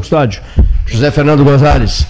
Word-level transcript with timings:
Custódio, 0.00 0.42
José 0.86 1.10
Fernando 1.10 1.44
Gonzalez, 1.44 2.06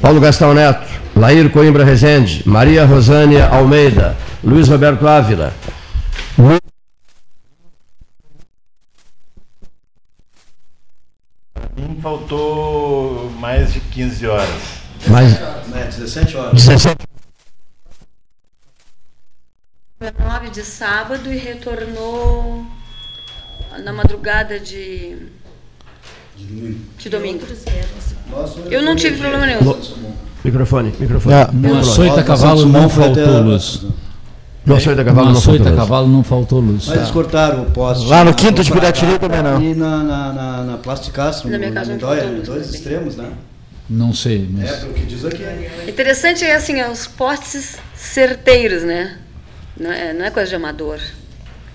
Paulo 0.00 0.20
Gastão 0.20 0.54
Neto, 0.54 0.86
Lair 1.16 1.50
Coimbra 1.50 1.84
Rezende, 1.84 2.42
Maria 2.46 2.84
Rosânia 2.84 3.48
Almeida, 3.48 4.16
Luiz 4.44 4.68
Roberto 4.68 5.06
Ávila. 5.08 5.52
Mim 11.76 11.98
faltou 12.02 13.30
mais 13.38 13.72
de 13.72 13.80
15 13.80 14.26
horas. 14.26 14.48
Mais 15.08 15.38
Né, 15.68 15.84
17 15.84 16.36
horas. 16.36 16.52
17 16.52 17.06
19 19.98 20.50
de 20.50 20.62
sábado 20.62 21.32
e 21.32 21.38
retornou 21.38 22.66
na 23.82 23.92
madrugada 23.92 24.60
de, 24.60 25.16
de 26.36 27.08
domingo. 27.08 27.46
Eu 28.70 28.82
não 28.82 28.96
tive 28.96 29.18
problema 29.18 29.46
nenhum. 29.46 29.76
Microfone, 30.44 30.92
microfone. 30.98 31.34
Ah, 31.34 31.50
No 31.52 31.78
açoita 31.78 32.22
cavalo 32.22 32.66
não 32.66 32.88
faltou 32.88 33.40
luz. 33.42 33.84
No 34.64 34.74
açoita 34.76 35.04
cavalo 35.04 35.30
não 35.32 35.40
faltou 35.40 35.66
luz. 35.66 35.76
cavalo 35.76 36.08
não 36.08 36.22
faltou 36.24 36.60
luz. 36.60 36.86
Mas 36.86 36.96
eles 36.98 37.10
cortaram 37.10 37.62
o 37.62 37.70
poste. 37.70 38.06
Lá 38.06 38.24
no 38.24 38.34
quinto 38.34 38.62
de 38.62 38.70
Piratini 38.70 39.18
também 39.18 39.42
não. 39.42 39.62
E 39.62 39.74
na, 39.74 40.02
na, 40.02 40.32
na, 40.32 40.64
na 40.64 40.76
Plasticastro, 40.78 41.48
Na 41.48 41.58
luz 41.58 42.00
dois 42.00 42.44
também. 42.46 42.60
extremos, 42.62 43.16
né? 43.16 43.30
Não 43.88 44.12
sei, 44.12 44.48
mas. 44.50 44.68
É, 44.70 44.76
pelo 44.78 44.92
que 44.94 45.06
diz 45.06 45.24
aqui. 45.24 45.44
Interessante 45.88 46.44
é 46.44 46.56
assim, 46.56 46.80
é 46.80 46.90
os 46.90 47.06
postes 47.06 47.76
certeiros, 47.94 48.82
né? 48.82 49.18
Não 49.78 49.92
é, 49.92 50.12
não 50.12 50.24
é 50.24 50.30
coisa 50.30 50.48
de 50.48 50.56
amador. 50.56 50.98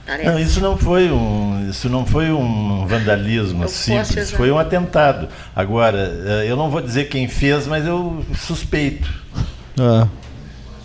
Parece. 0.05 0.29
Não, 0.29 0.39
isso 0.39 0.59
não 0.59 0.77
foi 0.77 1.09
um, 1.09 1.60
isso 1.71 1.89
não 1.89 2.05
foi 2.05 2.31
um 2.31 2.85
vandalismo 2.85 3.63
Eu 3.63 3.69
simples, 3.69 4.31
foi 4.31 4.51
um 4.51 4.59
atentado. 4.59 5.27
Agora, 5.55 5.97
eh, 6.25 6.45
eu 6.47 6.55
não 6.55 6.69
vou 6.69 6.81
dizer 6.81 7.05
quem 7.05 7.27
fez, 7.27 7.65
mas 7.65 7.85
eu 7.85 8.23
suspeito. 8.37 9.09
Ah. 9.79 10.07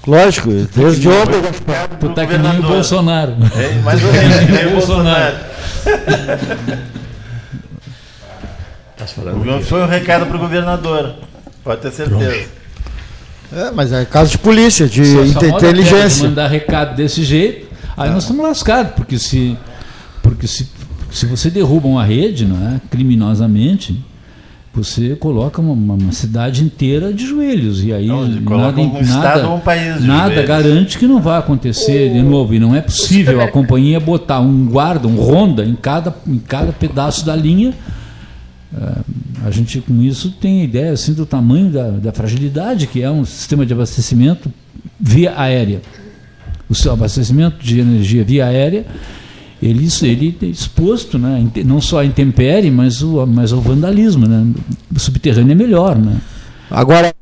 Lógico, 0.06 0.51
desde 0.75 1.09
ontem. 1.09 1.43
Tu 1.43 1.97
pro 1.98 2.09
tá 2.11 2.27
que 2.27 2.39
nem 2.39 2.39
o 2.39 2.43
governador. 2.43 2.70
Bolsonaro. 2.70 3.37
É, 3.56 3.83
mais 3.83 4.05
ou 4.05 4.12
menos, 4.12 4.37
que 4.39 4.53
nem 4.53 4.67
o 4.69 4.70
Bolsonaro. 4.70 5.37
Tá. 8.97 9.05
Foi 9.65 9.83
um 9.83 9.87
recado 9.87 10.27
para 10.27 10.37
o 10.37 10.39
governador, 10.39 11.15
pode 11.62 11.81
ter 11.83 11.91
certeza. 11.91 12.48
É, 13.53 13.71
mas 13.73 13.93
é 13.93 14.05
caso 14.05 14.31
de 14.33 14.39
polícia, 14.39 14.89
de 14.89 15.03
inteligência. 15.03 16.28
mandar 16.28 16.48
recado 16.48 16.97
desse 16.97 17.23
jeito, 17.23 17.67
aí 17.97 18.11
nós 18.11 18.25
estamos 18.25 18.45
lascados, 18.45 18.93
porque 18.95 19.19
se, 19.19 19.56
porque 20.23 20.47
se, 20.47 20.69
se 21.17 21.25
você 21.25 21.50
derruba 21.50 21.89
uma 21.89 22.05
rede 22.05 22.45
não 22.45 22.56
é, 22.69 22.81
criminosamente, 22.91 23.98
você 24.75 25.17
coloca 25.17 25.62
uma, 25.62 25.72
uma- 25.72 26.12
cidade 26.12 26.62
inteira 26.62 27.11
de 27.11 27.25
joelhos. 27.27 27.83
E 27.83 27.91
aí 27.91 28.06
Não, 28.06 28.28
nada, 28.28 28.78
um 28.78 29.00
estado 29.00 29.48
ou 29.48 29.56
um 29.56 29.61
país 29.61 30.03
de 30.03 30.06
nada 30.06 30.42
garante 30.42 30.98
que 30.98 31.06
não 31.06 31.22
vai 31.22 31.39
acontecer 31.39 32.12
de 32.12 32.20
novo. 32.20 32.55
E 32.55 32.59
não 32.59 32.77
é 32.77 32.83
possível 32.83 33.41
a 33.41 33.48
companhia 33.48 33.98
botar 33.98 34.41
um 34.41 34.67
guarda, 34.67 35.09
um 35.09 35.17
ronda 35.17 35.64
em 35.64 35.75
cada, 35.75 36.14
em 36.27 36.39
cada 36.39 36.70
pedaço 36.72 37.25
da 37.25 37.34
linha. 37.34 37.72
Ah, 38.77 39.00
a 39.47 39.50
gente 39.50 39.81
com 39.81 40.03
isso 40.03 40.31
tem 40.33 40.62
ideia 40.64 40.92
assim 40.92 41.14
do 41.14 41.25
tamanho 41.25 41.70
da, 41.70 41.89
da 41.92 42.12
fragilidade 42.12 42.89
que 42.89 43.00
é 43.00 43.11
um 43.11 43.25
sistema 43.25 43.64
de 43.64 43.72
abastecimento 43.72 44.53
via 45.00 45.33
aérea. 45.41 45.81
O 46.69 46.75
seu 46.75 46.92
abastecimento 46.92 47.64
de 47.64 47.81
energia 47.81 48.22
via 48.22 48.44
aérea, 48.44 48.84
ele, 49.62 49.89
ele 50.03 50.39
é 50.43 50.47
exposto, 50.47 51.19
né, 51.19 51.47
não 51.65 51.81
só 51.81 52.01
à 52.01 52.05
intempérie, 52.05 52.71
mas, 52.71 53.03
o, 53.03 53.27
mas 53.27 53.53
ao 53.53 53.61
vandalismo. 53.61 54.27
Né? 54.27 54.53
O 54.95 54.99
subterrâneo 54.99 55.53
é 55.53 55.55
melhor. 55.55 55.97
Né? 55.97 56.21
Agora. 56.71 57.15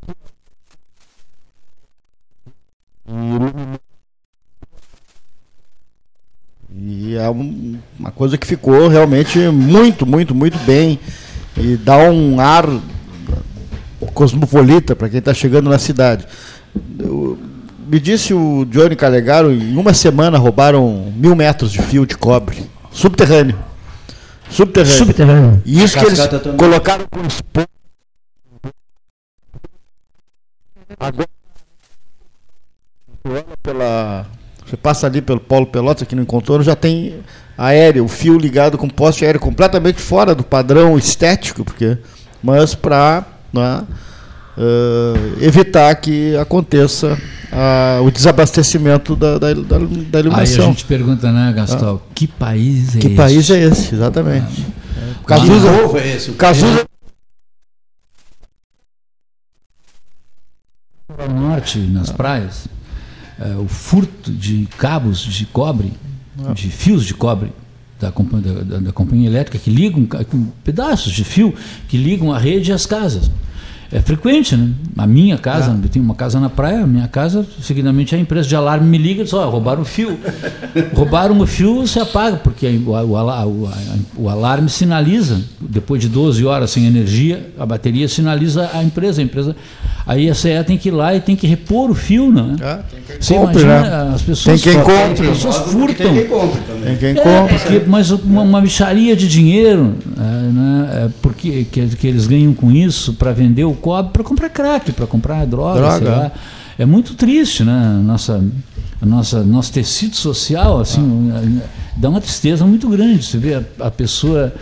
E 6.77 7.15
é 7.15 7.31
um- 7.31 7.79
uma 7.99 8.11
coisa 8.11 8.37
que 8.37 8.47
ficou 8.47 8.89
realmente 8.89 9.39
muito, 9.49 10.05
muito, 10.07 10.35
muito 10.35 10.59
bem. 10.65 10.99
E 11.57 11.77
dá 11.77 11.97
um 12.11 12.41
ar 12.41 12.65
cosmopolita 14.13 14.95
para 14.97 15.09
quem 15.09 15.19
está 15.19 15.33
chegando 15.33 15.71
na 15.71 15.79
cidade. 15.79 16.27
Eu- 16.99 17.39
me 17.87 18.01
disse 18.01 18.33
o 18.35 18.65
Johnny 18.67 18.97
Calegaro, 18.97 19.53
em 19.53 19.77
uma 19.77 19.93
semana 19.95 20.39
roubaram 20.39 21.13
mil 21.17 21.35
metros 21.35 21.71
de 21.73 21.81
fio 21.83 22.07
de 22.07 22.17
cobre. 22.17 22.69
Subterrâneo. 22.91 23.59
Subterrâneo. 24.51 24.97
Subterrâneo. 24.99 25.63
E 25.65 25.83
isso 25.83 25.99
que 25.99 26.05
eles 26.05 26.19
também. 26.27 26.57
colocaram 26.57 27.07
com 27.11 27.21
espo- 27.27 27.65
Agora, 31.01 31.27
pela, 33.63 34.27
você 34.65 34.77
passa 34.77 35.07
ali 35.07 35.21
pelo 35.21 35.41
Polo 35.41 35.67
Pelotas, 35.67 36.03
aqui 36.03 36.15
no 36.15 36.25
contorno, 36.27 36.63
já 36.65 36.77
tem 36.77 37.21
aéreo, 37.59 38.05
o 38.05 38.09
fio 38.09 38.39
ligado 38.39 38.79
com 38.79 38.89
poste 38.89 39.25
aéreo 39.25 39.41
completamente 39.41 40.01
fora 40.01 40.35
do 40.35 40.45
padrão 40.45 40.97
estético, 40.97 41.65
porque, 41.65 41.99
mas 42.43 42.75
para 42.75 43.25
evitar 45.41 45.95
que 45.97 46.37
aconteça 46.37 47.19
ah, 47.55 48.01
o 48.03 48.11
desabastecimento 48.11 49.15
da, 49.15 49.39
da, 49.39 49.55
da, 49.55 49.63
da 49.63 49.77
Aí 49.79 50.07
a 50.13 50.19
iluminação. 50.21 50.67
gente 50.67 50.85
pergunta, 50.85 51.31
né, 51.33 51.53
Gastal, 51.55 52.05
que 52.15 52.27
país 52.27 52.97
é 52.97 52.99
Que 52.99 53.07
esse? 53.09 53.17
país 53.17 53.51
é 53.51 53.59
esse? 53.65 53.95
Exatamente. 53.95 54.63
Que 54.63 55.25
Cazuza, 55.27 55.71
novo 55.73 55.97
é 55.99 56.17
esse? 56.17 56.31
O 56.31 56.35
Cazuza 56.35 56.85
ao 61.17 61.29
norte, 61.29 61.79
nas 61.79 62.11
praias, 62.11 62.67
é, 63.39 63.55
o 63.57 63.69
furto 63.69 64.31
de 64.33 64.67
cabos 64.79 65.21
de 65.21 65.47
cobre, 65.47 65.93
de 66.55 66.69
fios 66.69 67.05
de 67.05 67.15
cobre 67.15 67.53
da, 68.01 68.11
da- 68.11 68.63
da- 68.63 68.79
da 68.81 68.93
companhia 68.93 69.29
elétrica 69.29 69.59
que 69.59 69.71
ligam, 69.71 70.07
pedaços 70.65 71.13
de 71.13 71.23
fio 71.25 71.55
que 71.89 71.97
ligam 71.97 72.33
a 72.33 72.39
rede 72.39 72.73
às 72.73 72.85
casas. 72.87 73.31
É 73.93 74.01
frequente, 74.01 74.57
né? 74.57 74.71
A 74.99 75.07
minha 75.07 75.39
casa, 75.39 75.79
eu 75.81 75.89
tenho 75.89 76.05
uma 76.05 76.15
casa 76.15 76.41
na 76.41 76.49
praia, 76.51 76.83
a 76.83 76.87
minha 76.87 77.07
casa, 77.07 77.47
seguidamente 77.63 78.15
a 78.15 78.19
empresa 78.19 78.49
de 78.49 78.57
alarme 78.57 78.89
me 78.89 78.99
liga 78.99 79.21
e 79.21 79.25
diz, 79.25 79.33
ó, 79.33 79.49
roubaram 79.49 79.83
o 79.83 79.85
fio. 79.85 80.19
roubaram 80.95 81.39
o 81.39 81.47
fio, 81.47 81.87
você 81.87 82.01
apaga, 82.01 82.37
porque 82.39 82.67
o, 82.67 82.91
o 82.91 83.15
o- 83.15 83.69
o 84.17 84.29
alarme 84.29 84.69
sinaliza, 84.69 85.41
depois 85.61 86.01
de 86.01 86.09
12 86.09 86.45
horas 86.45 86.71
sem 86.71 86.87
energia, 86.87 87.51
a 87.59 87.65
bateria 87.67 88.09
sinaliza 88.09 88.71
a 88.73 88.83
empresa. 88.83 89.21
A 89.21 89.25
empresa 89.25 89.57
aí 90.07 90.29
a 90.29 90.35
CE 90.35 90.51
tem 90.67 90.77
que 90.77 90.89
ir 90.89 90.93
lá 90.93 91.15
e 91.15 91.21
tem 91.21 91.35
que 91.37 91.47
repor 91.47 91.91
o 91.91 91.95
fio, 91.95 92.31
né? 92.33 92.57
Ah, 92.63 92.81
tem 92.91 93.01
quem 93.07 93.17
Você 93.21 93.35
compre, 93.35 93.63
imagina, 93.63 94.05
né? 94.07 94.15
as 94.15 94.23
pessoas, 94.23 94.61
Tem 94.63 94.73
quem 94.73 94.81
as 94.81 94.87
compre. 94.87 95.29
pessoas 95.29 95.57
Óbvio 95.57 95.87
que 95.87 95.95
furtam. 95.95 96.07
Tem 96.07 96.15
quem 96.15 96.27
compra 96.27 96.61
também. 96.63 96.85
Tem 96.85 96.97
quem 96.97 97.09
É, 97.11 97.15
compra. 97.41 97.59
porque- 97.59 97.83
mas 97.87 98.11
uma, 98.11 98.43
uma 98.43 98.61
micharia 98.61 99.15
de 99.17 99.29
dinheiro, 99.29 99.95
é, 100.17 100.21
né, 100.53 100.89
é, 101.07 101.09
porque 101.23 101.67
que, 101.71 101.87
que 101.89 102.07
eles 102.07 102.27
ganham 102.27 102.53
com 102.55 102.71
isso 102.71 103.15
para 103.15 103.33
vender 103.33 103.65
o 103.65 103.74
cobre, 103.75 104.13
para 104.13 104.23
comprar 104.25 104.49
crack, 104.49 104.93
para 104.93 105.07
comprar 105.07 105.45
droga, 105.47 105.81
Droga. 105.81 105.99
sei 105.99 106.09
lá. 106.09 106.33
É 106.77 106.85
muito 106.85 107.15
triste, 107.15 107.63
né? 107.63 108.01
Nossa, 108.05 108.43
a 109.01 109.07
nossa, 109.07 109.45
nosso 109.45 109.73
tecido 109.73 110.17
social, 110.17 110.81
assim, 110.81 111.31
é, 111.63 111.69
dá 111.97 112.09
uma 112.09 112.21
tristeza 112.21 112.65
muito 112.67 112.89
grande. 112.89 113.25
Você 113.25 113.39
vê 113.39 113.55
a, 113.55 113.63
a 113.87 113.91
pessoa 113.91 114.53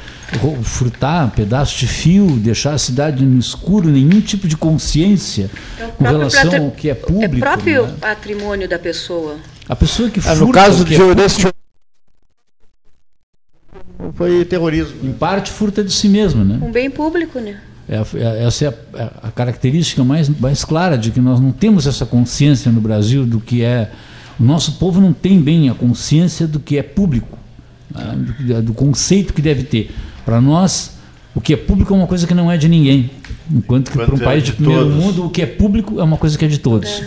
furtar 0.62 1.26
um 1.26 1.30
pedaço 1.30 1.78
de 1.78 1.86
fio, 1.86 2.26
deixar 2.38 2.74
a 2.74 2.78
cidade 2.78 3.24
no 3.24 3.38
escuro, 3.38 3.88
nenhum 3.88 4.20
tipo 4.20 4.46
de 4.46 4.56
consciência 4.56 5.50
É 5.78 5.86
o 5.86 5.88
com 5.92 6.04
relação 6.04 6.64
ao 6.66 6.70
que 6.70 6.90
é 6.90 6.94
público. 6.94 7.36
É 7.36 7.40
próprio 7.40 7.86
né? 7.86 7.94
patrimônio 8.00 8.68
da 8.68 8.78
pessoa. 8.78 9.36
A 9.68 9.76
pessoa 9.76 10.10
que 10.10 10.20
Ah, 10.20 10.22
furta 10.22 10.44
no 10.44 10.52
caso 10.52 10.82
o 10.82 10.86
que 10.86 10.96
de, 10.96 11.02
é 11.02 11.14
desse 11.14 11.46
foi 14.14 14.44
terrorismo. 14.44 14.96
em 15.02 15.12
parte 15.12 15.50
furta 15.50 15.82
de 15.82 15.92
si 15.92 16.08
mesmo, 16.08 16.44
né? 16.44 16.58
Um 16.62 16.70
bem 16.70 16.90
público, 16.90 17.38
né? 17.38 17.60
É, 17.88 17.96
é- 18.16 18.44
essa 18.44 18.64
é 18.66 18.68
a, 19.00 19.28
a 19.28 19.30
característica 19.30 20.02
mais, 20.04 20.28
mais 20.28 20.64
clara 20.64 20.96
de 20.96 21.10
que 21.10 21.20
nós 21.20 21.40
não 21.40 21.50
temos 21.52 21.86
essa 21.86 22.06
consciência 22.06 22.70
no 22.70 22.80
Brasil 22.80 23.26
do 23.26 23.40
que 23.40 23.62
é. 23.62 23.90
O 24.38 24.44
nosso 24.44 24.72
povo 24.72 25.00
não 25.00 25.12
tem 25.12 25.40
bem 25.40 25.68
a 25.68 25.74
consciência 25.74 26.46
do 26.46 26.58
que 26.58 26.78
é 26.78 26.82
público, 26.82 27.38
né? 27.94 28.60
do, 28.62 28.72
conceito 28.72 29.32
que 29.34 29.42
deve 29.42 29.64
ter. 29.64 29.90
Para 30.24 30.40
nós, 30.40 30.96
o 31.34 31.40
que 31.40 31.52
é 31.52 31.56
público 31.56 31.92
é 31.92 31.96
uma 31.96 32.06
coisa 32.06 32.26
que 32.26 32.34
não 32.34 32.50
é 32.50 32.56
de 32.56 32.68
ninguém. 32.68 33.10
Enquanto 33.50 33.90
que 33.90 33.98
para 33.98 34.14
um 34.14 34.18
é 34.18 34.24
país 34.24 34.42
de 34.44 34.52
primeiro 34.52 34.84
todos. 34.84 34.96
mundo, 34.96 35.26
o 35.26 35.30
que 35.30 35.42
é 35.42 35.46
público 35.46 36.00
é 36.00 36.02
uma 36.04 36.16
coisa 36.16 36.38
que 36.38 36.44
é 36.44 36.48
de 36.48 36.58
todos. 36.58 37.02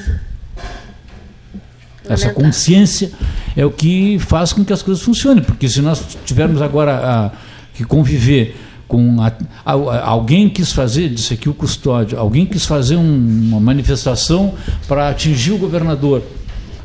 Essa 2.07 2.29
consciência 2.29 3.11
é 3.57 3.65
o 3.65 3.71
que 3.71 4.19
faz 4.19 4.53
com 4.53 4.63
que 4.63 4.71
as 4.71 4.83
coisas 4.83 5.03
funcionem. 5.03 5.43
Porque 5.43 5.67
se 5.67 5.81
nós 5.81 6.17
tivermos 6.25 6.61
agora 6.61 6.93
a- 6.97 7.31
que 7.73 7.83
conviver 7.83 8.55
com 8.87 9.21
a- 9.21 9.31
a- 9.65 10.05
alguém 10.07 10.47
quis 10.49 10.71
fazer, 10.71 11.09
disse 11.09 11.33
aqui 11.33 11.49
o 11.49 11.53
custódio, 11.53 12.17
alguém 12.19 12.45
quis 12.45 12.65
fazer 12.65 12.95
um- 12.95 13.47
uma 13.49 13.59
manifestação 13.59 14.53
para 14.87 15.09
atingir 15.09 15.51
o 15.53 15.57
governador. 15.57 16.21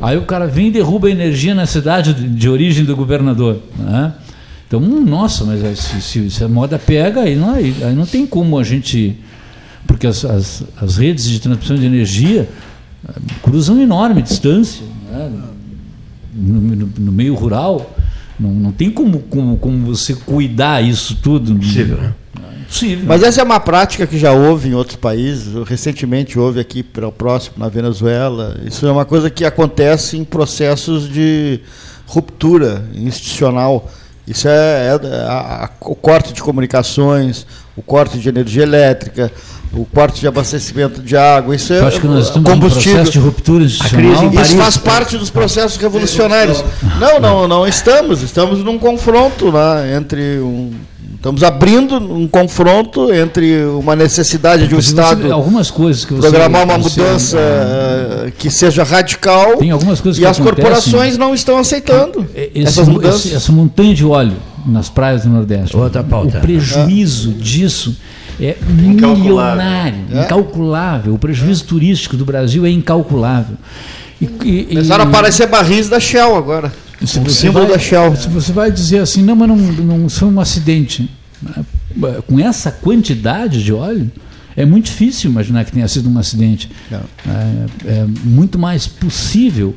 Aí 0.01 0.17
o 0.17 0.23
cara 0.23 0.47
vem 0.47 0.69
e 0.69 0.71
derruba 0.71 1.09
a 1.09 1.11
energia 1.11 1.55
na 1.55 1.67
cidade 1.67 2.15
de, 2.15 2.27
de 2.29 2.49
origem 2.49 2.85
do 2.85 2.97
governador. 2.97 3.59
né? 3.79 4.15
Então, 4.67 4.81
hum, 4.81 5.05
nossa, 5.05 5.45
mas 5.45 5.79
se, 5.79 6.01
se- 6.01 6.31
se 6.31 6.45
a 6.45 6.49
moda 6.49 6.79
pega, 6.79 7.23
aí 7.23 7.35
não, 7.37 7.55
aí, 7.55 7.75
aí 7.83 7.95
não 7.95 8.07
tem 8.07 8.25
como 8.27 8.59
a 8.59 8.63
gente. 8.65 9.17
Porque 9.87 10.07
as, 10.07 10.25
as, 10.25 10.63
as 10.81 10.97
redes 10.97 11.29
de 11.29 11.41
transmissão 11.41 11.77
de 11.77 11.85
energia 11.85 12.49
ah, 13.07 13.13
cruzam 13.43 13.81
enorme 13.83 14.23
distância. 14.23 14.83
né? 15.11 15.31
No, 16.33 16.61
no- 16.61 16.91
no 16.99 17.13
meio 17.13 17.35
rural, 17.35 17.95
não, 18.41 18.51
não 18.51 18.73
tem 18.73 18.91
como, 18.91 19.21
como, 19.21 19.57
como 19.59 19.87
você 19.95 20.15
cuidar 20.15 20.83
isso 20.83 21.17
tudo. 21.23 21.53
Né? 21.53 21.61
Possível. 22.67 23.05
Mas 23.07 23.23
essa 23.23 23.41
é 23.41 23.45
uma 23.45 23.59
prática 23.61 24.07
que 24.07 24.17
já 24.19 24.33
houve 24.33 24.69
em 24.69 24.75
outros 24.75 24.97
países. 24.97 25.53
Recentemente 25.69 26.39
houve 26.39 26.61
aqui 26.61 26.83
para 26.83 27.07
o 27.07 27.13
próximo, 27.13 27.57
na 27.59 27.69
Venezuela. 27.69 28.57
Isso 28.65 28.87
é 28.87 28.93
uma 28.93 29.05
coisa 29.05 29.29
que 29.29 29.45
acontece 29.45 30.17
em 30.17 30.25
processos 30.25 31.09
de 31.09 31.61
ruptura 32.07 32.85
institucional. 32.95 33.91
Isso 34.27 34.47
é, 34.47 34.87
é 34.87 34.91
a- 35.27 35.65
a- 35.65 35.71
o 35.81 35.95
corte 35.97 36.33
de 36.33 36.41
comunicações, 36.41 37.45
o 37.77 37.83
corte 37.83 38.19
de 38.19 38.29
energia 38.29 38.63
elétrica, 38.63 39.33
o 39.73 39.85
corte 39.85 40.21
de 40.21 40.27
abastecimento 40.27 41.01
de 41.01 41.17
água. 41.17 41.55
Isso 41.55 41.73
é 41.73 41.79
Eu 41.81 41.87
acho 41.87 42.01
que 42.01 42.07
nós 42.07 42.27
estamos 42.27 42.49
num 42.49 42.55
combustível. 42.55 42.93
processo 42.95 43.13
de 43.13 43.19
ruptura 43.19 43.65
institucional. 43.65 44.19
crise 44.19 44.37
em 44.37 44.43
Isso 44.43 44.57
faz 44.57 44.77
parte 44.77 45.17
dos 45.17 45.31
processos 45.31 45.77
revolucionários. 45.77 46.65
Não, 46.99 47.21
não, 47.21 47.47
não 47.49 47.67
estamos. 47.67 48.23
Estamos 48.23 48.65
num 48.65 48.79
confronto 48.79 49.51
lá 49.51 49.83
entre 49.97 50.39
um. 50.41 50.73
Estamos 51.15 51.43
abrindo 51.43 51.97
um 51.97 52.27
confronto 52.27 53.13
entre 53.13 53.63
uma 53.67 53.95
necessidade 53.95 54.67
de 54.67 54.75
um 54.75 54.79
Estado 54.79 55.31
algumas 55.31 55.71
coisas 55.71 56.03
que 56.03 56.15
você 56.15 56.29
programar 56.31 56.65
uma 56.65 56.79
você- 56.79 56.99
mudança 57.03 57.37
eh, 57.39 58.33
que 58.39 58.49
seja 58.51 58.83
radical 58.85 59.59
Tem 59.59 59.71
algumas 59.71 60.01
coisas 60.01 60.17
e 60.19 60.23
que 60.23 60.27
as 60.27 60.41
acontecem- 60.41 60.63
corporações 60.65 61.19
não 61.19 61.35
estão 61.35 61.59
aceitando 61.59 62.27
É, 62.35 62.49
Esse, 62.55 62.69
essas 62.69 62.89
mudanças. 62.89 63.27
esse- 63.27 63.35
essa 63.35 63.53
montanha 63.53 63.93
de 63.95 64.03
óleo 64.03 64.33
nas 64.67 64.89
praias 64.89 65.25
do 65.25 65.29
Nordeste. 65.29 65.77
Outra 65.77 66.03
pauta. 66.03 66.39
O 66.39 66.41
prejuízo 66.41 67.33
disso 67.33 67.95
é 68.41 68.57
Incalculável. 68.83 69.17
milionário, 69.17 69.99
É. 70.13 70.25
incalculável. 70.25 71.15
O 71.15 71.19
prejuízo 71.19 71.65
turístico 71.65 72.17
do 72.17 72.25
Brasil 72.25 72.65
é 72.67 72.71
incalculável. 72.71 73.57
E, 74.21 74.25
e- 74.45 74.65
Começaram 74.71 75.05
a 75.05 75.07
e- 75.07 75.11
aparecer 75.11 75.47
barris 75.47 75.89
da 75.89 76.01
Shell 76.01 76.37
agora. 76.37 76.73
se 77.05 77.19
o 77.19 77.23
você 77.23 77.31
símbolo 77.47 77.67
vai- 77.67 77.75
da 77.75 77.79
Shell. 77.79 78.17
Se 78.17 78.29
você 78.29 78.53
vai 78.53 78.71
dizer 78.71 78.99
assim, 78.99 79.23
não, 79.23 79.35
mas 79.37 79.49
não, 79.49 79.57
não 79.57 80.09
foi 80.09 80.29
um 80.29 80.39
acidente. 80.41 81.09
Com 82.27 82.39
essa 82.39 82.71
quantidade 82.71 83.63
de 83.65 83.73
óleo, 83.73 84.11
é 84.57 84.65
muito 84.65 84.85
difícil 84.87 85.31
imaginar 85.31 85.65
que 85.65 85.73
tenha 85.73 85.89
sido 85.89 86.09
um 86.11 86.19
acidente. 86.19 86.71
É, 86.93 87.93
é 88.01 88.07
muito 88.25 88.59
mais 88.59 88.87
possível 88.87 89.75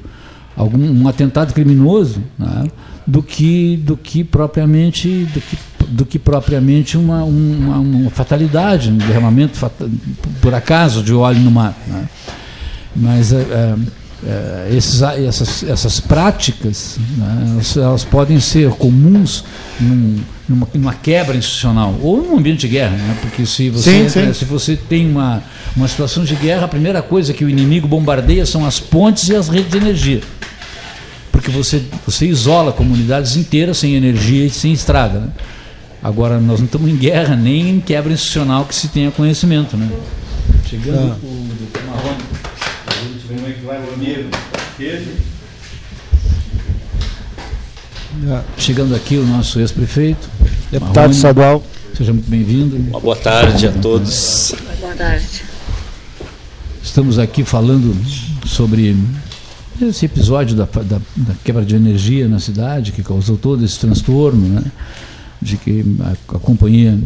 algum 0.56 0.77
um 1.01 1.07
atentado 1.07 1.54
criminoso 1.54 2.21
né, 2.38 2.65
do 3.07 3.24
que 3.24 3.77
do 3.77 3.98
que 3.98 4.24
propriamente 4.24 5.07
do 5.33 5.42
que, 5.42 5.57
do 5.93 6.05
que 6.05 6.17
propriamente 6.17 6.97
uma, 6.97 7.23
uma, 7.23 7.77
uma 7.77 8.09
fatalidade, 8.09 8.89
um 8.89 8.97
derramamento 8.97 9.59
por 10.41 10.53
acaso 10.53 11.03
de 11.03 11.13
óleo 11.13 11.39
no 11.39 11.51
mar. 11.51 11.75
né. 11.87 12.05
Mas 12.95 13.31
é, 13.33 13.37
é, 13.41 13.75
é, 14.25 14.75
esses, 14.75 15.01
essas, 15.01 15.63
essas 15.63 15.99
práticas 15.99 16.97
né, 17.17 17.47
elas, 17.53 17.77
elas 17.77 18.03
podem 18.03 18.39
ser 18.39 18.69
comuns 18.71 19.43
num- 19.79 20.19
numa, 20.47 20.67
numa 20.73 20.93
quebra 20.93 21.35
institucional 21.37 21.95
ou 22.01 22.21
num 22.21 22.37
ambiente 22.37 22.61
de 22.61 22.67
guerra, 22.69 22.95
né? 22.97 23.17
porque 23.21 23.45
se 23.45 23.69
você, 23.69 24.03
Sim, 24.03 24.09
sim. 24.09 24.33
se 24.33 24.45
você 24.45 24.75
tem 24.75 25.09
uma, 25.09 25.41
uma 25.75 25.87
situação 25.87 26.23
de 26.23 26.35
guerra, 26.35 26.65
a 26.65 26.67
primeira 26.67 27.01
coisa 27.01 27.33
que 27.33 27.45
o 27.45 27.49
inimigo 27.49 27.87
bombardeia 27.87 28.45
são 28.45 28.65
as 28.65 28.79
pontes 28.79 29.29
e 29.29 29.35
as 29.35 29.47
redes 29.47 29.71
de 29.71 29.77
energia. 29.77 30.21
Porque 31.31 31.49
você, 31.49 31.81
você 32.05 32.27
isola 32.27 32.71
comunidades 32.71 33.35
inteiras 33.35 33.77
sem 33.77 33.95
energia 33.95 34.45
e 34.45 34.49
sem 34.49 34.71
estrada. 34.71 35.19
Né? 35.19 35.27
Agora, 36.03 36.39
nós 36.39 36.59
não 36.59 36.65
estamos 36.65 36.89
em 36.89 36.97
guerra 36.97 37.35
nem 37.35 37.69
em 37.69 37.79
quebra 37.79 38.11
institucional 38.11 38.65
que 38.65 38.75
se 38.75 38.89
tenha 38.89 39.09
conhecimento. 39.11 39.77
Né? 39.77 39.89
Chegando 40.69 41.15
o 41.23 41.47
Marrone. 41.88 42.23
Como 43.27 43.47
é 43.47 43.51
que 43.51 43.65
vai 43.65 43.77
o 43.79 43.94
amigo? 43.94 44.29
Chegando 48.57 48.95
aqui 48.95 49.17
o 49.17 49.25
nosso 49.25 49.59
ex-prefeito. 49.59 50.29
Deputado 50.71 50.95
Marrone. 50.95 51.15
estadual. 51.15 51.63
Seja 51.97 52.11
muito 52.11 52.29
bem-vindo. 52.29 52.75
Uma 52.75 53.00
boa 53.00 53.15
tarde 53.15 53.67
a 53.67 53.71
todos. 53.71 54.53
Boa 54.81 54.94
tarde. 54.95 55.44
Estamos 56.83 57.17
aqui 57.17 57.44
falando 57.44 57.95
sobre 58.45 58.95
esse 59.81 60.05
episódio 60.05 60.55
da, 60.55 60.65
da- 60.65 61.01
da 61.15 61.33
quebra 61.44 61.63
de 61.63 61.75
energia 61.75 62.27
na 62.27 62.39
cidade, 62.39 62.91
que 62.91 63.01
causou 63.03 63.38
todo 63.38 63.63
esse 63.63 63.79
transtorno, 63.79 64.47
né? 64.47 64.63
De 65.43 65.57
que 65.57 65.83
a, 66.01 66.35
a 66.35 66.39
companhia 66.39 66.97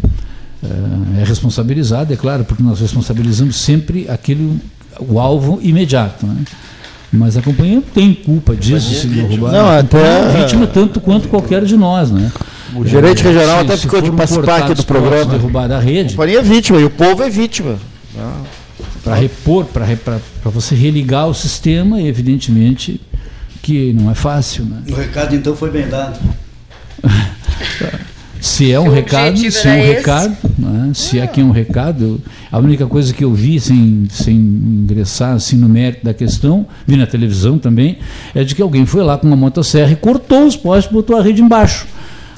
eh, 0.63 1.21
é 1.21 1.23
responsabilizada, 1.23 2.13
é 2.13 2.17
claro, 2.17 2.45
porque 2.45 2.61
nós 2.63 2.79
responsabilizamos 2.79 3.55
sempre 3.57 4.07
aquele, 4.09 4.59
o 4.99 5.19
alvo 5.19 5.59
imediato. 5.61 6.25
Né? 6.25 6.35
Mas 7.11 7.37
a 7.37 7.41
companhia 7.41 7.81
tem 7.93 8.13
culpa 8.13 8.55
disso, 8.55 8.93
se 8.93 9.07
derrubar. 9.07 9.51
Não, 9.51 9.65
a 9.67 9.79
até- 9.79 9.97
é 10.37 10.41
vítima 10.41 10.67
tanto 10.67 10.99
quanto 10.99 11.27
qualquer 11.29 11.63
de 11.65 11.75
nós. 11.77 12.11
Né? 12.11 12.31
O 12.75 12.85
gerente 12.85 13.23
regional 13.23 13.59
Se- 13.59 13.65
até 13.65 13.77
ficou 13.77 14.01
de 14.01 14.11
participar 14.11 14.57
aqui 14.63 14.73
do 14.73 14.83
programa. 14.85 15.31
derrubar 15.31 15.71
a 15.71 15.77
A 15.77 15.79
rede, 15.79 16.11
companhia 16.15 16.39
é 16.39 16.43
vítima 16.43 16.79
e 16.79 16.83
o 16.83 16.89
povo 16.89 17.23
é 17.23 17.29
vítima. 17.29 17.77
para 19.03 19.15
repor, 19.15 19.65
para 19.65 20.19
você 20.45 20.75
religar 20.75 21.27
o 21.29 21.33
sistema, 21.33 22.01
evidentemente 22.01 22.99
que 23.61 23.93
não 23.93 24.11
é 24.11 24.13
fácil. 24.15 24.65
Né? 24.65 24.81
O 24.91 24.95
recado 24.95 25.33
então 25.33 25.55
foi 25.55 25.71
bem 25.71 25.87
dado. 25.87 26.19
Se 28.39 28.71
é 28.71 28.79
um 28.79 28.89
recado, 28.89 29.37
se 29.37 29.67
é 29.67 29.71
um 29.71 29.73
era 29.73 29.93
recado, 29.93 30.37
né? 30.57 30.91
se 30.93 31.19
é 31.19 31.27
que 31.27 31.41
é 31.41 31.43
um 31.43 31.51
recado, 31.51 32.21
a 32.51 32.59
única 32.59 32.85
coisa 32.85 33.13
que 33.13 33.23
eu 33.23 33.33
vi 33.33 33.59
sem, 33.59 34.07
sem 34.09 34.35
ingressar 34.35 35.33
assim 35.33 35.55
no 35.57 35.67
mérito 35.67 36.05
da 36.05 36.13
questão, 36.13 36.65
vi 36.85 36.95
na 36.95 37.07
televisão 37.07 37.57
também, 37.57 37.97
é 38.35 38.43
de 38.43 38.55
que 38.55 38.61
alguém 38.61 38.85
foi 38.85 39.03
lá 39.03 39.17
com 39.17 39.27
uma 39.27 39.35
motosserra 39.35 39.91
e 39.91 39.95
cortou 39.95 40.45
os 40.45 40.55
postes 40.55 40.89
e 40.91 40.93
botou 40.93 41.17
a 41.17 41.21
rede 41.21 41.41
embaixo. 41.41 41.87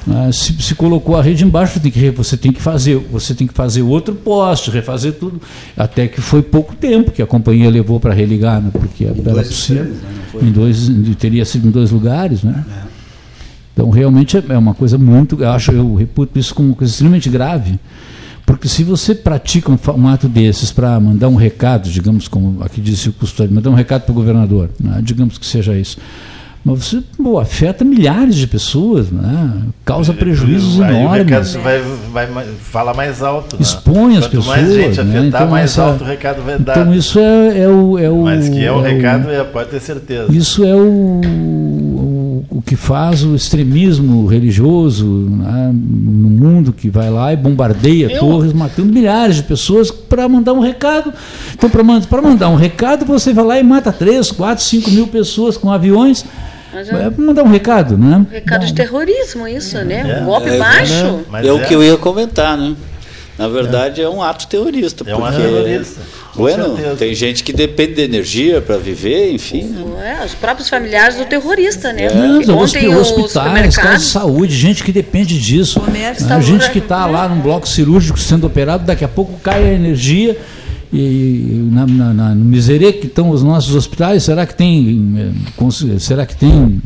né? 0.08 0.32
Se, 0.32 0.54
se 0.54 0.74
colocou 0.76 1.18
a 1.18 1.22
rede 1.22 1.44
embaixo, 1.44 1.74
você 1.74 1.80
tem, 1.80 1.92
que, 1.92 2.10
você 2.12 2.38
tem 2.38 2.52
que 2.52 2.62
fazer, 2.62 2.96
você 3.12 3.34
tem 3.34 3.46
que 3.46 3.54
fazer 3.54 3.82
outro 3.82 4.16
poste, 4.16 4.72
refazer 4.72 5.14
tudo, 5.14 5.42
até 5.78 6.08
que 6.08 6.22
foi 6.22 6.42
pouco 6.42 6.76
tempo 6.76 7.12
que 7.12 7.22
a 7.22 7.28
companhia 7.28 7.70
levou 7.70 8.00
para 8.00 8.14
religar, 8.14 8.62
né? 8.62 8.70
porque 8.72 9.06
era 9.06 9.14
dois 9.14 9.48
possível, 9.48 9.84
extremos, 9.84 10.02
né? 10.02 10.10
Em 10.42 10.52
dois, 10.52 10.92
teria 11.18 11.44
sido 11.44 11.68
em 11.68 11.72
dois 11.72 11.92
lugares, 11.92 12.44
né? 12.44 12.64
Então, 13.80 13.90
realmente 13.92 14.36
é 14.36 14.44
é 14.50 14.58
uma 14.58 14.74
coisa 14.74 14.98
muito. 14.98 15.42
Eu 15.42 15.50
acho, 15.52 15.72
eu 15.72 15.96
reputo 15.96 16.38
isso 16.38 16.54
como 16.54 16.68
uma 16.70 16.76
coisa 16.76 16.92
extremamente 16.92 17.30
grave, 17.30 17.80
porque 18.46 18.68
se 18.68 18.84
você 18.84 19.16
pratica 19.16 19.72
um, 19.72 19.78
um 19.96 20.08
ato 20.10 20.28
desses 20.28 20.70
para 20.70 21.00
mandar 21.00 21.30
um 21.30 21.36
recado, 21.36 21.90
digamos, 21.90 22.28
como 22.28 22.62
aqui 22.62 22.82
disse 22.82 23.08
o 23.08 23.14
custódio, 23.14 23.56
mandar 23.56 23.70
um 23.70 23.76
recado 23.76 24.02
para 24.02 24.12
o 24.12 24.16
governador, 24.16 24.70
né, 24.78 25.00
digamos 25.02 25.38
que 25.38 25.46
seja 25.46 25.74
isso. 25.78 25.98
Mas 26.66 26.84
você 26.84 27.02
pô, 27.24 27.40
afeta 27.40 27.86
milhares 27.86 28.36
de 28.36 28.46
pessoas, 28.46 29.10
né, 29.10 29.50
causa 29.86 30.12
prejuízos 30.14 30.82
Aí 30.82 30.94
o 31.06 31.08
recado 31.10 31.30
enormes. 31.48 31.54
vai, 31.56 32.28
vai 32.28 32.46
falar 32.60 32.94
mais 32.94 33.24
alto. 33.24 33.56
né? 33.56 33.62
Expõe 33.62 34.18
as 34.18 34.28
Quanto 34.28 34.46
mais 34.46 34.68
pessoas, 34.68 34.96
gente 34.98 35.02
né? 35.08 35.20
afetar, 35.20 35.42
Então 35.42 35.52
mais 35.52 35.72
essa- 35.72 35.84
alto 35.84 36.04
o 36.04 36.08
recado 36.08 36.42
vai 36.44 36.60
dar. 36.60 36.78
Então 36.80 36.94
isso 36.94 37.18
é, 37.18 37.60
é 37.60 37.68
o, 37.70 37.98
é 37.98 38.10
o. 38.10 38.24
Mas 38.24 38.50
que 38.50 38.62
é 38.66 38.70
o- 38.74 38.82
recado, 38.82 39.30
é, 39.32 39.42
pode 39.46 39.70
ter 39.70 39.80
certeza. 39.80 40.28
Isso 40.36 40.66
é 40.66 40.76
o, 40.76 40.80
o, 40.80 41.22
o 41.22 41.59
que 42.70 42.76
faz 42.76 43.24
o 43.24 43.34
extremismo 43.34 44.28
religioso 44.28 45.04
né, 45.04 45.72
no 45.74 46.30
mundo 46.30 46.72
que 46.72 46.88
vai 46.88 47.10
lá 47.10 47.34
e 47.34 47.36
bombardeia 47.36 48.20
torres, 48.20 48.54
matando 48.54 48.94
milhares 48.94 49.38
de 49.38 49.44
pessoas 49.44 49.90
para 49.90 50.30
mandar 50.30 50.54
um 50.54 50.60
recado. 50.60 51.12
Então, 51.52 51.68
para 51.68 51.84
mandar, 51.84 52.22
mandar 52.22 52.50
um 52.50 52.56
recado, 52.56 53.08
você 53.08 53.34
vai 53.34 53.44
lá 53.44 53.60
e 53.60 53.64
mata 53.64 53.92
3, 53.92 54.32
4, 54.32 54.64
5 54.64 54.92
mil 54.92 55.08
pessoas 55.08 55.58
com 55.58 55.72
aviões. 55.72 56.24
Mas 56.72 56.88
É 56.90 57.08
é 57.08 57.10
para 57.10 57.26
mandar 57.26 57.42
um 57.42 57.50
recado, 57.50 57.98
né? 57.98 58.18
um 58.18 58.32
recado 58.32 58.68
de 58.68 58.74
terrorismo 58.76 59.48
isso, 59.48 59.80
né? 59.80 60.20
É. 60.20 60.22
Um 60.22 60.26
golpe 60.26 60.50
É, 60.50 60.60
baixo. 60.60 61.22
Mas 61.28 61.48
é 61.48 61.52
o 61.52 61.66
que 61.66 61.74
eu 61.74 61.84
ia 61.84 61.98
comentar, 61.98 62.56
né? 62.56 62.76
Na 63.36 63.48
verdade, 63.48 64.00
é, 64.00 64.08
um 64.08 64.22
ato 64.22 64.46
terrorista. 64.46 65.04
É 65.10 65.16
um 65.16 65.26
ato 65.26 65.38
terrorista, 65.38 66.02
com 66.34 66.40
Bueno, 66.42 66.76
certeza. 66.76 66.96
tem 66.96 67.14
gente 67.16 67.44
que 67.44 67.52
depende 67.52 67.96
de 67.96 68.02
energia 68.04 68.62
para 68.62 68.78
viver, 68.78 69.32
enfim. 69.34 69.64
né? 69.64 70.20
É, 70.22 70.26
os 70.26 70.34
próprios 70.34 70.70
familiares 70.70 71.18
do 71.18 71.26
terrorista, 71.26 71.92
né? 71.92 72.08
Não, 72.14 72.38
Porque 72.40 72.52
os 72.52 72.76
ontem 72.76 72.88
hospitais, 72.96 73.76
casas 73.76 74.02
de 74.04 74.08
saúde, 74.08 74.56
gente 74.56 74.84
que 74.84 74.92
depende 74.92 75.40
disso. 75.40 75.80
Comércio 75.80 76.24
Né? 76.26 76.30
tá 76.36 76.40
gente 76.40 76.70
que 76.72 76.80
está 76.80 77.06
né? 77.06 77.12
lá 77.12 77.28
num 77.28 77.42
bloco 77.42 77.68
cirúrgico 77.68 78.20
sendo 78.20 78.46
operado, 78.48 78.86
daqui 78.86 79.04
a 79.04 79.08
pouco 79.08 79.40
cai 79.42 79.64
a 79.70 79.74
energia. 79.74 80.38
E 80.92 81.68
na, 81.72 81.86
na, 81.86 82.14
na- 82.14 82.36
no 82.36 82.44
miserê 82.46 82.92
que 82.94 83.06
estão 83.06 83.30
os 83.30 83.44
nossos 83.44 83.76
hospitais, 83.76 84.24
será 84.24 84.46
que 84.46 84.56
tem, 84.56 85.34
cons- 85.56 85.86
será 86.00 86.26
que 86.26 86.36
tem 86.36 86.82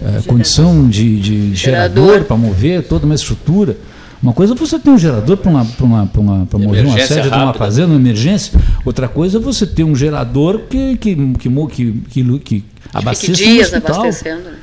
eh, 0.00 0.20
condição 0.28 0.88
de, 0.88 1.18
de 1.18 1.54
gerador 1.56 2.04
Gerador. 2.06 2.24
para 2.26 2.36
mover 2.36 2.82
toda 2.84 3.04
uma 3.04 3.16
estrutura? 3.16 3.76
Uma 4.22 4.32
coisa 4.32 4.52
é 4.52 4.56
você 4.56 4.78
ter 4.78 4.90
um 4.90 4.98
gerador 4.98 5.36
para 5.36 5.50
uma, 5.50 5.64
pra 5.64 5.84
uma, 5.86 6.06
pra 6.06 6.20
uma, 6.20 6.46
pra 6.46 6.58
mover 6.58 6.84
uma 6.84 6.98
sede 7.00 7.30
de 7.30 7.36
uma 7.36 7.54
fazenda, 7.54 7.88
uma 7.88 7.96
emergência. 7.96 8.58
Outra 8.84 9.08
coisa 9.08 9.38
é 9.38 9.40
você 9.40 9.66
ter 9.66 9.84
um 9.84 9.94
gerador 9.94 10.62
que, 10.68 10.96
que, 10.96 11.14
que, 11.14 11.48
que, 11.48 12.24
que, 12.24 12.38
que 12.40 12.64
abasteça 12.92 13.32
um 13.32 13.34
dias 13.34 13.72
hospital. 13.72 14.00
abastecendo. 14.00 14.42
né? 14.44 14.58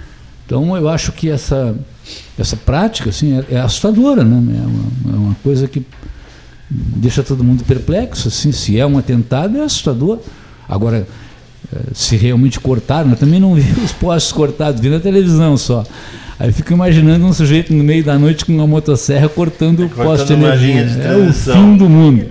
Então 0.45 0.75
eu 0.75 0.89
acho 0.89 1.11
que 1.13 1.29
essa, 1.29 1.75
essa 2.37 2.57
prática 2.57 3.09
assim, 3.09 3.37
é, 3.37 3.55
é 3.55 3.59
assustadora, 3.59 4.23
né? 4.23 4.35
É 4.35 4.67
uma, 4.67 5.15
é 5.15 5.17
uma 5.17 5.35
coisa 5.41 5.67
que 5.67 5.85
deixa 6.69 7.23
todo 7.23 7.43
mundo 7.43 7.63
perplexo. 7.63 8.27
Assim, 8.27 8.51
se 8.51 8.79
é 8.79 8.85
um 8.85 8.97
atentado, 8.97 9.57
é 9.57 9.63
assustador. 9.63 10.19
Agora, 10.67 11.07
eh, 11.73 11.79
se 11.93 12.15
realmente 12.15 12.59
cortaram, 12.59 13.11
eu 13.11 13.15
também 13.15 13.39
não 13.39 13.53
vi 13.55 13.71
os 13.81 13.91
postes 13.93 14.31
cortados, 14.31 14.81
vi 14.81 14.89
na 14.89 14.99
televisão 14.99 15.57
só. 15.57 15.83
Aí 16.37 16.49
eu 16.49 16.53
fico 16.53 16.73
imaginando 16.73 17.25
um 17.25 17.31
sujeito 17.31 17.73
no 17.73 17.81
meio 17.81 18.03
da 18.03 18.19
noite 18.19 18.43
com 18.43 18.51
uma 18.51 18.67
motosserra 18.67 19.29
cortando 19.29 19.85
o 19.85 19.89
poste 19.89 20.27
de 20.27 20.33
energia. 20.33 20.67
linha 20.67 20.85
de 20.85 21.01
É 21.01 21.15
o 21.15 21.31
fim 21.31 21.77
do 21.77 21.87
mundo. 21.89 22.25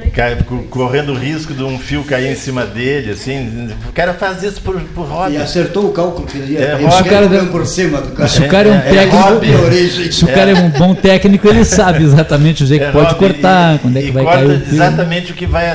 Correndo 0.69 1.13
o 1.13 1.15
risco 1.15 1.55
de 1.55 1.63
um 1.63 1.79
fio 1.79 2.05
cair 2.05 2.31
em 2.31 2.35
cima 2.35 2.67
dele, 2.67 3.13
assim. 3.13 3.71
O 3.89 3.93
cara 3.93 4.13
faz 4.13 4.43
isso 4.43 4.61
por, 4.61 4.79
por 4.95 5.07
hobby. 5.07 5.35
E 5.35 5.37
acertou 5.39 5.87
o 5.87 5.93
cálculo 5.93 6.27
que 6.27 6.37
ele 6.37 6.53
ia. 6.53 6.59
É, 6.61 6.91
se 6.91 7.01
o 7.03 7.05
cara 7.07 7.29
deu 7.29 7.47
por 7.47 7.65
cima 7.67 8.03
do 8.03 8.13
cara. 8.13 8.29
Se 8.29 8.43
o 8.43 8.49
cara 8.49 8.69
é 8.69 8.73
um 8.73 8.75
É, 8.75 8.79
é 8.79 9.07
técnico, 9.07 9.65
origem. 9.65 10.13
se 10.13 10.25
o 10.25 10.29
cara 10.29 10.51
é 10.51 10.55
um 10.55 10.69
bom 10.69 10.95
técnico, 10.95 11.49
ele 11.49 11.65
sabe 11.65 12.05
exatamente 12.05 12.63
o 12.63 12.67
jeito 12.67 12.83
É 12.83 12.87
que 12.89 12.93
pode 12.93 13.15
cortar, 13.15 13.77
e- 13.77 13.79
quando 13.79 13.97
é 13.97 14.03
que 14.03 14.09
e 14.09 14.11
vai 14.11 14.23
corta 14.25 14.39
cair 14.41 14.57
o 14.57 14.61
fio. 14.61 14.75
exatamente 14.75 15.33
o 15.33 15.35
que 15.35 15.47
vai 15.47 15.71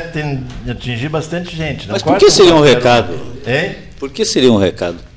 atingir 0.70 1.10
bastante 1.10 1.56
gente. 1.56 1.88
Não 1.88 1.94
Mas 1.94 2.04
por 2.04 2.16
que 2.18 2.30
seria 2.30 2.54
um 2.54 2.62
recado? 2.62 3.14
Hein? 3.48 3.72
Por 4.00 4.12
que 4.12 4.24
seria 4.24 4.52
um 4.52 4.58
recado? 4.58 5.09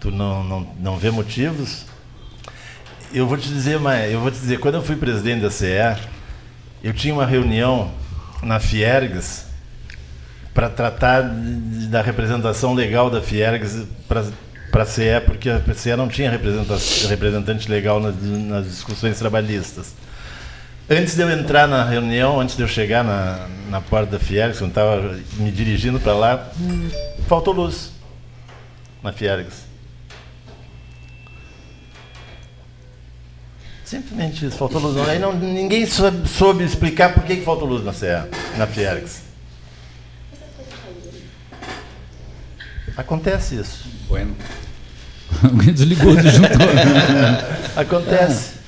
Tu 0.00 0.10
não, 0.10 0.42
não, 0.42 0.66
não 0.80 0.96
vê 0.98 1.10
motivos? 1.10 1.84
Eu 3.12 3.26
vou 3.26 3.36
te 3.36 3.48
dizer, 3.48 3.78
mas 3.78 4.10
eu 4.12 4.20
vou 4.20 4.30
te 4.30 4.38
dizer, 4.38 4.58
quando 4.58 4.76
eu 4.76 4.82
fui 4.82 4.96
presidente 4.96 5.42
da 5.42 5.50
CE, 5.50 5.96
eu 6.82 6.92
tinha 6.92 7.12
uma 7.12 7.26
reunião 7.26 7.90
na 8.42 8.58
Fiergs 8.60 9.44
para 10.54 10.68
tratar 10.70 11.22
da 11.90 12.00
representação 12.02 12.72
legal 12.72 13.10
da 13.10 13.20
Fiergs 13.20 13.86
para 14.08 14.82
a 14.82 14.86
CE, 14.86 15.20
porque 15.26 15.50
a 15.50 15.60
CE 15.74 15.94
não 15.96 16.08
tinha 16.08 16.30
representa- 16.30 16.76
representante 17.08 17.70
legal 17.70 18.00
nas, 18.00 18.14
nas 18.22 18.66
discussões 18.66 19.18
trabalhistas. 19.18 19.94
Antes 20.88 21.14
de 21.14 21.22
eu 21.22 21.30
entrar 21.30 21.68
na 21.68 21.84
reunião, 21.84 22.40
antes 22.40 22.56
de 22.56 22.62
eu 22.62 22.68
chegar 22.68 23.04
na, 23.04 23.46
na 23.68 23.80
porta 23.80 24.12
da 24.12 24.18
Fiergs, 24.18 24.58
quando 24.58 24.70
estava 24.70 25.16
me 25.36 25.50
dirigindo 25.50 26.00
para 26.00 26.14
lá, 26.14 26.48
faltou 27.28 27.52
luz 27.52 27.92
na 29.02 29.12
Fiergs. 29.12 29.68
Simplesmente 33.90 34.46
isso, 34.46 34.56
faltou 34.56 34.80
luz. 34.80 35.08
Aí 35.08 35.18
não, 35.18 35.32
ninguém 35.32 35.84
soube, 35.84 36.28
soube 36.28 36.62
explicar 36.62 37.12
por 37.12 37.24
que, 37.24 37.38
que 37.38 37.44
faltou 37.44 37.66
luz 37.66 37.84
na 37.84 37.92
CE, 37.92 38.06
na 38.56 38.64
Fiergs. 38.64 39.22
Acontece 42.96 43.56
isso. 43.56 43.88
Bueno. 44.06 44.36
Alguém 45.42 45.72
desligou 45.72 46.12
o 46.12 46.16
disjuntor. 46.16 46.68
Acontece. 47.74 48.60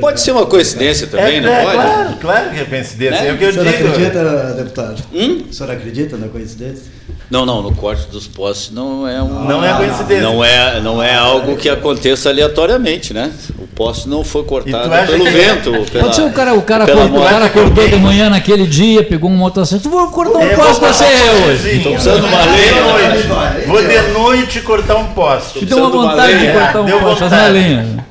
Pode 0.00 0.22
ser 0.22 0.32
uma 0.32 0.46
coincidência 0.46 1.06
também, 1.06 1.36
é, 1.36 1.40
não 1.42 1.52
é, 1.52 1.62
pode? 1.62 1.76
Claro, 1.76 2.16
claro 2.16 2.50
que 2.52 2.60
é 2.60 2.64
coincidência. 2.64 3.20
Né? 3.20 3.28
É 3.28 3.32
o 3.34 3.36
que 3.36 3.44
O 3.44 3.48
eu 3.48 3.52
senhor 3.52 3.66
digo. 3.66 3.88
acredita, 3.88 4.54
deputado? 4.54 5.02
Hum? 5.12 5.44
O 5.50 5.52
senhor 5.52 5.70
acredita 5.72 6.16
na 6.16 6.28
coincidência? 6.28 6.90
Não, 7.30 7.44
não, 7.44 7.62
no 7.62 7.74
corte 7.74 8.08
dos 8.08 8.26
postes 8.26 8.72
não 8.72 9.06
é 9.06 9.22
um. 9.22 9.44
Não 9.44 9.64
é 9.64 9.76
coincidência. 9.76 10.22
Não 10.22 10.42
é, 10.42 10.80
não 10.80 11.02
é 11.02 11.14
algo 11.14 11.56
que 11.56 11.68
aconteça 11.68 12.30
aleatoriamente, 12.30 13.12
né? 13.12 13.30
O 13.58 13.66
poste 13.80 14.06
não 14.10 14.22
foi 14.22 14.44
cortado 14.44 14.90
pelo 15.06 15.24
que- 15.24 15.30
vento. 15.30 15.70
Pela, 15.90 16.04
Pode 16.04 16.14
ser 16.16 16.22
o 16.22 16.30
cara, 16.32 16.52
o 16.52 16.60
cara, 16.60 16.84
pela 16.84 17.06
o 17.06 17.08
morte. 17.08 17.30
cara 17.32 17.46
acordou 17.46 17.88
de 17.88 17.96
manhã 17.96 18.28
naquele 18.28 18.66
dia, 18.66 19.02
pegou 19.02 19.30
um 19.30 19.36
motocicleta, 19.36 19.88
vou 19.88 20.06
cortar 20.08 20.38
um 20.38 20.42
É, 20.42 20.54
poste 20.54 20.80
da 20.82 20.92
CE 20.92 21.04
hoje. 21.04 21.76
Estou 21.78 21.92
precisando 21.92 22.20
de 22.20 22.26
uma 22.26 22.44
lenha, 22.44 22.82
noite. 22.82 23.66
Vou 23.66 23.82
de 23.82 24.12
noite 24.12 24.60
cortar 24.60 24.96
um 24.96 25.06
poste. 25.14 25.60
Te 25.60 25.64
deu 25.64 25.78
uma 25.78 25.88
vontade 25.88 26.38
de 26.38 26.52
cortar 26.52 26.80
um 26.80 26.84
Deu 26.84 27.00
poste, 27.00 27.18
faz 27.20 27.32
uma 27.32 27.38
vontade. 27.38 27.52
lenha. 27.58 28.06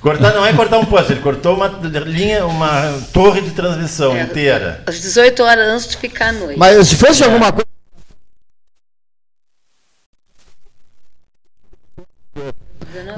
Cortar 0.00 0.32
não 0.32 0.46
é 0.46 0.52
cortar 0.52 0.78
um 0.78 0.84
poste, 0.84 1.12
ele 1.14 1.20
cortou 1.20 1.56
uma 1.56 1.68
linha, 2.06 2.46
uma 2.46 2.94
torre 3.12 3.40
de 3.40 3.50
transmissão 3.50 4.16
É. 4.16 4.22
inteira. 4.22 4.82
Às 4.86 5.00
18 5.00 5.42
horas 5.42 5.66
antes 5.68 5.88
de 5.88 5.96
ficar 5.96 6.28
à 6.28 6.32
noite. 6.32 6.56
Mas 6.56 6.86
se 6.86 6.94
fosse 6.94 7.24
alguma 7.24 7.50
coisa. 7.50 7.67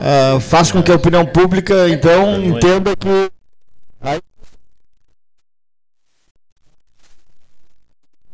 Ah, 0.00 0.40
faz 0.40 0.72
com 0.72 0.82
que 0.82 0.90
a 0.90 0.96
opinião 0.96 1.26
pública, 1.26 1.88
então, 1.88 2.42
entenda 2.42 2.96
que. 2.96 3.30
Aí... 4.00 4.18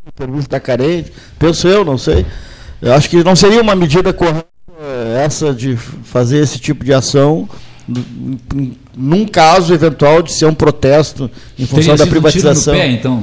O 0.07 0.13
serviço 0.17 0.43
está 0.43 0.61
carente, 0.61 1.13
penso 1.39 1.67
eu, 1.67 1.85
não 1.85 1.99
sei. 1.99 2.25
Eu 2.81 2.95
acho 2.95 3.11
que 3.11 3.25
não 3.25 3.35
seria 3.35 3.61
uma 3.61 3.75
medida 3.75 4.13
correta 4.13 4.47
eh, 4.79 5.25
essa 5.25 5.53
de 5.53 5.77
fazer 5.77 6.39
esse 6.39 6.61
tipo 6.61 6.85
de 6.85 6.95
ação 6.95 7.49
num 8.97 9.27
caso 9.27 9.73
eventual 9.73 10.23
de 10.23 10.33
ser 10.33 10.47
um 10.47 10.55
protesto 10.55 11.31
em 11.59 11.67
função 11.67 11.95
Teria 11.95 11.97
da 11.97 12.05
um 12.05 12.07
tiro 12.09 12.11
privatização. 12.21 12.75
pé, 12.75 12.89
então. 12.89 13.23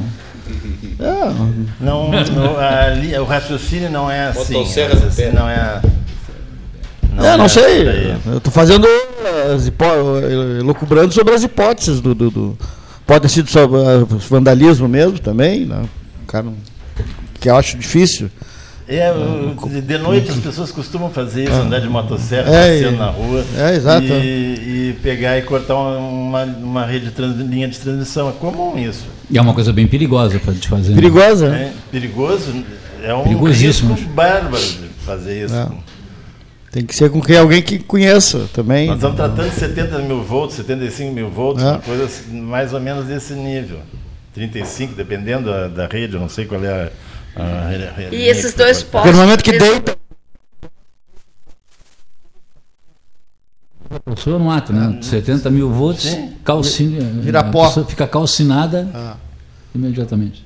É, 1.00 1.84
Não, 1.84 2.10
não, 2.10 2.58
a 2.58 3.22
o 3.22 3.26
raciocínio 3.26 3.90
não 3.90 4.10
é 4.10 4.28
assim. 4.28 4.54
Motosserra 4.54 4.94
o 4.94 4.96
no 4.96 5.02
raciocínio 5.02 5.32
pé. 5.32 5.40
não 5.40 5.50
é. 5.50 5.82
É, 7.18 7.38
não 7.38 7.46
é 7.46 7.48
sei. 7.48 7.86
daí. 7.86 8.16
Eu 8.26 8.38
estou 8.38 8.52
fazendo 8.52 8.88
as 9.56 9.68
hipó 9.68 9.88
elucubrando 10.60 11.14
sobre 11.14 11.34
as 11.34 11.44
hipóteses 11.44 12.00
do, 12.02 12.14
do, 12.16 12.30
do- 12.30 12.58
pode 13.06 13.22
ter 13.24 13.30
sido 13.30 13.50
sobre 13.50 13.78
ah, 13.82 14.06
vandalismo 14.30 14.88
mesmo 14.88 15.20
também, 15.20 15.66
né? 15.66 15.84
Cara, 16.28 16.46
que 17.40 17.50
eu 17.50 17.56
acho 17.56 17.78
difícil. 17.78 18.30
É, 18.88 19.12
de- 19.82 19.98
noite 19.98 20.30
as 20.30 20.38
pessoas 20.38 20.70
costumam 20.72 21.10
fazer 21.10 21.44
isso, 21.46 21.54
andar 21.54 21.80
de 21.80 21.88
motosserra, 21.88 22.50
É, 22.54 22.74
passeando 22.74 22.98
na 22.98 23.06
rua. 23.10 23.46
é, 23.58 23.76
exato. 23.76 24.06
E, 24.06 24.90
e 24.90 24.98
pegar 25.02 25.38
e 25.38 25.42
cortar 25.42 25.76
uma, 25.76 26.44
uma, 26.44 26.86
rede 26.86 27.06
de 27.06 27.12
trans- 27.12 27.38
linha 27.38 27.68
de 27.68 27.80
transmissão. 27.80 28.28
É 28.30 28.32
comum 28.34 28.78
isso. 28.78 29.06
E 29.30 29.38
é 29.38 29.42
uma 29.42 29.54
coisa 29.54 29.72
bem 29.72 29.88
perigosa 29.88 30.38
para 30.40 30.54
te 30.54 30.68
fazer. 30.68 30.90
né? 30.90 30.96
Perigosa, 30.96 31.50
né? 31.50 31.62
É 31.68 31.72
perigoso. 31.92 32.54
É 33.02 33.14
um 33.14 33.24
Perigosíssimo. 33.24 33.94
risco 33.96 34.10
bárbaro 34.12 34.62
de 34.64 34.90
fazer 35.06 35.46
isso. 35.46 35.56
É. 35.56 35.68
Tem 36.74 36.84
que 36.84 36.96
ser 36.96 37.12
com 37.12 37.22
quem, 37.22 37.38
alguém 37.38 37.62
que 37.62 37.78
conheça 37.78 38.50
também. 38.52 38.88
Nós 38.88 38.96
estamos 38.96 39.16
tratando 39.16 39.48
de 39.48 39.56
70 39.56 40.00
mil 40.00 40.24
volts, 40.24 40.56
75 40.56 41.14
mil 41.14 41.30
volts, 41.30 41.64
É. 41.64 41.68
uma 41.70 41.80
coisa 41.80 42.06
assim, 42.06 42.42
mais 42.42 42.74
ou 42.74 42.80
menos 42.82 43.06
desse 43.06 43.34
nível. 43.36 43.80
35, 44.34 44.96
dependendo 44.96 45.52
da, 45.52 45.68
da 45.68 45.86
rede, 45.88 46.16
eu 46.16 46.20
não 46.20 46.28
sei 46.28 46.46
qual 46.46 46.64
é 46.66 46.92
a. 47.36 47.42
a 47.44 47.68
re- 47.70 48.10
E 48.12 48.24
esses 48.28 48.56
dois. 48.56 48.82
Porque 48.82 49.12
no 49.12 49.18
momento 49.18 49.44
que 49.44 49.52
eles- 49.52 49.62
deita. 49.62 49.96
A 53.92 54.00
pessoa 54.00 54.40
no 54.40 54.50
ato, 54.50 54.74
né? 54.74 54.98
70 55.04 55.52
mil 55.52 55.70
volts, 55.70 56.04
Sim. 56.10 56.34
calcina, 56.44 57.04
Vira 57.22 57.42
a 57.42 57.44
pó. 57.44 57.68
pessoa 57.68 57.86
fica 57.86 58.08
calcinada 58.08 58.90
Ah, 58.92 59.16
imediatamente. 59.76 60.44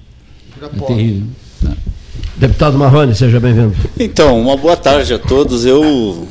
vira 0.54 0.68
É 0.68 0.78
pó. 0.78 0.86
terrível. 0.88 1.28
Deputado 2.36 2.78
Marrone, 2.78 3.16
seja 3.16 3.40
bem-vindo. 3.40 3.76
Então, 4.00 4.40
uma 4.40 4.56
boa 4.58 4.76
tarde 4.76 5.14
a 5.14 5.20
todos. 5.20 5.66
Eu 5.66 6.28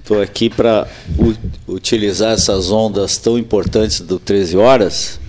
estou 0.00 0.20
aqui 0.22 0.48
para 0.48 0.88
utilizar 1.68 2.32
essas 2.32 2.70
ondas 2.70 3.18
tão 3.18 3.38
importantes 3.38 4.00
do 4.00 4.18
13 4.18 4.56
horas 4.56 5.20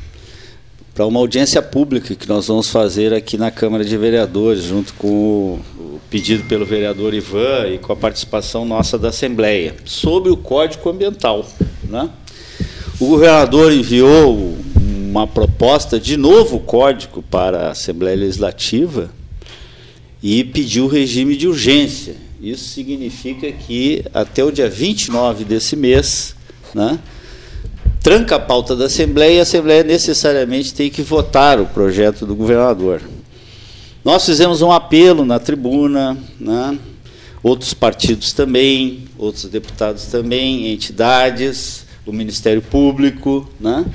para 0.93 1.05
uma 1.05 1.19
audiência 1.19 1.61
pública 1.61 2.15
que 2.15 2.27
nós 2.27 2.47
vamos 2.47 2.69
fazer 2.69 3.13
aqui 3.13 3.37
na 3.37 3.51
Câmara 3.51 3.85
de 3.85 3.95
Vereadores, 3.95 4.63
junto 4.63 4.95
com 4.95 5.07
o, 5.07 5.59
o 5.79 6.01
pedido 6.09 6.43
pelo 6.45 6.65
vereador 6.65 7.13
Ivan 7.13 7.67
e 7.67 7.77
com 7.77 7.93
a 7.93 7.95
participação 7.95 8.65
nossa 8.65 8.97
da 8.97 9.09
Assembleia, 9.09 9.75
sobre 9.85 10.31
o 10.31 10.37
Código 10.37 10.89
Ambiental. 10.89 11.45
Né? 11.83 12.09
O 12.99 13.05
governador 13.09 13.71
enviou 13.71 14.57
uma 14.75 15.27
proposta 15.27 15.99
de 15.99 16.17
novo 16.17 16.59
código 16.59 17.21
para 17.21 17.67
a 17.67 17.71
Assembleia 17.71 18.17
Legislativa 18.17 19.11
e 20.21 20.43
pediu 20.43 20.87
regime 20.87 21.35
de 21.35 21.47
urgência. 21.47 22.15
Isso 22.41 22.69
significa 22.69 23.51
que 23.51 24.03
até 24.13 24.43
o 24.43 24.51
dia 24.51 24.69
29 24.69 25.43
desse 25.43 25.75
mês, 25.75 26.35
né, 26.73 26.99
tranca 28.01 28.35
a 28.35 28.39
pauta 28.39 28.75
da 28.75 28.85
Assembleia 28.85 29.35
e 29.35 29.39
a 29.39 29.43
Assembleia 29.43 29.83
necessariamente 29.83 30.73
tem 30.73 30.89
que 30.89 31.01
votar 31.01 31.59
o 31.59 31.65
projeto 31.65 32.25
do 32.25 32.35
governador. 32.35 33.01
Nós 34.03 34.25
fizemos 34.25 34.61
um 34.61 34.71
apelo 34.71 35.25
na 35.25 35.39
tribuna, 35.39 36.17
né, 36.39 36.77
outros 37.43 37.73
partidos 37.73 38.33
também, 38.33 39.05
outros 39.17 39.45
deputados 39.45 40.05
também, 40.05 40.71
entidades, 40.71 41.85
o 42.05 42.13
Ministério 42.13 42.61
Público, 42.61 43.49
né, 43.59 43.85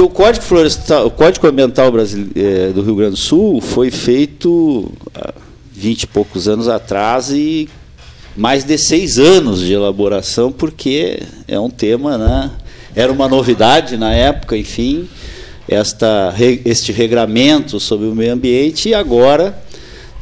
porque 0.00 0.02
o 0.02 0.08
Código 0.08 0.44
Florestal, 0.44 1.06
o 1.06 1.10
Código 1.10 1.46
Ambiental 1.46 1.92
eh, 2.34 2.70
do 2.74 2.80
Rio 2.80 2.96
Grande 2.96 3.12
do 3.12 3.16
Sul 3.18 3.60
foi 3.60 3.90
feito 3.90 4.90
há 5.14 5.34
20 5.72 6.02
e 6.02 6.06
poucos 6.06 6.48
anos 6.48 6.68
atrás 6.68 7.30
e 7.30 7.68
mais 8.34 8.64
de 8.64 8.78
seis 8.78 9.18
anos 9.18 9.60
de 9.60 9.74
elaboração, 9.74 10.50
porque 10.50 11.20
é 11.46 11.60
um 11.60 11.68
tema, 11.68 12.16
né? 12.16 12.50
Era 12.96 13.12
uma 13.12 13.28
novidade 13.28 13.98
na 13.98 14.14
época, 14.14 14.56
enfim, 14.56 15.06
esta, 15.68 16.34
este 16.64 16.92
regramento 16.92 17.78
sobre 17.78 18.06
o 18.06 18.14
meio 18.14 18.32
ambiente, 18.32 18.88
e 18.88 18.94
agora 18.94 19.58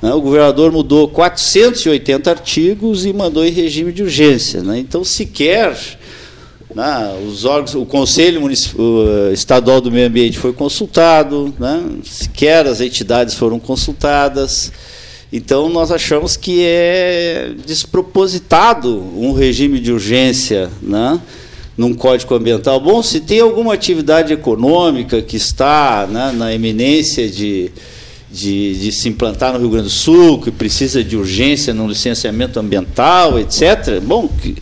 né, 0.03 0.13
o 0.13 0.21
governador 0.21 0.73
mudou 0.73 1.07
480 1.09 2.29
artigos 2.29 3.07
e 3.07 3.13
mandou 3.13 3.45
em 3.45 3.51
regime 3.51 3.93
de 3.93 4.03
urgência. 4.03 4.61
Né? 4.61 4.81
Então, 4.81 5.05
sequer 5.05 5.77
né, 6.75 7.19
os 7.27 7.45
órgãos, 7.45 7.75
o 7.75 7.87
Conselho 7.87 8.41
Municip- 8.41 8.79
o, 8.79 9.05
eh, 9.31 9.33
Estadual 9.33 9.81
do 9.81 9.91
Meio 9.91 10.07
Ambiente 10.07 10.39
foi 10.39 10.53
consultado, 10.53 11.55
né, 11.59 11.83
sequer 12.05 12.67
as 12.67 12.81
entidades 12.81 13.35
foram 13.35 13.59
consultadas. 13.59 14.71
Então, 15.33 15.69
nós 15.69 15.91
achamos 15.91 16.37
que 16.37 16.63
é 16.65 17.51
despropositado 17.67 19.03
um 19.17 19.33
regime 19.33 19.79
de 19.79 19.93
urgência 19.93 20.71
né, 20.81 21.21
num 21.77 21.93
código 21.93 22.35
ambiental. 22.35 22.81
Bom, 22.81 23.03
se 23.03 23.21
tem 23.21 23.41
alguma 23.41 23.75
atividade 23.75 24.33
econômica 24.33 25.21
que 25.21 25.37
está 25.37 26.07
né, 26.11 26.33
na 26.35 26.55
eminência 26.55 27.29
de, 27.29 27.71
de, 28.31 28.79
de 28.79 28.93
se 28.93 29.09
implantar 29.09 29.53
no 29.53 29.59
Rio 29.59 29.69
Grande 29.69 29.85
do 29.85 29.91
Sul, 29.91 30.41
que 30.41 30.51
precisa 30.51 31.05
de 31.05 31.15
urgência 31.17 31.75
no 31.75 31.87
licenciamento 31.87 32.59
ambiental, 32.59 33.39
etc., 33.39 34.01
bom, 34.03 34.29
que, 34.29 34.57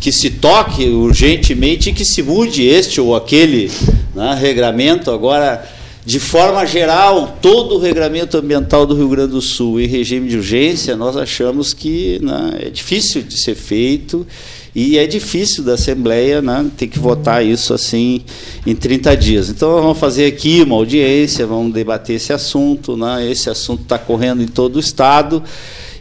que 0.00 0.12
se 0.12 0.30
toque 0.30 0.86
urgentemente 0.86 1.90
e 1.90 1.92
que 1.92 2.04
se 2.04 2.22
mude 2.22 2.64
este 2.64 3.00
ou 3.00 3.16
aquele 3.16 3.70
né, 4.14 4.36
regramento. 4.38 5.10
Agora, 5.10 5.66
de 6.04 6.20
forma 6.20 6.64
geral, 6.64 7.36
todo 7.42 7.74
o 7.74 7.78
regramento 7.78 8.38
ambiental 8.38 8.86
do 8.86 8.94
Rio 8.94 9.08
Grande 9.08 9.32
do 9.32 9.42
Sul 9.42 9.80
em 9.80 9.86
regime 9.86 10.28
de 10.28 10.36
urgência, 10.36 10.96
nós 10.96 11.16
achamos 11.16 11.74
que 11.74 12.20
né, 12.22 12.58
é 12.66 12.70
difícil 12.70 13.22
de 13.22 13.40
ser 13.42 13.56
feito 13.56 14.24
e 14.72 14.98
é 14.98 15.06
difícil 15.06 15.64
da 15.64 15.72
Assembleia 15.72 16.40
né, 16.40 16.64
ter 16.76 16.86
que 16.86 16.98
votar 16.98 17.44
isso 17.44 17.74
assim 17.74 18.22
em 18.64 18.74
30 18.74 19.16
dias. 19.16 19.48
Então, 19.48 19.70
nós 19.72 19.82
vamos 19.82 19.98
fazer 19.98 20.26
aqui 20.26 20.62
uma 20.62 20.76
audiência, 20.76 21.46
vamos 21.46 21.72
debater 21.72 22.16
esse 22.16 22.32
assunto. 22.32 22.96
Né, 22.96 23.28
esse 23.28 23.50
assunto 23.50 23.82
está 23.82 23.98
correndo 23.98 24.42
em 24.42 24.46
todo 24.46 24.76
o 24.76 24.80
Estado 24.80 25.42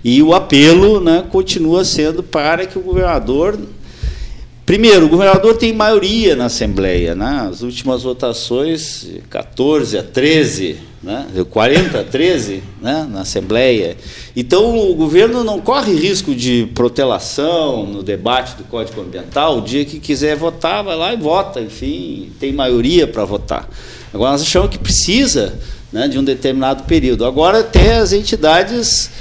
e 0.04 0.22
o 0.22 0.36
apelo 0.36 1.02
né, 1.02 1.24
continua 1.32 1.84
sendo 1.84 2.22
para 2.22 2.68
que 2.68 2.78
o 2.78 2.82
governador 2.82 3.58
Primeiro, 4.66 5.06
o 5.06 5.10
governador 5.10 5.58
tem 5.58 5.72
maioria 5.72 6.36
na 6.36 6.46
Assembleia. 6.46 7.14
Né? 7.14 7.48
As 7.50 7.62
últimas 7.62 8.02
votações, 8.02 9.08
14 9.30 9.96
a 9.96 10.02
13, 10.02 10.78
né? 11.04 11.28
40 11.52 12.00
a 12.00 12.04
13 12.04 12.64
né? 12.82 13.08
na 13.08 13.22
Assembleia. 13.22 13.96
Então, 14.36 14.76
o 14.90 14.96
governo 14.96 15.44
não 15.44 15.62
corre 15.62 15.94
risco 15.94 16.34
de 16.34 16.68
protelação 16.74 17.86
no 17.86 18.02
debate 18.02 18.56
do 18.56 18.64
Código 18.64 19.02
Ambiental. 19.02 19.60
O 19.60 19.62
dia 19.62 19.86
que 19.86 20.00
quiser 20.00 20.36
votar, 20.36 20.84
vai 20.84 20.96
lá 20.96 21.14
e 21.14 21.18
vota. 21.18 21.62
Enfim, 21.62 22.32
tem 22.40 22.52
maioria 22.52 23.06
para 23.06 23.24
votar. 23.24 23.70
Agora, 24.12 24.32
nós 24.32 24.42
achamos 24.42 24.72
que 24.72 24.80
precisa 24.80 25.60
né, 25.94 26.08
de 26.08 26.18
um 26.18 26.24
determinado 26.24 26.86
período. 26.86 27.24
Agora, 27.24 27.60
até 27.60 27.98
as 27.98 28.14
entidades 28.14 29.12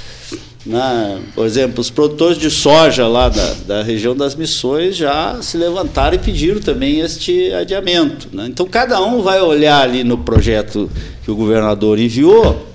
né? 0.65 1.21
Por 1.35 1.45
exemplo, 1.45 1.79
os 1.79 1.91
produtores 1.91 2.37
de 2.37 2.49
soja 2.49 3.07
lá 3.07 3.29
da, 3.29 3.53
da 3.67 3.83
região 3.83 4.15
das 4.15 4.33
missões 4.33 4.95
já 4.95 5.39
se 5.41 5.57
levantaram 5.57 6.15
e 6.15 6.19
pediram 6.19 6.59
também 6.59 7.01
este 7.01 7.53
adiamento. 7.53 8.29
Né? 8.33 8.47
Então, 8.47 8.65
cada 8.65 8.99
um 9.01 9.21
vai 9.21 9.41
olhar 9.41 9.81
ali 9.81 10.03
no 10.03 10.17
projeto 10.17 10.89
que 11.23 11.29
o 11.29 11.35
governador 11.35 11.99
enviou 11.99 12.65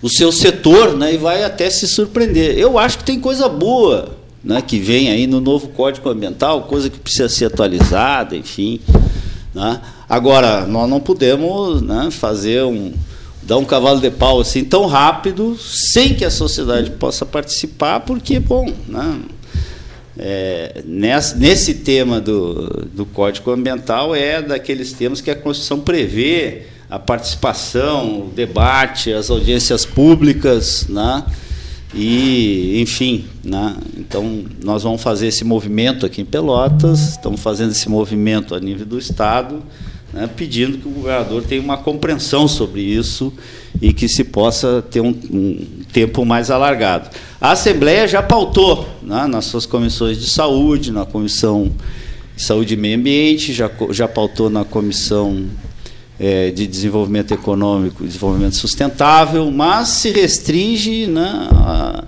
o 0.00 0.08
seu 0.08 0.32
setor 0.32 0.96
né, 0.96 1.14
e 1.14 1.16
vai 1.16 1.42
até 1.44 1.68
se 1.68 1.86
surpreender. 1.88 2.56
Eu 2.56 2.78
acho 2.78 2.98
que 2.98 3.04
tem 3.04 3.20
coisa 3.20 3.48
boa 3.48 4.16
né, 4.42 4.62
que 4.62 4.78
vem 4.78 5.10
aí 5.10 5.26
no 5.26 5.40
novo 5.40 5.68
Código 5.68 6.08
Ambiental, 6.08 6.62
coisa 6.62 6.88
que 6.88 6.98
precisa 6.98 7.28
ser 7.28 7.46
atualizada, 7.46 8.34
enfim. 8.36 8.80
Né? 9.54 9.80
Agora, 10.08 10.66
nós 10.66 10.88
não 10.88 11.00
podemos 11.00 11.82
né, 11.82 12.08
fazer 12.10 12.62
um, 12.64 12.92
dar 13.42 13.58
um 13.58 13.64
cavalo 13.64 14.00
de 14.00 14.10
pau 14.10 14.40
assim 14.40 14.64
tão 14.64 14.86
rápido, 14.86 15.56
sem 15.58 16.14
que 16.14 16.24
a 16.24 16.30
sociedade 16.30 16.90
possa 16.92 17.24
participar, 17.24 18.00
porque, 18.00 18.38
bom, 18.38 18.72
né, 18.86 19.20
é, 20.18 20.82
nesse, 20.84 21.38
nesse 21.38 21.74
tema 21.74 22.20
do, 22.20 22.88
do 22.92 23.06
Código 23.06 23.50
Ambiental 23.50 24.14
é 24.14 24.42
daqueles 24.42 24.92
temas 24.92 25.20
que 25.20 25.30
a 25.30 25.34
Constituição 25.34 25.80
prevê 25.80 26.62
a 26.88 26.98
participação, 26.98 28.26
o 28.26 28.32
debate, 28.34 29.12
as 29.12 29.30
audiências 29.30 29.86
públicas, 29.86 30.86
né, 30.88 31.24
e, 31.94 32.80
enfim, 32.80 33.24
né, 33.42 33.76
então 33.96 34.44
nós 34.62 34.82
vamos 34.82 35.02
fazer 35.02 35.28
esse 35.28 35.44
movimento 35.44 36.04
aqui 36.04 36.20
em 36.20 36.24
Pelotas, 36.24 37.12
estamos 37.12 37.40
fazendo 37.40 37.72
esse 37.72 37.88
movimento 37.88 38.54
a 38.54 38.60
nível 38.60 38.86
do 38.86 38.98
Estado, 38.98 39.62
né, 40.12 40.28
pedindo 40.34 40.78
que 40.78 40.88
o 40.88 40.90
governador 40.90 41.42
tenha 41.42 41.62
uma 41.62 41.76
compreensão 41.76 42.48
sobre 42.48 42.80
isso 42.80 43.32
e 43.80 43.92
que 43.92 44.08
se 44.08 44.24
possa 44.24 44.82
ter 44.90 45.00
um, 45.00 45.14
um 45.30 45.66
tempo 45.92 46.24
mais 46.24 46.50
alargado. 46.50 47.10
A 47.40 47.52
Assembleia 47.52 48.06
já 48.08 48.22
pautou 48.22 48.88
né, 49.02 49.26
nas 49.26 49.46
suas 49.46 49.66
comissões 49.66 50.18
de 50.20 50.28
saúde, 50.28 50.90
na 50.90 51.04
Comissão 51.04 51.70
de 52.36 52.42
Saúde 52.42 52.74
e 52.74 52.76
Meio 52.76 52.98
Ambiente, 52.98 53.52
já, 53.52 53.70
já 53.90 54.08
pautou 54.08 54.50
na 54.50 54.64
Comissão 54.64 55.46
é, 56.18 56.50
de 56.50 56.66
Desenvolvimento 56.66 57.32
Econômico 57.32 58.04
e 58.04 58.06
Desenvolvimento 58.06 58.56
Sustentável, 58.56 59.50
mas 59.50 59.88
se 59.88 60.10
restringe 60.10 61.06
né, 61.06 61.48
a, 61.52 62.04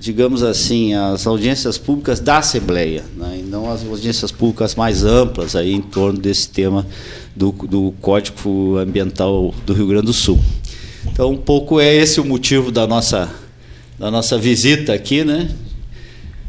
digamos 0.00 0.42
assim, 0.42 0.94
as 0.94 1.26
audiências 1.26 1.78
públicas 1.78 2.20
da 2.20 2.38
Assembleia, 2.38 3.04
né, 3.16 3.38
e 3.40 3.42
não 3.42 3.70
as 3.70 3.84
audiências 3.86 4.32
públicas 4.32 4.74
mais 4.74 5.04
amplas 5.04 5.54
aí 5.54 5.72
em 5.72 5.80
torno 5.80 6.18
desse 6.18 6.48
tema 6.48 6.86
do, 7.36 7.52
do 7.52 7.94
Código 8.00 8.78
Ambiental 8.78 9.54
do 9.66 9.74
Rio 9.74 9.86
Grande 9.86 10.06
do 10.06 10.12
Sul. 10.12 10.40
Então, 11.04 11.30
um 11.30 11.36
pouco 11.36 11.78
é 11.78 11.94
esse 11.94 12.20
o 12.20 12.24
motivo 12.24 12.72
da 12.72 12.86
nossa, 12.86 13.30
da 13.98 14.10
nossa 14.10 14.38
visita 14.38 14.94
aqui, 14.94 15.22
né? 15.22 15.50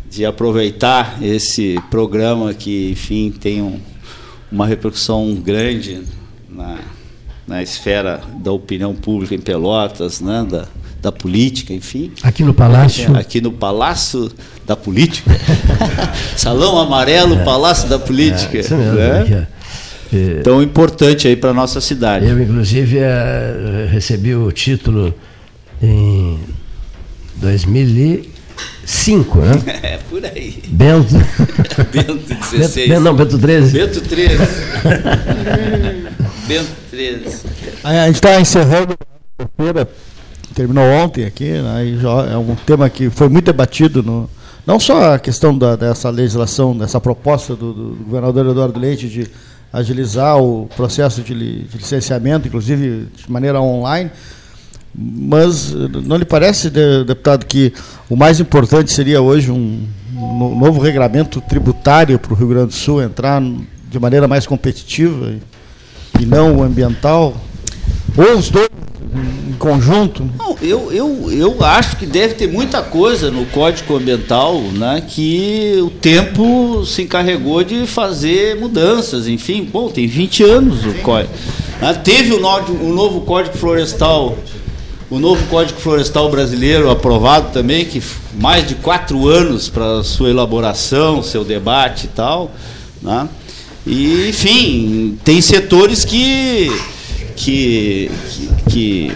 De 0.09 0.25
aproveitar 0.25 1.21
esse 1.21 1.77
programa 1.91 2.53
que, 2.53 2.91
enfim, 2.91 3.31
tem 3.31 3.61
um, 3.61 3.79
uma 4.51 4.65
repercussão 4.65 5.35
grande 5.35 6.01
na, 6.49 6.79
na 7.45 7.61
esfera 7.61 8.21
da 8.39 8.51
opinião 8.51 8.95
pública 8.95 9.35
em 9.35 9.39
Pelotas, 9.39 10.21
né? 10.21 10.47
Da, 10.49 10.67
da 11.01 11.11
política, 11.11 11.73
enfim. 11.73 12.11
Aqui 12.23 12.43
no 12.43 12.53
Palácio. 12.53 13.15
Aqui 13.15 13.41
no 13.41 13.51
Palácio 13.51 14.31
da 14.65 14.75
Política. 14.75 15.31
Salão 16.35 16.79
Amarelo, 16.79 17.35
é. 17.35 17.43
Palácio 17.43 17.87
da 17.87 17.99
Política. 17.99 18.57
É, 18.57 18.61
isso 18.61 18.75
mesmo, 18.75 18.93
né? 18.95 19.47
É. 20.13 20.41
Tão 20.41 20.61
importante 20.61 21.27
aí 21.27 21.35
para 21.35 21.49
a 21.49 21.53
nossa 21.53 21.81
cidade. 21.81 22.27
Eu, 22.27 22.39
inclusive, 22.41 22.99
é, 22.99 23.87
recebi 23.91 24.35
o 24.35 24.51
título 24.51 25.13
em 25.81 26.39
2005, 27.35 29.39
né? 29.39 29.51
É, 29.83 29.99
por 30.09 30.23
aí. 30.25 30.63
Bento. 30.67 31.13
Bento 31.91 32.35
16. 32.51 32.89
Bento, 32.89 33.01
não, 33.01 33.15
Bento 33.15 33.37
13. 33.37 33.73
Bento 33.73 34.01
13. 34.01 34.37
Bento 36.47 36.71
13. 36.91 37.41
A 37.83 38.07
gente 38.07 38.15
está 38.15 38.39
encerrando 38.39 38.95
a 39.39 39.45
feira 39.61 39.87
terminou 40.57 40.85
ontem 40.85 41.23
aqui, 41.23 41.51
né, 41.51 41.85
e 41.85 41.99
já 41.99 42.09
é 42.31 42.35
um 42.35 42.55
tema 42.55 42.89
que 42.89 43.11
foi 43.11 43.29
muito 43.29 43.45
debatido, 43.45 44.01
no, 44.01 44.27
não 44.65 44.79
só 44.79 45.13
a 45.13 45.19
questão 45.19 45.55
da, 45.55 45.75
dessa 45.75 46.09
legislação, 46.09 46.75
dessa 46.75 46.99
proposta 46.99 47.55
do, 47.55 47.71
do, 47.71 48.03
governador 48.05 48.47
Eduardo 48.47 48.79
Leite 48.79 49.07
de 49.07 49.27
agilizar 49.71 50.37
o 50.37 50.67
processo 50.75 51.21
de, 51.21 51.63
de, 51.63 51.77
licenciamento, 51.77 52.47
inclusive 52.47 53.07
de 53.15 53.31
maneira 53.31 53.61
online, 53.61 54.11
mas 54.95 55.71
não 55.73 56.17
lhe 56.17 56.25
parece, 56.25 56.69
deputado, 56.69 57.45
que 57.45 57.73
o 58.09 58.15
mais 58.15 58.39
importante 58.39 58.91
seria 58.91 59.21
hoje 59.21 59.51
um, 59.51 59.87
novo 60.11 60.81
regulamento 60.81 61.39
tributário 61.41 62.17
para 62.17 62.33
o 62.33 62.35
Rio 62.35 62.47
Grande 62.47 62.67
do 62.67 62.73
Sul 62.73 63.01
entrar 63.03 63.41
de 63.89 63.99
maneira 63.99 64.27
mais 64.27 64.47
competitiva 64.47 65.35
e, 66.19 66.25
não 66.25 66.63
ambiental? 66.63 67.37
Ou 68.17 68.37
os 68.37 68.49
dois 68.49 68.69
conjunto? 69.57 70.29
Não, 70.37 70.55
eu, 70.61 70.91
eu, 70.91 71.31
eu 71.31 71.65
acho 71.65 71.97
que 71.97 72.05
deve 72.05 72.35
ter 72.35 72.47
muita 72.47 72.81
coisa 72.81 73.29
no 73.29 73.45
Código 73.47 73.95
Ambiental 73.95 74.59
né, 74.59 75.03
que 75.07 75.77
o 75.81 75.89
tempo 75.89 76.85
se 76.85 77.01
encarregou 77.03 77.63
de 77.63 77.85
fazer 77.85 78.55
mudanças. 78.55 79.27
Enfim, 79.27 79.67
bom, 79.71 79.89
tem 79.89 80.07
20 80.07 80.43
anos 80.43 80.85
o 80.85 80.93
Código. 81.01 81.33
Né, 81.81 81.93
teve 82.03 82.33
o, 82.33 82.39
no, 82.39 82.49
o 82.89 82.93
novo 82.93 83.21
Código 83.21 83.57
Florestal, 83.57 84.37
o 85.09 85.19
novo 85.19 85.45
Código 85.47 85.79
Florestal 85.79 86.29
brasileiro 86.29 86.89
aprovado 86.89 87.51
também, 87.51 87.85
que 87.85 88.01
mais 88.39 88.67
de 88.67 88.75
quatro 88.75 89.27
anos 89.27 89.69
para 89.69 90.03
sua 90.03 90.29
elaboração, 90.29 91.21
seu 91.23 91.43
debate 91.43 92.05
e 92.05 92.09
tal. 92.09 92.51
Né, 93.01 93.27
e, 93.85 94.27
enfim, 94.27 95.17
tem 95.23 95.41
setores 95.41 96.03
que 96.03 96.69
que, 97.37 98.11
que, 98.69 99.11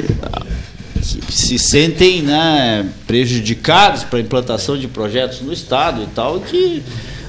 que, 1.01 1.31
se 1.33 1.57
sentem 1.57 2.21
né, 2.21 2.87
prejudicados 3.07 4.03
para 4.03 4.19
a 4.19 4.21
implantação 4.21 4.77
de 4.77 4.87
projetos 4.87 5.41
no 5.41 5.51
Estado 5.51 6.03
e 6.03 6.07
tal, 6.07 6.39
que, 6.39 6.83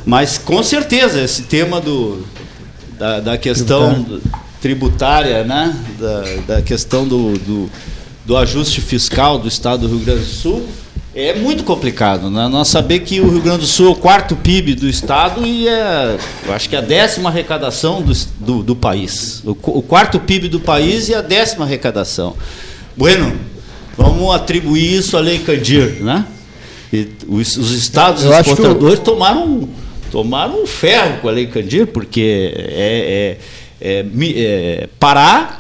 mas 0.05 0.37
com 0.37 0.63
certeza 0.63 1.21
esse 1.23 1.45
tema 1.45 1.81
do, 1.81 2.25
da, 2.99 3.21
da 3.21 3.39
questão 3.39 4.07
tributária, 4.61 5.43
né, 5.43 5.75
da, 5.99 6.57
da 6.57 6.63
questão 6.63 7.09
do, 7.09 7.33
do, 7.39 7.71
do 8.27 8.37
ajuste 8.37 8.81
fiscal 8.81 9.39
do 9.39 9.49
estado 9.49 9.89
do 9.89 9.97
Rio 9.97 10.05
Grande 10.05 10.21
do 10.21 10.27
Sul 10.27 10.69
é 11.15 11.35
muito 11.35 11.65
complicado. 11.65 12.31
Né? 12.31 12.49
Nós 12.49 12.69
saber 12.69 13.01
que 13.01 13.21
o 13.21 13.29
Rio 13.29 13.41
Grande 13.41 13.61
do 13.61 13.67
Sul 13.67 13.89
é 13.89 13.91
o 13.91 13.95
quarto 13.95 14.35
PIB 14.37 14.75
do 14.75 14.89
estado 14.89 15.47
e 15.47 15.69
é, 15.69 16.17
eu 16.47 16.53
acho 16.53 16.69
que 16.69 16.77
é 16.77 16.79
a 16.79 16.83
décima 16.83 17.29
arrecadação 17.29 18.03
do, 18.03 18.13
do, 18.41 18.63
do 18.63 18.77
país. 18.77 19.43
O, 19.45 19.51
o, 19.51 19.83
quarto 19.83 20.19
PIB 20.19 20.49
do 20.49 20.61
país 20.61 21.09
e 21.09 21.15
a 21.15 21.21
décima 21.21 21.65
arrecadação. 21.65 22.35
Bueno, 22.97 23.33
vamos 23.97 24.35
atribuir 24.35 24.99
isso 24.99 25.17
à 25.17 25.21
Lei 25.21 25.39
Candir, 25.39 26.03
né? 26.03 26.25
E 26.93 27.09
os, 27.27 27.57
os 27.57 27.73
estados 27.73 28.25
Eu 28.25 28.33
exportadores 28.33 28.99
tomaram, 28.99 29.69
tomaram 30.11 30.63
um 30.63 30.67
ferro 30.67 31.21
com 31.21 31.29
a 31.29 31.33
Lei 31.33 31.47
Candir, 31.47 31.87
porque 31.87 32.53
é, 32.55 33.39
é- 33.81 33.99
é 34.01 34.05
é 34.05 34.89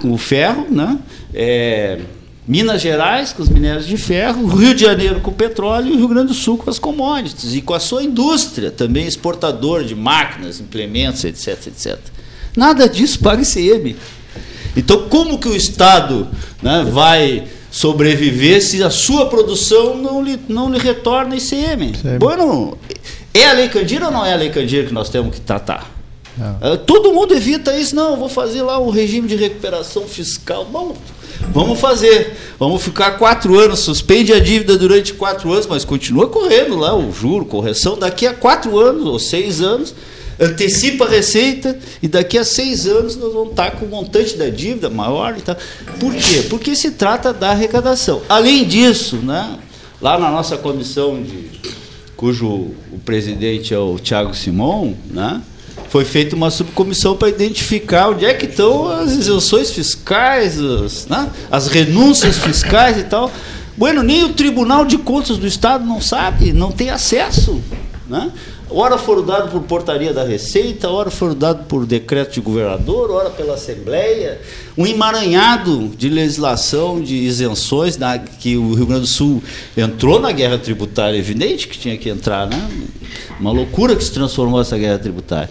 com 0.00 0.12
o 0.12 0.18
ferro, 0.18 0.66
né? 0.70 0.98
É 1.34 1.98
Minas 2.46 2.82
Gerais 2.82 3.32
com 3.32 3.42
os 3.42 3.48
minérios 3.48 3.86
de 3.86 3.96
ferro, 3.96 4.46
Rio 4.46 4.74
de 4.74 4.82
Janeiro 4.82 5.20
com 5.20 5.30
o 5.30 5.34
petróleo 5.34 5.88
e 5.88 5.92
o 5.92 5.96
Rio 5.96 6.08
Grande 6.08 6.28
do 6.28 6.34
Sul 6.34 6.58
com 6.58 6.68
as 6.68 6.78
commodities 6.78 7.54
e 7.54 7.60
com 7.60 7.72
a 7.72 7.78
sua 7.78 8.02
indústria 8.02 8.70
também 8.70 9.06
exportador 9.06 9.84
de 9.84 9.94
máquinas, 9.94 10.58
implementos, 10.58 11.22
etc, 11.24 11.68
etc. 11.68 11.98
Nada 12.56 12.88
disso 12.88 13.20
paga 13.20 13.42
ICM. 13.42 13.96
Então, 14.76 15.08
como 15.08 15.38
que 15.38 15.48
o 15.48 15.56
Estado 15.56 16.26
né, 16.60 16.84
vai 16.90 17.44
sobreviver 17.70 18.60
se 18.60 18.82
a 18.82 18.90
sua 18.90 19.26
produção 19.26 19.96
não 19.96 20.22
lhe, 20.22 20.38
não 20.48 20.70
lhe 20.70 20.78
retorna 20.78 21.36
ICM? 21.36 21.92
Bueno, 22.18 22.76
é 23.32 23.46
a 23.46 23.52
Lei 23.52 23.68
Candir 23.68 24.02
ou 24.02 24.10
não 24.10 24.26
é 24.26 24.32
a 24.32 24.36
Lei 24.36 24.50
Candir 24.50 24.86
que 24.86 24.92
nós 24.92 25.08
temos 25.08 25.34
que 25.34 25.40
tratar? 25.40 26.01
Eh, 26.40 26.76
Todo 26.78 27.12
mundo 27.12 27.34
evita 27.34 27.76
isso, 27.76 27.94
não, 27.94 28.16
vou 28.16 28.28
fazer 28.28 28.62
lá 28.62 28.78
um 28.78 28.90
regime 28.90 29.28
de 29.28 29.36
recuperação 29.36 30.02
fiscal. 30.06 30.64
Bom, 30.64 30.96
vamos 31.52 31.78
fazer. 31.78 32.36
Vamos 32.58 32.82
ficar 32.82 33.12
quatro 33.12 33.58
anos, 33.58 33.80
suspende 33.80 34.32
a 34.32 34.38
dívida 34.38 34.76
durante 34.78 35.12
quatro 35.14 35.52
anos, 35.52 35.66
mas 35.66 35.84
continua 35.84 36.28
correndo 36.28 36.76
lá 36.76 36.96
o 36.96 37.12
juro, 37.12 37.44
correção, 37.44 37.98
daqui 37.98 38.26
a 38.26 38.32
quatro 38.34 38.78
anos 38.78 39.04
ou 39.04 39.18
seis 39.18 39.60
anos, 39.60 39.94
antecipa 40.40 41.04
a 41.04 41.08
receita 41.08 41.78
e 42.02 42.08
daqui 42.08 42.38
a 42.38 42.44
seis 42.44 42.86
anos 42.86 43.16
nós 43.16 43.32
vamos 43.32 43.50
estar 43.50 43.72
com 43.72 43.84
o 43.84 43.88
montante 43.88 44.36
da 44.36 44.48
dívida 44.48 44.88
maior 44.88 45.36
e 45.36 45.42
tal. 45.42 45.56
Por 46.00 46.14
quê? 46.14 46.46
Porque 46.48 46.74
se 46.74 46.92
trata 46.92 47.32
da 47.32 47.50
arrecadação. 47.50 48.22
Além 48.28 48.64
disso, 48.64 49.16
né, 49.16 49.58
lá 50.00 50.18
na 50.18 50.30
nossa 50.30 50.56
comissão 50.56 51.22
de 51.22 51.50
cujo 52.16 52.46
o 52.46 52.98
presidente 53.04 53.74
é 53.74 53.78
o 53.78 53.98
Tiago 53.98 54.34
Simon, 54.34 54.94
né? 55.10 55.42
Foi 55.92 56.06
feita 56.06 56.34
uma 56.34 56.50
subcomissão 56.50 57.14
para 57.14 57.28
identificar 57.28 58.08
onde 58.08 58.24
é 58.24 58.32
que 58.32 58.46
estão 58.46 58.88
as 58.88 59.12
isenções 59.12 59.72
fiscais, 59.72 60.58
as, 60.58 61.06
né? 61.06 61.30
as 61.50 61.66
renúncias 61.66 62.38
fiscais 62.38 62.96
e 62.96 63.02
tal. 63.02 63.30
Bueno, 63.76 64.02
nem 64.02 64.24
o 64.24 64.30
Tribunal 64.30 64.86
de 64.86 64.96
Contas 64.96 65.36
do 65.36 65.46
Estado 65.46 65.84
não 65.84 66.00
sabe, 66.00 66.50
não 66.50 66.72
tem 66.72 66.88
acesso. 66.88 67.60
Né? 68.08 68.32
Ora 68.74 68.96
foram 68.96 69.22
dados 69.22 69.50
por 69.50 69.60
portaria 69.64 70.14
da 70.14 70.24
Receita, 70.24 70.88
ora 70.88 71.10
foram 71.10 71.34
dados 71.34 71.66
por 71.66 71.84
decreto 71.84 72.32
de 72.32 72.40
governador, 72.40 73.10
ora 73.10 73.28
pela 73.28 73.52
Assembleia. 73.52 74.40
Um 74.78 74.86
emaranhado 74.86 75.88
de 75.88 76.08
legislação, 76.08 77.02
de 77.02 77.16
isenções, 77.16 77.98
na, 77.98 78.18
que 78.18 78.56
o 78.56 78.72
Rio 78.72 78.86
Grande 78.86 79.02
do 79.02 79.06
Sul 79.06 79.42
entrou 79.76 80.18
na 80.18 80.32
guerra 80.32 80.56
tributária, 80.56 81.18
evidente 81.18 81.68
que 81.68 81.76
tinha 81.76 81.98
que 81.98 82.08
entrar, 82.08 82.46
né? 82.46 82.70
Uma 83.38 83.52
loucura 83.52 83.94
que 83.94 84.02
se 84.02 84.10
transformou 84.12 84.58
essa 84.58 84.78
guerra 84.78 84.98
tributária. 84.98 85.50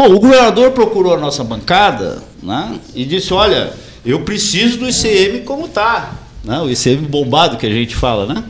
Bom, 0.00 0.14
o 0.14 0.18
governador 0.18 0.70
procurou 0.70 1.12
a 1.12 1.18
nossa 1.18 1.44
bancada 1.44 2.22
né, 2.42 2.80
e 2.94 3.04
disse: 3.04 3.34
olha, 3.34 3.70
eu 4.02 4.22
preciso 4.22 4.78
do 4.78 4.88
ICM 4.88 5.40
como 5.44 5.66
está. 5.66 6.14
Né, 6.42 6.58
o 6.58 6.70
ICM 6.70 7.06
bombado 7.06 7.58
que 7.58 7.66
a 7.66 7.70
gente 7.70 7.94
fala, 7.94 8.24
né? 8.24 8.42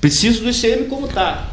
Preciso 0.00 0.42
do 0.42 0.50
ICM 0.50 0.88
como 0.88 1.06
está. 1.06 1.48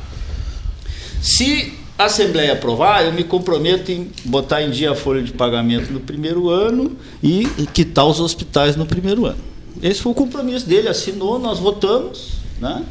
Se 1.21 1.71
a 1.99 2.05
Assembleia 2.05 2.53
aprovar, 2.53 3.05
eu 3.05 3.13
me 3.13 3.23
comprometo 3.23 3.91
em 3.91 4.10
botar 4.25 4.63
em 4.63 4.71
dia 4.71 4.89
a 4.89 4.95
folha 4.95 5.21
de 5.21 5.31
pagamento 5.31 5.93
no 5.93 5.99
primeiro 5.99 6.49
ano 6.49 6.97
e 7.21 7.45
quitar 7.71 8.07
os 8.07 8.19
hospitais 8.19 8.75
no 8.75 8.88
primeiro 8.88 9.27
ano. 9.27 9.38
Esse 9.84 10.01
foi 10.01 10.13
o 10.13 10.15
compromisso 10.15 10.65
dele, 10.65 10.88
assinou, 10.88 11.38
nós 11.38 11.60
votamos, 11.60 12.38
né? 12.60 12.84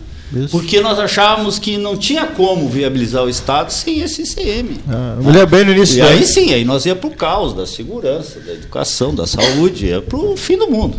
Porque 0.50 0.80
nós 0.80 0.98
achávamos 0.98 1.58
que 1.58 1.76
não 1.76 1.96
tinha 1.96 2.26
como 2.26 2.68
viabilizar 2.68 3.24
o 3.24 3.28
Estado 3.28 3.72
sem 3.72 4.00
esse 4.00 4.22
ICM. 4.22 4.80
Ah, 4.88 5.14
eu 5.18 5.24
me 5.24 5.32
lembro 5.32 5.48
bem 5.48 5.64
no 5.64 5.72
início 5.72 5.98
E 5.98 6.00
do 6.00 6.06
aí 6.06 6.24
sim, 6.24 6.54
aí 6.54 6.64
nós 6.64 6.86
ia 6.86 6.94
para 6.94 7.08
o 7.08 7.12
caos 7.12 7.52
da 7.52 7.66
segurança, 7.66 8.38
da 8.38 8.52
educação, 8.52 9.14
da 9.14 9.26
saúde, 9.26 9.86
ia 9.86 10.00
para 10.00 10.16
o 10.16 10.36
fim 10.36 10.56
do 10.56 10.68
mundo. 10.68 10.96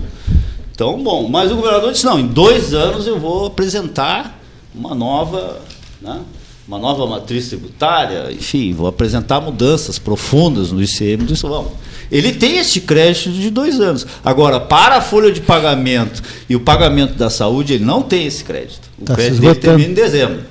Então, 0.73 1.01
bom, 1.01 1.29
mas 1.29 1.51
o 1.51 1.55
governador 1.55 1.93
disse, 1.93 2.05
não, 2.05 2.19
em 2.19 2.27
dois 2.27 2.73
anos 2.73 3.07
eu 3.07 3.19
vou 3.19 3.45
apresentar 3.45 4.39
uma 4.73 4.93
nova, 4.93 5.61
né, 6.01 6.21
uma 6.67 6.77
nova 6.77 7.05
matriz 7.07 7.47
tributária, 7.47 8.31
enfim, 8.31 8.73
vou 8.73 8.87
apresentar 8.87 9.39
mudanças 9.39 9.97
profundas 9.97 10.71
no 10.71 10.81
ICM 10.81 11.23
do 11.23 11.35
Vamos. 11.35 11.71
Ele 12.11 12.33
tem 12.33 12.57
este 12.57 12.81
crédito 12.81 13.31
de 13.31 13.49
dois 13.49 13.79
anos. 13.79 14.05
Agora, 14.23 14.59
para 14.59 14.97
a 14.97 15.01
folha 15.01 15.31
de 15.31 15.39
pagamento 15.39 16.21
e 16.49 16.55
o 16.55 16.59
pagamento 16.59 17.13
da 17.13 17.29
saúde, 17.29 17.73
ele 17.73 17.85
não 17.85 18.01
tem 18.01 18.25
esse 18.25 18.43
crédito. 18.43 18.90
O 19.01 19.05
Tá 19.05 19.15
crédito 19.15 19.41
dele 19.41 19.55
termina 19.55 19.89
em 19.89 19.93
dezembro. 19.93 20.41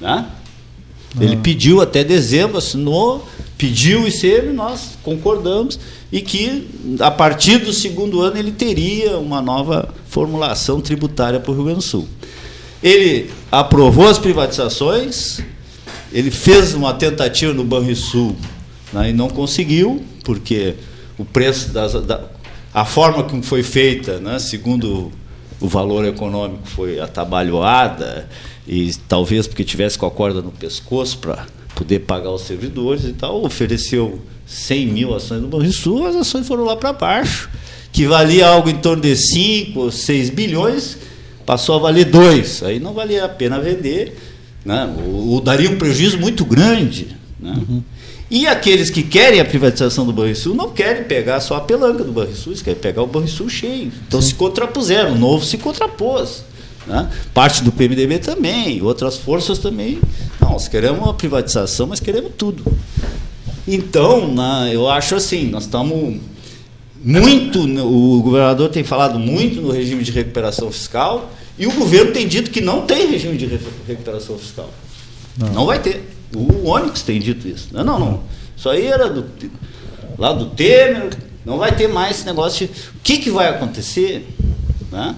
Né? 0.00 0.26
Ele 1.20 1.36
pediu 1.36 1.80
até 1.80 2.04
dezembro, 2.04 2.58
assinou, 2.58 3.26
pediu 3.56 4.02
o 4.02 4.08
ICM, 4.08 4.52
nós 4.52 4.98
concordamos, 5.02 5.78
e 6.12 6.20
que 6.20 6.68
a 7.00 7.10
partir 7.10 7.58
do 7.58 7.72
segundo 7.72 8.20
ano 8.20 8.36
ele 8.36 8.52
teria 8.52 9.16
uma 9.16 9.40
nova 9.40 9.94
formulação 10.08 10.80
tributária 10.80 11.40
para 11.40 11.50
o 11.50 11.54
Rio 11.54 11.64
Grande 11.64 11.78
do 11.80 11.84
Sul. 11.84 12.06
Ele 12.82 13.30
aprovou 13.50 14.06
as 14.06 14.18
privatizações, 14.18 15.40
ele 16.12 16.30
fez 16.30 16.74
uma 16.74 16.92
tentativa 16.92 17.52
no 17.52 17.64
Banrisul 17.64 18.36
né, 18.92 19.10
e 19.10 19.12
não 19.12 19.28
conseguiu, 19.28 20.04
porque 20.22 20.74
o 21.16 21.24
preço 21.24 21.70
das, 21.70 21.94
da, 22.04 22.20
a 22.74 22.84
forma 22.84 23.24
como 23.24 23.42
foi 23.42 23.62
feita, 23.62 24.20
né, 24.20 24.38
segundo 24.38 25.10
o 25.60 25.68
valor 25.68 26.04
econômico, 26.04 26.66
foi 26.66 27.00
atabalhoada, 27.00 28.28
e 28.66 28.92
talvez 29.08 29.46
porque 29.46 29.64
tivesse 29.64 29.98
com 29.98 30.06
a 30.06 30.10
corda 30.10 30.42
no 30.42 30.50
pescoço 30.50 31.18
para 31.18 31.46
poder 31.74 32.00
pagar 32.00 32.30
os 32.30 32.42
servidores 32.42 33.04
e 33.04 33.12
tal, 33.12 33.44
ofereceu 33.44 34.20
100 34.46 34.86
mil 34.86 35.14
ações 35.14 35.42
no 35.42 35.48
Banrisul, 35.48 36.06
as 36.06 36.16
ações 36.16 36.46
foram 36.46 36.64
lá 36.64 36.76
para 36.76 36.92
baixo, 36.92 37.50
que 37.92 38.06
valia 38.06 38.48
algo 38.48 38.68
em 38.68 38.76
torno 38.76 39.02
de 39.02 39.16
5 39.16 39.78
ou 39.78 39.90
6 39.90 40.30
bilhões, 40.30 40.98
passou 41.44 41.76
a 41.76 41.78
valer 41.78 42.06
2. 42.06 42.62
Aí 42.64 42.78
não 42.78 42.92
valia 42.92 43.24
a 43.24 43.28
pena 43.28 43.60
vender, 43.60 44.18
né? 44.64 44.92
o, 45.06 45.36
o 45.36 45.40
daria 45.40 45.70
um 45.70 45.78
prejuízo 45.78 46.18
muito 46.18 46.44
grande. 46.44 47.16
Né? 47.40 47.54
E 48.30 48.46
aqueles 48.46 48.90
que 48.90 49.02
querem 49.04 49.38
a 49.40 49.44
privatização 49.44 50.04
do 50.04 50.12
Banrisul 50.12 50.54
não 50.54 50.70
querem 50.70 51.04
pegar 51.04 51.38
só 51.40 51.56
a 51.56 51.60
pelanca 51.60 52.02
do 52.02 52.10
Banrisul, 52.10 52.52
eles 52.52 52.62
querem 52.62 52.80
pegar 52.80 53.02
o 53.02 53.06
Banrisul 53.06 53.48
cheio. 53.48 53.92
Então 54.08 54.20
se 54.20 54.34
contrapuseram, 54.34 55.12
o 55.12 55.18
novo 55.18 55.44
se 55.44 55.56
contrapôs. 55.58 56.42
Né? 56.88 57.08
Parte 57.32 57.62
do 57.62 57.70
PMDB 57.70 58.18
também, 58.18 58.82
outras 58.82 59.16
forças 59.16 59.58
também. 59.58 60.00
Não, 60.40 60.50
nós 60.52 60.66
queremos 60.66 61.08
a 61.08 61.12
privatização, 61.14 61.86
mas 61.86 62.00
queremos 62.00 62.32
tudo. 62.36 62.64
Então, 63.66 64.34
eu 64.72 64.88
acho 64.88 65.14
assim, 65.16 65.46
nós 65.48 65.64
estamos 65.64 66.20
muito, 67.02 67.60
o 67.60 68.22
governador 68.22 68.68
tem 68.70 68.82
falado 68.84 69.18
muito 69.18 69.60
no 69.60 69.70
regime 69.70 70.02
de 70.02 70.10
recuperação 70.12 70.70
fiscal 70.72 71.30
e 71.58 71.66
o 71.66 71.72
governo 71.72 72.12
tem 72.12 72.26
dito 72.26 72.50
que 72.50 72.60
não 72.60 72.82
tem 72.82 73.08
regime 73.10 73.36
de 73.36 73.46
re- 73.46 73.58
recuperação 73.86 74.36
fiscal. 74.38 74.70
Não, 75.36 75.66
vai 75.66 75.78
ter. 75.80 76.15
O 76.36 76.68
Onyx 76.68 77.02
tem 77.02 77.18
dito 77.18 77.48
isso. 77.48 77.68
Não, 77.72 77.84
não, 77.84 77.98
não. 77.98 78.20
Isso 78.56 78.68
aí 78.68 78.86
era 78.86 79.08
do, 79.08 79.24
lá 80.18 80.32
do 80.32 80.46
Temer, 80.46 81.10
não 81.44 81.58
vai 81.58 81.74
ter 81.74 81.88
mais 81.88 82.18
esse 82.18 82.26
negócio. 82.26 82.66
De, 82.66 82.72
o 82.72 83.00
que, 83.02 83.18
que 83.18 83.30
vai 83.30 83.48
acontecer? 83.48 84.26
né? 84.90 85.14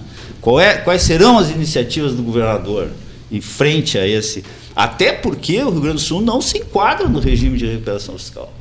É, 0.61 0.73
quais 0.77 1.01
serão 1.01 1.37
as 1.37 1.49
iniciativas 1.49 2.13
do 2.13 2.23
governador 2.23 2.89
em 3.31 3.41
frente 3.41 3.97
a 3.97 4.07
esse? 4.07 4.43
Até 4.75 5.11
porque 5.11 5.61
o 5.61 5.69
Rio 5.69 5.81
Grande 5.81 5.97
do 5.97 6.01
Sul 6.01 6.21
não 6.21 6.41
se 6.41 6.57
enquadra 6.57 7.07
no 7.07 7.19
regime 7.19 7.57
de 7.57 7.65
recuperação 7.65 8.17
fiscal. 8.17 8.51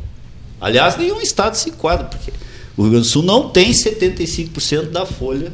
Aliás, 0.61 0.97
nenhum 0.97 1.21
estado 1.21 1.55
se 1.55 1.71
enquadra, 1.71 2.07
porque 2.07 2.33
o 2.77 2.83
Rio 2.83 2.91
Grande 2.93 3.07
do 3.07 3.11
Sul 3.11 3.23
não 3.23 3.49
tem 3.51 3.71
75% 3.71 4.91
da 4.91 5.07
folha 5.07 5.53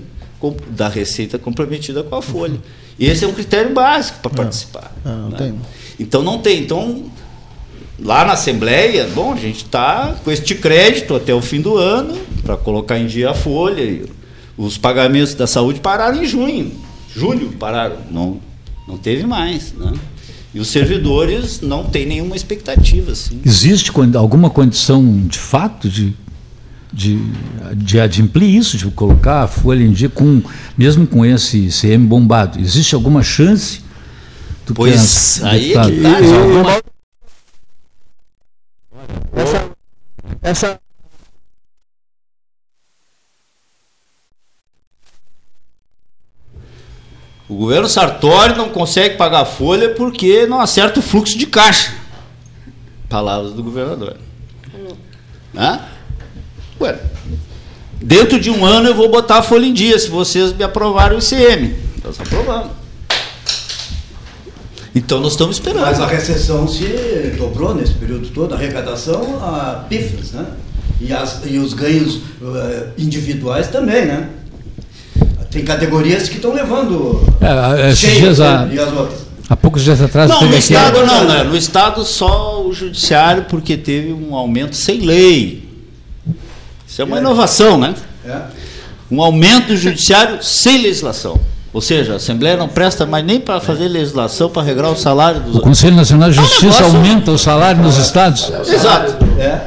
da 0.68 0.88
receita 0.88 1.38
comprometida 1.38 2.02
com 2.02 2.16
a 2.16 2.20
folha. 2.20 2.60
E 2.98 3.06
esse 3.06 3.24
é 3.24 3.28
um 3.28 3.32
critério 3.32 3.72
básico 3.72 4.18
para 4.20 4.30
participar. 4.30 4.92
Ah, 5.04 5.08
não 5.08 5.30
né? 5.30 5.38
tem. 5.38 5.60
Então 5.98 6.22
não 6.22 6.38
tem. 6.38 6.60
Então, 6.60 7.04
lá 7.98 8.24
na 8.24 8.32
Assembleia, 8.32 9.08
bom, 9.14 9.32
a 9.32 9.36
gente 9.36 9.58
está 9.58 10.14
com 10.24 10.30
este 10.30 10.54
crédito 10.54 11.14
até 11.14 11.34
o 11.34 11.40
fim 11.40 11.60
do 11.60 11.76
ano 11.76 12.18
para 12.42 12.56
colocar 12.56 12.98
em 12.98 13.06
dia 13.06 13.30
a 13.30 13.34
folha. 13.34 13.82
E 13.82 14.04
os 14.56 14.78
pagamentos 14.78 15.34
da 15.34 15.46
saúde 15.46 15.80
pararam 15.80 16.22
em 16.22 16.26
junho. 16.26 16.72
Julho 17.14 17.52
pararam. 17.52 17.98
Não, 18.10 18.40
não 18.88 18.96
teve 18.96 19.26
mais. 19.26 19.72
Né? 19.72 19.92
E 20.52 20.60
os 20.60 20.68
servidores 20.68 21.60
não 21.60 21.84
têm 21.84 22.06
nenhuma 22.06 22.36
expectativa. 22.36 23.12
Assim. 23.12 23.40
Existe 23.44 23.90
alguma 24.16 24.50
condição 24.50 25.26
de 25.26 25.38
fato 25.38 25.88
de 25.88 26.14
de, 26.94 27.18
de 27.74 27.98
adimplir 27.98 28.54
isso, 28.54 28.78
de 28.78 28.86
colocar 28.86 29.42
a 29.42 29.48
folha 29.48 29.82
em 29.82 29.92
dia, 29.92 30.08
com, 30.08 30.40
mesmo 30.78 31.06
com 31.06 31.24
esse 31.24 31.68
CM 31.68 32.06
bombado? 32.06 32.60
Existe 32.60 32.94
alguma 32.94 33.22
chance? 33.22 33.80
Tu 34.66 34.74
Pois, 34.74 34.92
pensa, 34.92 35.48
aí 35.48 35.74
é 35.74 35.82
deputado? 35.82 35.92
que 35.92 36.02
tá. 36.02 36.08
Mas 36.08 36.32
alguma- 36.32 36.82
Essa, 39.36 39.70
essa 40.42 40.80
O 47.48 47.54
governo 47.56 47.88
Sartori 47.88 48.54
não 48.56 48.70
consegue 48.70 49.16
pagar 49.16 49.40
a 49.40 49.44
folha 49.44 49.90
porque 49.90 50.46
não 50.46 50.60
acerta 50.60 50.98
o 51.00 51.02
fluxo 51.02 51.36
de 51.36 51.46
caixa. 51.46 51.92
Palavras 53.08 53.52
do 53.52 53.62
governador. 53.62 54.16
Hã? 55.54 55.80
Ué, 56.80 56.98
dentro 58.00 58.40
de 58.40 58.50
um 58.50 58.64
ano 58.64 58.88
eu 58.88 58.94
vou 58.94 59.10
botar 59.10 59.38
a 59.38 59.42
folha 59.42 59.66
em 59.66 59.72
dia, 59.74 59.98
se 59.98 60.08
vocês 60.08 60.52
me 60.54 60.64
aprovarem 60.64 61.18
o 61.18 61.20
ICM. 61.20 61.76
Nós 62.02 62.18
aprovamos. 62.18 62.83
Então 64.94 65.20
nós 65.20 65.32
estamos 65.32 65.56
esperando. 65.56 65.82
Mas 65.82 66.00
a 66.00 66.06
recessão 66.06 66.68
se 66.68 66.84
dobrou 67.36 67.74
nesse 67.74 67.92
período 67.94 68.28
todo, 68.28 68.54
a 68.54 68.56
arrecadação 68.56 69.38
a 69.42 69.84
pifes, 69.88 70.32
né? 70.32 70.44
E, 71.00 71.12
as- 71.12 71.40
e 71.44 71.58
os 71.58 71.74
ganhos 71.74 72.20
eh, 72.42 72.86
individuais 72.96 73.66
também, 73.68 74.06
né? 74.06 74.28
Tem 75.50 75.64
categorias 75.64 76.28
que 76.28 76.36
estão 76.36 76.52
levando 76.52 77.22
É, 77.40 77.90
esses 77.90 77.98
cheio, 78.00 78.20
dias, 78.20 78.40
há, 78.40 78.68
e 78.72 78.78
as 78.78 78.92
outras. 78.92 79.20
há 79.48 79.56
poucos 79.56 79.82
dias 79.84 80.00
atrás, 80.00 80.28
Não, 80.28 80.42
no 80.42 80.56
Estado 80.56 81.04
não, 81.06 81.24
né? 81.28 81.42
No 81.44 81.56
Estado 81.56 82.04
só 82.04 82.64
o 82.64 82.72
Judiciário, 82.72 83.44
porque 83.48 83.76
teve 83.76 84.12
um 84.12 84.34
aumento 84.34 84.74
sem 84.76 85.00
lei. 85.00 85.68
Isso 86.86 87.02
é 87.02 87.04
uma 87.04 87.16
É. 87.18 87.20
inovação, 87.20 87.78
né? 87.78 87.94
É. 88.24 88.40
Um 89.10 89.20
aumento 89.22 89.68
do 89.68 89.76
Judiciário 89.76 90.42
sem 90.42 90.82
legislação. 90.82 91.38
Ou 91.74 91.80
seja, 91.80 92.12
a 92.12 92.16
Assembleia 92.16 92.56
não 92.56 92.68
presta 92.68 93.04
mais 93.04 93.24
nem 93.24 93.40
para 93.40 93.60
fazer 93.60 93.88
legislação 93.88 94.48
para 94.48 94.62
regrar 94.62 94.92
o 94.92 94.96
salário 94.96 95.40
dos 95.40 95.56
o 95.56 95.60
Conselho 95.60 95.96
Nacional 95.96 96.30
de 96.30 96.38
É 96.38 96.40
um 96.40 96.44
Justiça 96.44 96.84
aumenta 96.84 97.32
o 97.32 97.38
salário 97.38 97.82
nos 97.82 97.96
estados? 97.98 98.52
Exato. 98.72 99.16
É. 99.36 99.60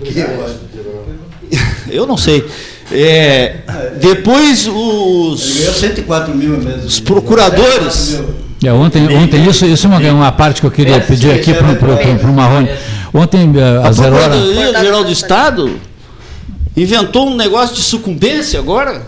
Eu 1.92 2.06
não 2.06 2.16
sei. 2.16 2.48
É, 2.90 3.56
depois 4.00 4.66
os. 4.66 5.50
Ele 5.50 5.58
ganhou 5.58 5.74
104 5.74 6.34
mil 6.34 6.56
mesmo. 6.58 6.86
Os 6.86 6.98
procuradores. 6.98 7.94
104 7.94 8.26
mil. 8.26 8.40
É, 8.64 8.72
ontem, 8.72 9.16
ontem 9.16 9.46
isso, 9.46 9.66
isso 9.66 9.86
é 9.86 9.90
uma, 9.90 10.02
é 10.02 10.12
uma 10.12 10.32
parte 10.32 10.60
que 10.60 10.66
eu 10.66 10.70
queria 10.70 10.96
É, 10.96 11.00
pedir 11.00 11.30
aqui 11.30 11.50
é 11.50 11.54
para 11.54 12.30
o 12.30 12.32
Marrone. 12.32 12.70
Ontem, 13.12 13.52
eh, 13.54 13.84
A 13.84 13.88
a 13.88 13.92
Zero 13.92 14.16
Hora. 14.16 14.28
Procuradoria 14.30 14.80
Geral 14.80 15.04
do 15.04 15.12
Estado 15.12 15.80
inventou 16.76 17.28
um 17.28 17.36
negócio 17.36 17.74
de 17.76 17.82
sucumbência 17.82 18.58
agora. 18.58 19.02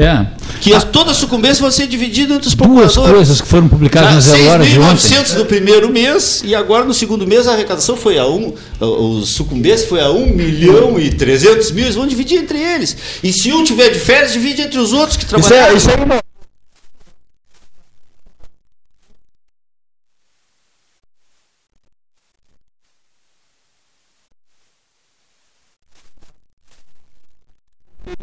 É, 0.00 0.26
Que 0.60 0.72
as, 0.72 0.84
toda 0.84 1.12
sucumbência 1.12 1.60
vai 1.60 1.72
ser 1.72 1.88
dividida 1.88 2.34
entre 2.34 2.46
os 2.46 2.54
duas 2.54 2.94
coisas 2.94 3.40
que 3.40 3.48
foram 3.48 3.66
publicadas 3.68 4.14
na 4.14 4.20
Zero 4.20 4.48
Hora 4.50 4.64
de 4.64 4.78
ontem. 4.78 4.96
6.900 5.16 5.34
no 5.38 5.44
primeiro 5.44 5.90
mês 5.90 6.40
e 6.44 6.54
agora 6.54 6.84
no 6.84 6.94
segundo 6.94 7.26
mês 7.26 7.48
a 7.48 7.52
arrecadação 7.54 7.96
foi 7.96 8.16
a 8.16 8.26
um, 8.26 8.54
os 8.80 9.30
sucumbências 9.30 9.88
foi 9.88 10.00
a 10.00 10.08
1 10.10 10.26
milhão 10.34 11.00
e 11.00 11.10
300 11.10 11.72
mil, 11.72 11.84
eles 11.84 11.96
vão 11.96 12.06
dividir 12.06 12.38
entre 12.38 12.58
eles. 12.58 12.96
E 13.24 13.32
se 13.32 13.52
um 13.52 13.64
tiver 13.64 13.88
de 13.90 13.98
férias, 13.98 14.32
divide 14.32 14.62
entre 14.62 14.78
os 14.78 14.92
outros 14.92 15.16
que 15.16 15.24
Isso 15.24 15.34
trabalharam. 15.34 15.74
é, 15.74 15.76
isso 15.76 15.90
é 15.90 15.94
uma- 15.96 16.27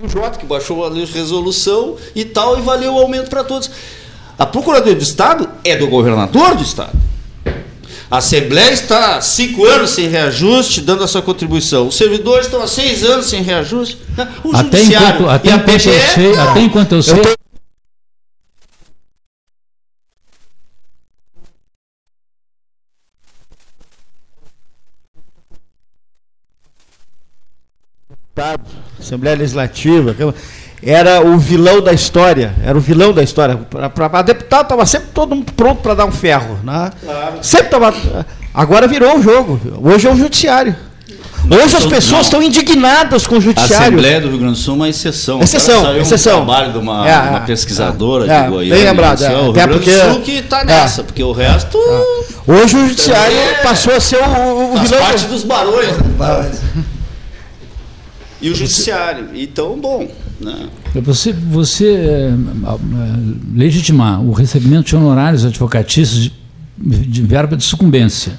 o 0.05 0.09
Jota, 0.09 0.39
que 0.39 0.45
baixou 0.45 0.85
a 0.85 0.89
resolução 0.89 1.95
e 2.15 2.23
tal, 2.23 2.57
e 2.57 2.61
valeu 2.61 2.93
o 2.93 2.99
aumento 2.99 3.29
para 3.29 3.43
todos. 3.43 3.69
A 4.37 4.45
Procuradoria 4.45 4.95
do 4.95 5.03
Estado 5.03 5.49
é 5.63 5.75
do 5.75 5.87
governador 5.87 6.55
do 6.55 6.63
Estado. 6.63 6.97
A 8.09 8.17
Assembleia 8.17 8.71
está 8.71 9.15
há 9.15 9.21
cinco 9.21 9.65
anos 9.65 9.91
sem 9.91 10.07
reajuste, 10.07 10.81
dando 10.81 11.03
a 11.03 11.07
sua 11.07 11.21
contribuição. 11.21 11.87
Os 11.87 11.97
servidores 11.97 12.45
estão 12.45 12.61
há 12.61 12.67
seis 12.67 13.03
anos 13.03 13.25
sem 13.25 13.41
reajuste. 13.41 13.97
O 14.43 14.55
Até 14.55 14.77
Judiciário 14.77 15.21
enquanto, 15.21 15.29
até 15.29 15.49
e 15.49 15.51
a 15.51 15.55
enquanto 15.55 15.69
eu 15.69 15.75
PGE, 15.75 16.13
sei, 16.13 16.35
não. 16.35 16.49
até 16.49 16.59
enquanto 16.61 16.91
eu 16.93 17.01
sei, 17.03 17.35
Assembleia 29.05 29.35
Legislativa, 29.37 30.15
era 30.83 31.21
o 31.25 31.37
vilão 31.37 31.81
da 31.81 31.93
história, 31.93 32.53
era 32.63 32.77
o 32.77 32.81
vilão 32.81 33.13
da 33.13 33.23
história. 33.23 33.57
Para 33.57 34.21
deputado 34.21 34.63
estava 34.63 34.85
sempre 34.85 35.09
todo 35.13 35.35
mundo 35.35 35.51
pronto 35.53 35.81
para 35.81 35.93
dar 35.93 36.05
um 36.05 36.11
ferro, 36.11 36.59
né? 36.63 36.91
Sempre 37.41 37.67
estava. 37.67 37.93
Agora 38.53 38.87
virou 38.87 39.17
o 39.17 39.21
jogo. 39.21 39.59
Hoje 39.81 40.07
é 40.07 40.11
o 40.11 40.15
judiciário. 40.15 40.75
Hoje 41.47 41.77
as 41.77 41.83
não. 41.83 41.91
pessoas 41.91 42.21
estão 42.25 42.41
indignadas 42.41 43.27
com 43.27 43.35
o 43.35 43.37
A 43.37 43.41
judiciário. 43.41 43.85
Assembleia 43.85 44.19
do 44.19 44.29
Rio 44.29 44.39
Grande 44.39 44.53
do 44.53 44.59
Sul 44.59 44.73
é 44.73 44.77
uma 44.77 44.89
exceção. 44.89 45.39
Exceção, 45.41 45.75
Agora 45.75 45.91
saiu 45.93 46.01
exceção. 46.01 46.41
um 46.41 46.45
trabalho 46.45 46.71
de 46.71 46.77
uma, 46.79 47.07
É, 47.07 47.19
uma 47.29 47.37
é, 47.37 47.41
pesquisadora 47.41 48.25
é, 48.25 48.35
de 48.35 48.41
bem 48.41 48.49
Goiânia. 48.49 48.83
lembrado, 48.85 49.17
isso 49.19 49.25
é, 49.27 49.35
o 49.37 49.43
Rio 49.43 49.53
Grande 49.53 49.73
porque- 49.73 49.91
do 49.95 50.11
Sul 50.13 50.21
que 50.21 50.31
está 50.31 50.61
é. 50.61 50.65
nessa, 50.65 51.03
porque 51.03 51.23
o 51.23 51.31
resto 51.31 51.77
Hoje 52.47 52.75
o 52.75 52.87
judiciário 52.87 53.37
É. 53.37 53.53
passou 53.61 53.93
a 53.95 53.99
ser 53.99 54.17
o, 54.17 54.73
o 54.73 54.77
faz 54.77 54.89
vilão. 54.89 55.05
parte 55.05 55.25
dos 55.25 55.43
barões. 55.43 55.87
né? 55.97 56.83
E 58.45 58.49
o 58.51 58.55
judiciário. 58.55 59.29
Então, 59.33 59.79
bom. 59.79 60.07
Né? 60.39 60.69
você, 61.01 61.33
você 61.33 61.95
eh, 61.95 62.33
ah, 62.65 62.77
ah, 62.77 63.19
legitimar 63.55 64.21
o 64.21 64.33
recebimento 64.33 64.87
de 64.87 64.95
honorários 64.95 65.45
advocatícios 65.45 66.31
de, 66.77 66.97
de 67.05 67.21
verba 67.23 67.57
de 67.57 67.63
sucumbência 67.63 68.33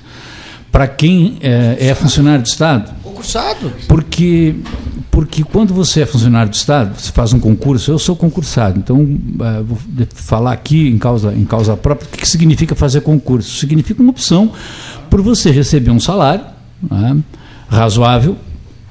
para 0.71 0.87
quem 0.87 1.39
eh, 1.41 1.77
é 1.81 1.95
funcionário 1.95 2.43
do 2.43 2.47
Estado, 2.47 2.93
Concursado. 3.03 3.73
porque, 3.89 4.55
porque 5.11 5.43
quando 5.43 5.75
você 5.75 6.03
é 6.03 6.07
funcionário 6.07 6.51
do 6.51 6.55
Estado, 6.55 7.01
você 7.01 7.11
faz 7.11 7.33
um 7.33 7.41
concurso, 7.41 7.91
eu 7.91 7.99
sou 7.99 8.15
concursado, 8.15 8.79
então 8.79 9.19
vou 9.65 9.79
falar 10.15 10.53
aqui 10.53 10.89
em 10.89 10.99
causa, 10.99 11.33
em 11.33 11.45
causa 11.45 11.77
própria, 11.77 12.07
o 12.07 12.11
que, 12.11 12.19
que 12.19 12.29
significa 12.29 12.75
fazer 12.75 13.01
concurso? 13.01 13.59
Significa 13.59 14.03
uma 14.03 14.11
opção 14.11 14.53
por 15.09 15.23
você 15.23 15.51
receber 15.51 15.91
um 15.91 16.01
salário 16.01 16.45
né, 16.91 17.17
razoável, 17.69 18.37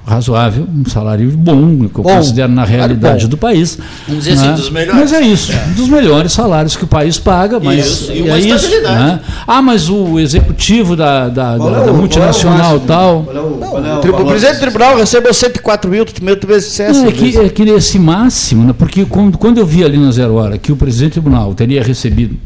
razoável, 0.06 0.66
um 0.72 0.88
salário 0.88 1.28
bom, 1.36 1.88
que 1.88 1.98
eu 1.98 2.04
Bom, 2.04 2.16
considero 2.16 2.52
na 2.52 2.64
realidade 2.64 3.24
bom. 3.24 3.30
do 3.30 3.36
país. 3.36 3.76
Vamos 4.06 4.24
dizer 4.24 4.38
assim, 4.38 4.48
né? 4.50 4.54
dos 4.54 4.70
melhores. 4.70 5.00
Mas 5.00 5.12
é 5.12 5.20
isso, 5.20 5.52
dos 5.76 5.88
melhores 5.88 6.32
salários 6.32 6.76
que 6.76 6.84
o 6.84 6.86
país 6.86 7.18
paga, 7.18 7.58
mas 7.58 7.84
Isso, 7.86 8.12
e 8.12 8.20
é 8.20 8.22
uma 8.24 8.38
isso, 8.38 8.54
estabilidade. 8.54 8.98
né? 9.04 9.20
Ah, 9.46 9.60
mas 9.60 9.88
o 9.90 10.18
executivo 10.20 10.94
da, 10.94 11.28
da, 11.28 11.56
da- 11.58 11.64
é 11.64 11.66
o- 11.66 11.70
da 11.70 11.78
é 11.86 11.90
o 11.90 11.94
multinacional 11.94 12.78
tal. 12.80 13.26
É 13.28 13.40
o, 13.40 14.18
é 14.22 14.24
presidente 14.26 14.56
do 14.56 14.60
tribunal 14.60 14.96
recebeu 14.96 15.34
104 15.34 15.90
mil, 15.90 16.04
tu 16.04 16.24
mil 16.24 16.36
tu 16.38 16.46
vezes 16.46 16.68
sucesso. 16.68 17.00
Não, 17.00 17.08
é, 17.08 17.12
que, 17.12 17.36
é 17.38 17.48
que 17.48 17.64
nesse 17.64 17.98
máximo, 17.98 18.64
né, 18.64 18.74
porque 18.78 19.04
quando, 19.04 19.36
quando 19.36 19.58
eu 19.58 19.66
vi 19.66 19.84
ali 19.84 19.98
na 19.98 20.12
Zero 20.12 20.34
Hora 20.34 20.56
que 20.56 20.70
o 20.70 20.76
presidente 20.76 21.10
do 21.10 21.22
tribunal 21.22 21.52
teria 21.54 21.82
recebido 21.82 22.36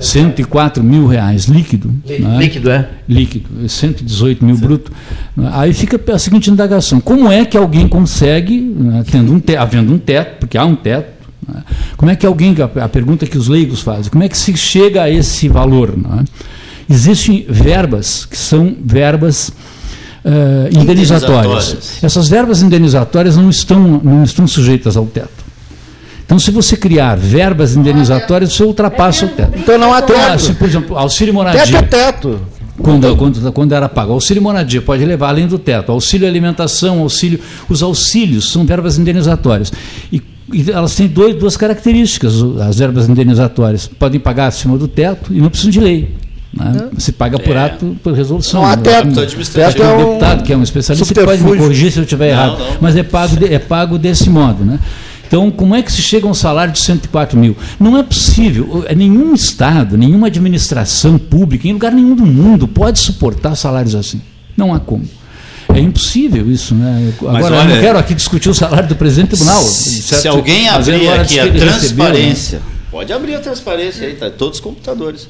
104 0.00 0.82
mil 0.82 1.06
reais 1.06 1.44
líquido, 1.44 1.94
né, 2.08 2.38
Líquido, 2.38 2.70
é? 2.70 2.88
líquido, 3.06 3.68
118 3.68 4.44
mil 4.44 4.56
bruto, 4.56 4.90
né, 5.36 5.50
aí 5.52 5.74
fica 5.74 6.00
a 6.12 6.18
seguinte 6.18 6.50
indagação: 6.50 7.00
como 7.00 7.30
é 7.30 7.44
que 7.44 7.56
alguém 7.56 7.86
consegue, 7.86 8.58
né, 8.60 9.04
tendo 9.10 9.32
um 9.32 9.40
havendo 9.58 9.92
um 9.92 9.98
teto, 9.98 10.38
porque 10.40 10.56
há 10.56 10.64
um 10.64 10.74
teto, 10.74 11.12
né, 11.46 11.62
como 11.98 12.10
é 12.10 12.16
que 12.16 12.24
alguém, 12.24 12.56
a, 12.60 12.84
a 12.84 12.88
pergunta 12.88 13.26
que 13.26 13.36
os 13.36 13.46
leigos 13.46 13.82
fazem, 13.82 14.10
como 14.10 14.24
é 14.24 14.28
que 14.28 14.38
se 14.38 14.56
chega 14.56 15.02
a 15.02 15.10
esse 15.10 15.48
valor? 15.48 15.94
Existem 16.88 17.44
verbas 17.48 18.24
que 18.24 18.36
são 18.36 18.74
verbas 18.82 19.52
indenizatórias. 20.72 21.68
Indenizatórias. 21.68 22.04
Essas 22.04 22.28
verbas 22.28 22.62
indenizatórias 22.62 23.36
não 23.36 23.48
estão, 23.48 24.00
não 24.02 24.24
estão 24.24 24.46
sujeitas 24.46 24.96
ao 24.96 25.06
teto. 25.06 25.39
Então, 26.30 26.38
se 26.38 26.52
você 26.52 26.76
criar 26.76 27.16
verbas 27.16 27.74
indenizatórias, 27.74 28.52
você 28.52 28.62
ultrapassa 28.62 29.26
o 29.26 29.30
teto. 29.30 29.50
Então 29.58 29.76
não 29.76 29.92
há 29.92 29.98
Então, 29.98 30.14
teto. 30.14 30.32
assim, 30.34 30.54
por 30.54 30.68
exemplo, 30.68 30.96
auxílio 30.96 31.34
Teto 31.34 31.42
é 31.48 31.52
moradia, 31.52 31.82
teto. 31.82 32.40
quando, 32.80 33.16
quando, 33.16 33.52
quando 33.52 33.72
era 33.72 33.88
pago, 33.88 34.12
auxílio 34.12 34.40
moradia 34.40 34.80
pode 34.80 35.04
levar 35.04 35.30
além 35.30 35.48
do 35.48 35.58
teto, 35.58 35.90
auxílio 35.90 36.28
alimentação, 36.28 37.00
auxílio. 37.00 37.40
Os 37.68 37.82
auxílios 37.82 38.52
são 38.52 38.64
verbas 38.64 38.96
indenizatórias. 38.96 39.72
E, 40.12 40.22
e 40.52 40.70
elas 40.70 40.94
têm 40.94 41.08
dois, 41.08 41.34
duas 41.34 41.56
características, 41.56 42.34
as 42.60 42.78
verbas 42.78 43.08
indenizatórias. 43.08 43.88
Podem 43.88 44.20
pagar 44.20 44.46
acima 44.46 44.78
do 44.78 44.86
teto 44.86 45.34
e 45.34 45.40
não 45.40 45.48
precisam 45.50 45.72
de 45.72 45.80
lei. 45.80 46.14
Né? 46.54 46.90
Se 46.96 47.10
paga 47.10 47.40
por 47.40 47.56
É. 47.56 47.64
ato, 47.64 47.96
por 48.04 48.12
resolução. 48.12 48.62
Não 48.62 48.68
há 48.70 48.76
teto. 48.76 49.08
Teto 49.52 49.82
é 49.82 49.88
o 49.88 49.94
um 49.94 49.98
deputado, 49.98 50.44
que 50.44 50.52
é 50.52 50.56
um 50.56 50.62
especialista, 50.62 51.24
pode 51.24 51.42
me 51.42 51.56
corrigir 51.56 51.90
se 51.90 51.98
eu 51.98 52.04
estiver 52.04 52.26
Não, 52.36 52.40
errado, 52.44 52.58
não. 52.60 52.76
mas 52.80 52.96
é 52.96 53.02
pago, 53.02 53.36
de- 53.36 53.52
é 53.52 53.58
pago 53.58 53.98
desse 53.98 54.30
modo. 54.30 54.64
Né? 54.64 54.78
Então, 55.30 55.48
como 55.48 55.76
é 55.76 55.80
que 55.82 55.92
se 55.92 56.02
chega 56.02 56.26
a 56.26 56.30
um 56.30 56.34
salário 56.34 56.72
de 56.72 56.80
104 56.80 57.38
mil? 57.38 57.56
Não 57.78 57.96
é 57.96 58.02
possível, 58.02 58.84
é 58.88 58.96
nenhum 58.96 59.32
Estado, 59.32 59.96
nenhuma 59.96 60.26
administração 60.26 61.16
pública, 61.18 61.68
em 61.68 61.72
lugar 61.72 61.92
nenhum 61.92 62.16
do 62.16 62.26
mundo, 62.26 62.66
pode 62.66 62.98
suportar 62.98 63.54
salários 63.54 63.94
assim. 63.94 64.20
Não 64.56 64.74
há 64.74 64.80
como. 64.80 65.08
É 65.72 65.78
impossível 65.78 66.50
isso, 66.50 66.74
né? 66.74 67.12
Eu- 67.22 67.28
Mas 67.28 67.36
Agora, 67.36 67.54
eu 67.54 67.60
olha- 67.60 67.74
não 67.76 67.80
quero 67.80 67.96
aqui 68.00 68.12
discutir 68.12 68.48
o 68.50 68.54
salário 68.54 68.88
do 68.88 68.96
presidente 68.96 69.28
do 69.28 69.36
tribunal. 69.36 69.62
Se, 69.62 70.02
certo? 70.02 70.22
se 70.22 70.26
alguém 70.26 70.64
Mas 70.64 70.88
abrir 70.88 71.08
aqui 71.08 71.38
a 71.38 71.42
que 71.44 71.48
ele 71.48 71.58
recebeu, 71.60 71.68
né? 71.68 71.78
transparência, 71.78 72.60
pode 72.90 73.12
abrir 73.12 73.34
a 73.36 73.38
transparência 73.38 74.08
aí, 74.08 74.14
tá? 74.14 74.28
Todos 74.30 74.58
os 74.58 74.60
computadores. 74.64 75.28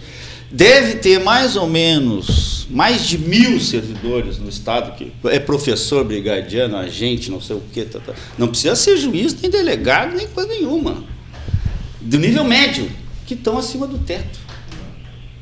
Deve 0.51 0.97
ter 0.97 1.21
mais 1.21 1.57
ou 1.57 1.69
menos 1.69 2.51
mais 2.71 3.07
de 3.07 3.19
mil 3.19 3.61
servidores 3.61 4.39
no 4.39 4.49
estado 4.49 4.97
que 4.97 5.13
é 5.25 5.41
professor, 5.41 6.05
brigadiano, 6.05 6.77
agente, 6.77 7.31
não 7.31 7.41
sei 7.41 7.57
o 7.57 7.63
quê. 7.73 7.85
Tá, 7.85 7.99
tá. 7.99 8.15
Não 8.39 8.49
precisa 8.49 8.77
ser 8.77 8.97
juiz, 8.97 9.35
nem 9.41 9.51
delegado, 9.51 10.17
nem 10.17 10.27
coisa 10.29 10.49
nenhuma. 10.49 11.03
Do 12.01 12.19
nível 12.19 12.45
médio, 12.45 12.91
que 13.27 13.35
estão 13.35 13.59
acima 13.59 13.87
do 13.87 13.99
teto 13.99 14.39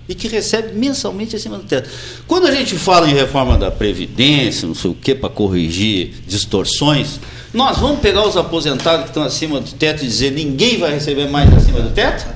e 0.09 0.15
que 0.15 0.27
recebe 0.27 0.75
mensalmente 0.75 1.37
acima 1.37 1.59
do 1.59 1.65
teto. 1.65 1.91
Quando 2.27 2.47
a 2.47 2.51
gente 2.51 2.77
fala 2.77 3.09
em 3.09 3.15
reforma 3.15 3.59
da 3.59 3.71
Previdência, 3.71 4.67
não 4.67 4.75
sei 4.75 4.91
o 4.91 4.95
que, 4.95 5.15
para 5.15 5.29
corrigir 5.29 6.15
distorções, 6.27 7.21
nós 7.53 7.79
vamos 7.79 8.01
pegar 8.01 8.27
os 8.27 8.37
aposentados 8.37 9.03
que 9.03 9.11
estão 9.11 9.23
acima 9.23 9.61
do 9.61 9.71
teto 9.73 10.03
e 10.03 10.07
dizer 10.07 10.33
ninguém 10.33 10.79
vai 10.79 10.95
receber 10.95 11.29
mais 11.29 11.53
acima 11.53 11.81
do 11.81 11.91
teto? 11.91 12.27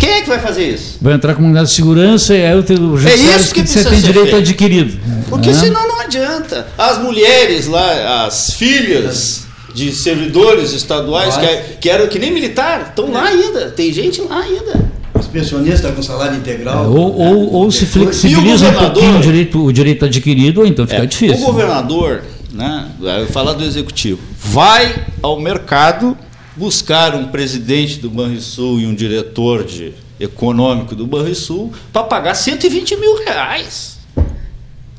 Quem 0.00 0.10
é 0.10 0.20
que 0.22 0.28
vai 0.28 0.38
fazer 0.40 0.66
isso? 0.68 0.96
Vai 1.00 1.12
entrar 1.14 1.34
com 1.34 1.42
unidade 1.44 1.68
de 1.68 1.74
segurança 1.74 2.34
e 2.34 2.44
aí 2.44 2.58
o 2.58 2.62
teu 2.62 2.76
É 3.06 3.14
isso 3.14 3.52
que 3.54 3.60
você 3.60 3.62
precisa 3.62 3.90
tem 3.90 4.00
ser 4.00 4.06
direito 4.06 4.30
feito. 4.30 4.36
adquirido. 4.38 4.98
Porque 5.28 5.50
né? 5.50 5.54
senão 5.54 5.86
não 5.86 6.00
adianta. 6.00 6.66
As 6.76 6.98
mulheres 6.98 7.66
lá, 7.68 8.24
as 8.26 8.54
filhas 8.54 9.44
de 9.74 9.92
servidores 9.92 10.72
estaduais, 10.72 11.36
que, 11.36 11.44
é- 11.44 11.76
que 11.80 11.88
eram 11.90 12.08
que 12.08 12.18
nem 12.18 12.32
militar, 12.32 12.86
estão 12.88 13.12
lá 13.12 13.24
ainda. 13.26 13.70
Tem 13.70 13.92
gente 13.92 14.20
lá 14.22 14.40
ainda. 14.40 14.90
Os 15.14 15.26
pensionistas 15.26 15.94
com 15.94 16.02
salário 16.02 16.36
integral. 16.38 16.84
É, 16.84 16.88
Ou, 16.88 17.14
ou, 17.18 17.52
ou 17.52 17.70
se 17.70 17.84
flexibiliza 17.84 18.66
o 18.66 18.70
um 18.70 18.74
pouquinho 18.74 19.18
o 19.18 19.20
direito, 19.20 19.64
o 19.66 19.72
direito 19.72 20.06
adquirido, 20.06 20.60
ou 20.62 20.66
então 20.66 20.86
fica 20.86 21.02
É, 21.02 21.06
difícil. 21.06 21.36
O 21.36 21.46
governador, 21.52 22.22
né, 22.54 22.86
falar 23.30 23.52
do 23.52 23.62
executivo, 23.62 24.18
vai 24.42 24.94
ao 25.22 25.38
mercado 25.38 26.16
buscar 26.60 27.14
um 27.14 27.28
presidente 27.28 27.96
do 27.98 28.10
Banrisul 28.10 28.78
e 28.80 28.86
um 28.86 28.94
diretor 28.94 29.64
de 29.64 29.94
econômico 30.20 30.94
do 30.94 31.06
Banrisul 31.06 31.72
para 31.90 32.02
pagar 32.02 32.34
120 32.34 32.96
mil 32.96 33.16
reais. 33.24 33.98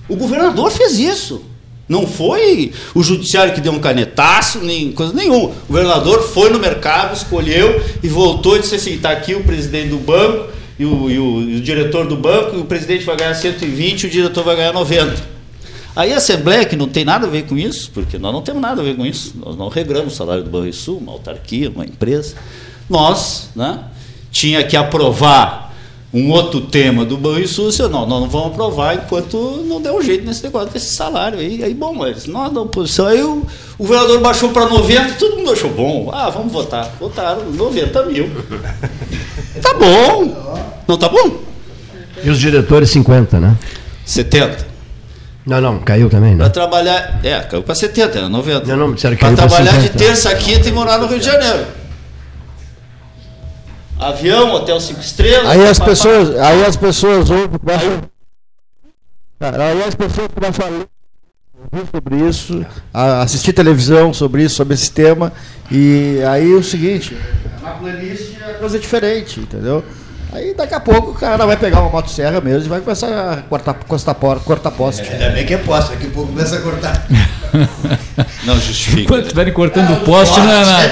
O 0.09 0.15
governador 0.15 0.71
fez 0.71 0.97
isso. 0.97 1.43
Não 1.87 2.07
foi 2.07 2.71
o 2.95 3.03
judiciário 3.03 3.53
que 3.53 3.61
deu 3.61 3.73
um 3.73 3.79
canetaço, 3.79 4.59
nem 4.59 4.91
coisa 4.91 5.13
nenhuma. 5.13 5.49
O 5.49 5.67
governador 5.73 6.23
foi 6.23 6.49
no 6.49 6.57
mercado, 6.57 7.15
escolheu 7.15 7.79
e 8.01 8.07
voltou 8.07 8.55
e 8.57 8.61
disse 8.61 8.75
assim: 8.75 8.93
está 8.95 9.11
aqui 9.11 9.35
o 9.35 9.43
presidente 9.43 9.89
do 9.89 9.97
banco 9.97 10.47
e 10.79 10.85
o, 10.85 11.09
e 11.11 11.19
o- 11.19 11.41
e 11.49 11.55
o 11.57 11.61
diretor 11.61 12.07
do 12.07 12.15
banco, 12.17 12.55
e 12.55 12.59
o 12.59 12.65
presidente 12.65 13.03
vai 13.05 13.15
ganhar 13.17 13.35
120 13.35 14.03
e 14.03 14.07
o 14.07 14.09
diretor 14.09 14.43
vai 14.43 14.55
ganhar 14.55 14.73
90. 14.73 15.40
Aí 16.01 16.11
a 16.13 16.17
Assembleia, 16.17 16.65
que 16.65 16.75
não 16.75 16.87
tem 16.87 17.05
nada 17.05 17.27
a 17.27 17.29
ver 17.29 17.43
com 17.43 17.55
isso, 17.55 17.91
porque 17.93 18.17
nós 18.17 18.33
não 18.33 18.41
temos 18.41 18.59
nada 18.59 18.81
a 18.81 18.83
ver 18.83 18.95
com 18.95 19.05
isso, 19.05 19.35
nós 19.37 19.55
não 19.55 19.69
regramos 19.69 20.13
o 20.13 20.15
salário 20.15 20.43
do 20.43 20.49
Banrisul, 20.49 20.97
uma 20.97 21.11
autarquia, 21.11 21.69
uma 21.69 21.85
empresa. 21.85 22.33
Nós, 22.89 23.51
né, 23.55 23.83
tinha 24.31 24.63
que 24.63 24.75
aprovar 24.75 25.71
um 26.11 26.31
outro 26.31 26.59
tema 26.61 27.05
do 27.05 27.17
Banrisul, 27.17 27.69
disse, 27.69 27.83
não, 27.83 28.07
nós 28.07 28.19
não 28.19 28.27
vamos 28.27 28.47
aprovar 28.47 28.95
enquanto 28.95 29.63
não 29.67 29.79
der 29.79 29.91
um 29.91 30.01
jeito 30.01 30.25
nesse 30.25 30.43
negócio 30.43 30.71
desse 30.71 30.95
salário. 30.95 31.37
Aí, 31.37 31.63
aí 31.63 31.73
bom, 31.75 31.93
mas 31.93 32.25
nós 32.25 32.51
da 32.51 32.61
oposição, 32.61 33.05
aí 33.05 33.21
o, 33.21 33.45
o 33.77 33.85
vereador 33.85 34.19
baixou 34.21 34.49
para 34.49 34.65
90, 34.65 35.13
todo 35.19 35.37
mundo 35.37 35.51
achou 35.51 35.69
bom. 35.69 36.09
Ah, 36.11 36.31
vamos 36.31 36.51
votar. 36.51 36.95
Votaram 36.99 37.51
90 37.51 38.05
mil. 38.07 38.27
Tá 39.61 39.75
bom. 39.75 40.65
Não 40.87 40.97
tá 40.97 41.07
bom? 41.07 41.41
E 42.23 42.29
os 42.31 42.39
diretores 42.39 42.89
50, 42.89 43.39
né? 43.39 43.55
70. 44.03 44.70
Não, 45.45 45.59
não, 45.59 45.79
caiu 45.79 46.09
também, 46.09 46.35
Para 46.37 46.45
né? 46.45 46.51
trabalhar. 46.51 47.19
É, 47.23 47.39
caiu 47.41 47.63
para 47.63 47.73
70, 47.73 48.17
era 48.17 48.29
90. 48.29 48.67
Não, 48.67 48.87
não, 48.87 48.93
disseram 48.93 49.15
que 49.15 49.21
Para 49.21 49.35
caiu 49.35 49.37
pra 49.37 49.47
trabalhar 49.47 49.77
de 49.79 49.87
50. 49.87 49.97
terça 49.97 50.29
a 50.29 50.35
quinta 50.35 50.69
e 50.69 50.71
morar 50.71 50.97
no 50.99 51.07
Rio 51.07 51.19
de 51.19 51.25
Janeiro. 51.25 51.65
Avião, 53.99 54.53
hotel 54.53 54.79
5 54.79 54.99
estrelas. 54.99 55.47
Aí 55.49 55.67
as 55.67 55.79
pessoas, 55.79 56.39
aí 56.39 56.65
as 56.65 56.75
pessoas 56.75 57.29
ouvem, 57.29 57.59
Cara, 59.39 59.65
aí 59.67 59.83
as 59.83 59.95
pessoas 59.95 60.27
começam 60.33 60.65
a 60.65 60.69
ler 60.69 60.87
ouvir 61.71 61.87
sobre 61.91 62.15
isso, 62.27 62.65
a 62.93 63.21
assistir 63.21 63.53
televisão 63.53 64.13
sobre 64.13 64.43
isso, 64.43 64.55
sobre 64.55 64.73
esse 64.73 64.91
tema, 64.91 65.31
e 65.69 66.19
aí 66.27 66.53
o 66.53 66.63
seguinte, 66.63 67.15
na 67.61 67.71
playlist 67.71 68.33
é 68.41 68.53
coisa 68.53 68.79
diferente, 68.79 69.39
entendeu? 69.39 69.83
Aí 70.33 70.53
daqui 70.53 70.73
a 70.73 70.79
pouco 70.79 71.11
o 71.11 71.13
cara 71.13 71.45
vai 71.45 71.57
pegar 71.57 71.81
uma 71.81 71.89
motosserra 71.89 72.39
mesmo 72.39 72.67
e 72.67 72.69
vai 72.69 72.79
começar 72.79 73.07
a 73.07 73.41
cortar, 73.41 73.73
cortar, 73.73 74.15
cortar 74.15 74.71
poste. 74.71 75.01
Ainda 75.11 75.29
bem 75.31 75.45
que 75.45 75.53
é 75.53 75.57
posto, 75.57 75.91
daqui 75.91 76.07
a 76.07 76.09
pouco 76.09 76.29
começa 76.31 76.55
a 76.55 76.61
cortar. 76.61 77.05
Não 78.45 78.55
justifica. 78.55 79.01
Enquanto 79.01 79.23
estiverem 79.23 79.53
cortando 79.53 79.91
o 79.91 79.99
poste, 80.05 80.39
na, 80.39 80.65
na, 80.65 80.87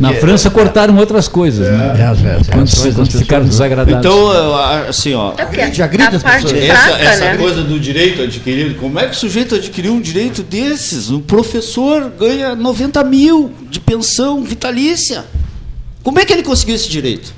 na 0.00 0.14
França 0.14 0.48
cortaram 0.48 0.96
outras 0.96 1.28
coisas, 1.28 1.68
né? 1.70 1.96
É, 1.98 2.02
as, 2.04 2.24
as, 2.24 2.48
Quando, 2.48 2.62
as, 2.62 2.94
quando 2.94 3.10
ficaram 3.12 3.44
desagradáveis. 3.44 3.98
Então, 3.98 4.56
assim, 4.88 5.12
ó. 5.12 5.34
É 5.36 5.42
Agride, 5.42 5.82
agride 5.82 6.14
a 6.14 6.16
as 6.16 6.22
parte 6.22 6.44
pessoas. 6.44 6.62
Essa, 6.62 6.82
fraca, 6.82 7.04
essa 7.04 7.24
né? 7.26 7.36
coisa 7.36 7.62
do 7.62 7.78
direito 7.78 8.22
adquirido, 8.22 8.74
como 8.76 8.98
é 8.98 9.04
que 9.04 9.12
o 9.12 9.16
sujeito 9.16 9.54
adquiriu 9.54 9.92
um 9.92 10.00
direito 10.00 10.42
desses? 10.42 11.10
Um 11.10 11.20
professor 11.20 12.10
ganha 12.18 12.54
90 12.54 13.04
mil 13.04 13.52
de 13.68 13.80
pensão 13.80 14.42
vitalícia. 14.42 15.26
Como 16.02 16.18
é 16.18 16.24
que 16.24 16.32
ele 16.32 16.42
conseguiu 16.42 16.74
esse 16.74 16.88
direito? 16.88 17.34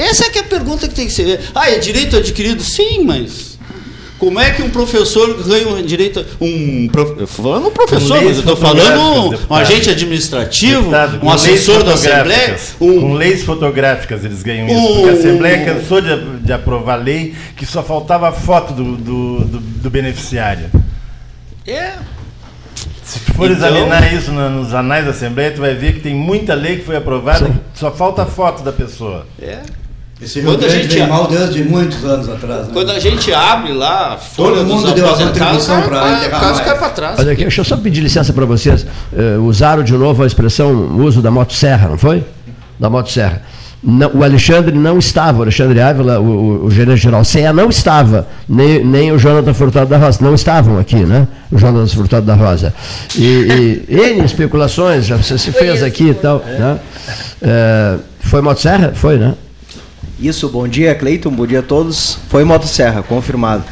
Essa 0.00 0.26
é 0.26 0.30
que 0.30 0.38
é 0.38 0.42
a 0.42 0.44
pergunta 0.44 0.86
que 0.88 0.94
tem 0.94 1.06
que 1.06 1.12
ser. 1.12 1.40
Ah, 1.54 1.70
é 1.70 1.78
direito 1.78 2.16
adquirido? 2.16 2.62
Sim, 2.62 3.04
mas. 3.04 3.58
Como 4.18 4.40
é 4.40 4.50
que 4.50 4.62
um 4.62 4.70
professor 4.70 5.32
ganha 5.44 5.68
um 5.68 5.80
direito. 5.80 6.26
Um, 6.40 6.88
falando 7.28 7.68
um 7.68 7.70
professor, 7.70 8.16
mas 8.20 8.34
eu 8.34 8.40
estou 8.40 8.56
falando 8.56 9.00
um, 9.00 9.38
um 9.48 9.54
agente 9.54 9.88
administrativo, 9.90 10.80
Deputado, 10.90 11.20
um 11.24 11.30
assessor 11.30 11.84
da 11.84 11.94
Assembleia, 11.94 12.56
um, 12.80 13.00
Com 13.00 13.14
leis 13.14 13.44
fotográficas 13.44 14.24
eles 14.24 14.42
ganham 14.42 14.66
isso. 14.66 14.76
Um- 14.76 14.94
Porque 14.96 15.08
a 15.10 15.12
Assembleia 15.12 15.64
cansou 15.64 16.00
de, 16.00 16.38
de 16.40 16.52
aprovar 16.52 16.96
lei 16.96 17.32
que 17.56 17.64
só 17.64 17.80
faltava 17.80 18.28
a 18.28 18.32
foto 18.32 18.72
do, 18.72 18.96
do, 18.96 19.44
do- 19.44 19.60
do 19.60 19.90
beneficiário. 19.90 20.68
É. 21.64 21.92
Se 23.04 23.20
tu 23.20 23.34
for 23.34 23.48
Então- 23.50 23.68
examinar 23.68 24.12
isso 24.12 24.32
na- 24.32 24.48
nos 24.48 24.74
anais 24.74 25.04
da 25.04 25.12
Assembleia, 25.12 25.52
tu 25.52 25.60
vai 25.60 25.74
ver 25.74 25.94
que 25.94 26.00
tem 26.00 26.14
muita 26.14 26.54
lei 26.54 26.78
que 26.78 26.84
foi 26.84 26.96
aprovada 26.96 27.48
só 27.72 27.92
falta 27.92 28.22
a 28.22 28.26
foto 28.26 28.64
da 28.64 28.72
pessoa. 28.72 29.28
É. 29.40 29.60
Esse 30.20 30.40
Rio 30.40 30.50
Quando 30.50 30.64
a 30.64 30.68
gente 30.68 30.88
vem 30.88 31.06
mal 31.06 31.28
desde 31.28 31.62
muitos 31.62 32.04
anos 32.04 32.28
atrás. 32.28 32.66
Né? 32.66 32.70
Quando 32.72 32.90
a 32.90 32.98
gente 32.98 33.32
abre 33.32 33.72
lá 33.72 34.16
folha 34.16 34.56
Todo 34.56 34.66
mundo 34.66 34.92
deu 34.92 35.08
a 35.08 35.16
contribuição 35.16 35.78
o 35.78 35.82
pra 35.84 36.00
cara- 36.00 36.16
enterrar 36.18 36.40
o 36.42 36.46
caso 36.46 36.62
cai 36.64 36.78
para 36.78 36.88
trás. 36.90 37.18
Olha 37.20 37.32
aqui, 37.32 37.42
deixa 37.42 37.60
eu 37.60 37.64
só 37.64 37.76
pedir 37.76 38.00
licença 38.00 38.32
para 38.32 38.44
vocês. 38.44 38.84
Eh, 39.16 39.36
usaram 39.38 39.84
de 39.84 39.92
novo 39.92 40.24
a 40.24 40.26
expressão 40.26 40.72
o 40.72 41.02
uso 41.04 41.22
da 41.22 41.30
motosserra, 41.30 41.88
não 41.88 41.98
foi? 41.98 42.24
Da 42.80 42.90
motosserra. 42.90 43.42
Não, 43.80 44.10
o 44.12 44.24
Alexandre 44.24 44.76
não 44.76 44.98
estava, 44.98 45.38
o 45.38 45.42
Alexandre 45.42 45.80
Ávila, 45.80 46.18
o, 46.18 46.24
o, 46.24 46.64
o 46.64 46.70
gerente 46.70 47.00
geral 47.00 47.22
CEA 47.24 47.52
não 47.52 47.68
estava, 47.68 48.26
nem, 48.48 48.84
nem 48.84 49.12
o 49.12 49.18
Jonathan 49.20 49.54
Furtado 49.54 49.88
da 49.88 49.96
Rosa, 49.98 50.18
não 50.20 50.34
estavam 50.34 50.80
aqui, 50.80 50.96
né? 50.96 51.28
O 51.48 51.56
Jonathan 51.56 51.86
Furtado 51.86 52.26
da 52.26 52.34
Rosa. 52.34 52.74
E, 53.14 53.84
e 53.88 53.94
N 54.18 54.24
especulações, 54.24 55.06
já 55.06 55.16
se 55.22 55.52
fez 55.52 55.80
aqui 55.84 56.08
e 56.08 56.14
tal. 56.14 56.38
Né? 56.44 56.78
Eh, 57.40 57.96
foi 58.18 58.40
motosserra? 58.42 58.90
Foi, 58.96 59.16
né? 59.16 59.34
Isso, 60.18 60.48
bom 60.48 60.66
dia, 60.66 60.94
Cleiton, 60.94 61.30
bom 61.30 61.46
dia 61.46 61.60
a 61.60 61.62
todos. 61.62 62.18
Foi 62.28 62.42
Motosserra, 62.44 63.02
confirmado. 63.02 63.64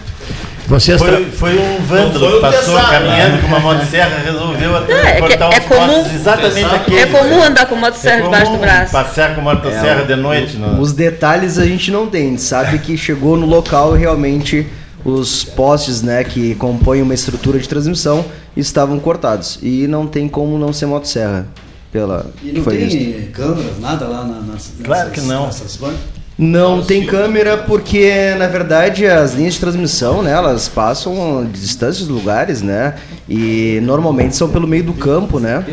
Vocês 0.68 0.98
Foi, 1.00 1.26
foi 1.30 1.56
um 1.58 1.78
vândalo 1.84 2.34
que 2.34 2.40
passou 2.40 2.74
pesado, 2.74 2.90
caminhando 2.90 3.40
com 3.40 3.46
uma 3.46 3.60
motosserra, 3.60 4.18
resolveu 4.18 4.76
até 4.76 4.92
É, 4.92 5.06
é 5.10 5.20
cortar 5.20 5.52
é 5.52 5.58
os 5.60 5.64
comum- 5.64 5.86
postes 5.94 6.14
exatamente 6.16 6.74
aquele. 6.74 6.98
É 6.98 7.06
comum 7.06 7.42
andar 7.42 7.66
com 7.66 7.76
motosserra 7.76 8.16
É 8.18 8.22
debaixo 8.22 8.44
do 8.46 8.50
comum 8.50 8.60
braço. 8.60 8.92
Passear 8.92 9.34
com 9.36 9.42
motosserra 9.42 10.04
de 10.04 10.16
noite. 10.16 10.56
no- 10.56 10.80
Os 10.80 10.92
detalhes 10.92 11.56
a 11.58 11.64
gente 11.64 11.92
não 11.92 12.08
tem, 12.08 12.26
a 12.26 12.30
gente 12.30 12.42
sabe 12.42 12.78
que 12.80 12.96
chegou 12.98 13.36
no 13.36 13.46
local 13.46 13.96
e 13.96 14.00
realmente 14.00 14.66
os 15.04 15.44
postes 15.44 16.02
né, 16.02 16.24
que 16.24 16.56
compõem 16.56 17.00
uma 17.00 17.14
estrutura 17.14 17.60
de 17.60 17.68
transmissão 17.68 18.24
estavam 18.56 18.98
cortados. 18.98 19.60
E 19.62 19.86
não 19.86 20.04
tem 20.08 20.28
como 20.28 20.58
não 20.58 20.72
ser 20.72 20.86
Motosserra. 20.86 21.46
Pela, 21.92 22.26
E 22.42 22.50
não 22.52 22.62
foi 22.64 22.76
tem 22.76 22.88
visto. 22.88 23.30
câmeras, 23.32 23.78
nada 23.80 24.04
lá 24.06 24.24
na- 24.24 24.40
nas, 24.40 24.72
Claro 24.82 25.10
que 25.12 25.20
não. 25.20 25.46
Nessas 25.46 25.76
bancas? 25.76 26.15
Não 26.38 26.82
tem 26.82 27.06
câmera 27.06 27.56
porque, 27.56 28.34
na 28.38 28.46
verdade, 28.46 29.06
as 29.06 29.34
linhas 29.34 29.54
de 29.54 29.60
transmissão, 29.60 30.22
né, 30.22 30.32
elas 30.32 30.68
passam 30.68 31.46
de 31.46 31.58
distâncias 31.58 32.08
lugares, 32.08 32.60
né? 32.60 32.94
E 33.26 33.80
normalmente 33.82 34.36
são 34.36 34.48
pelo 34.50 34.68
meio 34.68 34.84
do 34.84 34.92
campo, 34.92 35.40
né? 35.40 35.64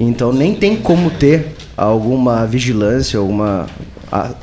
Então 0.00 0.32
nem 0.32 0.54
tem 0.54 0.76
como 0.76 1.10
ter 1.10 1.54
alguma 1.76 2.44
vigilância, 2.44 3.18
alguma 3.18 3.66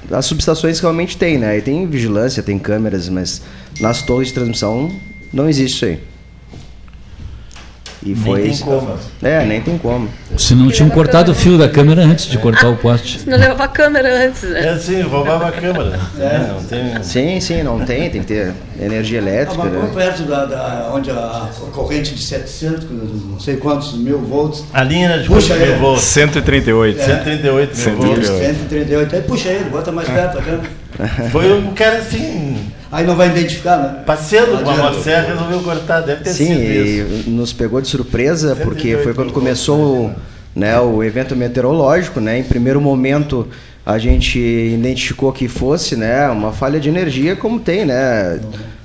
as 0.10 0.26
subestações 0.26 0.80
realmente 0.80 1.18
tem, 1.18 1.38
né? 1.38 1.58
E 1.58 1.62
tem 1.62 1.86
vigilância, 1.86 2.42
tem 2.42 2.58
câmeras, 2.58 3.10
mas 3.10 3.42
nas 3.82 4.02
torres 4.02 4.30
de 4.30 4.34
transmissão 4.34 4.90
não 5.34 5.50
existe 5.50 5.76
isso 5.76 5.86
aí. 5.86 6.00
E 8.08 8.14
Nem 8.14 8.24
foi. 8.24 8.42
tem 8.44 8.58
como. 8.60 8.96
É, 9.22 9.46
nem 9.46 9.62
tem 9.62 9.78
como. 9.78 10.08
Se 10.38 10.56
não 10.56 10.70
tinham 10.70 10.90
cortado 10.90 11.32
o 11.32 11.36
fio 11.36 11.58
da 11.58 11.68
câmera 11.68 12.04
antes 12.04 12.28
de 12.28 12.38
cortar 12.38 12.70
o 12.70 12.78
poste. 12.78 13.22
Não 13.28 13.38
levava 13.38 13.64
a 13.66 13.68
câmera 13.68 14.26
antes, 14.28 14.44
né? 14.44 14.66
É 14.68 14.70
assim, 14.70 15.02
roubava 15.02 15.48
a 15.48 15.52
câmera. 15.52 16.00
É, 16.20 16.48
não 16.54 16.64
tem... 16.64 17.04
Sim, 17.04 17.40
sim, 17.40 17.64
não 17.64 17.80
tem, 17.86 18.10
tem 18.10 18.22
que 18.22 18.28
ter 18.28 18.54
energia 18.80 19.20
Ah, 19.20 19.24
elétrica. 19.24 19.64
mas 19.64 19.74
né? 19.74 19.92
perto 19.94 20.24
da, 20.24 20.46
da- 20.46 20.92
onde 20.94 21.12
a, 21.12 21.48
corrente 21.74 22.14
de 22.16 22.22
700, 22.24 22.88
não 22.90 23.40
sei 23.40 23.58
quantos 23.58 23.94
mil 23.98 24.20
volts, 24.20 24.64
A 24.74 24.84
linha 24.84 25.10
era 25.10 25.22
de 25.22 25.28
Puxa, 25.28 25.56
mil 25.56 25.74
é. 25.74 25.78
volts? 25.78 26.04
138. 26.04 27.02
138 27.02 27.78
mil 27.78 27.98
volts. 27.98 28.28
138, 28.28 29.16
aí 29.16 29.22
puxa 29.22 29.50
ele, 29.50 29.70
bota 29.70 29.92
mais 29.92 30.08
perto 30.08 30.40
a 30.40 30.42
câmera. 30.42 30.70
Foi 31.32 31.52
um 31.54 31.74
cara 31.74 31.98
assim, 31.98 32.58
Aí 32.92 33.06
não 33.06 33.16
vai 33.16 33.30
identificar, 33.30 33.78
né? 33.78 34.04
passeando 34.06 34.64
com 34.64 34.70
a 34.70 34.76
motosserra, 34.76 35.28
resolveu 35.28 35.60
cortar. 35.62 36.02
Deve 36.02 36.24
ter 36.24 36.34
Sim, 36.34 36.46
sido 36.46 36.62
isso. 36.62 37.28
e 37.28 37.30
nos 37.30 37.52
pegou 37.52 37.82
de 37.82 37.88
surpresa 37.88 38.56
porque 38.56 38.90
108 38.90 39.04
foi 39.04 39.14
quando 39.14 39.34
começou 39.34 40.12
né, 40.56 40.80
o 40.80 41.04
evento 41.04 41.36
meteorológico, 41.36 42.20
né? 42.20 42.40
Em 42.40 42.44
primeiro 42.44 42.80
momento 42.80 43.48
a 43.86 43.98
gente 43.98 44.40
identificou 44.40 45.32
que 45.32 45.48
fosse, 45.48 45.96
né, 45.96 46.28
uma 46.30 46.52
falha 46.52 46.80
de 46.80 46.90
energia, 46.90 47.36
como 47.36 47.60
tem, 47.60 47.86
né? 47.86 48.40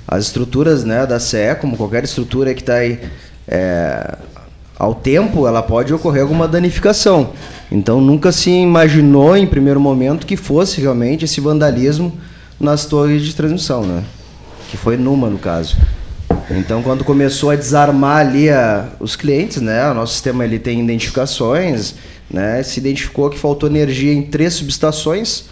As 0.07 0.25
estruturas, 0.25 0.83
né, 0.83 1.05
da 1.05 1.19
CE, 1.19 1.55
como 1.59 1.75
qualquer 1.75 2.03
estrutura 2.03 2.53
que 2.53 2.61
está 2.61 2.75
aí 2.75 2.99
é, 3.47 4.15
ao 4.77 4.93
tempo, 4.93 5.47
ela 5.47 5.63
pode 5.63 5.93
ocorrer 5.93 6.21
alguma 6.21 6.47
danificação. 6.47 7.31
Então 7.71 7.99
nunca 7.99 8.31
se 8.31 8.49
imaginou 8.49 9.35
em 9.35 9.47
primeiro 9.47 9.79
momento 9.79 10.27
que 10.27 10.37
fosse 10.37 10.79
realmente 10.79 11.25
esse 11.25 11.41
vandalismo 11.41 12.13
nas 12.59 12.85
torres 12.85 13.21
de 13.23 13.35
transmissão, 13.35 13.83
né? 13.83 14.03
Que 14.69 14.77
foi 14.77 14.97
numa 14.97 15.29
no 15.29 15.37
caso. 15.37 15.75
Então, 16.49 16.81
quando 16.81 17.03
começou 17.03 17.51
a 17.51 17.55
desarmar 17.55 18.17
ali 18.17 18.49
a- 18.49 18.89
os 18.99 19.15
clientes, 19.15 19.61
né, 19.61 19.89
o 19.89 19.93
nosso 19.93 20.13
sistema 20.13 20.43
ele 20.43 20.59
tem 20.59 20.81
identificações, 20.81 21.95
né, 22.29 22.61
se 22.63 22.79
identificou 22.79 23.29
que 23.29 23.37
faltou 23.39 23.69
energia 23.69 24.11
em 24.13 24.23
três 24.23 24.53
subestações, 24.55 25.45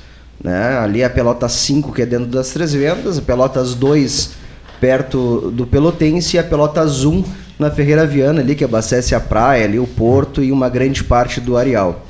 né, 0.43 0.77
ali 0.79 1.03
a 1.03 1.09
Pelotas 1.09 1.53
5, 1.53 1.93
que 1.93 2.01
é 2.01 2.05
dentro 2.05 2.25
das 2.27 2.49
Três 2.49 2.73
Vendas, 2.73 3.17
a 3.17 3.21
Pelotas 3.21 3.73
2, 3.73 4.31
perto 4.81 5.51
do 5.51 5.65
Pelotense, 5.65 6.35
e 6.35 6.39
a 6.39 6.43
Pelotas 6.43 7.05
1, 7.05 7.23
na 7.59 7.69
Ferreira 7.69 8.05
Viana, 8.05 8.41
ali, 8.41 8.55
que 8.55 8.63
abastece 8.63 9.13
a 9.13 9.19
praia, 9.19 9.63
ali, 9.65 9.77
o 9.79 9.85
porto 9.87 10.43
e 10.43 10.51
uma 10.51 10.67
grande 10.67 11.03
parte 11.03 11.39
do 11.39 11.55
areal. 11.55 12.05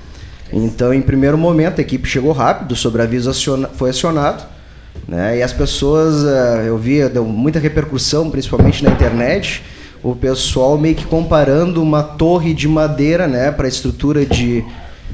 Então, 0.52 0.94
em 0.94 1.02
primeiro 1.02 1.38
momento, 1.38 1.80
a 1.80 1.82
equipe 1.82 2.08
chegou 2.08 2.32
rápido, 2.32 2.72
o 2.72 2.76
sobreaviso 2.76 3.30
aciona- 3.30 3.70
foi 3.76 3.89
acionado, 3.89 4.44
né? 5.08 5.38
E 5.38 5.44
as 5.44 5.52
pessoas, 5.52 6.26
eh, 6.26 6.66
eu 6.68 6.78
via, 6.78 7.10
deu 7.10 7.26
muita 7.26 7.60
repercussão, 7.60 8.30
principalmente 8.30 8.84
na 8.84 8.92
internet, 8.92 9.64
o 10.04 10.16
pessoal 10.16 10.78
meio 10.78 10.96
que 10.96 11.06
comparando 11.06 11.82
uma 11.82 12.02
torre 12.02 12.54
de 12.54 12.68
madeira, 12.68 13.28
né, 13.28 13.52
para 13.52 13.68
estrutura 13.68 14.26
de, 14.26 14.64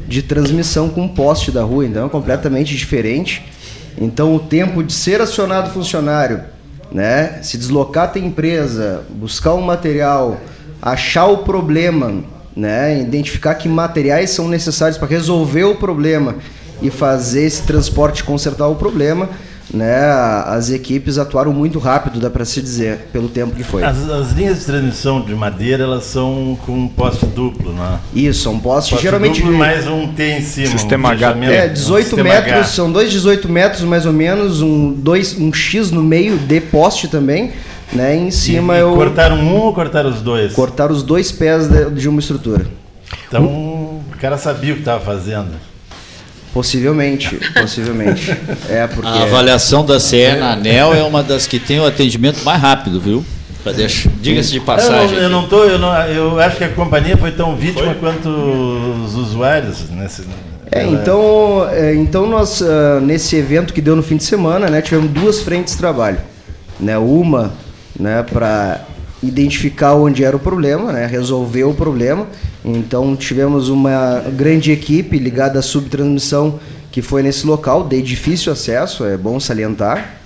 de 0.08 0.22
transmissão 0.22 0.90
com 0.90 1.02
um 1.02 1.08
poste 1.08 1.52
da 1.52 1.64
rua, 1.64 1.86
então 1.86 2.06
é 2.06 2.10
completamente 2.10 2.76
diferente. 2.76 3.44
Então 4.00 4.36
o 4.36 4.40
tempo 4.40 4.84
de 4.84 4.94
ser 4.94 5.20
acionado 5.20 5.72
funcionário, 5.72 6.42
né, 6.92 7.40
se 7.42 7.58
deslocar 7.58 8.06
até 8.06 8.20
a 8.20 8.24
empresa, 8.24 9.04
buscar 9.10 9.56
um 9.56 9.62
material, 9.62 10.38
achar 10.82 11.26
o 11.26 11.40
problema, 11.40 12.24
né, 12.56 13.02
identificar 13.02 13.56
que 13.56 13.68
materiais 13.68 14.30
são 14.30 14.48
necessários 14.48 14.98
para 14.98 15.08
resolver 15.08 15.66
o 15.66 15.76
problema 15.76 16.36
e 16.82 16.90
fazer 16.90 17.44
esse 17.44 17.64
transporte 17.64 18.24
consertar 18.24 18.68
o 18.68 18.76
problema, 18.76 19.30
né, 19.74 20.00
as 20.46 20.70
equipes 20.70 21.18
atuaram 21.18 21.52
muito 21.52 21.78
rápido, 21.80 22.20
dá 22.20 22.30
para 22.30 22.46
se 22.46 22.62
dizer, 22.62 23.08
pelo 23.12 23.28
tempo 23.28 23.56
que 23.56 23.64
foi. 23.64 23.84
As, 23.84 24.10
as 24.10 24.32
linhas 24.32 24.60
de 24.60 24.66
transmissão 24.66 25.22
de 25.22 25.36
madeira, 25.36 25.84
elas 25.84 26.06
são 26.06 26.58
com 26.66 26.72
um 26.72 26.88
poste 26.88 27.26
duplo, 27.26 27.74
né? 27.74 28.00
Isso, 28.14 28.50
um 28.50 28.60
poste, 28.60 28.92
Poste 28.92 29.04
geralmente 29.04 29.42
duplo 29.42 29.58
mais 29.58 29.86
um 29.88 30.08
T 30.14 30.24
em 30.24 30.42
cima. 30.42 30.68
Sistema 30.68 31.10
um 31.10 31.12
H. 31.12 31.36
É, 31.46 31.70
um 31.70 31.74
18 31.74 32.06
sistema 32.06 32.30
metros, 32.30 32.54
H. 32.54 32.64
são 32.66 32.92
dois 32.92 33.12
18 33.12 33.50
metros 33.50 33.82
mais 33.82 34.06
ou 34.06 34.14
menos, 34.14 34.62
um, 34.62 34.94
dois, 34.94 35.38
um 35.38 35.52
X 35.52 35.92
no 35.92 36.04
meio 36.04 36.38
de 36.38 36.62
poste 36.62 37.08
também, 37.08 37.52
né? 37.92 38.16
Em 38.16 38.32
cima 38.32 38.76
e, 38.76 38.78
e 38.78 38.82
eu 38.82 38.94
cortaram 38.94 39.38
um 39.38 39.56
ou 39.58 39.74
cortaram 39.74 40.10
os 40.10 40.22
dois? 40.22 40.54
cortar 40.54 40.92
os 40.92 41.04
dois 41.04 41.32
pés 41.32 41.68
de, 41.68 41.90
de 41.92 42.08
uma 42.08 42.20
estrutura. 42.20 42.66
Então 43.28 43.44
o 43.46 44.04
cara 44.20 44.38
sabia 44.38 44.72
o 44.72 44.76
que 44.76 44.82
estava 44.82 45.04
fazendo. 45.04 45.52
Possivelmente, 46.58 47.40
possivelmente. 47.54 48.36
É 48.68 48.88
porque 48.88 49.08
A 49.08 49.24
avaliação 49.24 49.86
da 49.86 50.00
CE 50.00 50.34
na 50.40 50.54
ANEL 50.54 50.92
é 50.96 51.04
uma 51.04 51.22
das 51.22 51.46
que 51.46 51.60
tem 51.60 51.80
o 51.80 51.86
atendimento 51.86 52.44
mais 52.44 52.60
rápido, 52.60 53.00
viu? 53.00 53.24
Diga-se 54.20 54.52
de 54.52 54.58
Eu 54.58 54.64
passagem. 54.64 55.18
não, 55.18 55.24
eu 55.24 55.30
não 55.30 55.48
tô, 55.48 55.66
eu, 55.66 55.78
não, 55.78 55.94
eu 56.08 56.40
acho 56.40 56.58
que 56.58 56.64
a 56.64 56.70
companhia 56.70 57.16
foi 57.16 57.32
tão 57.32 57.56
vítima 57.56 57.94
quanto 57.94 58.28
os 58.28 59.14
usuários 59.14 59.88
nesse. 59.92 60.24
É, 60.72 60.84
então, 60.84 61.68
é, 61.70 61.94
então 61.94 62.26
nós 62.26 62.62
ah, 62.64 63.00
nesse 63.02 63.36
evento 63.36 63.72
que 63.72 63.82
deu 63.82 63.96
no 63.96 64.02
fim 64.02 64.18
de 64.18 64.24
semana, 64.24 64.68
né, 64.68 64.82
tivemos 64.82 65.12
duas 65.12 65.42
frentes 65.42 65.74
de 65.74 65.80
trabalho, 65.80 66.18
né, 66.80 66.98
uma, 66.98 67.54
né, 68.00 68.24
para 68.24 68.82
identificar 69.22 69.94
onde 69.96 70.24
era 70.24 70.36
o 70.36 70.40
problema, 70.40 70.92
né, 70.92 71.06
resolver 71.06 71.64
o 71.64 71.74
problema. 71.74 72.28
Então 72.64 73.16
tivemos 73.16 73.70
uma 73.70 74.24
grande 74.36 74.72
equipe 74.72 75.18
ligada 75.18 75.60
à 75.60 75.62
subtransmissão 75.62 76.60
que 76.92 77.02
foi 77.02 77.22
nesse 77.22 77.46
local, 77.46 77.88
de 77.88 78.02
difícil 78.02 78.52
acesso, 78.52 79.06
é 79.06 79.18
bom 79.18 79.40
salientar, 79.40 80.18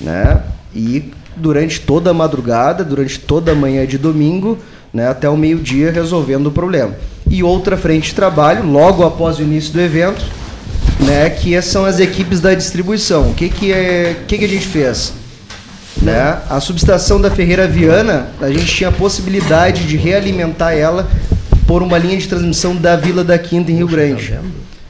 né, 0.00 0.42
e 0.74 1.12
durante 1.36 1.80
toda 1.80 2.10
a 2.10 2.14
madrugada, 2.14 2.84
durante 2.84 3.18
toda 3.18 3.52
a 3.52 3.54
manhã 3.54 3.86
de 3.86 3.98
domingo, 3.98 4.58
né, 4.92 5.08
até 5.08 5.28
o 5.28 5.36
meio-dia 5.36 5.90
resolvendo 5.90 6.46
o 6.48 6.52
problema. 6.52 6.94
E 7.28 7.42
outra 7.42 7.76
frente 7.76 8.10
de 8.10 8.14
trabalho, 8.14 8.64
logo 8.64 9.04
após 9.04 9.38
o 9.38 9.42
início 9.42 9.72
do 9.72 9.80
evento, 9.80 10.24
né, 11.00 11.30
que 11.30 11.60
são 11.62 11.84
as 11.84 11.98
equipes 11.98 12.40
da 12.40 12.54
distribuição. 12.54 13.30
O 13.30 13.34
que 13.34 13.48
que 13.48 13.72
é, 13.72 14.16
que 14.26 14.38
que 14.38 14.44
a 14.44 14.48
gente 14.48 14.66
fez? 14.66 15.19
Né? 16.00 16.38
A 16.48 16.60
subestação 16.60 17.20
da 17.20 17.30
Ferreira 17.30 17.66
Viana, 17.66 18.28
a 18.40 18.50
gente 18.50 18.66
tinha 18.66 18.88
a 18.88 18.92
possibilidade 18.92 19.86
de 19.86 19.96
realimentar 19.96 20.76
ela 20.76 21.08
por 21.66 21.82
uma 21.82 21.98
linha 21.98 22.16
de 22.16 22.26
transmissão 22.26 22.74
da 22.74 22.96
Vila 22.96 23.22
da 23.22 23.38
Quinta 23.38 23.70
em 23.70 23.76
Rio 23.76 23.86
Grande. 23.88 24.38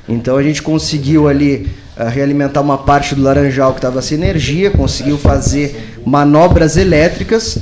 Então 0.09 0.37
a 0.37 0.43
gente 0.43 0.63
conseguiu 0.63 1.29
ali 1.29 1.69
ah, 1.97 2.09
realimentar 2.09 2.63
uma 2.63 2.79
parte 2.79 3.15
do 3.15 3.23
Laranjal 3.23 3.73
que 3.73 3.79
estava 3.79 4.01
sem 4.01 4.17
energia, 4.17 4.71
conseguiu 4.71 5.19
fazer 5.19 5.99
manobras 6.05 6.77
elétricas, 6.77 7.59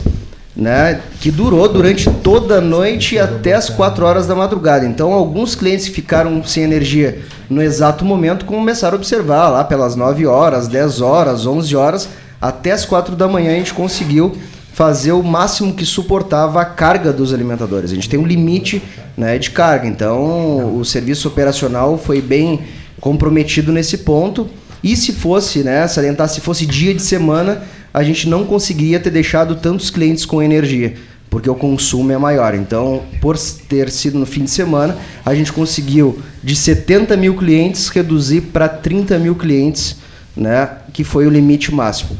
né, 0.54 1.00
que 1.20 1.30
durou 1.30 1.68
durante 1.68 2.10
toda 2.10 2.58
a 2.58 2.60
noite 2.60 3.18
até 3.18 3.54
as 3.54 3.68
4 3.68 4.04
horas 4.04 4.26
da 4.26 4.34
madrugada. 4.34 4.86
Então 4.86 5.12
alguns 5.12 5.54
clientes 5.54 5.88
que 5.88 5.94
ficaram 5.94 6.42
sem 6.44 6.64
energia 6.64 7.18
no 7.50 7.62
exato 7.62 8.04
momento 8.04 8.44
começaram 8.44 8.96
a 8.96 8.98
observar 8.98 9.48
lá 9.48 9.64
pelas 9.64 9.96
9 9.96 10.26
horas, 10.26 10.68
10 10.68 11.00
horas, 11.00 11.46
11 11.46 11.76
horas, 11.76 12.08
até 12.40 12.72
as 12.72 12.84
4 12.84 13.16
da 13.16 13.26
manhã 13.26 13.52
a 13.52 13.56
gente 13.56 13.74
conseguiu 13.74 14.36
fazer 14.72 15.10
o 15.10 15.24
máximo 15.24 15.74
que 15.74 15.84
suportava 15.84 16.60
a 16.60 16.64
carga 16.64 17.12
dos 17.12 17.34
alimentadores. 17.34 17.90
A 17.90 17.94
gente 17.96 18.08
tem 18.08 18.18
um 18.20 18.26
limite 18.26 18.80
né, 19.16 19.36
de 19.36 19.50
carga, 19.50 19.88
então 19.88 20.78
o 20.78 20.84
serviço 20.84 21.26
operacional 21.26 21.98
foi 21.98 22.20
bem 22.20 22.60
comprometido 23.00 23.72
nesse 23.72 23.98
ponto. 23.98 24.48
E 24.82 24.94
se 24.94 25.12
fosse, 25.12 25.64
né, 25.64 25.88
salientar, 25.88 26.28
se 26.28 26.40
fosse 26.40 26.64
dia 26.64 26.94
de 26.94 27.02
semana, 27.02 27.62
a 27.92 28.04
gente 28.04 28.28
não 28.28 28.44
conseguiria 28.44 29.00
ter 29.00 29.10
deixado 29.10 29.56
tantos 29.56 29.90
clientes 29.90 30.24
com 30.24 30.40
energia, 30.40 30.94
porque 31.28 31.50
o 31.50 31.54
consumo 31.56 32.12
é 32.12 32.18
maior. 32.18 32.54
Então, 32.54 33.02
por 33.20 33.36
ter 33.68 33.90
sido 33.90 34.16
no 34.16 34.26
fim 34.26 34.44
de 34.44 34.50
semana, 34.50 34.96
a 35.26 35.34
gente 35.34 35.52
conseguiu 35.52 36.20
de 36.40 36.54
70 36.54 37.16
mil 37.16 37.34
clientes 37.34 37.88
reduzir 37.88 38.42
para 38.42 38.68
30 38.68 39.18
mil 39.18 39.34
clientes, 39.34 39.96
né, 40.38 40.70
que 40.92 41.04
foi 41.04 41.26
o 41.26 41.30
limite 41.30 41.74
máximo. 41.74 42.16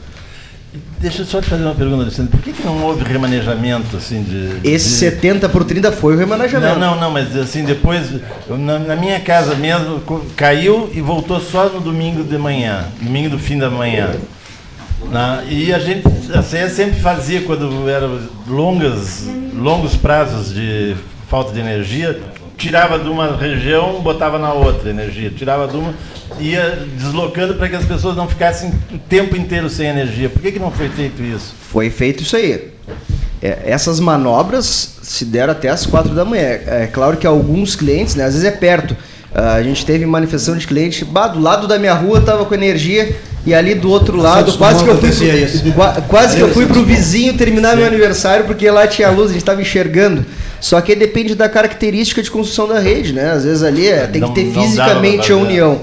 Deixa 1.01 1.23
eu 1.23 1.27
só 1.27 1.41
te 1.41 1.49
fazer 1.49 1.63
uma 1.63 1.75
pergunta, 1.75 2.03
Alexandre. 2.03 2.33
Por 2.33 2.41
que, 2.41 2.53
que 2.53 2.63
não 2.65 2.83
houve 2.83 3.05
remanejamento 3.05 3.97
assim 3.97 4.23
de. 4.23 4.69
Esse 4.69 4.89
de... 4.89 4.95
70 4.97 5.49
por 5.49 5.65
30 5.65 5.93
foi 5.93 6.15
o 6.15 6.19
remanejamento. 6.19 6.79
Não, 6.79 6.95
não, 6.95 7.01
não, 7.01 7.11
mas 7.11 7.35
assim, 7.37 7.65
depois, 7.65 8.11
na, 8.49 8.79
na 8.81 8.97
minha 8.97 9.21
casa 9.21 9.55
mesmo, 9.55 10.03
caiu 10.37 10.91
e 10.93 11.01
voltou 11.01 11.41
só 11.41 11.69
no 11.69 11.81
domingo 11.81 12.25
de 12.25 12.37
manhã, 12.37 12.85
domingo 13.01 13.31
do 13.31 13.39
fim 13.39 13.59
da 13.59 13.71
manhã. 13.71 14.11
Na- 15.11 15.43
e 15.49 15.73
a 15.73 15.79
gente, 15.79 16.03
a 16.35 16.43
CE 16.43 16.69
sempre 16.69 17.01
fazia, 17.01 17.43
quando 17.43 17.89
eram 17.89 18.19
longas, 18.49 19.27
longos 19.55 19.95
prazos 19.95 20.53
de 20.53 20.97
falta 21.29 21.53
de 21.53 21.61
energia, 21.61 22.21
tirava 22.59 22.99
de 22.99 23.09
uma 23.09 23.37
região, 23.37 24.01
botava 24.03 24.39
na 24.39 24.53
outra 24.53 24.91
energia, 24.91 25.31
tirava 25.31 25.67
de 25.69 25.77
uma, 25.77 25.95
ia 26.41 26.87
deslocando 26.97 27.55
para 27.55 27.69
que 27.69 27.77
as 27.77 27.85
pessoas 27.85 28.17
não 28.17 28.29
ficassem 28.29 28.71
o 28.93 28.99
tempo 28.99 29.37
inteiro 29.37 29.71
sem 29.71 29.87
energia. 29.87 30.29
Por 30.29 30.43
que, 30.43 30.53
que 30.53 30.59
não 30.59 30.71
foi 30.71 30.89
feito 30.89 31.23
isso? 31.23 31.55
Foi 31.71 31.89
feito 31.89 32.23
isso 32.25 32.37
aí. 32.37 32.73
É, 33.41 33.61
essas 33.67 34.01
manobras 34.01 34.97
se 35.01 35.25
deram 35.25 35.53
até 35.53 35.69
as 35.69 35.87
quatro 35.87 36.13
da 36.15 36.25
manhã. 36.25 36.59
É 36.67 36.89
claro 36.93 37.17
que 37.17 37.27
alguns 37.27 37.77
clientes, 37.77 38.17
né, 38.17 38.25
às 38.25 38.35
vezes 38.35 38.47
é 38.47 38.51
perto. 38.51 38.97
Ah, 39.33 39.55
a 39.55 39.63
gente 39.63 39.85
teve 39.87 40.05
manifestação 40.07 40.57
de 40.57 40.67
cliente, 40.67 41.05
bah, 41.05 41.29
do 41.29 41.39
lado 41.39 41.69
da 41.69 41.79
minha 41.79 41.93
rua 41.95 42.19
estava 42.19 42.45
com 42.47 42.55
energia 42.55 43.15
e 43.47 43.55
ali 43.55 43.75
do 43.75 43.91
outro 43.91 44.17
lado, 44.17 44.39
Santos 44.39 44.57
quase 44.57 44.83
que 44.83 44.91
eu 44.91 44.99
fui, 44.99 45.09
isso. 45.45 45.73
qua- 45.73 46.03
quase 46.09 46.37
que 46.37 46.43
eu 46.43 46.49
fui 46.49 46.67
pro 46.67 46.83
vizinho 46.83 47.37
terminar 47.37 47.77
meu 47.77 47.87
aniversário 47.87 48.47
porque 48.47 48.69
lá 48.71 48.87
tinha 48.87 49.11
luz, 49.11 49.27
a 49.31 49.33
gente 49.35 49.43
estava 49.43 49.61
enxergando. 49.61 50.25
Só 50.61 50.81
que 50.81 50.95
depende 50.95 51.35
da 51.35 51.49
característica 51.49 52.23
de 52.23 52.31
construção 52.31 52.67
da 52.69 52.79
rede, 52.79 53.13
né? 53.13 53.31
Às 53.31 53.45
vezes 53.45 53.63
ali 53.63 53.87
é, 53.89 54.07
tem 54.07 54.21
Não- 54.21 54.33
que 54.33 54.43
ter 54.43 54.53
fisicamente 54.53 55.33
a 55.33 55.37
união, 55.37 55.81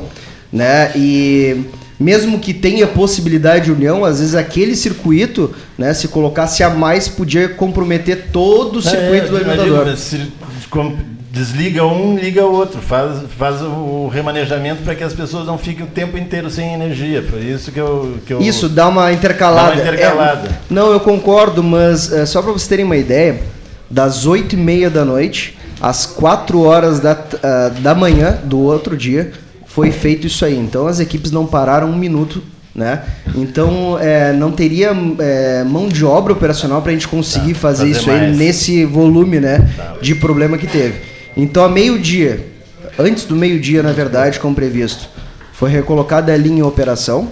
né? 0.51 0.91
E 0.95 1.65
mesmo 1.99 2.39
que 2.39 2.53
tenha 2.53 2.85
possibilidade 2.87 3.65
de 3.65 3.71
união, 3.71 4.03
às 4.03 4.19
vezes 4.19 4.35
aquele 4.35 4.75
circuito, 4.75 5.53
né, 5.77 5.93
se 5.93 6.09
colocasse 6.09 6.61
a 6.61 6.69
mais, 6.69 7.07
podia 7.07 7.47
comprometer 7.47 8.27
todo 8.33 8.77
o 8.79 8.81
circuito 8.81 9.29
do 9.29 9.37
É, 9.37 9.41
imagina, 9.41 9.63
alimentador. 9.63 9.95
desliga 11.31 11.85
um, 11.85 12.17
liga 12.17 12.45
o 12.45 12.51
outro, 12.53 12.81
faz, 12.81 13.19
faz 13.37 13.61
o 13.61 14.07
remanejamento 14.07 14.83
para 14.83 14.95
que 14.95 15.03
as 15.03 15.13
pessoas 15.13 15.45
não 15.45 15.57
fiquem 15.57 15.85
o 15.85 15.87
tempo 15.87 16.17
inteiro 16.17 16.49
sem 16.49 16.73
energia. 16.73 17.23
Foi 17.29 17.41
isso 17.41 17.71
que 17.71 17.79
eu. 17.79 18.17
Que 18.25 18.33
eu 18.33 18.41
Isso, 18.41 18.69
dá 18.69 18.87
uma 18.87 19.11
intercalada. 19.11 19.75
Dá 19.75 19.81
uma 19.81 19.81
intercalada. 19.93 20.47
É, 20.49 20.51
não, 20.69 20.91
eu 20.91 20.99
concordo, 20.99 21.61
mas 21.63 22.11
é, 22.11 22.25
só 22.25 22.41
para 22.41 22.51
vocês 22.51 22.67
terem 22.67 22.85
uma 22.85 22.95
ideia, 22.97 23.39
das 23.89 24.25
8 24.25 24.53
e 24.55 24.57
meia 24.57 24.89
da 24.89 25.03
noite 25.05 25.57
às 25.81 26.05
4 26.05 26.59
horas 26.61 26.99
da, 26.99 27.17
ah, 27.43 27.71
da 27.79 27.93
manhã 27.95 28.39
do 28.43 28.59
outro 28.59 28.95
dia 28.97 29.31
foi 29.67 29.91
feito 29.91 30.25
isso 30.27 30.45
aí. 30.45 30.57
Então 30.57 30.87
as 30.87 30.99
equipes 30.99 31.31
não 31.31 31.45
pararam 31.45 31.89
um 31.89 31.95
minuto. 31.97 32.41
Né? 32.73 33.03
Então 33.33 33.97
é, 34.01 34.33
não 34.33 34.51
teria 34.51 34.91
é, 35.19 35.63
mão 35.63 35.87
de 35.87 36.03
obra 36.03 36.33
operacional 36.33 36.81
para 36.81 36.91
a 36.91 36.93
gente 36.93 37.07
conseguir 37.07 37.53
Tá, 37.53 37.59
fazer, 37.61 37.93
fazer 37.93 37.99
isso 38.01 38.11
aí 38.11 38.21
mais. 38.21 38.37
nesse 38.37 38.83
volume 38.83 39.39
né, 39.39 39.65
Tá. 39.77 39.95
de 40.01 40.13
problema 40.15 40.57
que 40.57 40.67
teve. 40.67 40.95
Então, 41.37 41.63
a 41.63 41.69
meio-dia, 41.69 42.45
antes 42.99 43.23
do 43.23 43.33
meio-dia, 43.35 43.81
na 43.81 43.93
verdade, 43.93 44.41
como 44.41 44.53
previsto, 44.53 45.07
foi 45.53 45.69
recolocada 45.69 46.33
a 46.33 46.37
linha 46.37 46.59
em 46.59 46.61
operação. 46.63 47.29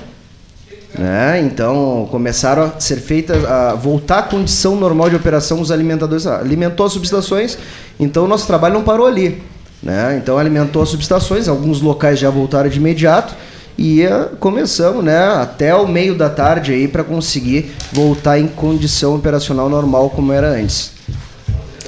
Né? 0.97 1.41
Então, 1.41 2.07
começaram 2.11 2.63
a 2.63 2.79
ser 2.79 2.97
feitas, 2.97 3.43
a 3.45 3.73
voltar 3.73 4.19
à 4.19 4.23
condição 4.23 4.75
normal 4.75 5.09
de 5.09 5.15
operação 5.15 5.59
os 5.59 5.71
alimentadores. 5.71 6.27
Alimentou 6.27 6.85
as 6.85 6.93
subestações, 6.93 7.57
então 7.99 8.27
nosso 8.27 8.45
trabalho 8.45 8.75
não 8.75 8.83
parou 8.83 9.07
ali. 9.07 9.41
Né? 9.81 10.17
Então, 10.21 10.37
alimentou 10.37 10.81
as 10.81 10.89
subestações, 10.89 11.47
alguns 11.47 11.81
locais 11.81 12.19
já 12.19 12.29
voltaram 12.29 12.69
de 12.69 12.77
imediato. 12.77 13.33
E 13.77 14.05
ah, 14.05 14.29
começamos 14.39 15.03
né, 15.03 15.17
até 15.17 15.73
o 15.73 15.87
meio 15.87 16.15
da 16.15 16.29
tarde 16.29 16.71
aí 16.71 16.87
para 16.87 17.03
conseguir 17.03 17.71
voltar 17.91 18.39
em 18.39 18.47
condição 18.47 19.15
operacional 19.15 19.67
normal 19.67 20.11
como 20.11 20.31
era 20.31 20.49
antes. 20.49 20.91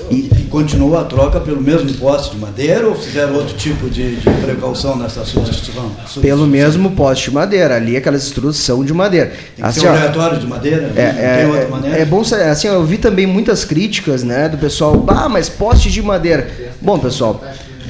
E, 0.09 0.44
continua 0.55 1.01
a 1.01 1.03
troca 1.03 1.41
pelo 1.41 1.61
mesmo 1.61 1.93
poste 1.95 2.33
de 2.33 2.37
madeira 2.39 2.87
ou 2.87 2.95
fizeram 2.95 3.35
outro 3.35 3.57
tipo 3.57 3.89
de, 3.89 4.15
de 4.15 4.29
precaução 4.41 4.95
nessa 4.95 5.25
substituição? 5.25 5.91
Pelo 6.21 6.47
mesmo 6.47 6.91
poste 6.91 7.25
de 7.25 7.35
madeira, 7.35 7.75
ali 7.75 7.97
aquelas 7.97 8.23
estruturas 8.23 8.55
são 8.55 8.81
de 8.85 8.93
madeira. 8.93 9.33
Tem 9.53 9.69
ser 9.73 9.89
um 9.89 9.91
ó, 9.91 10.29
de 10.29 10.47
madeira? 10.47 10.93
é, 10.95 11.11
não 11.11 11.37
tem 11.37 11.45
outra 11.47 11.61
é, 11.61 11.67
maneira? 11.67 11.97
é 11.97 12.05
bom 12.05 12.21
assim, 12.21 12.67
eu 12.69 12.85
vi 12.85 12.97
também 12.97 13.27
muitas 13.27 13.65
críticas, 13.65 14.23
né, 14.23 14.47
do 14.47 14.57
pessoal, 14.57 15.03
ah, 15.09 15.27
mas 15.27 15.49
poste 15.49 15.91
de 15.91 16.01
madeira. 16.01 16.49
Bom, 16.79 16.97
pessoal, 16.97 17.43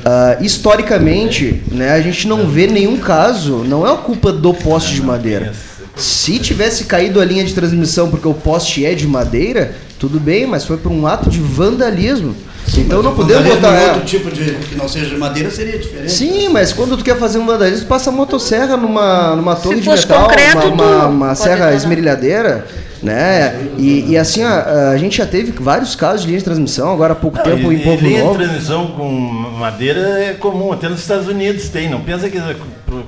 ah, 0.03 0.38
historicamente, 0.41 1.61
né, 1.72 1.91
a 1.91 2.01
gente 2.01 2.28
não 2.28 2.47
vê 2.47 2.66
nenhum 2.66 2.97
caso, 2.97 3.57
não 3.57 3.86
é 3.86 3.93
a 3.93 3.97
culpa 3.97 4.32
do 4.32 4.55
poste 4.55 4.95
de 4.95 5.03
madeira. 5.03 5.53
Se 5.95 6.39
tivesse 6.39 6.86
caído 6.86 7.22
a 7.22 7.26
linha 7.26 7.45
de 7.45 7.53
transmissão 7.53 8.09
porque 8.09 8.28
o 8.28 8.34
poste 8.34 8.84
é 8.84 8.95
de 8.95 9.05
madeira, 9.05 9.76
tudo 9.99 10.20
bem, 10.20 10.47
mas 10.47 10.66
foi 10.66 10.78
por 10.78 10.91
um 10.91 11.05
ato 11.05 11.30
de 11.30 11.39
vandalismo. 11.39 12.36
Então 12.78 13.01
não 13.01 13.16
podemos 13.16 13.47
botar. 13.47 13.76
é, 13.76 13.88
outro 13.88 14.05
tipo 14.05 14.32
de 14.32 14.53
que 14.55 14.76
não 14.76 14.88
seja 14.88 15.07
de 15.07 15.18
madeira 15.18 15.49
seria 15.51 15.78
diferente. 15.78 16.11
Sim, 16.11 16.49
mas 16.49 16.74
quando 16.74 16.97
tu 16.97 17.03
quer 17.03 17.18
fazer 17.18 17.38
um 17.38 17.45
vandalismo, 17.45 17.88
passa 17.88 18.09
a 18.09 18.13
motosserra 18.13 18.76
numa, 18.76 19.36
numa 19.36 19.55
torre 19.55 19.80
de 19.80 19.89
metal, 19.89 20.24
concreto, 20.24 20.57
uma, 20.57 20.86
uma, 20.86 21.05
uma 21.07 21.36
serra 21.36 21.74
esmerilhadeira, 21.74 22.66
né? 23.04 23.68
E, 23.78 24.12
e 24.12 24.18
assim, 24.18 24.43
a, 24.43 24.89
a 24.91 24.98
gente 24.98 25.18
já 25.18 25.26
teve 25.26 25.52
vários 25.60 25.96
casos 25.96 26.22
de 26.22 26.28
linha 26.28 26.39
de 26.39 26.46
transmissão, 26.46 26.91
agora 26.93 27.14
há 27.14 27.16
pouco 27.16 27.38
Não, 27.38 27.43
tempo 27.43 27.72
e, 27.72 27.76
em 27.76 27.80
Povo 27.80 28.04
linha 28.06 28.20
de 28.20 28.24
Novo. 28.26 28.39
transmissão 28.39 28.88
com 28.88 29.10
madeira 29.10 30.00
é 30.20 30.34
comum, 30.34 30.72
até 30.72 30.89
nos 30.89 31.00
Estados 31.00 31.28
Unidos 31.28 31.70
tem. 31.70 31.89
Não 31.89 32.02
pensa 32.02 32.30
que 32.30 32.38
é 32.38 32.56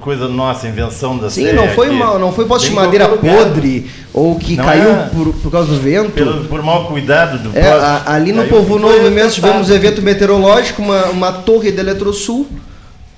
coisa 0.01 0.27
nossa, 0.27 0.67
invenção 0.67 1.17
da 1.17 1.29
Sim, 1.29 1.53
não 1.53 1.67
foi, 1.69 1.89
uma, 1.89 2.17
não 2.19 2.31
foi 2.31 2.45
poste 2.45 2.69
de 2.69 2.75
madeira 2.75 3.07
podre 3.07 3.89
ou 4.13 4.35
que 4.35 4.55
Não 4.55 4.63
caiu 4.65 4.89
é- 4.89 5.09
por, 5.13 5.33
por 5.33 5.51
causa 5.51 5.69
do 5.73 5.79
vento. 5.79 6.11
Pelo, 6.11 6.45
por 6.45 6.61
mau 6.61 6.85
cuidado 6.87 7.37
do 7.39 7.57
É, 7.57 7.67
a- 7.71 8.03
ali 8.07 8.31
no 8.31 8.45
Povo 8.45 8.77
Novo 8.79 9.09
mesmo 9.09 9.31
tivemos 9.31 9.61
afetado. 9.69 9.73
evento 9.75 10.01
meteorológico, 10.01 10.81
uma, 10.81 11.05
uma 11.07 11.31
torre 11.31 11.71
da 11.71 11.81
Eletrosul 11.81 12.47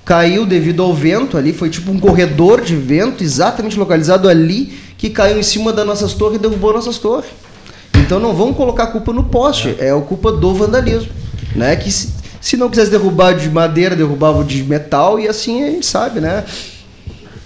caiu 0.04 0.44
devido 0.44 0.82
ao 0.82 0.92
vento 0.92 1.36
ali, 1.36 1.52
foi 1.52 1.70
tipo 1.70 1.90
um 1.92 1.98
corredor 2.00 2.60
de 2.62 2.74
vento 2.74 3.22
exatamente 3.22 3.78
localizado 3.78 4.28
ali 4.28 4.72
que 5.00 5.08
caiu 5.08 5.38
em 5.38 5.42
cima 5.42 5.72
das 5.72 5.86
nossas 5.86 6.12
torres 6.12 6.36
e 6.36 6.38
derrubou 6.42 6.74
nossas 6.74 6.98
torres. 6.98 7.30
Então 7.94 8.20
não 8.20 8.34
vamos 8.34 8.54
colocar 8.54 8.84
a 8.84 8.86
culpa 8.88 9.14
no 9.14 9.24
poste, 9.24 9.74
é, 9.78 9.90
a 9.90 10.00
culpa 10.00 10.30
do 10.30 10.54
vandalismo, 10.54 11.10
né? 11.56 11.74
Que 11.74 11.90
se, 11.90 12.12
se 12.38 12.54
não 12.54 12.68
quisesse 12.68 12.90
derrubar 12.90 13.32
de 13.34 13.48
madeira, 13.48 13.96
derrubava 13.96 14.44
de 14.44 14.62
metal 14.62 15.18
e 15.18 15.26
assim 15.26 15.64
a 15.64 15.70
gente 15.70 15.86
sabe, 15.86 16.20
né? 16.20 16.44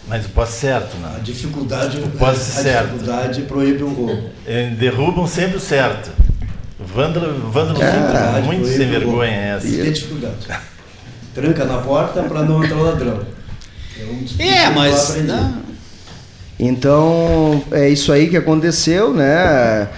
Mas 0.09 0.27
o 0.27 0.31
poste 0.31 0.55
certo, 0.57 0.97
A 1.05 1.11
não. 1.11 1.21
dificuldade, 1.21 1.99
Poste 2.19 2.41
a 2.59 2.63
certo. 2.63 2.87
dificuldade 2.89 3.43
proíbe 3.43 3.85
o 3.85 3.89
roubo. 3.89 4.31
É, 4.45 4.71
Derrubam 4.71 5.27
sempre 5.27 5.57
o 5.57 5.61
certo. 5.61 6.11
Vândalo, 6.79 7.51
vândalo 7.51 7.81
É, 7.81 7.91
sempre 7.91 8.43
muito 8.43 8.67
sem 8.67 8.87
o 8.87 8.91
vergonha 8.91 9.31
é 9.31 9.57
essa. 9.57 9.67
E 9.69 9.77
tem 9.81 9.93
dificuldade. 9.93 10.35
Tranca 11.33 11.65
na 11.65 11.79
porta 11.79 12.23
para 12.25 12.43
não 12.43 12.63
entrar 12.65 12.77
o 12.77 12.83
ladrão. 12.83 13.21
É, 13.99 14.05
um 14.05 14.25
É, 14.43 14.71
mas. 14.71 15.11
aprendi. 15.11 15.33
Então 16.59 17.63
é 17.73 17.89
isso 17.89 18.13
aí 18.13 18.29
que 18.29 18.37
aconteceu, 18.37 19.13
né? 19.13 19.89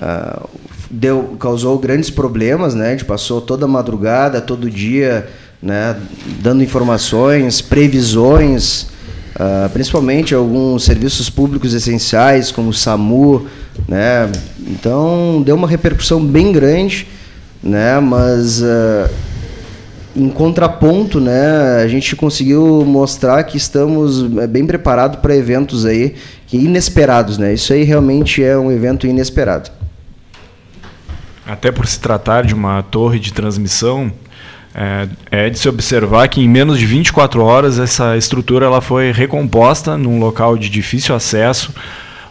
Ah, 0.00 0.42
deu, 0.90 1.36
causou 1.38 1.78
grandes 1.78 2.10
problemas, 2.10 2.74
né? 2.74 2.88
A 2.88 2.90
gente 2.90 3.04
passou 3.04 3.40
toda 3.40 3.66
madrugada, 3.66 4.40
todo 4.40 4.70
dia, 4.70 5.28
né? 5.62 5.96
Dando 6.40 6.62
informações, 6.62 7.60
previsões, 7.60 8.86
ah, 9.34 9.68
principalmente 9.72 10.34
alguns 10.34 10.84
serviços 10.84 11.28
públicos 11.28 11.74
essenciais 11.74 12.50
como 12.50 12.70
o 12.70 12.74
SAMU, 12.74 13.46
né? 13.86 14.30
Então 14.66 15.42
deu 15.44 15.54
uma 15.54 15.68
repercussão 15.68 16.24
bem 16.24 16.50
grande, 16.52 17.06
né? 17.62 18.00
Mas 18.00 18.62
ah, 18.62 19.10
em 20.16 20.30
contraponto, 20.30 21.20
né, 21.20 21.82
a 21.82 21.86
gente 21.86 22.16
conseguiu 22.16 22.84
mostrar 22.86 23.44
que 23.44 23.58
estamos 23.58 24.24
é, 24.38 24.46
bem 24.46 24.66
preparados 24.66 25.20
para 25.20 25.36
eventos 25.36 25.84
aí 25.84 26.14
inesperados, 26.50 27.36
né? 27.36 27.52
Isso 27.52 27.72
aí 27.72 27.84
realmente 27.84 28.42
é 28.42 28.56
um 28.56 28.72
evento 28.72 29.06
inesperado. 29.06 29.70
Até 31.46 31.70
por 31.70 31.86
se 31.86 32.00
tratar 32.00 32.44
de 32.44 32.54
uma 32.54 32.82
torre 32.82 33.18
de 33.18 33.32
transmissão, 33.32 34.10
é, 34.74 35.08
é 35.30 35.50
de 35.50 35.58
se 35.58 35.68
observar 35.68 36.28
que 36.28 36.40
em 36.40 36.48
menos 36.48 36.78
de 36.78 36.86
24 36.86 37.42
horas 37.42 37.78
essa 37.78 38.16
estrutura 38.16 38.66
ela 38.66 38.80
foi 38.80 39.12
recomposta 39.12 39.98
num 39.98 40.18
local 40.18 40.56
de 40.56 40.70
difícil 40.70 41.14
acesso, 41.14 41.74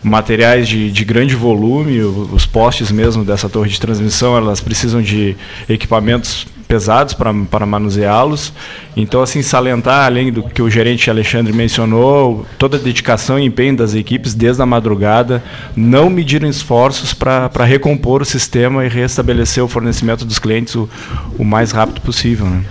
materiais 0.02 0.68
de, 0.68 0.92
de 0.92 1.06
grande 1.06 1.36
volume, 1.36 2.02
os 2.02 2.46
postes 2.46 2.92
mesmo 2.92 3.24
dessa 3.24 3.48
torre 3.48 3.70
de 3.70 3.80
transmissão 3.80 4.36
elas 4.36 4.60
precisam 4.60 5.02
de 5.02 5.36
equipamentos 5.70 6.48
pesados 6.68 7.14
para 7.14 7.66
manuseá-los. 7.66 8.54
Então, 8.96 9.22
assim, 9.22 9.42
salientar, 9.42 10.06
além 10.06 10.32
do 10.32 10.44
que 10.44 10.62
o 10.62 10.70
gerente 10.70 11.10
Alexandre 11.10 11.54
mencionou, 11.54 12.46
toda 12.58 12.78
a 12.78 12.80
dedicação 12.80 13.40
e 13.40 13.46
empenho 13.46 13.76
das 13.76 13.94
equipes 13.94 14.34
desde 14.34 14.62
a 14.62 14.66
madrugada, 14.66 15.44
não 15.76 16.10
mediram 16.10 16.50
esforços 16.50 17.14
para 17.14 17.64
recompor 17.64 18.22
o 18.22 18.26
sistema 18.26 18.86
e 18.86 18.90
restabelecer 18.90 19.64
o 19.64 19.68
fornecimento 19.68 20.26
dos 20.26 20.40
clientes 20.40 20.76
o, 20.76 20.90
o 21.38 21.44
mais 21.44 21.72
rápido 21.72 22.02
possível. 22.02 22.46
Né? 22.46 22.64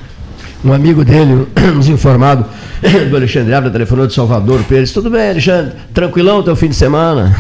Um 0.65 0.73
amigo 0.73 1.05
dele, 1.05 1.47
nos 1.75 1.89
informado, 1.91 2.47
do 3.11 3.17
Alexandre 3.17 3.53
Ávila, 3.53 3.71
telefonou 3.71 4.07
de 4.07 4.15
Salvador 4.15 4.63
Pérez. 4.65 4.93
Tudo 4.93 5.11
bem, 5.11 5.29
Alexandre? 5.29 5.73
Tranquilão 5.93 6.43
teu 6.43 6.57
fim 6.57 6.69
de 6.69 6.75
semana? 6.75 7.37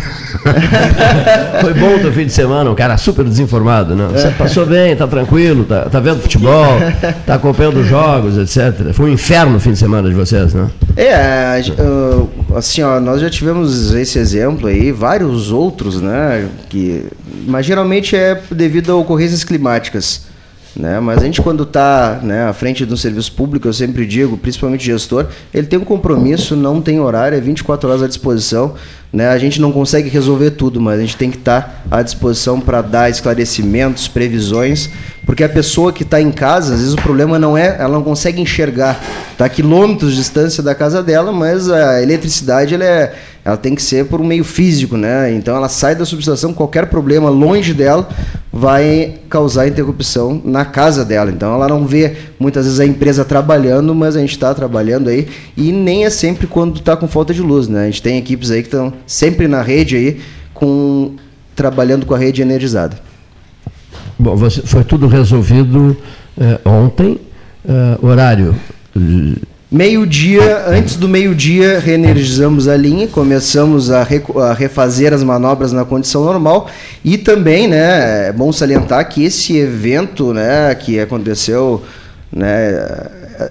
Foi 1.62 1.72
bom 1.72 1.98
teu 1.98 2.12
fim 2.12 2.26
de 2.26 2.32
semana? 2.32 2.70
Um 2.70 2.74
cara 2.74 2.98
super 2.98 3.24
desinformado, 3.24 3.94
né? 3.94 4.08
Você 4.12 4.28
passou 4.30 4.66
bem, 4.66 4.94
tá 4.94 5.06
tranquilo, 5.06 5.64
tá, 5.64 5.86
tá 5.86 6.00
vendo 6.00 6.20
futebol, 6.20 6.78
tá 7.26 7.36
acompanhando 7.36 7.80
os 7.80 7.86
jogos, 7.86 8.36
etc. 8.36 8.92
Foi 8.92 9.06
um 9.06 9.12
inferno 9.14 9.56
o 9.56 9.60
fim 9.60 9.72
de 9.72 9.78
semana 9.78 10.06
de 10.06 10.14
vocês, 10.14 10.52
né? 10.52 10.68
É, 10.94 11.62
assim, 12.54 12.82
ó, 12.82 13.00
nós 13.00 13.22
já 13.22 13.30
tivemos 13.30 13.94
esse 13.94 14.18
exemplo 14.18 14.68
aí, 14.68 14.92
vários 14.92 15.50
outros, 15.50 16.00
né, 16.00 16.46
que, 16.68 17.06
mas 17.46 17.66
geralmente 17.66 18.14
é 18.14 18.40
devido 18.50 18.92
a 18.92 18.96
ocorrências 18.96 19.42
climáticas, 19.42 20.26
né, 20.76 20.98
mas 20.98 21.18
a 21.18 21.24
gente 21.24 21.40
quando 21.40 21.62
está 21.62 22.20
né, 22.22 22.44
à 22.44 22.52
frente 22.52 22.84
de 22.84 22.92
um 22.92 22.96
serviço 22.96 23.32
público, 23.32 23.68
eu 23.68 23.72
sempre 23.72 24.04
digo, 24.04 24.36
principalmente 24.36 24.84
gestor, 24.84 25.26
ele 25.52 25.66
tem 25.66 25.78
um 25.78 25.84
compromisso, 25.84 26.56
não 26.56 26.80
tem 26.80 26.98
horário, 26.98 27.38
é 27.38 27.40
24 27.40 27.88
horas 27.88 28.02
à 28.02 28.08
disposição, 28.08 28.74
né, 29.12 29.28
a 29.28 29.38
gente 29.38 29.60
não 29.60 29.70
consegue 29.70 30.08
resolver 30.08 30.50
tudo, 30.52 30.80
mas 30.80 30.98
a 30.98 31.02
gente 31.02 31.16
tem 31.16 31.30
que 31.30 31.36
estar 31.36 31.84
à 31.88 32.02
disposição 32.02 32.60
para 32.60 32.82
dar 32.82 33.08
esclarecimentos, 33.08 34.08
previsões, 34.08 34.90
porque 35.24 35.44
a 35.44 35.48
pessoa 35.48 35.92
que 35.92 36.02
está 36.02 36.20
em 36.20 36.32
casa, 36.32 36.74
às 36.74 36.80
vezes 36.80 36.94
o 36.94 36.98
problema 37.00 37.38
não 37.38 37.56
é, 37.56 37.76
ela 37.78 37.94
não 37.94 38.02
consegue 38.02 38.40
enxergar, 38.40 39.00
está 39.30 39.44
a 39.44 39.48
quilômetros 39.48 40.10
de 40.10 40.16
distância 40.16 40.62
da 40.62 40.74
casa 40.74 41.02
dela, 41.02 41.30
mas 41.30 41.70
a 41.70 42.02
eletricidade 42.02 42.74
ela 42.74 42.84
é, 42.84 43.14
ela 43.44 43.56
tem 43.58 43.74
que 43.74 43.82
ser 43.82 44.06
por 44.06 44.20
um 44.20 44.24
meio 44.24 44.42
físico, 44.42 44.96
né? 44.96 45.30
Então 45.34 45.54
ela 45.54 45.68
sai 45.68 45.94
da 45.94 46.06
subestação, 46.06 46.54
qualquer 46.54 46.86
problema 46.86 47.28
longe 47.28 47.74
dela 47.74 48.08
vai 48.50 49.16
causar 49.28 49.68
interrupção 49.68 50.40
na 50.42 50.64
casa 50.64 51.04
dela. 51.04 51.30
Então 51.30 51.52
ela 51.54 51.68
não 51.68 51.86
vê 51.86 52.16
muitas 52.38 52.64
vezes 52.64 52.80
a 52.80 52.86
empresa 52.86 53.22
trabalhando, 53.22 53.94
mas 53.94 54.16
a 54.16 54.20
gente 54.20 54.30
está 54.30 54.54
trabalhando 54.54 55.10
aí 55.10 55.28
e 55.56 55.72
nem 55.72 56.06
é 56.06 56.10
sempre 56.10 56.46
quando 56.46 56.78
está 56.78 56.96
com 56.96 57.06
falta 57.06 57.34
de 57.34 57.42
luz, 57.42 57.68
né? 57.68 57.82
A 57.82 57.86
gente 57.86 58.00
tem 58.00 58.16
equipes 58.16 58.50
aí 58.50 58.62
que 58.62 58.68
estão 58.68 58.92
sempre 59.06 59.46
na 59.46 59.60
rede 59.60 59.96
aí 59.96 60.20
com 60.54 61.14
trabalhando 61.54 62.06
com 62.06 62.14
a 62.14 62.18
rede 62.18 62.40
energizada. 62.40 62.98
Bom, 64.18 64.34
você, 64.36 64.62
foi 64.62 64.84
tudo 64.84 65.06
resolvido 65.06 65.96
eh, 66.38 66.60
ontem, 66.64 67.20
eh, 67.68 67.98
horário. 68.00 68.54
Meio-dia, 69.70 70.66
antes 70.68 70.94
do 70.94 71.08
meio-dia, 71.08 71.80
reenergizamos 71.80 72.68
a 72.68 72.76
linha, 72.76 73.08
começamos 73.08 73.90
a, 73.90 74.00
a 74.02 74.52
refazer 74.52 75.12
as 75.12 75.22
manobras 75.22 75.72
na 75.72 75.84
condição 75.84 76.24
normal 76.24 76.68
e 77.04 77.18
também, 77.18 77.66
né, 77.66 78.28
é 78.28 78.32
bom 78.32 78.52
salientar 78.52 79.08
que 79.08 79.24
esse 79.24 79.56
evento, 79.56 80.32
né, 80.32 80.74
que 80.74 81.00
aconteceu, 81.00 81.82
né, 82.30 82.76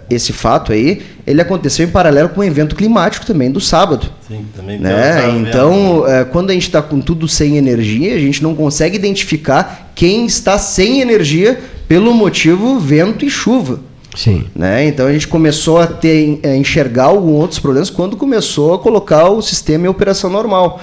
esse 0.10 0.32
fato 0.32 0.72
aí, 0.72 1.02
ele 1.26 1.42
aconteceu 1.42 1.86
em 1.86 1.90
paralelo 1.90 2.30
com 2.30 2.42
o 2.42 2.44
evento 2.44 2.76
climático 2.76 3.26
também 3.26 3.52
do 3.52 3.60
sábado. 3.60 4.10
Sim, 4.28 4.46
também 4.56 4.80
né? 4.80 5.30
Então, 5.38 6.08
é, 6.08 6.24
quando 6.24 6.52
a 6.52 6.54
gente 6.54 6.68
está 6.68 6.82
com 6.82 7.02
tudo 7.02 7.28
sem 7.28 7.58
energia, 7.58 8.16
a 8.16 8.20
gente 8.20 8.42
não 8.42 8.56
consegue 8.56 8.96
identificar 8.96 9.92
quem 9.96 10.26
está 10.26 10.58
sem 10.58 11.02
energia 11.02 11.60
pelo 11.88 12.14
motivo 12.14 12.80
vento 12.80 13.26
e 13.26 13.30
chuva. 13.30 13.80
Sim. 14.16 14.46
Né? 14.56 14.88
Então 14.88 15.08
a 15.08 15.14
gente 15.14 15.28
começou 15.28 15.80
a 15.80 15.88
ter, 15.88 16.40
a 16.44 16.56
enxergar 16.56 17.06
alguns 17.06 17.40
outros 17.40 17.60
problemas 17.60 17.90
quando 17.90 18.16
começou 18.16 18.74
a 18.74 18.80
colocar 18.80 19.30
o 19.30 19.42
sistema 19.42 19.86
em 19.86 19.90
operação 19.90 20.30
normal. 20.30 20.80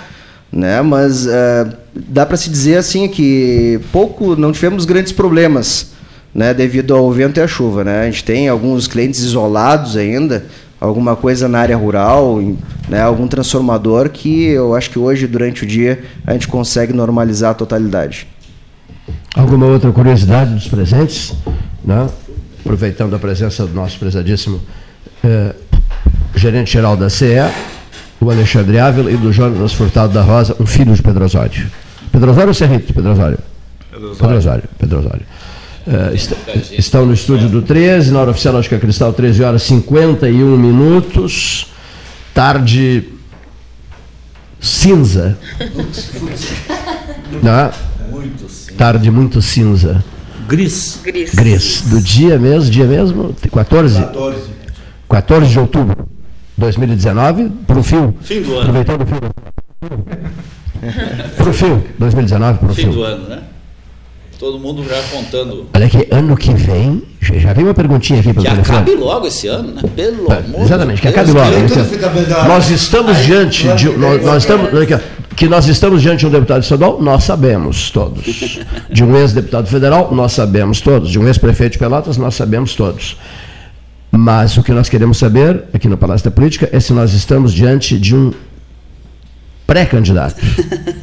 Né? 0.52 0.82
Mas 0.82 1.26
é, 1.26 1.66
dá 1.94 2.26
para 2.26 2.36
se 2.36 2.50
dizer 2.50 2.76
assim 2.76 3.06
que 3.06 3.80
pouco 3.92 4.34
não 4.34 4.50
tivemos 4.50 4.84
grandes 4.84 5.12
problemas 5.12 5.92
né? 6.34 6.52
devido 6.52 6.94
ao 6.94 7.10
vento 7.12 7.38
e 7.38 7.42
à 7.42 7.46
chuva. 7.46 7.84
Né? 7.84 8.02
A 8.02 8.04
gente 8.06 8.24
tem 8.24 8.48
alguns 8.48 8.88
clientes 8.88 9.20
isolados 9.20 9.96
ainda, 9.96 10.44
alguma 10.80 11.14
coisa 11.14 11.48
na 11.48 11.60
área 11.60 11.76
rural, 11.76 12.40
né? 12.88 13.00
algum 13.00 13.28
transformador 13.28 14.08
que 14.08 14.46
eu 14.46 14.74
acho 14.74 14.90
que 14.90 14.98
hoje, 14.98 15.28
durante 15.28 15.62
o 15.62 15.66
dia, 15.66 16.02
a 16.26 16.32
gente 16.32 16.48
consegue 16.48 16.92
normalizar 16.92 17.52
a 17.52 17.54
totalidade. 17.54 18.26
Alguma 19.36 19.66
outra 19.66 19.92
curiosidade 19.92 20.52
dos 20.52 20.66
presentes? 20.66 21.32
Não? 21.84 22.10
Aproveitando 22.61 23.14
a 23.16 23.18
presença 23.18 23.66
do 23.66 23.74
nosso 23.74 23.98
prezadíssimo 23.98 24.61
eh, 25.24 25.54
gerente-geral 26.36 26.96
da 26.96 27.08
CE, 27.08 27.26
o 28.20 28.30
Alexandre 28.30 28.78
Ávila, 28.78 29.11
e 29.11 29.16
do 29.16 29.32
Jonas 29.32 29.72
Furtado 29.72 30.12
da 30.12 30.22
Rosa, 30.22 30.54
um 30.61 30.66
filho 30.66 30.94
de 30.94 31.02
Pedro 31.02 31.24
Osório. 31.24 31.70
Pedro 32.12 32.30
Osório 32.30 32.48
ou 32.48 32.54
Serrito? 32.54 32.92
Pedro 32.92 33.12
Osório. 33.12 33.38
Pedro 33.90 34.36
Osório. 34.36 34.64
Pedro 34.78 34.98
Osório. 34.98 35.22
Eh, 35.86 36.14
est- 36.14 36.32
estão 36.78 37.06
no 37.06 37.14
estúdio 37.14 37.48
do 37.48 37.62
13, 37.62 38.11
na 38.12 38.20
hora 38.20 38.30
oficial 38.30 38.54
Lógica 38.54 38.78
Cristal, 38.78 39.12
13 39.12 39.42
horas 39.42 39.62
e 39.62 39.66
51 39.66 40.56
minutos. 40.58 41.66
Tarde 42.34 43.04
cinza. 44.61 45.38
Não? 47.42 47.70
Tarde 48.76 49.11
muito 49.11 49.40
cinza. 49.40 50.04
Gris. 50.51 51.01
Gris. 51.05 51.34
Gris. 51.34 51.82
Do 51.86 52.01
dia 52.01 52.38
mesmo, 52.38 52.70
dia 52.70 52.84
mesmo? 52.84 53.34
14? 53.53 54.01
14. 54.01 54.36
14 55.09 55.46
de 55.48 55.59
outubro 55.59 55.96
de 55.96 56.61
2019, 56.61 57.51
pro 57.66 57.82
fio. 57.82 58.14
Fim 58.20 58.42
do 58.42 58.53
ano. 58.53 58.61
Aproveitando 58.61 59.03
o 59.03 59.07
fio. 59.07 59.20
Pro 61.36 61.53
fio, 61.53 61.84
2019, 61.98 62.59
pro 62.59 62.74
Fim 62.74 62.86
do 62.86 62.92
fio. 62.92 63.03
ano, 63.05 63.28
né? 63.28 63.38
Todo 64.38 64.59
mundo 64.59 64.82
já 64.88 65.01
contando. 65.14 65.66
Olha 65.74 65.84
aqui, 65.86 66.07
ano 66.11 66.34
que 66.36 66.55
vem, 66.55 67.03
já 67.20 67.53
vi 67.53 67.62
uma 67.62 67.74
perguntinha 67.74 68.20
aqui 68.20 68.32
pelo 68.32 68.44
Que 68.44 68.51
telefone. 68.51 68.78
acabe 68.78 68.94
logo 68.96 69.26
esse 69.26 69.46
ano, 69.48 69.74
né? 69.74 69.82
Pelo 69.94 70.32
É, 70.32 70.38
amor 70.38 70.62
Exatamente, 70.62 71.03
que 71.03 71.09
Deus. 71.11 71.30
acabe 71.36 71.38
logo. 72.30 72.48
Nós 72.48 72.70
estamos 72.70 73.16
Aí, 73.18 73.26
diante 73.26 73.68
de. 73.74 73.88
que 73.90 73.98
vem 73.98 73.98
Nós, 74.22 74.42
estamos, 74.42 74.72
olha 74.72 74.82
aqui, 74.84 74.94
ó, 74.94 74.98
que 75.41 75.49
nós 75.49 75.66
estamos 75.68 76.03
diante 76.03 76.20
de 76.20 76.26
um 76.26 76.30
deputado 76.30 76.62
estadual, 76.62 77.01
nós 77.01 77.24
sabemos 77.24 77.91
todos. 77.91 78.61
De 78.91 79.03
um 79.03 79.16
ex-deputado 79.16 79.66
federal, 79.68 80.14
nós 80.14 80.32
sabemos 80.32 80.82
todos. 80.82 81.09
De 81.09 81.18
um 81.18 81.26
ex-prefeito 81.26 81.72
de 81.72 81.78
Pelotas, 81.78 82.18
nós 82.18 82.34
sabemos 82.34 82.74
todos. 82.74 83.16
Mas 84.12 84.59
o 84.59 84.62
que 84.62 84.70
nós 84.70 84.91
queremos 84.91 85.16
saber 85.16 85.64
aqui 85.72 85.88
no 85.88 85.97
Palácio 85.97 86.26
da 86.26 86.30
Política 86.30 86.68
é 86.70 86.78
se 86.78 86.93
nós 86.93 87.14
estamos 87.14 87.55
diante 87.55 87.99
de 87.99 88.14
um 88.14 88.34
pré-candidato. 89.66 90.36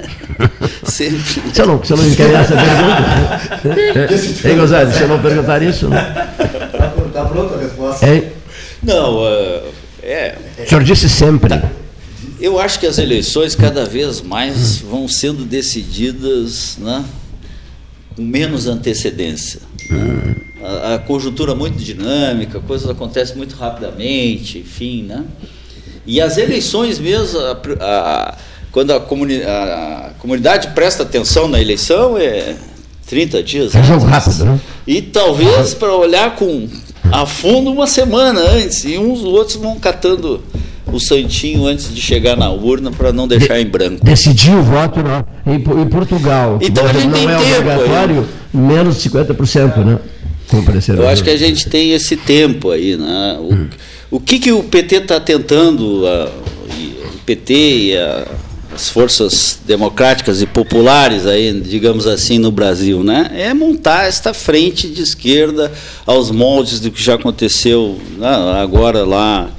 Sempre. 0.86 1.18
Você 1.52 1.66
não, 1.66 1.78
você 1.80 1.96
não 1.96 2.12
quer 2.16 2.32
essa 2.36 2.54
pergunta? 2.54 4.18
Hein, 4.48 4.56
Gonzalez, 4.56 4.96
você 4.96 5.08
não 5.08 5.20
perguntar 5.20 5.64
isso? 5.64 5.90
Não? 5.90 5.98
Tá 5.98 6.92
pr- 6.96 7.10
Tá 7.12 7.26
pronta 7.26 7.56
a 7.56 7.60
resposta? 7.60 8.08
Hein? 8.08 8.26
Não, 8.84 9.26
é, 9.26 9.62
é, 10.04 10.36
O 10.64 10.70
senhor 10.70 10.84
disse 10.84 11.10
sempre. 11.10 11.60
Eu 12.40 12.60
acho 12.60 12.80
que 12.80 12.86
as 12.88 12.98
eleições 12.98 13.56
cada 13.56 13.86
vez 13.86 14.22
mais 14.22 14.78
vão 14.80 15.08
sendo 15.08 15.44
decididas 15.46 16.78
né, 16.80 17.04
com 18.16 18.22
menos 18.22 18.68
antecedência. 18.68 19.62
né? 19.90 20.36
A, 20.64 20.96
a 20.96 21.00
conjuntura 21.00 21.54
muito 21.56 21.78
dinâmica, 21.78 22.60
coisas 22.60 22.90
acontecem 22.90 23.36
muito 23.38 23.56
rapidamente, 23.56 24.60
enfim, 24.60 25.04
né? 25.04 25.24
E 26.06 26.20
as 26.22 26.38
eleições 26.38 27.00
mesmo, 27.00 27.40
a- 27.40 27.58
a- 27.82 28.38
quando 28.72 28.92
a, 28.92 29.00
comuni- 29.00 29.44
a 29.44 30.12
comunidade 30.20 30.70
presta 30.70 31.04
atenção 31.04 31.48
na 31.48 31.62
eleição, 31.62 32.18
é 32.18 32.56
30 33.08 33.44
dias. 33.44 33.76
É 33.76 33.84
jogo 33.84 34.06
rápido, 34.06 34.46
né? 34.46 34.60
E 34.86 35.02
talvez 35.02 35.74
para 35.74 35.94
olhar 35.96 36.36
com 36.36 36.68
a 37.12 37.26
fundo 37.26 37.72
uma 37.72 37.88
semana 37.88 38.40
antes. 38.40 38.84
E 38.84 38.98
uns 38.98 39.22
outros 39.24 39.58
vão 39.58 39.80
catando 39.80 40.44
o 40.92 41.00
santinho 41.00 41.66
antes 41.66 41.94
de 41.94 42.02
chegar 42.02 42.36
na 42.36 42.50
urna 42.50 42.92
para 42.92 43.12
não 43.14 43.28
deixar 43.28 43.60
em 43.60 43.66
branco. 43.66 44.04
Decidiu 44.04 44.60
o 44.60 44.64
voto 44.64 45.02
na, 45.04 45.26
em, 45.46 45.56
em 45.56 45.88
Portugal. 45.88 46.60
Então 46.62 46.84
não, 46.84 46.90
a 46.92 46.94
gente 46.94 47.06
não 47.08 47.14
tem 47.14 47.30
é 47.30 47.38
tempo 47.38 47.60
obrigatório, 47.60 48.28
menos 48.54 49.02
de 49.02 49.10
50%, 49.10 49.86
né? 49.86 50.00
Eu 50.98 51.10
acho 51.10 51.24
que 51.24 51.30
a 51.30 51.38
gente 51.38 51.68
tem 51.70 51.92
esse 51.92 52.16
tempo 52.16 52.72
aí, 52.72 52.96
né? 52.96 53.38
O, 54.10 54.16
o 54.18 54.20
que, 54.20 54.40
que 54.40 54.52
o 54.52 54.64
PT 54.64 54.96
está 54.98 55.20
tentando, 55.20 56.06
a- 56.08 56.30
o 57.14 57.18
PT 57.26 57.54
e 57.54 57.98
a- 57.98 58.26
as 58.74 58.90
forças 58.90 59.60
democráticas 59.66 60.42
e 60.42 60.46
populares 60.46 61.26
aí, 61.26 61.52
digamos 61.62 62.06
assim, 62.08 62.38
no 62.38 62.52
Brasil, 62.52 63.04
né? 63.04 63.30
É 63.34 63.54
montar 63.54 64.08
esta 64.08 64.34
frente 64.34 64.88
de 64.88 65.02
esquerda 65.02 65.72
aos 66.06 66.30
moldes 66.32 66.80
do 66.80 66.92
que 66.92 67.02
já 67.04 67.16
aconteceu 67.16 67.98
né, 68.18 68.28
agora 68.62 69.04
lá 69.04 69.50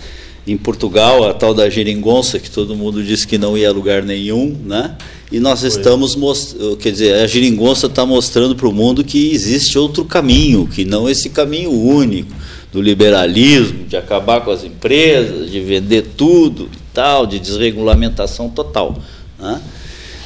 em 0.52 0.56
Portugal, 0.56 1.28
a 1.28 1.34
tal 1.34 1.52
da 1.52 1.68
geringonça, 1.68 2.38
que 2.38 2.50
todo 2.50 2.74
mundo 2.74 3.02
disse 3.02 3.26
que 3.26 3.36
não 3.36 3.56
ia 3.56 3.68
a 3.68 3.72
lugar 3.72 4.02
nenhum, 4.02 4.56
né? 4.64 4.96
E 5.30 5.38
nós 5.38 5.62
estamos 5.62 6.16
mostrando, 6.16 6.76
quer 6.78 6.90
dizer, 6.90 7.14
a 7.22 7.26
geringonça 7.26 7.86
está 7.86 8.06
mostrando 8.06 8.56
para 8.56 8.66
o 8.66 8.72
mundo 8.72 9.04
que 9.04 9.30
existe 9.30 9.78
outro 9.78 10.04
caminho, 10.04 10.66
que 10.66 10.86
não 10.86 11.08
esse 11.08 11.28
caminho 11.28 11.70
único 11.70 12.32
do 12.72 12.80
liberalismo, 12.80 13.84
de 13.86 13.96
acabar 13.96 14.40
com 14.40 14.50
as 14.50 14.64
empresas, 14.64 15.50
de 15.50 15.60
vender 15.60 16.12
tudo 16.16 16.70
e 16.72 16.94
tal, 16.94 17.26
de 17.26 17.38
desregulamentação 17.38 18.48
total. 18.48 18.98
né? 19.38 19.60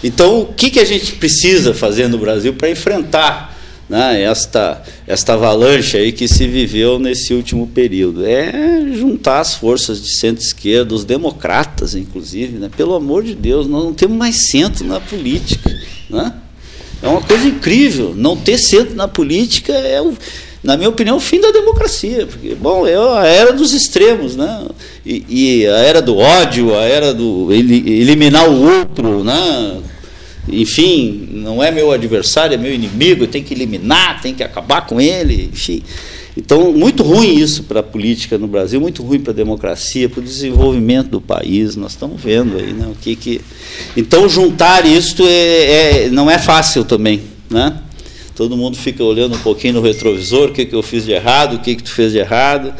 Então, 0.04 0.42
o 0.42 0.46
que, 0.52 0.70
que 0.70 0.80
a 0.80 0.84
gente 0.84 1.12
precisa 1.16 1.74
fazer 1.74 2.08
no 2.08 2.18
Brasil 2.18 2.54
para 2.54 2.70
enfrentar 2.70 3.56
né, 3.88 4.22
esta, 4.22 4.82
esta 5.12 5.34
avalanche 5.34 5.96
aí 5.98 6.10
que 6.10 6.26
se 6.26 6.46
viveu 6.46 6.98
nesse 6.98 7.34
último 7.34 7.66
período? 7.66 8.24
É 8.24 8.92
juntar 8.94 9.40
as 9.40 9.54
forças 9.54 10.02
de 10.02 10.16
centro-esquerda, 10.18 10.94
os 10.94 11.04
democratas, 11.04 11.94
inclusive. 11.94 12.58
Né? 12.58 12.70
Pelo 12.74 12.94
amor 12.94 13.22
de 13.22 13.34
Deus, 13.34 13.66
nós 13.66 13.84
não 13.84 13.92
temos 13.92 14.16
mais 14.16 14.50
centro 14.50 14.86
na 14.86 15.00
política. 15.00 15.70
Né? 16.08 16.32
É 17.02 17.08
uma 17.08 17.20
coisa 17.20 17.46
incrível. 17.46 18.14
Não 18.16 18.36
ter 18.36 18.56
centro 18.56 18.94
na 18.94 19.06
política 19.06 19.72
é, 19.72 20.00
na 20.62 20.76
minha 20.78 20.88
opinião, 20.88 21.18
o 21.18 21.20
fim 21.20 21.40
da 21.40 21.50
democracia. 21.50 22.26
Porque, 22.26 22.54
bom, 22.54 22.86
é 22.86 22.96
a 22.96 23.26
era 23.26 23.52
dos 23.52 23.74
extremos, 23.74 24.34
né? 24.34 24.66
E, 25.04 25.24
e 25.28 25.66
a 25.66 25.76
era 25.78 26.00
do 26.00 26.16
ódio, 26.16 26.74
a 26.74 26.82
era 26.84 27.12
do 27.12 27.52
eli- 27.52 28.00
eliminar 28.00 28.48
o 28.48 28.78
outro, 28.78 29.22
né? 29.22 29.80
Enfim, 30.48 31.28
não 31.32 31.62
é 31.62 31.70
meu 31.70 31.92
adversário, 31.92 32.54
é 32.54 32.56
meu 32.56 32.74
inimigo, 32.74 33.26
tenho 33.26 33.44
que 33.44 33.54
eliminar, 33.54 34.20
tenho 34.20 34.34
que 34.34 34.42
acabar 34.42 34.86
com 34.86 35.00
ele, 35.00 35.50
enfim. 35.52 35.82
Então, 36.36 36.72
muito 36.72 37.02
ruim 37.02 37.34
isso 37.34 37.64
para 37.64 37.80
a 37.80 37.82
política 37.82 38.38
no 38.38 38.46
Brasil, 38.46 38.80
muito 38.80 39.02
ruim 39.02 39.20
para 39.20 39.32
a 39.32 39.36
democracia, 39.36 40.08
para 40.08 40.20
o 40.20 40.22
desenvolvimento 40.22 41.10
do 41.10 41.20
país. 41.20 41.76
Nós 41.76 41.92
estamos 41.92 42.20
vendo 42.20 42.56
aí, 42.56 42.72
né? 42.72 42.86
O 42.86 42.94
que 42.94 43.14
que... 43.14 43.40
Então, 43.96 44.28
juntar 44.28 44.86
isso 44.86 45.22
é, 45.26 46.06
é- 46.06 46.10
não 46.10 46.30
é 46.30 46.38
fácil 46.38 46.84
também, 46.84 47.20
né? 47.50 47.80
Todo 48.34 48.56
mundo 48.56 48.78
fica 48.78 49.04
olhando 49.04 49.36
um 49.36 49.40
pouquinho 49.40 49.74
no 49.74 49.82
retrovisor, 49.82 50.48
o 50.48 50.52
que, 50.52 50.64
que 50.64 50.74
eu 50.74 50.82
fiz 50.82 51.04
de 51.04 51.12
errado, 51.12 51.56
o 51.56 51.58
que, 51.58 51.76
que 51.76 51.82
tu 51.82 51.90
fez 51.90 52.12
de 52.12 52.18
errado. 52.18 52.72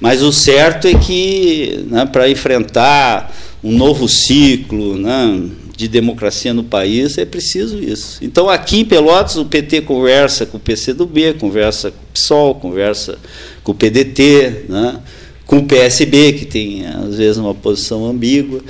Mas 0.00 0.20
o 0.20 0.32
certo 0.32 0.88
é 0.88 0.94
que, 0.94 1.84
né, 1.88 2.04
para 2.06 2.28
enfrentar 2.28 3.34
um 3.62 3.76
novo 3.76 4.08
ciclo 4.08 4.98
né, 4.98 5.42
de 5.76 5.88
democracia 5.88 6.54
no 6.54 6.64
país, 6.64 7.18
é 7.18 7.24
preciso 7.24 7.78
isso. 7.78 8.18
Então, 8.22 8.48
aqui 8.48 8.80
em 8.80 8.84
Pelotas, 8.84 9.36
o 9.36 9.44
PT 9.44 9.82
conversa 9.82 10.46
com 10.46 10.56
o 10.56 10.60
PCdoB, 10.60 11.34
conversa 11.34 11.90
com 11.90 11.96
o 11.96 12.12
PSOL, 12.14 12.54
conversa 12.54 13.18
com 13.62 13.72
o 13.72 13.74
PDT, 13.74 14.64
né, 14.68 14.98
com 15.44 15.58
o 15.58 15.64
PSB, 15.64 16.32
que 16.32 16.46
tem, 16.46 16.86
às 16.86 17.16
vezes, 17.16 17.36
uma 17.36 17.54
posição 17.54 18.06
ambígua. 18.06 18.62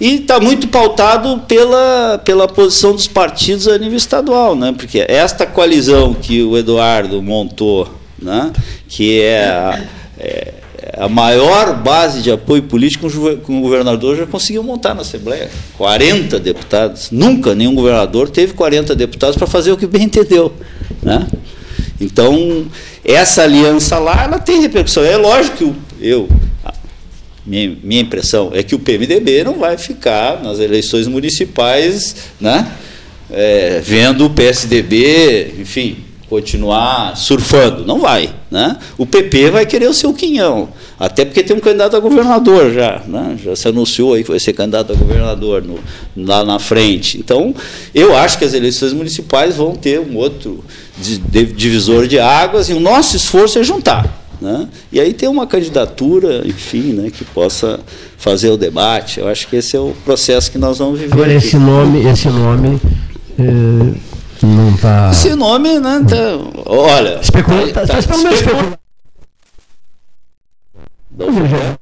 E 0.00 0.16
está 0.16 0.40
muito 0.40 0.68
pautado 0.68 1.40
pela, 1.46 2.18
pela 2.24 2.48
posição 2.48 2.92
dos 2.92 3.06
partidos 3.06 3.68
a 3.68 3.76
nível 3.76 3.98
estadual, 3.98 4.56
né? 4.56 4.72
porque 4.74 5.04
esta 5.06 5.44
coalizão 5.44 6.14
que 6.14 6.42
o 6.42 6.56
Eduardo 6.56 7.20
montou, 7.20 7.86
né? 8.18 8.50
que 8.88 9.20
é 9.20 9.44
a, 9.44 9.84
é 10.18 10.54
a 11.00 11.08
maior 11.08 11.74
base 11.82 12.20
de 12.20 12.30
apoio 12.30 12.62
político 12.62 13.08
que 13.10 13.50
um 13.50 13.62
governador 13.62 14.18
já 14.18 14.26
conseguiu 14.26 14.62
montar 14.62 14.94
na 14.94 15.00
Assembleia. 15.00 15.50
40 15.78 16.38
deputados. 16.38 17.10
Nunca 17.10 17.54
nenhum 17.54 17.74
governador 17.74 18.28
teve 18.28 18.52
40 18.52 18.94
deputados 18.94 19.34
para 19.34 19.46
fazer 19.46 19.72
o 19.72 19.78
que 19.78 19.86
bem 19.86 20.02
entendeu. 20.02 20.52
Né? 21.02 21.26
Então, 21.98 22.66
essa 23.02 23.42
aliança 23.42 23.98
lá, 23.98 24.24
ela 24.24 24.38
tem 24.38 24.60
repercussão. 24.60 25.02
É 25.02 25.16
lógico 25.16 25.56
que 25.56 25.74
eu, 26.06 26.28
minha, 27.46 27.74
minha 27.82 28.02
impressão 28.02 28.50
é 28.52 28.62
que 28.62 28.74
o 28.74 28.78
PMDB 28.78 29.42
não 29.42 29.58
vai 29.58 29.78
ficar 29.78 30.42
nas 30.42 30.58
eleições 30.58 31.06
municipais, 31.06 32.14
né, 32.38 32.70
é, 33.30 33.80
vendo 33.82 34.26
o 34.26 34.30
PSDB, 34.30 35.54
enfim, 35.58 35.96
continuar 36.30 37.16
surfando. 37.16 37.84
Não 37.84 37.98
vai. 37.98 38.32
Né? 38.48 38.76
O 38.96 39.04
PP 39.04 39.50
vai 39.50 39.66
querer 39.66 39.88
o 39.88 39.92
seu 39.92 40.14
quinhão. 40.14 40.68
Até 40.98 41.24
porque 41.24 41.42
tem 41.42 41.56
um 41.56 41.60
candidato 41.60 41.96
a 41.96 42.00
governador 42.00 42.72
já. 42.72 43.02
Né? 43.04 43.36
Já 43.44 43.56
se 43.56 43.66
anunciou 43.66 44.14
aí 44.14 44.22
que 44.22 44.30
vai 44.30 44.38
ser 44.38 44.52
candidato 44.52 44.92
a 44.92 44.94
governador 44.94 45.62
no, 45.62 45.80
lá 46.16 46.44
na 46.44 46.60
frente. 46.60 47.18
Então, 47.18 47.52
eu 47.92 48.16
acho 48.16 48.38
que 48.38 48.44
as 48.44 48.54
eleições 48.54 48.92
municipais 48.92 49.56
vão 49.56 49.74
ter 49.74 49.98
um 49.98 50.16
outro 50.16 50.64
divisor 51.56 52.06
de 52.06 52.20
águas 52.20 52.68
e 52.68 52.74
o 52.74 52.80
nosso 52.80 53.16
esforço 53.16 53.58
é 53.58 53.64
juntar. 53.64 54.18
Né? 54.40 54.68
E 54.92 55.00
aí 55.00 55.12
tem 55.12 55.28
uma 55.28 55.46
candidatura, 55.46 56.46
enfim, 56.46 56.92
né, 56.92 57.10
que 57.10 57.24
possa 57.24 57.80
fazer 58.16 58.50
o 58.50 58.56
debate. 58.56 59.18
Eu 59.18 59.28
acho 59.28 59.48
que 59.48 59.56
esse 59.56 59.76
é 59.76 59.80
o 59.80 59.94
processo 60.04 60.50
que 60.50 60.58
nós 60.58 60.78
vamos 60.78 60.98
viver. 60.98 61.12
Agora, 61.12 61.34
esse 61.34 61.56
nome, 61.56 62.06
esse 62.06 62.28
nome 62.28 62.80
é, 63.38 64.09
não 64.46 64.74
está. 64.74 65.10
Esse 65.10 65.34
nome, 65.34 65.78
né? 65.78 66.00
Tá, 66.08 66.16
olha. 66.66 67.20
Especula, 67.20 67.72
tá, 67.72 67.86
tá, 67.86 67.86
tá 67.86 67.98
especula. 67.98 68.78
Não, 71.10 71.46
já. 71.46 71.78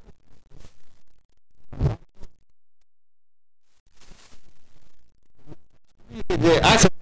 Ah, 6.63 6.98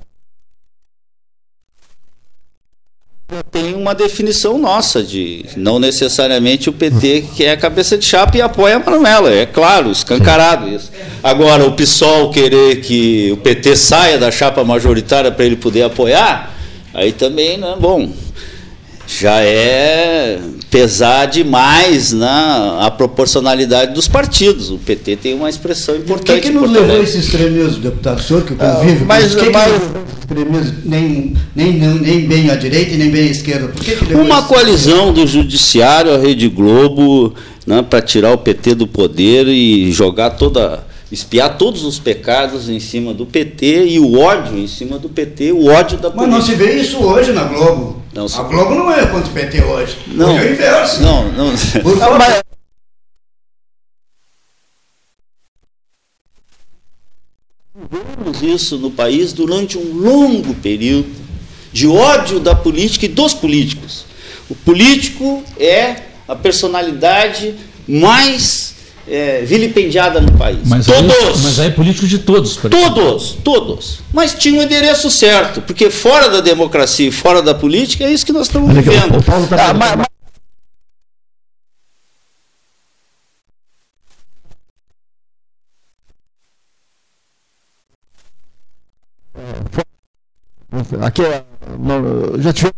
tem 3.50 3.74
uma 3.74 3.92
definição 3.92 4.56
nossa 4.56 5.02
de 5.02 5.44
não 5.56 5.80
necessariamente 5.80 6.70
o 6.70 6.72
PT 6.72 7.24
que 7.34 7.44
é 7.44 7.50
a 7.50 7.56
cabeça 7.56 7.98
de 7.98 8.04
chapa 8.04 8.36
e 8.36 8.40
apoia 8.40 8.76
a 8.76 8.78
Manuela, 8.78 9.34
é 9.34 9.44
claro, 9.44 9.90
escancarado 9.90 10.68
isso. 10.68 10.92
Agora, 11.24 11.66
o 11.66 11.72
PSOL 11.72 12.30
querer 12.30 12.80
que 12.82 13.32
o 13.32 13.36
PT 13.38 13.74
saia 13.74 14.16
da 14.16 14.30
chapa 14.30 14.62
majoritária 14.62 15.32
para 15.32 15.44
ele 15.44 15.56
poder 15.56 15.82
apoiar, 15.82 16.54
aí 16.94 17.10
também, 17.10 17.58
né, 17.58 17.74
bom, 17.80 18.12
já 19.08 19.42
é 19.42 20.38
pesar 20.70 21.26
demais 21.26 22.12
né, 22.12 22.26
a 22.80 22.90
proporcionalidade 22.90 23.94
dos 23.94 24.08
partidos. 24.08 24.70
O 24.70 24.78
PT 24.78 25.16
tem 25.16 25.34
uma 25.34 25.48
expressão 25.48 25.96
importante. 25.96 26.38
O 26.38 26.42
que, 26.42 26.48
que 26.48 26.50
nos 26.50 26.70
levou 26.70 26.96
a 26.96 27.02
esse 27.02 27.18
extremismo, 27.18 27.80
deputado? 27.80 28.18
O 28.18 28.22
senhor 28.22 28.42
que 28.42 28.54
convive 28.54 29.02
ah, 29.02 29.06
mas, 29.06 29.34
com 29.34 29.44
que 29.44 29.50
mas, 29.50 29.72
que 29.72 30.18
extremismo, 30.20 30.76
nem, 30.84 31.34
nem, 31.54 31.72
nem 31.72 32.26
bem 32.26 32.50
à 32.50 32.56
direita 32.56 32.94
e 32.94 32.96
nem 32.96 33.10
bem 33.10 33.28
à 33.28 33.30
esquerda? 33.30 33.68
Por 33.68 33.82
que 33.82 33.96
que 33.96 34.04
levou 34.04 34.24
uma 34.24 34.42
coalizão 34.42 35.12
do 35.12 35.26
Judiciário, 35.26 36.12
a 36.12 36.18
Rede 36.18 36.48
Globo, 36.48 37.34
né, 37.66 37.82
para 37.82 38.00
tirar 38.02 38.32
o 38.32 38.38
PT 38.38 38.74
do 38.74 38.86
poder 38.86 39.46
e 39.48 39.90
jogar 39.92 40.30
toda 40.30 40.84
espiar 41.10 41.56
todos 41.56 41.84
os 41.84 42.00
pecados 42.00 42.68
em 42.68 42.80
cima 42.80 43.14
do 43.14 43.24
PT 43.24 43.86
e 43.86 44.00
o 44.00 44.18
ódio 44.18 44.58
em 44.58 44.66
cima 44.66 44.98
do 44.98 45.08
PT, 45.08 45.52
o 45.52 45.66
ódio 45.66 45.98
da 45.98 46.10
Mas 46.10 46.28
não 46.28 46.42
se 46.42 46.54
vê 46.54 46.80
isso 46.80 46.98
hoje 46.98 47.32
na 47.32 47.44
Globo. 47.44 48.02
Não, 48.16 48.24
a 48.24 48.42
Globo 48.44 48.74
não 48.74 48.90
é 48.90 49.04
contra 49.06 49.28
o 49.30 49.32
PT 49.34 49.62
hoje. 49.62 49.98
Não, 50.06 50.34
hoje 50.34 50.46
é 50.46 50.48
o 50.48 50.52
inverso. 50.54 51.02
Não, 51.02 51.30
não. 51.32 51.50
Por 51.82 51.98
favor. 51.98 52.18
Mas- 52.18 52.42
Vivemos 57.74 58.42
isso 58.42 58.78
no 58.78 58.90
país 58.90 59.32
durante 59.32 59.76
um 59.76 59.92
longo 59.92 60.54
período 60.54 61.14
de 61.72 61.86
ódio 61.86 62.40
da 62.40 62.54
política 62.54 63.04
e 63.04 63.08
dos 63.08 63.34
políticos. 63.34 64.06
O 64.48 64.54
político 64.54 65.42
é 65.58 65.96
a 66.26 66.34
personalidade 66.34 67.54
mais 67.86 68.75
é, 69.08 69.42
vilipendiada 69.42 70.20
no 70.20 70.32
país. 70.32 70.58
Mas 70.64 70.88
aí, 70.88 71.06
todos! 71.06 71.42
mas 71.42 71.60
aí 71.60 71.68
é 71.68 71.70
político 71.70 72.06
de 72.06 72.18
todos. 72.18 72.56
por 72.56 72.72
exemplo. 72.72 72.94
Todos, 72.94 73.32
todos. 73.44 73.98
Mas 74.12 74.34
tinha 74.34 74.58
um 74.58 74.62
endereço 74.62 75.10
certo, 75.10 75.60
porque 75.62 75.90
fora 75.90 76.28
da 76.28 76.40
democracia 76.40 77.08
e 77.08 77.12
fora 77.12 77.40
da 77.42 77.54
política 77.54 78.04
é 78.04 78.10
isso 78.10 78.24
que 78.26 78.32
nós 78.32 78.46
estamos 78.46 78.72
vivendo. 78.74 79.18
o 79.18 79.22
tá 79.22 79.34
Ah, 79.34 79.66
vendo. 79.72 79.78
mas- 79.78 79.96
mas- 79.96 80.06
Aqui, 91.02 91.22
é, 91.22 91.44
já 92.40 92.52
tive. 92.52 92.72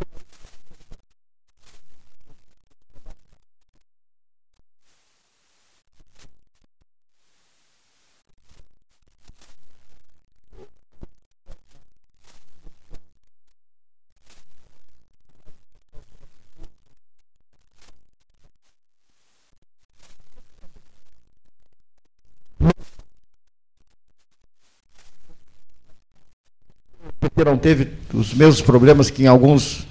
Teve 27.59 27.89
os 28.15 28.33
mesmos 28.33 28.61
problemas 28.61 29.11
que 29.11 29.25
em 29.25 29.27
alguns 29.27 29.87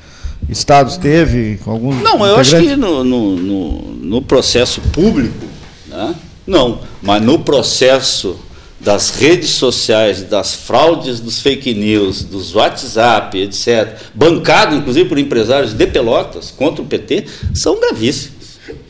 estados 0.50 0.98
teve, 0.98 1.60
com 1.64 1.72
alguns 1.72 2.02
Não, 2.02 2.26
eu 2.26 2.38
acho 2.38 2.58
que 2.58 2.76
no, 2.76 3.04
no, 3.04 3.36
no, 3.36 3.82
no 3.96 4.22
processo 4.22 4.82
público, 4.94 5.46
né? 5.88 6.16
não, 6.46 6.80
mas 7.02 7.22
no 7.22 7.40
processo 7.40 8.40
das 8.80 9.10
redes 9.10 9.52
sociais, 9.52 10.24
das 10.24 10.54
fraudes 10.54 11.20
dos 11.20 11.42
fake 11.42 11.74
news, 11.74 12.24
dos 12.24 12.54
WhatsApp, 12.54 13.38
etc., 13.38 13.98
bancado 14.14 14.76
inclusive 14.76 15.10
por 15.10 15.18
empresários 15.18 15.74
de 15.74 15.88
Pelotas 15.88 16.52
contra 16.52 16.82
o 16.82 16.86
PT, 16.86 17.26
são 17.54 17.80
gravíssimos. 17.80 18.38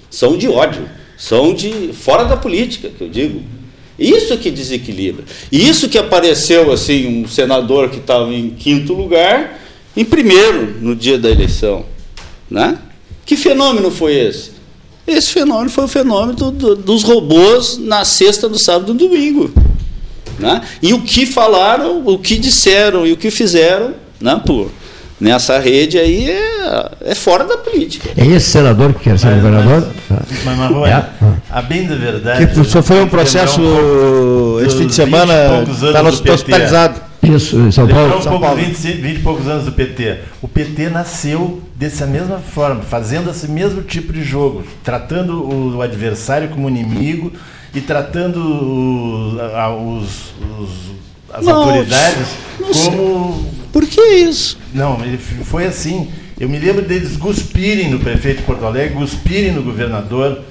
São 0.09 0.38
de 0.38 0.47
ódio, 0.47 0.88
são 1.17 1.53
de 1.53 1.93
fora 1.93 2.25
da 2.25 2.36
política, 2.36 2.89
que 2.89 3.03
eu 3.03 3.09
digo. 3.09 3.41
Isso 3.97 4.37
que 4.37 4.51
desequilibra. 4.51 5.25
E 5.51 5.67
isso 5.67 5.89
que 5.89 5.97
apareceu 5.97 6.71
assim, 6.71 7.23
um 7.23 7.27
senador 7.27 7.89
que 7.89 7.97
estava 7.97 8.31
em 8.33 8.51
quinto 8.51 8.93
lugar, 8.93 9.59
em 9.95 10.05
primeiro 10.05 10.75
no 10.81 10.95
dia 10.95 11.17
da 11.17 11.29
eleição. 11.29 11.85
Né? 12.49 12.77
Que 13.25 13.35
fenômeno 13.35 13.89
foi 13.91 14.13
esse? 14.15 14.51
Esse 15.05 15.29
fenômeno 15.31 15.69
foi 15.69 15.85
o 15.85 15.87
fenômeno 15.87 16.33
do- 16.33 16.51
do- 16.51 16.75
dos 16.75 17.03
robôs 17.03 17.77
na 17.77 18.03
sexta, 18.05 18.47
no 18.47 18.59
sábado 18.59 18.91
e 18.91 18.93
no 18.93 18.99
domingo. 18.99 19.51
Né? 20.37 20.61
E 20.81 20.93
o 20.93 21.01
que 21.01 21.25
falaram, 21.25 22.03
o 22.05 22.19
que 22.19 22.37
disseram 22.37 23.07
e 23.07 23.13
o 23.13 23.17
que 23.17 23.31
fizeram 23.31 23.95
né, 24.21 24.39
por, 24.45 24.69
nessa 25.20 25.59
rede 25.59 25.97
aí 25.97 26.30
é, 26.30 26.91
é 27.11 27.15
fora 27.15 27.43
da 27.43 27.57
política. 27.57 28.09
É 28.18 28.26
esse 28.26 28.49
senador 28.51 28.93
que 28.93 29.01
quer 29.05 29.18
ser 29.20 29.28
Mas- 29.28 29.36
governador? 29.43 29.88
Mas, 30.09 30.20
mas 30.45 30.57
Marrone, 30.57 30.91
É. 30.91 31.05
a 31.49 31.61
bem 31.61 31.88
da 31.88 31.95
verdade. 31.95 32.47
Que 32.47 32.63
só 32.63 32.82
foi 32.82 33.01
um 33.01 33.07
processo 33.07 33.61
um 33.61 34.59
esse 34.65 34.78
fim 34.78 34.88
de 34.88 34.93
semana, 34.95 35.34
20 35.34 35.65
poucos 35.65 35.84
anos 35.84 35.93
está 35.93 36.03
PT. 36.24 36.32
hospitalizado. 36.32 37.07
Isso, 37.24 37.57
em 37.57 37.72
São 37.72 37.88
Paulo. 37.88 38.18
um 38.18 38.22
São 38.22 38.39
Paulo. 38.39 38.55
20, 38.57 38.76
20 38.78 39.18
e 39.18 39.20
poucos 39.22 39.47
anos 39.47 39.65
do 39.65 39.72
PT. 39.72 40.20
O 40.41 40.47
PT 40.47 40.89
nasceu 40.89 41.61
dessa 41.76 42.05
mesma 42.05 42.38
forma, 42.38 42.82
fazendo 42.84 43.30
esse 43.30 43.49
mesmo 43.49 43.82
tipo 43.82 44.13
de 44.13 44.24
jogo, 44.24 44.63
tratando 44.84 45.34
o, 45.43 45.78
o 45.78 45.82
adversário 45.82 46.47
como 46.49 46.70
inimigo 46.70 47.34
e 47.74 47.82
tratando 47.82 48.38
o- 48.39 49.38
a- 49.55 49.76
os, 49.76 50.32
os- 50.59 50.91
as 51.38 51.45
Não, 51.45 51.55
autoridades 51.61 52.27
não 52.59 52.73
sei. 52.73 52.91
como 52.91 53.51
Por 53.71 53.85
que 53.85 54.01
isso? 54.01 54.57
não, 54.73 55.03
ele 55.03 55.17
foi 55.17 55.65
assim. 55.65 56.09
Eu 56.39 56.47
me 56.49 56.59
lembro 56.59 56.83
deles 56.83 57.17
cuspirem 57.17 57.89
no 57.89 57.99
prefeito 57.99 58.38
de 58.38 58.43
Porto 58.43 58.65
Alegre, 58.65 58.95
cuspirem 58.95 59.51
no 59.51 59.63
governador. 59.63 60.41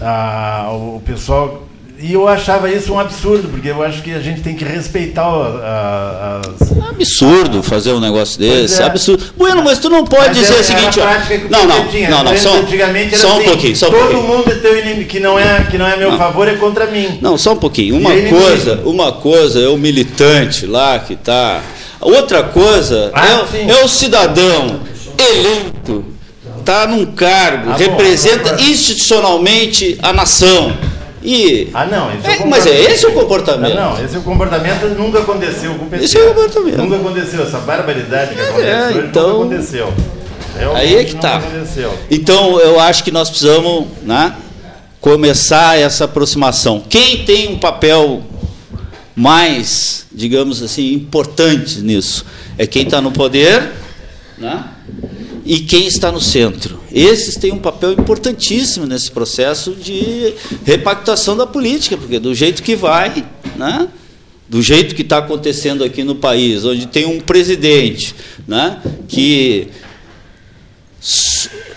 Ah, 0.00 0.70
o 0.72 1.00
pessoal 1.04 1.66
E 2.02 2.14
eu 2.14 2.26
achava 2.26 2.70
isso 2.70 2.94
um 2.94 2.98
absurdo, 2.98 3.48
porque 3.48 3.68
eu 3.68 3.82
acho 3.82 4.00
que 4.02 4.12
a 4.14 4.20
gente 4.20 4.40
tem 4.40 4.54
que 4.54 4.64
respeitar 4.64 5.22
a- 5.22 5.26
a- 5.26 6.40
as. 6.40 6.72
É 6.72 6.88
absurdo 6.88 7.62
fazer 7.62 7.92
um 7.92 8.00
negócio 8.00 8.38
desse. 8.38 8.80
é. 8.80 8.84
É. 8.84 8.86
absurdo. 8.86 9.22
Bueno, 9.36 9.62
mas 9.62 9.78
tu 9.78 9.90
não 9.90 10.04
pode 10.04 10.28
Mas 10.28 10.36
dizer 10.38 10.60
o 10.60 10.64
seguinte. 10.64 10.98
ó. 10.98 11.04
Não, 11.50 11.66
não, 11.66 11.86
tinha. 11.88 12.08
não, 12.08 12.24
não, 12.24 12.36
só, 12.38 12.54
Antigamente 12.56 13.14
era 13.14 13.18
só 13.18 13.28
um 13.28 13.36
assim, 13.36 13.44
pouquinho, 13.44 13.76
só 13.76 13.88
um 13.88 13.90
Todo 13.90 14.00
pouquinho. 14.00 14.22
mundo 14.22 14.50
é 14.50 14.54
teu 14.54 14.78
inimigo, 14.78 15.08
que 15.10 15.20
não 15.20 15.38
é, 15.38 15.66
que 15.70 15.76
não 15.76 15.86
é 15.86 15.96
meu 15.96 16.10
Não. 16.12 16.18
favor, 16.18 16.48
é 16.48 16.54
contra 16.54 16.86
mim. 16.86 17.18
Não, 17.20 17.36
só 17.36 17.52
um 17.52 17.56
pouquinho. 17.56 17.96
Uma 17.98 18.14
E 18.14 18.28
coisa, 18.30 18.76
mesmo. 18.76 18.90
uma 18.90 19.12
coisa 19.12 19.60
é 19.60 19.68
o 19.68 19.76
militante 19.76 20.64
lá 20.66 20.98
que 20.98 21.12
está. 21.14 21.60
Outra 22.00 22.42
coisa 22.42 23.10
Ah, 23.12 23.44
é, 23.54 23.70
é 23.72 23.84
o 23.84 23.88
cidadão 23.88 24.80
eleito, 25.18 26.04
está 26.58 26.86
num 26.86 27.04
cargo, 27.06 27.70
Ah, 27.70 27.72
bom, 27.72 27.78
representa 27.78 28.50
agora- 28.52 28.62
institucionalmente 28.62 29.98
a 30.02 30.12
nação. 30.12 30.72
E 31.22 31.68
Ah, 31.74 31.84
não. 31.84 32.10
Esse 32.14 32.26
É, 32.26 32.44
o 32.44 32.48
mas 32.48 32.66
é 32.66 32.80
esse 32.92 33.06
o 33.06 33.12
comportamento. 33.12 33.74
Não, 33.74 33.94
não, 33.96 34.04
esse 34.04 34.16
é 34.16 34.18
o 34.18 34.22
comportamento 34.22 34.86
nunca 34.96 35.18
aconteceu 35.20 35.74
com 35.74 35.84
o 35.84 35.88
PT. 35.88 36.04
Esse 36.04 36.18
é 36.18 36.22
o 36.24 36.28
comportamento. 36.34 36.76
Nunca 36.78 36.96
aconteceu. 36.96 37.42
Essa 37.42 37.58
barbaridade 37.58 38.30
que 38.34 38.36
Mas 38.40 38.48
aconteceu 38.48 38.74
é, 38.74 39.06
então- 39.06 39.28
nunca 39.44 39.54
aconteceu. 39.54 39.92
Realmente 40.58 40.80
Aí 40.82 40.96
é 40.96 41.04
que 41.04 41.14
tá. 41.16 41.36
aconteceu. 41.36 41.94
Então 42.10 42.58
eu 42.60 42.80
acho 42.80 43.04
que 43.04 43.10
nós 43.10 43.28
precisamos 43.28 43.86
né, 44.02 44.34
começar 45.00 45.78
essa 45.78 46.04
aproximação. 46.06 46.82
Quem 46.88 47.24
tem 47.24 47.48
um 47.54 47.58
papel 47.58 48.22
mais, 49.14 50.06
digamos 50.12 50.62
assim, 50.62 50.92
importante 50.94 51.80
nisso 51.80 52.24
é 52.56 52.66
quem 52.66 52.82
está 52.82 53.00
no 53.00 53.10
poder 53.12 53.70
né, 54.38 54.64
e 55.50 55.58
quem 55.58 55.88
está 55.88 56.12
no 56.12 56.20
centro. 56.20 56.78
Esses 56.92 57.34
têm 57.34 57.50
um 57.50 57.58
papel 57.58 57.90
importantíssimo 57.94 58.86
nesse 58.86 59.10
processo 59.10 59.74
de 59.74 60.32
repactuação 60.64 61.36
da 61.36 61.44
política, 61.44 61.96
porque 61.96 62.20
do 62.20 62.32
jeito 62.32 62.62
que 62.62 62.76
vai, 62.76 63.26
né, 63.56 63.88
do 64.48 64.62
jeito 64.62 64.94
que 64.94 65.02
está 65.02 65.18
acontecendo 65.18 65.82
aqui 65.82 66.04
no 66.04 66.14
país, 66.14 66.64
onde 66.64 66.86
tem 66.86 67.04
um 67.04 67.20
presidente 67.20 68.14
né, 68.46 68.80
que 69.08 69.66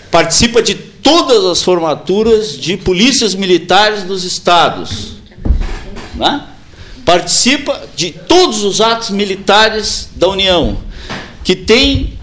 participa 0.08 0.62
de 0.62 0.76
todas 0.76 1.44
as 1.44 1.60
formaturas 1.60 2.56
de 2.56 2.76
polícias 2.76 3.34
militares 3.34 4.04
dos 4.04 4.22
estados. 4.22 5.14
Né? 6.14 6.46
Participa 7.04 7.88
de 7.96 8.12
todos 8.12 8.62
os 8.62 8.80
atos 8.80 9.10
militares 9.10 10.10
da 10.14 10.28
União, 10.28 10.78
que 11.42 11.56
tem 11.56 12.13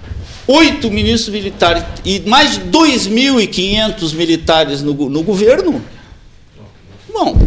oito 0.51 0.89
ministros 0.91 1.33
militares 1.33 1.83
e 2.05 2.19
mais 2.21 2.53
de 2.53 2.61
2.500 2.69 4.13
militares 4.15 4.81
no, 4.81 4.93
no 5.09 5.23
governo. 5.23 5.81
Bom, 7.13 7.37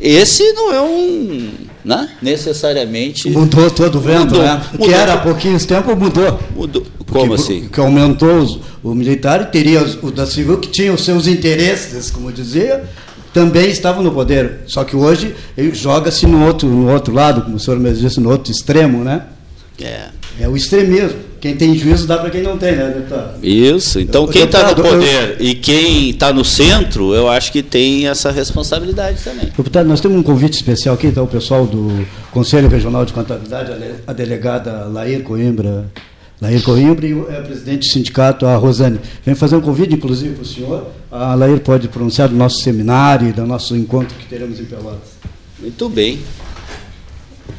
esse 0.00 0.52
não 0.52 0.72
é 0.72 0.80
um, 0.80 1.50
né, 1.84 2.08
necessariamente 2.20 3.30
Mudou 3.30 3.70
todo 3.70 3.96
o 3.96 4.00
vento, 4.00 4.26
Mudou, 4.26 4.42
né? 4.42 4.62
mudou. 4.72 4.86
Que 4.88 4.94
era 4.94 5.14
há 5.14 5.18
pouquinhos 5.18 5.64
tempo, 5.64 5.96
mudou. 5.96 6.38
mudou. 6.54 6.86
Como 7.08 7.34
que, 7.34 7.40
assim? 7.40 7.68
Que 7.68 7.80
aumentou 7.80 8.38
os- 8.38 8.58
o 8.82 8.94
militar 8.94 9.40
e 9.42 9.46
teria 9.46 9.82
os- 9.82 9.96
o 10.02 10.10
da 10.10 10.26
civil, 10.26 10.58
que 10.58 10.68
tinha 10.68 10.92
os 10.92 11.02
seus 11.04 11.26
interesses, 11.26 12.10
como 12.10 12.30
dizia, 12.32 12.84
também 13.32 13.68
estavam 13.70 14.02
no 14.02 14.12
poder. 14.12 14.60
Só 14.66 14.84
que 14.84 14.96
hoje 14.96 15.34
joga-se 15.72 16.26
no 16.26 16.44
outro, 16.44 16.68
no 16.68 16.90
outro 16.92 17.14
lado, 17.14 17.42
como 17.42 17.56
o 17.56 17.60
senhor 17.60 17.78
mesmo 17.80 18.06
disse, 18.06 18.20
no 18.20 18.30
outro 18.30 18.52
extremo, 18.52 19.02
né? 19.04 19.22
É. 19.80 20.08
É 20.40 20.48
o 20.48 20.56
extremismo. 20.56 21.18
Quem 21.46 21.56
tem 21.56 21.78
juízo 21.78 22.08
dá 22.08 22.18
para 22.18 22.28
quem 22.30 22.42
não 22.42 22.58
tem, 22.58 22.74
né, 22.74 22.88
deputado? 22.88 23.38
Isso. 23.44 24.00
Então, 24.00 24.24
Eu- 24.24 24.28
quem 24.28 24.42
está 24.44 24.62
no 24.62 24.68
deputado, 24.74 24.94
eu- 24.94 24.98
poder 25.00 25.36
e 25.40 25.54
quem 25.54 26.10
está 26.10 26.32
no 26.32 26.44
centro, 26.44 27.14
eu 27.14 27.28
acho 27.28 27.52
que 27.52 27.62
tem 27.62 28.08
essa 28.08 28.32
responsabilidade 28.32 29.22
também. 29.22 29.46
Deputado, 29.56 29.86
nós 29.86 30.00
temos 30.00 30.18
um 30.18 30.22
convite 30.24 30.54
especial 30.54 30.96
aqui, 30.96 31.06
está 31.06 31.22
o 31.22 31.26
pessoal 31.28 31.64
do 31.64 32.04
Conselho 32.32 32.68
Regional 32.68 33.04
de 33.04 33.12
Contabilidade, 33.12 33.70
a 33.70 33.76
le- 33.76 33.94
a 34.06 34.12
delegada 34.12 34.86
Lair 34.86 35.22
Coimbra, 35.22 35.86
Lair 36.40 36.62
Coimbra 36.64 37.06
e 37.06 37.14
o 37.14 37.30
é, 37.30 37.40
presidente 37.42 37.86
do 37.86 37.92
sindicato, 37.92 38.44
a 38.44 38.56
Rosane. 38.56 38.98
Vem 39.24 39.36
fazer 39.36 39.54
um 39.54 39.60
convite, 39.60 39.94
inclusive, 39.94 40.34
para 40.34 40.42
o 40.42 40.46
senhor. 40.46 40.88
A 41.12 41.34
Lair 41.36 41.60
pode 41.60 41.86
pronunciar 41.86 42.28
do 42.28 42.34
nosso 42.34 42.60
seminário 42.60 43.28
e 43.28 43.32
do 43.32 43.46
nosso 43.46 43.76
encontro 43.76 44.18
que 44.18 44.26
teremos 44.26 44.58
em 44.58 44.64
Pelotas. 44.64 45.10
Muito 45.60 45.88
bem. 45.88 46.18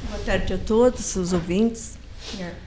Boa 0.09 0.19
tarde 0.25 0.53
a 0.53 0.57
todos 0.57 1.15
os 1.15 1.31
ouvintes 1.31 1.93
a, 2.41 2.66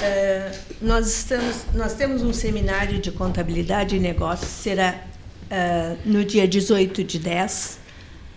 Eh, 0.00 0.52
nós, 0.82 1.06
estamos, 1.06 1.56
nós 1.74 1.94
temos 1.94 2.22
um 2.22 2.32
seminário 2.32 2.98
de 2.98 3.12
contabilidade 3.12 3.94
e 3.94 4.00
negócios, 4.00 4.50
será 4.50 5.00
eh, 5.48 5.96
no 6.04 6.24
dia 6.24 6.46
18 6.46 7.04
de 7.04 7.18
10, 7.18 7.78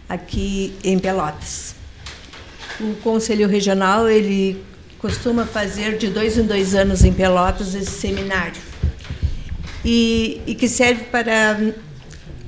aqui 0.08 0.76
em 0.84 1.00
Pelotas. 1.00 1.76
O 2.80 2.96
Conselho 2.98 3.48
Regional 3.48 4.08
ele 4.08 4.64
costuma 5.00 5.46
fazer 5.46 5.98
de 5.98 6.08
dois 6.08 6.38
em 6.38 6.44
dois 6.44 6.76
anos 6.76 7.04
em 7.04 7.12
Pelotas 7.14 7.74
esse 7.74 7.92
seminário 7.92 8.62
e, 9.84 10.42
e 10.46 10.54
que 10.54 10.68
serve 10.68 11.06
para 11.06 11.74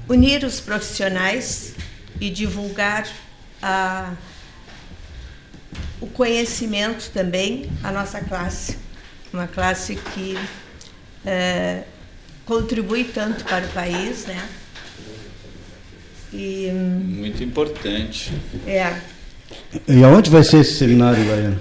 unir 0.07 0.43
os 0.43 0.59
profissionais 0.59 1.73
e 2.21 2.29
divulgar 2.29 3.07
a, 3.61 4.13
o 6.03 6.07
conhecimento 6.07 7.09
também 7.13 7.69
à 7.81 7.89
nossa 7.89 8.19
classe, 8.19 8.75
uma 9.31 9.47
classe 9.47 9.95
que 10.13 10.37
eh, 11.25 11.83
contribui 12.45 13.05
tanto 13.05 13.45
para 13.45 13.65
o 13.65 13.69
país, 13.69 14.25
né? 14.25 14.45
E 16.33 16.69
Muito 16.73 17.41
importante. 17.41 18.33
é, 18.67 18.93
E 19.87 20.03
aonde 20.03 20.29
vai 20.29 20.43
ser 20.43 20.57
esse 20.59 20.73
seminário, 20.77 21.25
Lair? 21.25 21.53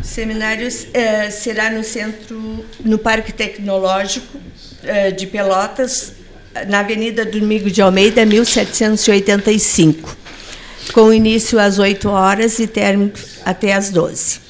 o 0.00 0.04
seminário 0.04 0.66
eh, 0.92 1.30
será 1.30 1.70
no 1.70 1.84
centro, 1.84 2.64
no 2.80 2.98
Parque 2.98 3.32
Tecnológico 3.32 4.36
eh, 4.82 5.12
de 5.12 5.28
Pelotas, 5.28 6.14
na 6.66 6.80
Avenida 6.80 7.24
Domingo 7.24 7.70
de 7.70 7.80
Almeida, 7.80 8.26
1785, 8.26 10.16
com 10.90 11.12
início 11.12 11.58
às 11.58 11.78
8 11.78 12.08
horas 12.08 12.58
e 12.58 12.66
término 12.66 13.12
até 13.44 13.72
às 13.74 13.90
12. 13.90 14.40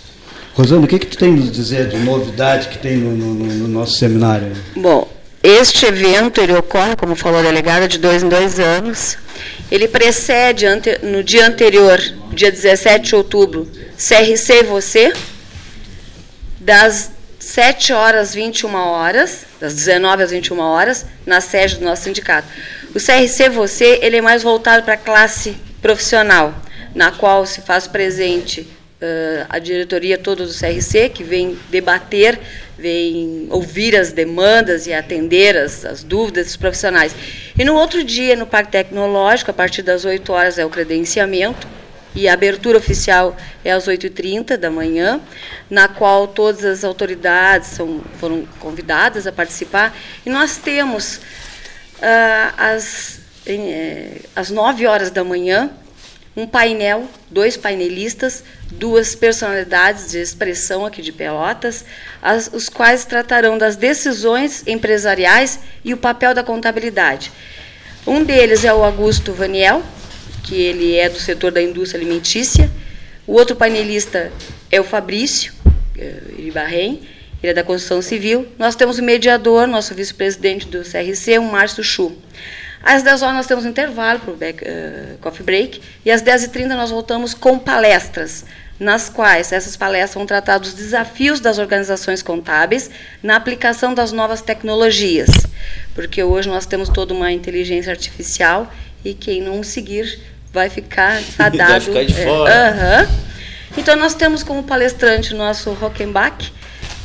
Rosane, 0.55 0.85
o 0.85 0.89
que, 0.89 0.99
que 0.99 1.07
tu 1.07 1.17
tem 1.19 1.33
nos 1.33 1.53
dizer 1.53 1.89
de 1.89 1.97
novidade 1.99 2.69
que 2.69 2.79
tem 2.79 2.97
no, 2.97 3.13
no- 3.17 3.35
no- 3.35 3.55
no 3.55 3.69
nosso 3.69 3.97
seminário? 3.99 4.53
Bom, 4.75 5.09
este 5.43 5.87
evento 5.87 6.41
ele 6.41 6.53
ocorre, 6.55 6.97
como 6.97 7.15
falou 7.15 7.39
a 7.39 7.43
delegada, 7.43 7.87
de 7.87 7.99
dois 7.99 8.23
em 8.25 8.29
dois 8.29 8.59
anos. 8.59 9.17
Ele 9.71 9.87
precede 9.87 10.67
ante- 10.67 10.99
no 11.05 11.23
dia 11.23 11.47
anterior, 11.47 12.01
dia 12.33 12.51
17 12.51 13.09
de 13.11 13.15
outubro, 13.15 13.69
CRC 13.97 14.65
você, 14.65 15.13
das 16.61 17.11
7 17.39 17.93
horas 17.93 18.31
às 18.31 18.35
21 18.35 18.75
horas, 18.75 19.45
das 19.61 19.75
19 19.75 20.23
às 20.25 20.31
21 20.31 20.59
horas, 20.59 21.07
na 21.25 21.41
sede 21.41 21.77
do 21.77 21.85
nosso 21.85 22.03
sindicato. 22.03 22.49
O 22.95 22.99
CRC 22.99 23.49
Você, 23.51 23.99
ele 24.03 24.17
é 24.17 24.21
mais 24.21 24.43
voltado 24.43 24.83
para 24.83 24.95
a 24.95 24.97
classe 24.97 25.57
profissional, 25.81 26.55
na 26.95 27.13
qual 27.13 27.47
se 27.47 27.61
faz 27.61 27.87
presente 27.87 28.67
ãh, 29.01 29.47
a 29.49 29.59
diretoria 29.59 30.19
toda 30.19 30.45
do 30.45 30.53
CRC, 30.53 31.09
que 31.09 31.23
vem 31.23 31.59
debater, 31.71 32.39
vem 32.77 33.47
ouvir 33.51 33.97
as 33.97 34.13
demandas 34.13 34.87
e 34.87 34.93
atender 34.93 35.57
as, 35.57 35.85
as 35.85 36.03
dúvidas 36.03 36.47
dos 36.47 36.57
profissionais. 36.57 37.15
E 37.59 37.65
no 37.65 37.75
outro 37.75 38.03
dia, 38.05 38.37
no 38.37 38.47
Parque 38.47 38.73
Tecnológico, 38.73 39.51
a 39.51 39.55
partir 39.55 39.83
das 39.83 40.05
8 40.05 40.33
horas 40.33 40.59
é 40.59 40.65
o 40.65 40.71
credenciamento, 40.71 41.67
e 42.15 42.27
a 42.27 42.33
abertura 42.33 42.79
oficial 42.79 43.37
é 43.65 43.71
às 43.71 43.87
8h30 43.87 44.57
da 44.57 44.71
manhã, 44.71 45.21
na 45.71 45.87
qual 45.87 46.27
todas 46.27 46.65
as 46.65 46.83
autoridades 46.83 47.69
são, 47.69 48.01
foram 48.19 48.45
convidadas 48.59 49.27
a 49.27 49.33
participar. 49.33 49.97
E 50.25 50.31
nós 50.31 50.57
temos, 50.57 51.21
ah, 52.03 52.55
às, 52.57 53.18
em, 53.49 53.73
eh, 53.73 54.21
às 54.35 54.51
9 54.51 54.87
horas 54.87 55.11
da 55.11 55.25
manhã, 55.25 55.71
um 56.37 56.47
painel, 56.47 57.09
dois 57.29 57.57
painelistas, 57.57 58.45
duas 58.71 59.15
personalidades 59.15 60.13
de 60.13 60.19
expressão 60.19 60.87
aqui 60.87 61.03
de 61.03 61.11
Pelotas, 61.11 61.85
as, 62.23 62.49
os 62.53 62.69
quais 62.69 63.05
tratarão 63.05 63.59
das 63.59 63.75
decisões 63.75 64.63
empresariais 64.67 65.59
e 65.85 65.93
o 65.93 65.97
papel 65.97 66.35
da 66.35 66.45
contabilidade. 66.45 67.33
Um 68.07 68.23
deles 68.23 68.65
é 68.65 68.73
o 68.73 68.85
Augusto 68.85 69.33
Vaniel, 69.33 69.83
que 70.45 70.55
ele 70.55 70.95
é 70.95 71.09
do 71.09 71.19
setor 71.19 71.51
da 71.51 71.61
indústria 71.61 72.01
alimentícia. 72.01 72.71
O 73.27 73.33
outro 73.33 73.57
painelista 73.57 74.33
é 74.71 74.81
o 74.81 74.85
Fabrício 74.85 75.53
eh, 75.97 76.23
Iribarren, 76.39 77.01
ele 77.43 77.51
é 77.51 77.55
da 77.55 77.65
construção 77.65 78.01
civil. 78.01 78.47
Nós 78.59 78.75
temos 78.75 78.99
o 78.99 79.03
mediador, 79.03 79.67
nosso 79.67 79.95
vice-presidente 79.95 80.67
do 80.67 80.83
CRC, 80.83 81.39
o 81.39 81.43
Márcio 81.43 81.85
Chu. 81.85 82.17
Às 82.91 83.03
10 83.03 83.21
horas 83.23 83.35
nós 83.37 83.47
temos 83.47 83.65
um 83.67 83.69
intervalo 83.69 84.19
para 84.19 84.33
o 84.33 84.37
back- 84.37 84.65
eh, 84.65 85.17
coffee 85.21 85.45
break 85.45 85.81
e 86.07 86.11
às 86.11 86.23
10h30 86.23 86.69
nós 86.75 86.91
voltamos 86.91 87.35
com 87.35 87.59
palestras, 87.59 88.47
nas 88.81 89.11
quais 89.11 89.53
essas 89.53 89.77
palestras 89.77 90.15
vão 90.15 90.25
tratar 90.25 90.57
dos 90.57 90.73
desafios 90.73 91.39
das 91.39 91.59
organizações 91.59 92.23
contábeis 92.23 92.91
na 93.23 93.37
aplicação 93.37 93.93
das 93.93 94.11
novas 94.11 94.41
tecnologias, 94.41 95.29
porque 95.95 96.23
hoje 96.23 96.49
nós 96.49 96.65
temos 96.65 96.89
toda 96.89 97.13
uma 97.13 97.31
inteligência 97.31 97.91
artificial 97.93 98.73
e 99.05 99.13
quem 99.13 99.43
não 99.43 99.63
seguir 99.63 100.19
vai 100.51 100.71
ficar 100.71 101.21
fadado. 101.37 101.71
Vai 101.71 101.81
ficar 101.81 102.05
de 102.07 102.19
é, 102.19 102.25
fora. 102.25 102.71
aham. 102.71 103.09
Então 103.77 103.97
nós 103.97 104.15
temos 104.15 104.43
como 104.43 104.63
palestrante 104.63 105.35
o 105.35 105.37
nosso 105.37 105.71
Rockenbach, 105.73 106.51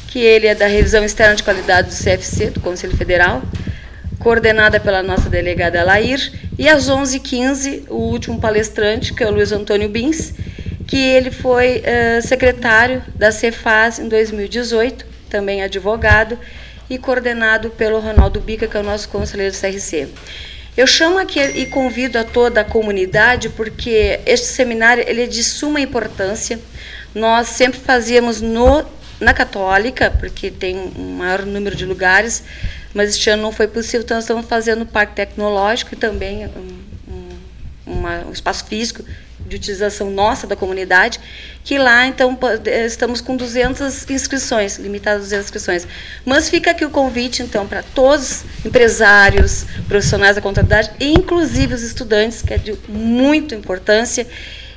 que 0.07 0.19
ele 0.19 0.47
é 0.47 0.55
da 0.55 0.65
revisão 0.67 1.03
externa 1.03 1.36
de 1.36 1.43
qualidade 1.43 1.89
do 1.89 1.93
CFC, 1.95 2.51
do 2.51 2.61
Conselho 2.61 2.95
Federal, 2.95 3.41
coordenada 4.24 4.80
pela 4.80 5.03
nossa 5.03 5.30
delegada 5.30 5.84
Lair, 5.84 6.32
e 6.57 6.69
às 6.69 6.89
11h15 6.89 7.84
o 7.89 7.95
último 7.95 8.39
palestrante, 8.39 9.13
que 9.13 9.21
é 9.21 9.28
o 9.28 9.32
Luiz 9.32 9.51
Antônio 9.51 9.89
Bins, 9.89 10.34
que 10.88 10.97
ele 10.97 11.30
foi 11.30 11.82
eh, 11.84 12.21
secretário 12.21 13.03
da 13.15 13.32
Cefaz 13.32 13.99
em 13.99 14.07
2018, 14.07 15.05
também 15.30 15.61
advogado, 15.61 16.39
e 16.89 16.97
coordenado 16.97 17.69
pelo 17.71 17.99
Ronaldo 17.99 18.39
Bica, 18.39 18.67
que 18.67 18.78
é 18.78 18.80
o 18.80 18.84
nosso 18.84 19.09
conselheiro 19.09 19.53
do 19.53 19.59
CRC. 19.59 20.07
Eu 20.76 20.88
chamo 20.88 21.19
aqui 21.19 21.39
e 21.39 21.65
convido 21.65 22.17
a 22.17 22.24
toda 22.24 22.61
a 22.61 22.63
comunidade 22.63 23.49
porque 23.49 24.19
este 24.26 24.47
seminário 24.47 25.03
ele 25.07 25.24
é 25.24 25.28
de 25.28 25.43
suma 25.43 25.80
importância. 25.80 26.59
Nós 27.13 27.49
sempre 27.49 27.80
fazíamos 27.80 28.41
no, 28.41 28.84
na 29.19 29.34
Católica, 29.34 30.11
porque 30.11 30.49
tem 30.49 30.76
um 30.97 31.17
maior 31.17 31.45
número 31.45 31.76
de 31.76 31.86
lugares, 31.86 32.43
mas 32.93 33.11
este 33.11 33.29
ano 33.29 33.43
não 33.43 33.51
foi 33.51 33.67
possível, 33.67 34.01
então 34.01 34.19
estamos 34.19 34.45
fazendo 34.45 34.79
no 34.79 34.85
Parque 34.85 35.15
Tecnológico 35.15 35.93
e 35.93 35.97
também 35.97 36.47
um, 36.47 37.11
um, 37.91 38.27
um 38.27 38.31
espaço 38.31 38.65
físico 38.65 39.03
de 39.47 39.55
utilização 39.57 40.09
nossa 40.09 40.47
da 40.47 40.55
comunidade, 40.55 41.19
que 41.63 41.77
lá 41.77 42.07
então 42.07 42.37
eh, 42.65 42.85
estamos 42.85 43.21
com 43.21 43.35
200 43.35 44.09
inscrições, 44.09 44.77
limitadas 44.77 45.21
a 45.21 45.23
200 45.23 45.45
inscrições. 45.45 45.87
Mas 46.25 46.49
fica 46.49 46.71
aqui 46.71 46.85
o 46.85 46.89
convite 46.89 47.43
então 47.43 47.67
para 47.67 47.83
todos 47.83 48.43
empresários, 48.65 49.65
profissionais 49.87 50.35
da 50.35 50.41
contabilidade, 50.41 50.91
inclusive 50.99 51.73
os 51.73 51.83
estudantes, 51.83 52.41
que 52.41 52.53
é 52.53 52.57
de 52.57 52.77
muita 52.87 53.55
importância, 53.55 54.25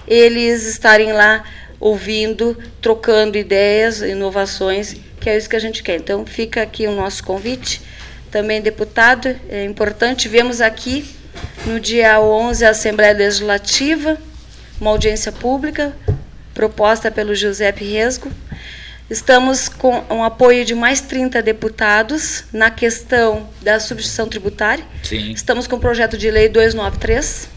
eles 0.07 0.67
estarem 0.67 1.13
lá 1.13 1.45
ouvindo, 1.79 2.57
trocando 2.81 3.37
ideias, 3.37 4.01
inovações, 4.01 4.97
que 5.21 5.29
é 5.29 5.37
isso 5.37 5.49
que 5.49 5.57
a 5.57 5.61
gente 5.61 5.83
quer. 5.83 5.97
Então 5.97 6.25
fica 6.25 6.63
aqui 6.63 6.87
o 6.87 6.95
nosso 6.95 7.23
convite. 7.23 7.83
Também 8.31 8.61
deputado, 8.61 9.35
é 9.49 9.65
importante, 9.65 10.29
vemos 10.29 10.61
aqui 10.61 11.05
no 11.65 11.81
dia 11.81 12.21
11 12.21 12.65
a 12.65 12.71
Assembleia 12.71 13.13
Legislativa, 13.15 14.19
uma 14.81 14.91
audiência 14.91 15.33
pública 15.33 15.95
proposta 16.55 17.11
pelo 17.11 17.35
Giuseppe 17.35 17.85
Resgo. 17.85 18.31
Estamos 19.09 19.69
com 19.69 20.03
um 20.11 20.25
apoio 20.25 20.65
de 20.65 20.75
mais 20.75 21.01
30 21.01 21.41
deputados 21.41 22.45
na 22.53 22.71
questão 22.71 23.49
da 23.63 23.79
substituição 23.79 24.27
tributária. 24.27 24.85
Sim. 25.03 25.31
Estamos 25.31 25.67
com 25.67 25.77
o 25.77 25.81
projeto 25.81 26.19
de 26.19 26.29
lei 26.31 26.49
293, 26.49 27.49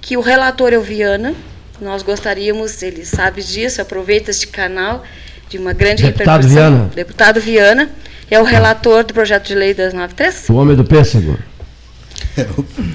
que 0.00 0.16
o 0.16 0.20
relator 0.20 0.72
é 0.72 0.78
o 0.78 0.82
Viana. 0.82 1.34
Nós 1.80 2.02
gostaríamos, 2.02 2.82
ele 2.82 3.04
sabe 3.04 3.42
disso, 3.42 3.80
aproveita 3.80 4.30
este 4.30 4.48
canal 4.48 5.04
de 5.48 5.56
uma 5.56 5.72
grande 5.72 6.02
Deputado 6.02 6.42
repercussão. 6.42 6.70
Viana. 6.70 6.90
Deputado 6.94 7.40
Viana 7.40 7.90
é 8.30 8.40
o 8.40 8.44
relator 8.44 9.04
do 9.04 9.12
projeto 9.12 9.48
de 9.48 9.54
lei 9.54 9.74
293. 9.74 10.48
O 10.48 10.54
homem 10.54 10.76
do 10.76 10.84
pêssego. 10.84 11.38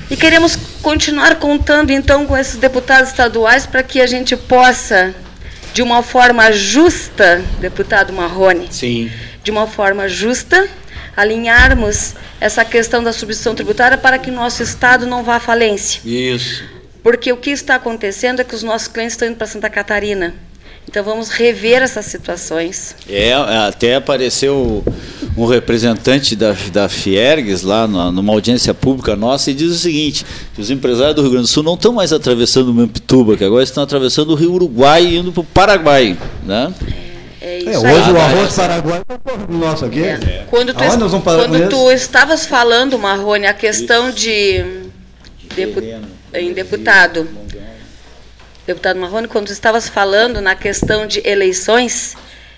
E 0.10 0.16
queremos 0.16 0.56
continuar 0.82 1.36
contando 1.36 1.92
então 1.92 2.26
com 2.26 2.38
esses 2.38 2.56
deputados 2.56 3.10
estaduais 3.10 3.66
para 3.66 3.84
que 3.84 4.00
a 4.00 4.08
gente 4.08 4.36
possa, 4.38 5.14
de 5.74 5.82
uma 5.82 6.02
forma 6.02 6.52
justa, 6.52 7.44
deputado 7.60 8.14
Marrone, 8.14 8.68
Sim. 8.72 9.12
de 9.44 9.52
uma 9.52 9.68
forma 9.68 10.08
justa, 10.08 10.68
alinharmos 11.18 12.16
essa 12.40 12.64
questão 12.64 13.04
da 13.04 13.12
substituição 13.12 13.56
tributária 13.56 13.98
para 13.98 14.18
que 14.18 14.32
nosso 14.32 14.64
Estado 14.64 15.06
não 15.06 15.24
vá 15.24 15.36
à 15.36 15.40
falência. 15.40 16.02
Isso. 16.06 16.64
Porque 17.04 17.32
o 17.32 17.38
que 17.38 17.52
está 17.52 17.76
acontecendo 17.76 18.40
é 18.40 18.44
que 18.44 18.56
os 18.56 18.64
nossos 18.64 18.88
clientes 18.88 19.14
estão 19.14 19.28
indo 19.28 19.38
para 19.38 19.48
Santa 19.48 19.70
Catarina. 19.70 20.34
Então 20.88 21.04
vamos 21.04 21.30
rever 21.30 21.82
essas 21.82 22.06
situações. 22.06 22.96
É, 23.10 23.34
até 23.34 23.96
apareceu 23.96 24.84
um 25.36 25.46
representante 25.46 26.36
da, 26.36 26.56
da 26.72 26.88
Fiergues 26.88 27.64
lá 27.64 27.88
na- 27.88 28.12
numa 28.12 28.32
audiência 28.32 28.74
pública 28.74 29.16
nossa 29.16 29.52
e 29.52 29.54
diz 29.54 29.72
o 29.72 29.76
seguinte, 29.78 30.26
que 30.54 30.62
os 30.62 30.70
empresários 30.70 31.16
do 31.16 31.22
Rio 31.22 31.32
Grande 31.32 31.48
do 31.48 31.52
Sul 31.52 31.64
não 31.64 31.74
estão 31.74 31.92
mais 31.92 32.14
atravessando 32.14 32.70
o 32.70 32.74
Mampituba, 32.74 33.36
que 33.36 33.44
agora 33.44 33.64
estão 33.64 33.84
atravessando 33.84 34.30
o 34.32 34.36
Rio 34.36 34.54
Uruguai 34.54 35.04
e 35.06 35.18
indo 35.18 35.32
para 35.34 35.42
o 35.42 35.44
Paraguai. 35.44 36.18
Né? 36.46 36.74
É 37.42 37.58
É, 37.58 37.60
isso 37.60 37.80
hoje 37.80 37.90
aí. 37.90 38.12
o 38.14 38.18
arroz 38.18 38.54
paraguaio 38.56 39.04
é 39.10 39.14
um 39.14 39.18
porra 39.18 39.48
nosso 39.50 39.86
aqui. 39.86 40.02
Quando 40.50 40.74
tu, 40.74 40.82
Aonde 40.84 40.98
nós 40.98 41.12
vamos 41.12 41.26
parar 41.26 41.48
quando 41.48 41.70
tu 41.70 41.92
estavas 41.92 42.46
falando, 42.46 42.98
Marrone, 42.98 43.46
a 43.48 43.54
questão 43.54 44.12
de 44.12 44.64
depu- 45.56 45.82
em 46.34 46.54
deputado, 46.54 47.28
deputado 48.66 48.99
Marrone, 48.99 49.28
quando 49.28 49.49
estavas 49.49 49.88
falando 49.88 50.41
na 50.41 50.55
questão 50.55 51.05
de 51.05 51.22
eleições 51.28 52.16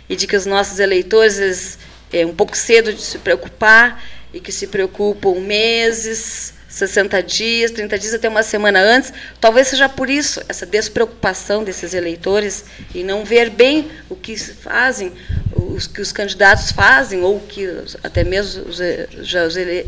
e 0.07 0.15
de 0.15 0.25
que 0.25 0.35
os 0.35 0.45
nossos 0.45 0.79
eleitores 0.79 1.77
é 2.13 2.25
um 2.25 2.33
pouco 2.33 2.55
cedo 2.55 2.93
de 2.93 3.01
se 3.01 3.17
preocupar 3.17 4.01
e 4.33 4.39
que 4.39 4.51
se 4.51 4.67
preocupam 4.67 5.41
meses, 5.41 6.53
60 6.69 7.21
dias, 7.23 7.71
30 7.71 7.99
dias, 7.99 8.13
até 8.13 8.29
uma 8.29 8.43
semana 8.43 8.79
antes, 8.79 9.11
talvez 9.41 9.67
seja 9.67 9.89
por 9.89 10.09
isso 10.09 10.41
essa 10.47 10.65
despreocupação 10.65 11.63
desses 11.63 11.93
eleitores 11.93 12.65
e 12.95 13.03
não 13.03 13.25
ver 13.25 13.49
bem 13.49 13.91
o 14.09 14.15
que 14.15 14.37
fazem, 14.37 15.11
os 15.53 15.87
que 15.87 15.99
os 15.99 16.13
candidatos 16.13 16.71
fazem 16.71 17.21
ou 17.21 17.39
que 17.41 17.67
até 18.01 18.23
mesmo 18.23 18.63
os, 18.69 18.79
eh, 18.79 19.07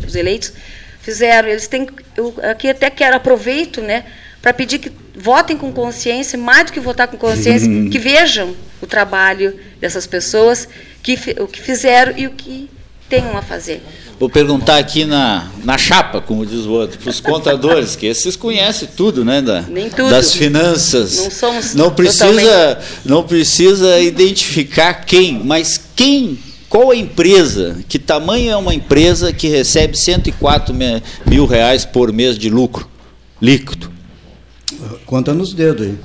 os 0.06 0.16
eleitos 0.16 0.52
fizeram. 1.02 1.48
Eles 1.48 1.68
têm, 1.68 1.88
eu 2.18 2.36
aqui 2.44 2.70
até 2.70 2.90
quero 2.90 3.16
aproveito, 3.16 3.82
né, 3.82 4.06
para 4.42 4.54
pedir 4.54 4.80
que 4.80 4.92
votem 5.18 5.58
com 5.58 5.72
consciência, 5.72 6.38
mais 6.38 6.66
do 6.68 6.74
que 6.74 6.80
votar 6.80 7.08
com 7.08 7.18
consciência, 7.18 7.68
que 7.90 8.00
vejam 8.00 8.56
o 8.82 8.88
trabalho 8.88 9.56
dessas 9.80 10.08
pessoas, 10.08 10.68
que 11.04 11.18
o 11.40 11.48
que 11.48 11.62
fizeram 11.62 12.14
e 12.18 12.26
o 12.28 12.32
que 12.32 12.70
tenham 13.10 13.36
a 13.38 13.42
fazer. 13.42 13.82
Vou 14.20 14.30
perguntar 14.30 14.78
aqui 14.78 15.04
na, 15.06 15.48
na 15.64 15.78
chapa, 15.78 16.22
como 16.22 16.46
diz 16.46 16.66
o 16.66 16.72
outro, 16.72 17.00
para 17.00 17.10
os 17.10 17.20
contadores, 17.22 17.96
que 17.96 18.06
esses 18.06 18.36
conhecem 18.36 18.88
tudo, 18.96 19.24
né? 19.26 19.42
Da, 19.42 19.62
Nem 19.62 19.90
tudo. 19.90 20.10
Das 20.10 20.34
finanças. 20.34 21.18
Não 21.18 21.32
somos 21.32 21.74
não 21.74 21.92
precisa, 21.92 22.26
totalmente- 22.28 22.78
não 23.06 23.24
precisa 23.24 24.00
identificar 24.00 24.94
quem, 25.06 25.42
mas 25.44 25.80
quem, 25.96 26.38
qual 26.70 26.92
a 26.92 26.96
empresa, 26.96 27.78
que 27.90 27.98
tamanho 27.98 28.52
é 28.52 28.56
uma 28.58 28.74
empresa 28.76 29.32
que 29.34 29.48
recebe 29.48 29.98
104 29.98 30.74
me- 30.74 31.02
mil 31.26 31.46
reais 31.46 31.84
por 31.86 32.12
mês 32.14 32.38
de 32.38 32.50
lucro 32.50 32.88
líquido? 33.42 33.90
Conta 35.06 35.34
nos 35.34 35.54
dedos 35.54 35.86
aí. 35.88 35.96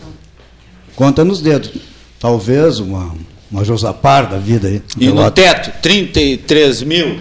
Conta 0.97 1.25
nos 1.25 1.41
dedos. 1.41 1.71
Talvez 2.19 2.79
uma, 2.79 3.15
uma 3.51 3.65
Josapar 3.65 4.29
da 4.29 4.39
vida 4.39 4.69
aí. 4.69 4.83
E 4.99 5.09
no 5.09 5.31
teto, 5.31 5.73
33 5.83 6.83
mil 6.83 7.19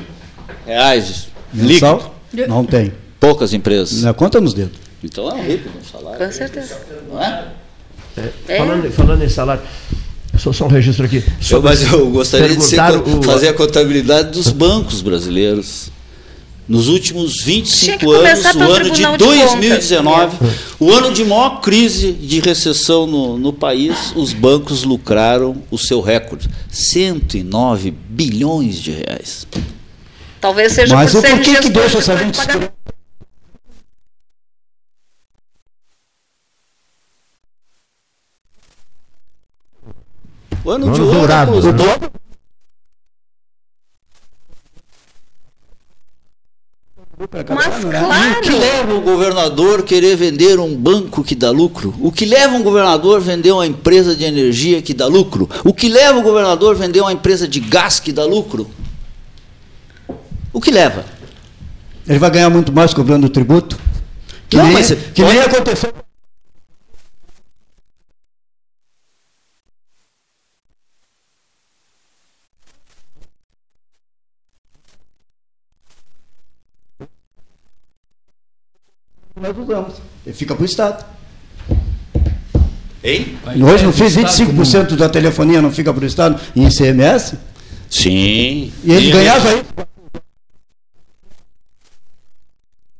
reais 0.65 1.27
líquido. 1.53 1.73
Mensal? 1.73 2.15
Não 2.47 2.65
tem. 2.65 2.91
Poucas 3.19 3.53
empresas. 3.53 4.01
Não, 4.03 4.13
Conta 4.13 4.39
nos 4.41 4.53
dedos. 4.53 4.77
Então 5.03 5.29
é 5.29 5.33
um 5.33 5.43
rico 5.45 5.69
um 5.69 5.83
salário. 5.83 6.25
Com 6.25 6.31
certeza. 6.31 6.77
Não 7.11 7.21
é? 7.21 7.47
É. 8.47 8.57
Falando, 8.57 8.91
falando 8.91 9.23
em 9.23 9.29
salário, 9.29 9.63
só, 10.37 10.53
só 10.53 10.65
um 10.65 10.69
registro 10.69 11.05
aqui. 11.05 11.23
Eu, 11.49 11.61
mas 11.61 11.81
eu 11.91 12.09
gostaria 12.11 12.55
de 12.55 12.63
ser- 12.63 12.79
o- 12.79 13.23
fazer 13.23 13.47
a 13.49 13.53
contabilidade 13.53 14.31
dos 14.31 14.49
bancos 14.49 15.01
brasileiros. 15.01 15.91
Nos 16.67 16.87
últimos 16.87 17.33
Tinha 17.33 17.57
25 17.57 17.99
que 17.99 18.05
anos, 18.05 18.45
o 18.45 18.61
ano 18.61 18.85
de 18.85 18.91
Tribunal 18.91 19.17
de 19.17 19.25
2019, 19.25 20.37
o 20.79 20.91
ano 20.91 21.11
de 21.11 21.25
maior 21.25 21.59
crise 21.59 22.13
de 22.13 22.39
recessão 22.39 23.05
no, 23.05 23.37
no 23.37 23.51
país, 23.51 24.13
os 24.15 24.31
bancos 24.31 24.83
lucraram 24.83 25.61
o 25.69 25.77
seu 25.77 25.99
recorde: 25.99 26.49
109 26.71 27.91
bilhões 27.91 28.77
de 28.77 28.91
reais. 28.91 29.45
Talvez 30.39 30.71
seja 30.71 30.95
Mas 30.95 31.11
por 31.11 31.19
o 31.19 31.21
porquê 31.21 31.37
que 31.37 31.51
gestores 31.51 31.71
deixa 31.71 31.97
essa 31.97 32.15
de 32.15 32.23
gente 32.23 32.37
pagamento. 32.37 32.73
O 40.65 40.71
ano 40.71 40.85
Ano 40.85 40.95
de 40.95 41.01
ouro, 41.01 41.13
dourado, 41.17 41.51
né? 47.19 47.27
Mas 47.49 47.83
O 47.83 47.89
claro, 47.89 48.41
que 48.41 48.49
leva 48.49 48.93
o 48.95 49.01
governador 49.01 49.83
querer 49.83 50.15
vender 50.15 50.59
um 50.59 50.75
banco 50.75 51.23
que 51.23 51.35
dá 51.35 51.51
lucro? 51.51 51.93
O 51.99 52.11
que 52.11 52.25
leva 52.25 52.55
um 52.55 52.63
governador 52.63 53.21
vender 53.21 53.51
uma 53.51 53.65
empresa 53.67 54.15
de 54.15 54.23
energia 54.23 54.81
que 54.81 54.93
dá 54.93 55.05
lucro? 55.07 55.49
O 55.63 55.73
que 55.73 55.87
leva 55.89 56.19
o 56.19 56.23
governador 56.23 56.75
vender 56.75 57.01
uma 57.01 57.13
empresa 57.13 57.47
de 57.47 57.59
gás 57.59 57.99
que 57.99 58.11
dá 58.11 58.25
lucro? 58.25 58.69
O 60.51 60.59
que 60.59 60.71
leva? 60.71 61.05
Ele 62.07 62.19
vai 62.19 62.29
ganhar 62.31 62.49
muito 62.49 62.71
mais 62.71 62.93
cobrando 62.93 63.29
tributo? 63.29 63.79
Que, 64.49 64.57
Não, 64.57 64.65
nem, 64.65 64.73
mas- 64.73 64.91
que 65.13 65.21
nem 65.23 65.39
aconteceu. 65.39 65.93
Usamos. 79.63 79.95
Ele 80.25 80.35
fica 80.35 80.55
para 80.55 80.61
o 80.61 80.65
Estado. 80.65 81.05
Hein? 83.03 83.37
Hoje 83.47 83.83
não 83.83 83.89
É, 83.89 83.93
fiz 83.93 84.15
do 84.15 84.25
Estado 84.25 84.51
25% 84.53 84.95
da 84.95 85.09
telefonia 85.09 85.61
não 85.61 85.71
fica 85.71 85.93
para 85.93 86.03
o 86.03 86.07
Estado 86.07 86.39
em 86.55 86.65
ICMS? 86.67 87.37
Sim. 87.89 88.71
E 88.83 88.91
ele 88.91 89.11
ganhava 89.11 89.49
aí. 89.49 89.63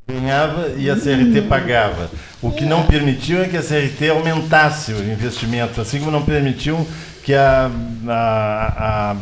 ganhava 0.07 0.73
e 0.77 0.89
a 0.89 0.95
CRT 0.95 1.43
pagava. 1.47 2.09
O 2.41 2.51
que 2.51 2.65
não 2.65 2.85
permitiu 2.85 3.41
é 3.41 3.47
que 3.47 3.57
a 3.57 3.61
CRT 3.61 4.09
aumentasse 4.09 4.91
o 4.93 5.03
investimento, 5.03 5.79
assim 5.81 5.99
como 5.99 6.11
não 6.11 6.23
permitiu 6.23 6.85
que 7.23 7.33
a, 7.33 7.71
a, 8.07 9.15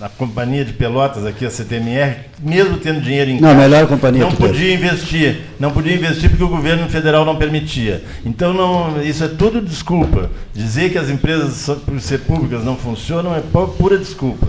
a, 0.00 0.04
a 0.06 0.08
companhia 0.10 0.64
de 0.64 0.72
pelotas 0.74 1.24
aqui, 1.24 1.46
a 1.46 1.50
CTMR, 1.50 2.16
mesmo 2.40 2.76
tendo 2.76 3.00
dinheiro 3.00 3.30
em 3.30 3.40
Não, 3.40 3.48
a 3.48 3.54
caixa, 3.54 3.68
melhor 3.68 3.86
companhia 3.88 4.20
não 4.22 4.30
que 4.30 4.36
teve. 4.36 4.48
podia 4.48 4.74
investir. 4.74 5.40
Não 5.58 5.70
podia 5.70 5.94
investir 5.94 6.28
porque 6.28 6.44
o 6.44 6.48
governo 6.48 6.86
federal 6.90 7.24
não 7.24 7.36
permitia. 7.36 8.04
Então, 8.26 8.52
não, 8.52 9.02
isso 9.02 9.24
é 9.24 9.28
tudo 9.28 9.60
desculpa. 9.62 10.30
Dizer 10.54 10.90
que 10.92 10.98
as 10.98 11.08
empresas, 11.08 11.74
por 11.78 11.98
ser 12.00 12.18
públicas, 12.20 12.62
não 12.62 12.76
funcionam 12.76 13.34
é 13.34 13.40
pu- 13.40 13.68
pura 13.68 13.96
desculpa. 13.96 14.48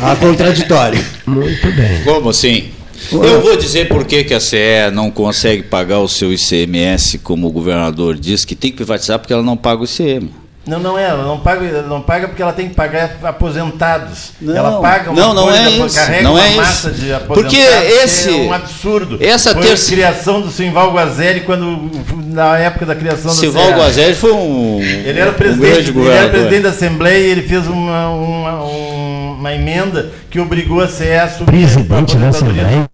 A 0.00 0.16
contraditório. 0.16 1.04
Muito 1.26 1.70
bem. 1.72 2.02
Como 2.04 2.30
assim? 2.30 2.70
Eu 3.12 3.40
vou 3.42 3.56
dizer 3.56 3.88
por 3.88 4.04
que, 4.04 4.24
que 4.24 4.34
a 4.34 4.40
CE 4.40 4.90
não 4.92 5.10
consegue 5.10 5.62
pagar 5.62 6.00
o 6.00 6.08
seu 6.08 6.32
ICMS, 6.32 7.18
como 7.18 7.46
o 7.48 7.50
governador 7.50 8.16
diz, 8.18 8.44
que 8.44 8.54
tem 8.54 8.70
que 8.70 8.76
privatizar 8.76 9.18
porque 9.18 9.32
ela 9.32 9.42
não 9.42 9.56
paga 9.56 9.82
o 9.82 9.84
ICM. 9.84 10.30
Não, 10.70 10.78
não 10.78 10.98
é, 10.98 11.04
ela 11.08 11.24
não 11.24 11.38
paga, 11.40 11.66
ela 11.66 11.82
não 11.88 12.00
paga 12.00 12.28
porque 12.28 12.40
ela 12.40 12.52
tem 12.52 12.68
que 12.68 12.74
pagar 12.74 13.16
aposentados. 13.24 14.32
Não. 14.40 14.56
ela 14.56 14.80
paga 14.80 15.10
uma 15.10 15.20
Não, 15.20 15.34
não 15.34 15.42
coisa, 15.44 15.58
é 15.62 15.70
isso, 15.70 15.96
carrega 15.96 16.22
não 16.22 16.32
uma 16.34 16.46
é 16.46 16.54
massa 16.54 16.90
isso. 16.90 17.00
de 17.00 17.12
aposentados. 17.12 17.42
Porque 17.42 17.56
que 17.56 17.94
esse- 18.04 18.30
é 18.30 18.32
um 18.42 18.52
absurdo. 18.52 19.18
essa 19.20 19.52
Foi 19.52 19.62
terça- 19.62 19.90
a 19.90 19.94
criação 19.94 20.40
do 20.40 20.50
Simval 20.50 20.92
Guazelli 20.92 21.40
quando 21.40 21.90
na 22.26 22.56
época 22.58 22.86
da 22.86 22.94
criação 22.94 23.32
do 23.32 23.36
Sival 23.40 23.64
CEA. 23.66 23.76
Guazelli 23.76 24.14
foi 24.14 24.32
um, 24.32 24.80
Ele 24.80 25.18
era 25.18 25.30
um 25.30 25.34
presidente, 25.34 25.90
grande 25.92 25.98
ele 25.98 26.08
era 26.16 26.28
presidente 26.28 26.62
da 26.62 26.68
Assembleia 26.70 27.18
e 27.26 27.30
ele 27.30 27.42
fez 27.42 27.66
uma, 27.66 28.08
uma, 28.10 28.62
um- 28.64 29.36
uma 29.40 29.52
emenda 29.54 30.10
que 30.30 30.38
obrigou 30.38 30.80
a 30.80 30.86
CE 30.88 31.12
a 31.14 31.24
assumir 31.24 31.46
Presidente 31.50 32.16
a 32.16 32.20
da 32.20 32.28
aposentadoria. 32.28 32.62
Assembleia? 32.62 32.90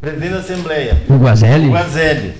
Presidente 0.00 0.30
da 0.32 0.38
Assembleia. 0.38 0.96
O 1.10 1.14
Guazelli? 1.18 1.66
O 1.68 1.72
Guazelli. 1.72 2.34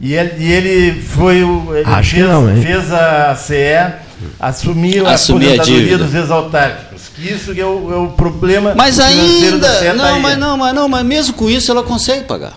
E 0.00 0.14
ele, 0.14 0.32
e 0.38 0.52
ele 0.52 1.00
foi 1.02 1.42
o. 1.42 1.74
Ele 1.74 1.82
Acho 1.84 2.10
que 2.10 2.16
fez, 2.16 2.28
não, 2.28 2.48
hein? 2.50 2.62
fez 2.62 2.92
a 2.92 3.34
CE 3.34 3.92
assumir 4.40 5.04
a 5.06 5.12
Assumir 5.12 5.46
a 5.48 5.54
aposentadoria 5.54 5.80
dívida. 5.88 6.04
dos 6.04 6.14
exaltárquicos. 6.14 7.02
Que 7.14 7.32
isso 7.32 7.52
é 7.52 7.64
o, 7.64 7.92
é 7.92 7.96
o 7.96 8.08
problema 8.08 8.74
Mas 8.76 8.98
ainda, 9.00 9.94
não, 9.94 10.20
mas 10.20 10.38
não, 10.38 10.56
mas 10.56 10.74
não, 10.74 10.88
mas 10.88 11.04
mesmo 11.04 11.34
com 11.34 11.48
isso 11.50 11.70
ela 11.70 11.82
consegue 11.82 12.24
pagar. 12.24 12.54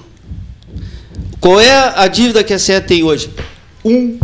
Qual 1.40 1.60
é 1.60 1.94
a 1.96 2.08
dívida 2.08 2.44
que 2.44 2.54
a 2.54 2.60
CE 2.60 2.80
tem 2.82 3.04
hoje? 3.04 3.30
Um 3.84 4.20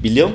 bilhão 0.00 0.34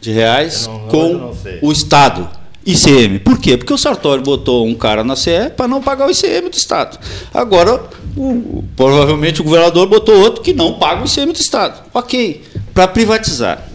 de 0.00 0.10
reais 0.12 0.66
não- 0.66 0.88
com 0.88 1.32
o 1.62 1.72
Estado. 1.72 2.28
ICM. 2.64 3.18
Por 3.20 3.38
quê? 3.38 3.56
Porque 3.56 3.72
o 3.72 3.78
Sartori 3.78 4.22
botou 4.22 4.66
um 4.66 4.74
cara 4.74 5.02
na 5.02 5.16
CE 5.16 5.48
para 5.56 5.66
não 5.66 5.80
pagar 5.82 6.06
o 6.06 6.10
ICM 6.10 6.50
do 6.50 6.56
Estado. 6.56 6.98
Agora, 7.32 7.82
o- 8.14 8.62
provavelmente 8.76 9.40
o 9.40 9.44
governador 9.44 9.88
botou 9.88 10.14
outro 10.20 10.42
que 10.42 10.52
não 10.52 10.74
paga 10.74 11.02
o 11.02 11.06
ICM 11.06 11.32
do 11.32 11.40
Estado. 11.40 11.80
Ok, 11.92 12.42
para 12.74 12.86
privatizar. 12.86 13.66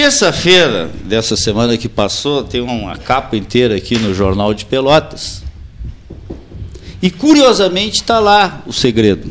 Terça-feira 0.00 0.90
dessa 1.06 1.38
semana 1.38 1.74
que 1.78 1.88
passou, 1.88 2.44
tem 2.44 2.60
uma 2.60 2.98
capa 2.98 3.34
inteira 3.34 3.74
aqui 3.76 3.96
no 3.98 4.12
Jornal 4.12 4.52
de 4.52 4.66
Pelotas. 4.66 5.42
E 7.00 7.10
curiosamente 7.10 8.02
está 8.02 8.18
lá 8.18 8.62
o 8.66 8.74
segredo. 8.74 9.26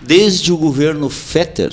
Desde 0.00 0.50
o 0.50 0.56
governo 0.56 1.10
Fetter, 1.10 1.72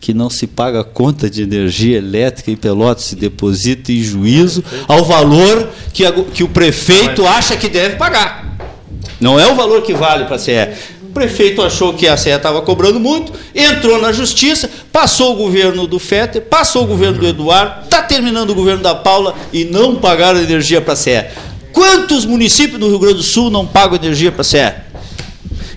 que 0.00 0.14
não 0.14 0.30
se 0.30 0.46
paga 0.46 0.82
conta 0.82 1.28
de 1.28 1.42
energia 1.42 1.98
elétrica 1.98 2.50
em 2.50 2.56
Pelotas, 2.56 3.04
se 3.04 3.14
deposita 3.14 3.92
em 3.92 4.02
juízo 4.02 4.64
ao 4.88 5.04
valor 5.04 5.68
que, 5.92 6.06
a- 6.06 6.12
que 6.12 6.42
o 6.42 6.48
prefeito 6.48 7.26
acha 7.26 7.58
que 7.58 7.68
deve 7.68 7.96
pagar. 7.96 8.56
Não 9.20 9.38
é 9.38 9.46
o 9.46 9.54
valor 9.54 9.82
que 9.82 9.92
vale 9.92 10.24
para 10.24 10.36
a 10.36 10.38
CE. 10.38 10.50
O 11.10 11.12
prefeito 11.12 11.60
achou 11.60 11.92
que 11.92 12.06
a 12.06 12.16
CE 12.16 12.30
estava 12.30 12.62
cobrando 12.62 13.00
muito, 13.00 13.32
entrou 13.52 14.00
na 14.00 14.12
justiça, 14.12 14.70
passou 14.92 15.32
o 15.34 15.36
governo 15.36 15.84
do 15.84 15.98
Fetter, 15.98 16.40
passou 16.40 16.84
o 16.84 16.86
governo 16.86 17.18
do 17.18 17.26
Eduardo, 17.26 17.82
está 17.84 18.00
terminando 18.00 18.50
o 18.50 18.54
governo 18.54 18.80
da 18.80 18.94
Paula 18.94 19.34
e 19.52 19.64
não 19.64 19.96
pagaram 19.96 20.38
energia 20.38 20.80
para 20.80 20.92
a 20.92 20.96
CE. 20.96 21.24
Quantos 21.72 22.24
municípios 22.24 22.78
do 22.78 22.88
Rio 22.88 23.00
Grande 23.00 23.16
do 23.16 23.22
Sul 23.24 23.50
não 23.50 23.66
pagam 23.66 23.96
energia 23.96 24.30
para 24.30 24.42
a 24.42 24.44
CE? 24.44 24.72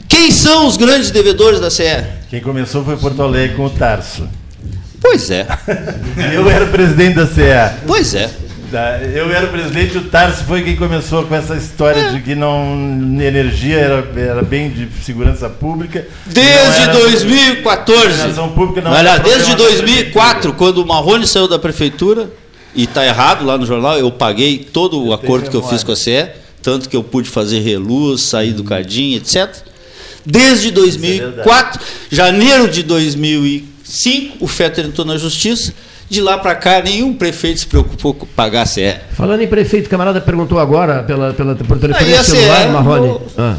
Quem 0.07 0.29
são 0.29 0.67
os 0.67 0.77
grandes 0.77 1.09
devedores 1.09 1.59
da 1.59 1.71
CE? 1.71 2.03
Quem 2.29 2.39
começou 2.39 2.85
foi 2.85 2.95
Porto 2.95 3.23
Alegre 3.23 3.55
com 3.55 3.65
o 3.65 3.69
Tarso. 3.71 4.29
Pois 5.01 5.31
é, 5.31 5.47
Eu 6.35 6.47
era 6.47 6.67
presidente 6.67 7.15
da 7.15 7.25
CE. 7.25 7.81
pois 7.87 8.13
é. 8.13 8.29
Da- 8.73 8.97
Eu 9.03 9.29
era 9.31 9.45
o 9.45 9.49
presidente 9.49 9.93
e 9.93 9.97
o 9.99 10.05
Tarso 10.05 10.45
foi 10.45 10.63
quem 10.63 10.75
começou 10.75 11.23
com 11.25 11.35
essa 11.35 11.55
história 11.55 12.09
de 12.11 12.21
que 12.21 12.33
não 12.33 12.75
energia 13.21 13.77
era, 13.77 14.03
era 14.17 14.41
bem 14.41 14.71
de 14.71 14.87
segurança 15.05 15.47
pública. 15.47 16.07
Desde 16.25 16.79
Não 16.79 16.83
era- 16.83 16.93
2014. 16.93 18.07
Iluminação 18.07 18.49
pública 18.49 18.81
não 18.81 18.91
Olha, 18.91 19.19
desde 19.19 19.51
problema 19.51 19.57
da 19.57 19.63
2004, 19.75 20.53
quando 20.53 20.79
o 20.79 20.87
Marrone 20.87 21.27
saiu 21.27 21.47
da 21.47 21.59
prefeitura, 21.59 22.31
e 22.75 22.85
está 22.85 23.05
errado 23.05 23.45
lá 23.45 23.59
no 23.59 23.65
jornal, 23.67 23.95
eu 23.99 24.11
paguei 24.11 24.57
todo 24.57 24.99
o 24.99 25.13
acordo 25.13 25.51
que 25.51 25.55
eu 25.55 25.61
fiz 25.61 25.83
com 25.83 25.91
a 25.91 25.95
CE, 25.95 26.29
tanto 26.63 26.89
que 26.89 26.95
eu 26.95 27.03
pude 27.03 27.29
fazer 27.29 27.59
reluz, 27.59 28.21
sair 28.21 28.53
do 28.53 28.63
Cadinho, 28.63 29.17
etc. 29.17 29.55
Desde 30.25 30.71
2004, 30.71 31.79
janeiro 32.11 32.67
de 32.67 32.81
2005, 32.81 34.37
o 34.39 34.47
Fetter 34.47 34.85
entrou 34.87 35.05
na 35.05 35.15
justiça. 35.17 35.71
De 36.09 36.21
lá 36.21 36.37
para 36.37 36.53
cá, 36.55 36.81
nenhum 36.81 37.13
prefeito 37.13 37.59
se 37.61 37.67
preocupou 37.67 38.13
com 38.13 38.25
pagar 38.25 38.63
a 38.63 38.65
CE. 38.65 38.93
Falando 39.13 39.41
em 39.41 39.47
prefeito, 39.47 39.87
o 39.87 39.89
camarada 39.89 40.21
perguntou 40.21 40.59
agora 40.59 41.01
pela, 41.03 41.33
pela, 41.33 41.55
por 41.55 41.75
Aí 41.75 41.79
telefone 41.81 42.23
celular, 42.23 42.61
CE, 42.63 42.67
Marrone. 42.69 43.17
Ah. 43.37 43.55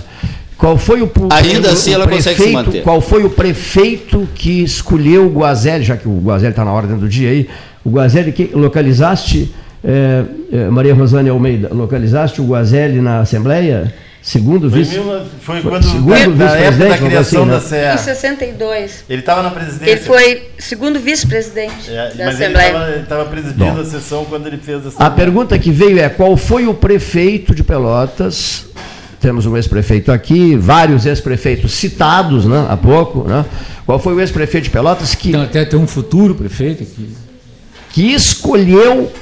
Qual 0.56 0.78
foi 0.78 1.02
o, 1.02 1.10
Ainda 1.30 1.68
o- 1.68 1.72
assim 1.72 1.92
ela 1.92 2.06
consegue 2.06 2.36
se 2.36 2.42
prefeito- 2.42 2.52
manter. 2.52 2.82
Qual 2.82 3.00
foi 3.00 3.24
o 3.24 3.30
prefeito 3.30 4.28
que 4.34 4.62
escolheu 4.62 5.26
o 5.26 5.30
Guazelli, 5.30 5.84
já 5.84 5.96
que 5.96 6.06
o 6.08 6.20
Guazelli 6.20 6.50
está 6.52 6.64
na 6.64 6.72
ordem 6.72 6.96
do 6.96 7.08
dia 7.08 7.30
aí, 7.30 7.48
o 7.84 7.90
Guazelli, 7.90 8.30
que 8.30 8.50
localizaste, 8.54 9.52
eh, 9.82 10.22
eh, 10.52 10.68
Maria 10.70 10.94
Rosane 10.94 11.28
Almeida, 11.28 11.68
localizaste 11.72 12.40
o 12.40 12.44
Guazelli 12.44 13.00
na 13.00 13.20
Assembleia? 13.20 13.92
Segundo 14.26 14.70
Foi, 14.70 14.78
vice. 14.82 14.98
mil- 14.98 15.04
foi 15.42 15.60
Foi- 15.60 15.70
quando 15.70 15.82
segundo 15.84 16.08
na 16.08 16.16
época 16.16 16.34
da 16.38 16.46
vice-presidente, 16.48 16.98
criação 17.10 17.38
algo 17.40 17.50
da 17.50 17.58
assim, 17.58 17.76
Em 17.76 17.98
CE. 17.98 18.04
62. 18.04 19.04
Ele 19.10 19.20
estava 19.20 19.42
na 19.42 19.50
presidência. 19.50 19.90
Ele 19.92 20.00
foi 20.00 20.48
segundo 20.58 20.98
vice-presidente 20.98 21.90
É, 21.90 21.94
da 22.14 22.24
mas 22.24 22.40
ele 22.40 22.56
Assembleia. 22.56 23.00
estava 23.02 23.24
presidindo 23.26 23.80
a 23.80 23.84
sessão 23.84 24.24
quando 24.24 24.46
ele 24.46 24.56
fez 24.56 24.86
essa. 24.86 25.04
A 25.04 25.10
pergunta 25.10 25.58
que 25.58 25.70
veio 25.70 25.98
é: 25.98 26.08
qual 26.08 26.38
foi 26.38 26.66
o 26.66 26.72
prefeito 26.72 27.54
de 27.54 27.62
Pelotas? 27.62 28.64
Temos 29.20 29.44
um 29.44 29.56
ex-prefeito 29.56 30.10
aqui, 30.10 30.56
vários 30.56 31.04
ex-prefeitos 31.04 31.72
citados 31.74 32.46
né, 32.46 32.66
há 32.70 32.76
pouco. 32.78 33.28
Né? 33.28 33.44
Qual 33.84 33.98
foi 33.98 34.14
o 34.14 34.20
ex-prefeito 34.20 34.64
de 34.64 34.70
Pelotas 34.70 35.14
que, 35.14 35.28
Então, 35.30 35.42
até 35.42 35.66
tem 35.66 35.78
um 35.78 35.86
futuro 35.86 36.34
prefeito 36.34 36.82
aqui. 36.82 37.10
que 37.90 38.12
escolheu 38.14 39.12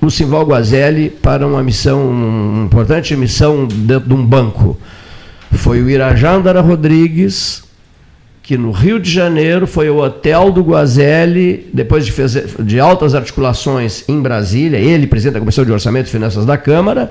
o 0.00 0.10
Simval 0.10 0.44
Guazelli 0.46 1.10
para 1.10 1.46
uma 1.46 1.62
missão, 1.62 2.08
uma 2.10 2.64
importante 2.66 3.16
missão 3.16 3.66
dentro 3.66 4.08
de 4.08 4.14
um 4.14 4.24
banco? 4.24 4.76
Foi 5.52 5.80
o 5.82 5.88
Irajá 5.88 6.32
Andara 6.32 6.60
Rodrigues, 6.60 7.62
que 8.42 8.58
no 8.58 8.70
Rio 8.72 9.00
de 9.00 9.10
Janeiro 9.10 9.66
foi 9.66 9.88
o 9.88 9.96
hotel 10.02 10.52
do 10.52 10.62
Guazelli, 10.62 11.70
depois 11.72 12.04
de, 12.04 12.12
de 12.62 12.78
altas 12.78 13.14
articulações 13.14 14.04
em 14.08 14.20
Brasília, 14.20 14.76
ele, 14.78 15.06
presidente 15.06 15.34
da 15.34 15.40
Comissão 15.40 15.64
de 15.64 15.72
Orçamento 15.72 16.08
e 16.08 16.10
Finanças 16.10 16.44
da 16.44 16.58
Câmara, 16.58 17.10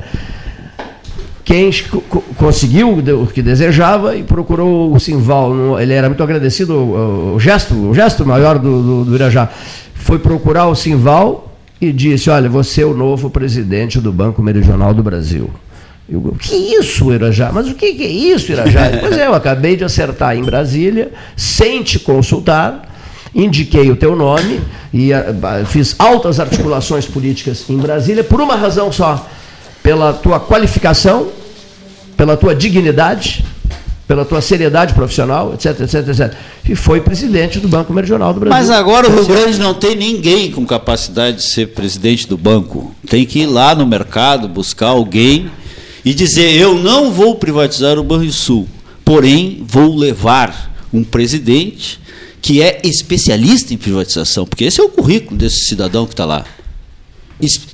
quem 1.44 1.72
co- 1.90 2.02
co- 2.02 2.24
conseguiu 2.38 2.92
o 3.00 3.28
que 3.28 3.42
desejava 3.42 4.16
e 4.16 4.24
procurou 4.24 4.94
o 4.94 5.00
Simval. 5.00 5.80
Ele 5.80 5.94
era 5.94 6.08
muito 6.08 6.22
agradecido, 6.24 6.74
o 6.76 7.40
gesto, 7.40 7.74
o 7.74 7.94
gesto 7.94 8.26
maior 8.26 8.60
do, 8.60 8.82
do, 8.84 9.06
do 9.06 9.16
Irajá. 9.16 9.50
Foi 9.94 10.20
procurar 10.20 10.68
o 10.68 10.76
Simval 10.76 11.53
e 11.88 11.94
disse: 11.94 12.30
Olha, 12.30 12.50
você 12.50 12.82
é 12.82 12.86
o 12.86 12.94
novo 12.94 13.30
presidente 13.30 14.00
do 14.00 14.12
Banco 14.12 14.42
Meridional 14.42 14.94
do 14.94 15.04
Brasil. 15.04 15.50
Eu, 16.08 16.20
o 16.20 16.36
que 16.36 16.54
é 16.54 16.80
isso, 16.80 17.12
Irajá? 17.12 17.52
Mas 17.54 17.70
o 17.70 17.76
que 17.76 17.86
é 17.86 18.08
isso, 18.08 18.52
Irajá? 18.52 18.92
pois 19.00 19.18
é, 19.18 19.28
eu 19.28 19.34
acabei 19.34 19.76
de 19.76 19.84
acertar 19.84 20.36
em 20.36 20.44
Brasília, 20.44 21.12
sem 21.36 21.82
te 21.82 22.00
consultar, 22.00 22.90
indiquei 23.34 23.90
o 23.90 23.96
teu 23.96 24.16
nome 24.16 24.62
e 24.94 25.14
ah, 25.14 25.26
fiz 25.66 25.96
altas 25.98 26.40
articulações 26.40 27.06
políticas 27.06 27.70
em 27.70 27.78
Brasília 27.78 28.24
por 28.24 28.42
uma 28.42 28.56
razão 28.56 28.92
só: 28.92 29.30
pela 29.82 30.14
tua 30.14 30.40
qualificação, 30.40 31.30
pela 32.18 32.36
tua 32.36 32.54
dignidade, 32.54 33.44
pela 34.08 34.26
tua 34.26 34.42
seriedade 34.42 34.94
profissional, 34.94 35.54
etc, 35.54 35.80
etc, 35.82 36.08
etc. 36.08 36.34
E 36.68 36.76
foi 36.76 37.02
presidente 37.02 37.60
do 37.60 37.68
Banco 37.68 37.94
Meridional 37.94 38.34
do 38.34 38.40
Brasil. 38.40 38.58
Mas 38.58 38.70
agora 38.70 39.08
o 39.08 39.14
Rio 39.14 39.26
Grande 39.26 39.58
não 39.60 39.74
tem 39.74 39.96
ninguém 39.96 40.52
com 40.52 40.66
capacidade 40.66 41.38
de 41.38 41.44
ser 41.44 41.70
presidente 41.70 42.28
do 42.28 42.38
banco. 42.38 42.94
Tem 43.08 43.26
que 43.26 43.40
ir 43.40 43.46
lá 43.46 43.74
no 43.74 43.86
mercado, 43.86 44.48
buscar 44.48 44.88
alguém 44.88 45.50
e 46.04 46.14
dizer: 46.14 46.56
eu 46.56 46.76
não 46.76 47.12
vou 47.12 47.36
privatizar 47.36 47.98
o 47.98 48.04
Banrisul, 48.04 48.68
porém 49.06 49.64
vou 49.66 49.96
levar 49.96 50.72
um 50.92 51.04
presidente 51.04 52.00
que 52.42 52.62
é 52.62 52.82
especialista 52.84 53.74
em 53.74 53.78
privatização, 53.78 54.46
porque 54.46 54.66
esse 54.66 54.80
é 54.82 54.84
o 54.84 54.90
currículo 54.90 55.38
desse 55.38 55.66
cidadão 55.66 56.06
que 56.06 56.12
está 56.12 56.26
lá. 56.26 56.46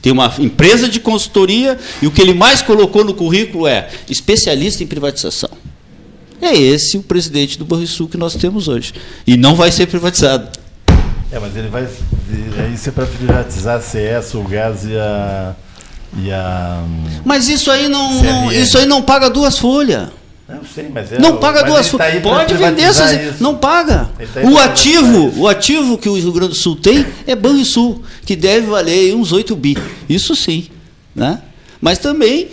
Tem 0.02 0.12
uma 0.12 0.34
empresa 0.40 0.88
de 0.88 1.00
consultoria 1.00 1.78
e 2.02 2.08
o 2.08 2.12
que 2.12 2.22
ele 2.22 2.34
mais 2.34 2.62
colocou 2.62 3.04
no 3.04 3.14
currículo 3.14 3.68
é 3.68 3.90
especialista 4.10 4.84
em 4.84 4.88
privatização. 4.88 5.50
É 6.42 6.56
esse 6.56 6.98
o 6.98 7.04
presidente 7.04 7.58
do 7.58 7.66
Banrisul 7.66 8.08
que 8.08 8.18
nós 8.18 8.36
temos 8.36 8.68
hoje. 8.68 8.94
E 9.28 9.36
não 9.36 9.56
vai 9.56 9.72
ser 9.72 9.88
privatizado. 9.88 10.50
É, 11.32 11.38
mas 11.40 11.56
ele 11.56 11.68
vai. 11.68 11.88
Aí 12.58 12.74
isso 12.74 12.90
é 12.90 12.92
para 12.92 13.06
privatizar 13.06 13.78
a 13.78 13.82
CS, 13.82 14.34
o 14.36 14.42
gás 14.44 14.84
e 14.86 14.96
a. 14.98 15.54
E 16.18 16.32
a. 16.32 16.84
Mas 17.24 17.48
isso 17.50 17.70
aí 17.70 17.88
não, 17.88 18.24
não- 18.24 18.52
isso 18.52 18.78
aí 18.78 18.86
não 18.86 19.02
paga 19.02 19.30
duas 19.30 19.58
folhas. 19.58 20.10
Não 20.48 20.62
sei, 20.66 20.90
mas 20.92 21.12
é. 21.12 21.20
Não 21.20 21.38
paga 21.38 21.62
mas 21.62 21.72
duas 21.72 21.86
tá 21.92 21.98
folhas. 21.98 22.22
pra 22.24 22.32
Pode 22.32 22.54
vender 22.56 22.82
essas. 22.82 23.12
isso. 23.12 23.44
Não 23.44 23.56
paga. 23.56 24.10
Tá 24.34 24.42
O 24.50 24.58
ativo, 24.58 25.32
o 25.40 25.48
ativo 25.48 25.96
que 25.96 26.10
o 26.10 26.16
Rio 26.16 26.32
Grande 26.32 26.50
do 26.50 26.56
Sul 26.56 26.76
tem 26.76 27.06
é 27.28 27.36
Banrisul, 27.36 28.02
que 28.26 28.36
deve 28.36 28.66
valer 28.66 29.14
uns 29.14 29.32
8 29.32 29.56
bi. 29.56 29.78
Isso 30.10 30.36
sim. 30.36 30.68
Né? 31.16 31.40
Mas 31.80 32.00
também 32.00 32.48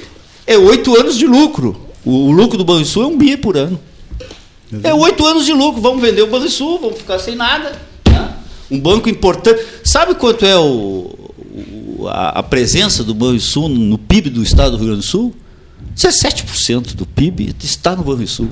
é 0.47 0.59
oito 0.59 0.95
anos 0.99 1.17
de 1.17 1.27
lucro. 1.27 1.86
O, 2.07 2.29
o 2.29 2.31
lucro 2.31 2.57
do 2.57 2.65
Banrisul 2.65 3.03
é 3.03 3.07
um 3.07 3.19
bi 3.19 3.37
por 3.37 3.57
ano. 3.57 3.79
É 4.83 4.95
oito 4.95 5.27
anos 5.27 5.45
de 5.45 5.53
lucro. 5.53 5.81
Vamos 5.83 6.01
vender 6.01 6.23
o 6.23 6.29
Banrisul, 6.29 6.79
vamos 6.81 6.99
ficar 6.99 7.19
sem 7.19 7.35
nada. 7.37 7.73
né? 8.09 8.29
Um 8.71 8.81
banco 8.81 9.09
importante. 9.09 9.61
Sabe 9.85 10.15
quanto 10.15 10.47
é 10.47 10.57
o, 10.57 11.11
o- 11.99 12.09
a, 12.09 12.39
a 12.39 12.43
presença 12.43 13.05
do 13.05 13.15
Banrisul 13.15 13.69
no 13.69 13.99
PIB 13.99 14.31
do 14.31 14.43
estado 14.43 14.73
do 14.73 14.77
Rio 14.79 14.87
Grande 14.87 15.01
do 15.03 15.07
Sul? 15.07 15.35
17% 15.97 16.95
do 16.95 17.07
PIB 17.07 17.55
está 17.63 17.95
no 17.97 18.03
Banrisul. 18.03 18.49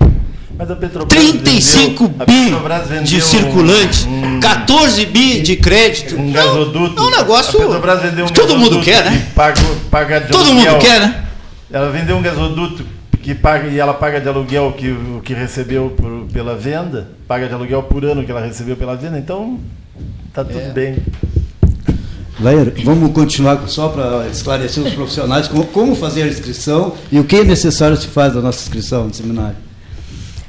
Mas 0.57 0.71
a 0.71 0.77
Petrobras 0.77 1.21
35 1.21 2.07
vendeu- 2.07 2.17
a 2.21 2.25
Petrobras 2.25 2.83
bi 2.83 2.89
vendeu 2.89 3.05
de 3.05 3.17
um- 3.17 3.21
circulante, 3.21 4.07
um- 4.07 4.41
14 4.41 5.07
bi 5.07 5.41
de 5.41 5.57
crédito. 5.57 6.17
Um 6.17 6.31
gasoduto. 6.33 7.01
É 7.01 7.05
um 7.05 7.11
negócio- 7.11 7.59
A 7.59 7.63
Petrobras 7.65 8.03
vendeu 8.03 8.25
um 8.27 8.29
todo 8.29 8.57
mundo 8.57 8.81
quer, 8.81 9.05
né? 9.05 9.27
que 9.29 9.35
Paga, 9.91 10.21
Todo 10.23 10.45
aluguel. 10.51 10.73
mundo 10.75 10.81
quer, 10.81 11.01
né? 11.01 11.25
Ela 11.73 11.91
vendeu 11.91 12.17
um 12.17 12.23
gasoduto 12.23 12.87
que 13.25 13.35
paga 13.35 13.69
e 13.69 13.79
ela 13.81 13.95
paga 13.95 14.21
de 14.21 14.29
aluguel 14.29 14.73
que, 14.73 14.91
o 14.91 15.23
que 15.25 15.33
recebeu 15.33 15.89
por- 15.97 16.27
pela 16.31 16.55
venda, 16.55 17.09
paga 17.27 17.49
de 17.49 17.55
aluguel 17.55 17.83
por 17.83 18.05
ano 18.05 18.23
que 18.23 18.31
ela 18.31 18.45
recebeu 18.45 18.77
pela 18.77 18.95
venda, 18.95 19.19
então 19.19 19.59
tá 20.31 20.45
tudo 20.45 20.73
bem. 20.75 20.99
Lair, 22.39 22.71
vamos 22.85 23.13
continuar 23.13 23.67
só 23.67 23.89
para 23.89 24.29
esclarecer 24.29 24.85
os 24.85 24.93
profissionais 24.93 25.49
como, 25.49 25.65
como 25.69 25.97
fazer 25.97 26.25
a 26.25 26.27
inscrição 26.27 26.95
e 27.11 27.19
o 27.19 27.25
que 27.25 27.37
é 27.37 27.45
necessário 27.45 27.97
se 27.97 28.09
faz 28.09 28.35
da 28.35 28.43
nossa 28.43 28.61
inscrição 28.63 29.07
no 29.07 29.15
seminário. 29.15 29.57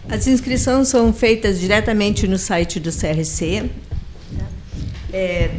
As 0.09 0.27
inscrições 0.27 0.89
são 0.89 1.13
feitas 1.13 1.57
diretamente 1.57 2.27
no 2.27 2.37
site 2.37 2.77
do 2.77 2.91
CRC, 2.91 3.69
é 5.13 5.49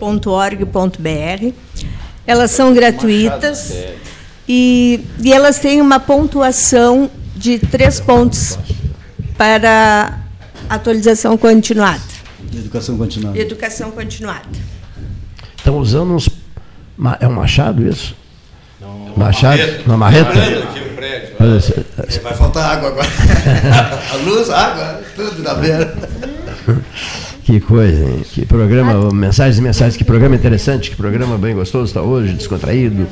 www.crc.org.br. 0.00 1.52
Elas 2.26 2.50
são 2.50 2.72
gratuitas 2.72 3.72
e, 4.48 5.00
e 5.22 5.32
elas 5.32 5.58
têm 5.58 5.80
uma 5.80 6.00
pontuação 6.00 7.10
de 7.36 7.58
três 7.58 8.00
pontos 8.00 8.58
para 9.36 10.18
atualização 10.68 11.36
continuada, 11.36 12.00
Educação 12.52 12.96
continuada. 12.98 13.38
educação 13.38 13.90
continuada. 13.90 14.46
Estão 15.56 15.76
usando 15.78 16.14
uns. 16.14 16.28
É 17.20 17.28
um 17.28 17.32
machado 17.32 17.86
isso? 17.88 18.16
machado? 19.16 19.60
Uma 19.86 19.96
marreta? 19.96 20.30
Olha, 21.40 21.56
esse- 21.58 21.84
esse- 22.08 22.20
Vai 22.20 22.34
faltar 22.34 22.70
água 22.76 22.88
agora. 22.88 23.06
a 24.12 24.16
luz, 24.16 24.50
a 24.50 24.58
água, 24.58 25.02
tudo 25.14 25.42
na 25.42 25.54
beira. 25.54 25.94
Que 27.44 27.60
coisa, 27.60 28.04
hein? 28.04 28.22
Que 28.32 28.44
programa, 28.44 29.10
mensagens 29.12 29.58
e 29.58 29.62
mensagens, 29.62 29.96
que 29.96 30.04
programa 30.04 30.34
interessante, 30.34 30.90
que 30.90 30.96
programa 30.96 31.38
bem 31.38 31.54
gostoso 31.54 31.86
está 31.86 32.02
hoje, 32.02 32.34
descontraído, 32.34 33.06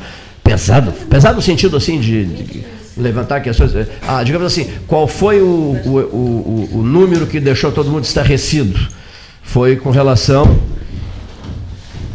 pesado, 0.46 0.92
pesado 1.10 1.36
no 1.36 1.42
sentido 1.42 1.76
assim 1.76 1.98
de, 2.00 2.24
de 2.24 2.64
levantar 2.96 3.40
questões. 3.40 3.72
Ah, 4.06 4.22
digamos 4.22 4.46
assim, 4.46 4.70
qual 4.86 5.06
foi 5.08 5.40
o, 5.42 5.44
o, 5.44 5.98
o, 5.98 6.68
o- 6.78 6.82
número 6.82 7.26
que 7.26 7.40
deixou 7.40 7.72
todo 7.72 7.90
mundo 7.90 8.04
estarrecido? 8.04 8.78
Foi 9.42 9.76
com 9.76 9.90
relação. 9.90 10.58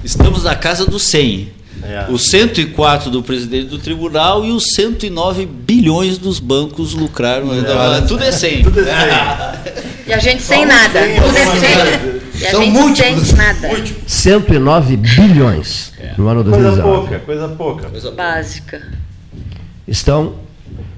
Estamos 0.04 0.44
na 0.44 0.56
casa 0.56 0.86
dos 0.86 1.04
100. 1.04 1.50
É. 1.84 2.06
Os 2.10 2.28
104 2.30 3.10
do 3.10 3.24
presidente 3.24 3.66
do 3.68 3.80
tribunal 3.80 4.46
e 4.46 4.52
os 4.52 4.64
109 4.76 5.46
bilhões 5.46 6.18
dos 6.18 6.40
bancos 6.40 6.94
lucraram. 6.94 7.48
Tudo 8.08 8.24
é 8.24 8.32
100. 8.32 8.64
Tudo 8.64 8.80
é 8.82 9.62
E 10.08 10.14
a 10.14 10.18
gente 10.20 10.42
sem 10.42 10.66
nada. 10.66 11.00
Tudo 11.00 11.38
é 11.38 11.46
sem. 11.46 12.42
E 12.42 12.48
a 12.48 12.52
São 12.52 12.64
gente 12.64 12.74
múltiplos. 12.74 13.28
sem 13.28 13.38
nada. 13.38 13.70
109 14.08 14.98
bilhões 14.98 15.94
no 16.18 16.28
ano 16.28 16.44
Coisa 16.44 16.60
2019. 16.72 16.98
pouca, 17.08 17.20
coisa 17.20 17.48
pouca. 17.50 17.90
Básica. 18.12 18.82
Estão 19.88 20.36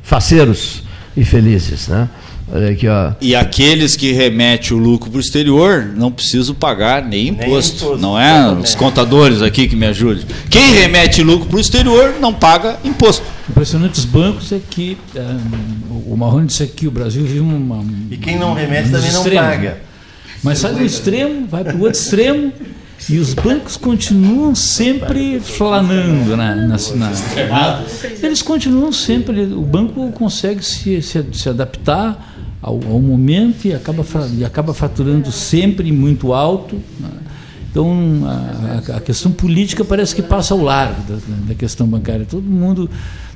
faceiros 0.02 0.84
e 1.16 1.24
felizes, 1.24 1.88
né? 1.88 2.10
Olha 2.56 2.70
aqui, 2.70 2.88
ó. 2.88 3.14
E 3.20 3.36
aqueles 3.36 3.96
que 3.96 4.12
remetem 4.12 4.78
o 4.78 4.80
lucro 4.80 5.10
para 5.10 5.18
o 5.18 5.20
exterior 5.20 5.92
não 5.96 6.12
precisam 6.12 6.54
pagar 6.54 7.04
nem 7.04 7.30
imposto. 7.30 7.84
imposto, 7.86 7.98
não 7.98 8.18
é? 8.20 8.30
exatamente. 8.30 8.66
Os 8.68 8.76
contadores 8.76 9.42
aqui 9.42 9.68
que 9.68 9.76
me 9.76 9.88
ajudem. 9.88 10.24
Quem 10.52 10.72
remete 10.74 11.24
lucro 11.24 11.48
para 11.48 11.58
o 11.58 11.60
exterior 11.60 12.14
não 12.22 12.32
paga 12.32 12.78
imposto. 12.86 13.26
Impressionante 13.50 13.98
os 13.98 14.06
bancos 14.06 14.52
é 14.52 14.60
que 14.70 14.96
ah, 15.18 15.38
o 16.06 16.16
Marrone 16.16 16.46
disse 16.46 16.62
aqui 16.62 16.88
o 16.88 16.92
Brasil 16.92 17.24
vive 17.24 17.40
uma 17.40 17.84
E 18.12 18.18
quem 18.18 18.38
não 18.38 18.54
remete 18.54 18.90
um 18.90 18.92
também 18.92 19.12
não 19.12 19.20
extremo, 19.22 19.42
paga. 19.48 19.70
né? 19.72 19.76
Mas 20.44 20.60
sai 20.60 20.74
do 20.74 20.84
extremo, 20.86 21.48
vai 21.48 21.64
para 21.64 21.76
o 21.76 21.82
outro 21.82 22.00
extremo 22.00 22.54
e 23.10 23.18
os 23.18 23.34
bancos 23.34 23.76
continuam 23.78 24.54
sempre 24.54 25.40
flanando 25.40 26.38
na, 26.38 26.54
na, 26.56 26.78
na- 26.96 27.84
eles 28.22 28.42
continuam 28.42 28.92
sempre 28.92 29.42
o 29.42 29.62
banco 29.62 30.12
consegue 30.12 30.64
se, 30.64 31.02
se, 31.02 31.26
se 31.34 31.50
adaptar 31.50 32.30
ao, 32.64 32.80
ao 32.90 33.00
momento 33.02 33.66
e 33.68 33.74
acaba 33.74 34.04
e 34.38 34.46
acaba 34.46 34.74
faturando 34.74 35.32
sempre 35.32 35.92
muito 35.92 36.34
alto 36.34 36.78
né? 37.00 37.10
então 37.70 38.22
a, 38.26 38.78
a- 38.96 38.98
questão 39.02 39.32
política 39.32 39.84
parece 39.84 40.16
que 40.16 40.22
passa 40.22 40.54
ao 40.54 40.62
largo 40.62 41.02
da, 41.08 41.16
da 41.50 41.54
questão 41.56 41.86
bancária. 41.86 42.26
Todo 42.26 42.44
mundo 42.44 42.90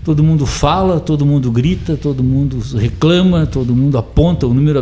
todo 0.05 0.23
mundo 0.23 0.45
fala 0.45 1.01
todo 1.01 1.25
mundo 1.25 1.51
grita 1.51 1.97
todo 1.97 2.23
mundo 2.23 2.59
reclama 2.77 3.45
todo 3.45 3.75
mundo 3.75 3.97
aponta 3.97 4.47
o 4.47 4.53
número 4.53 4.79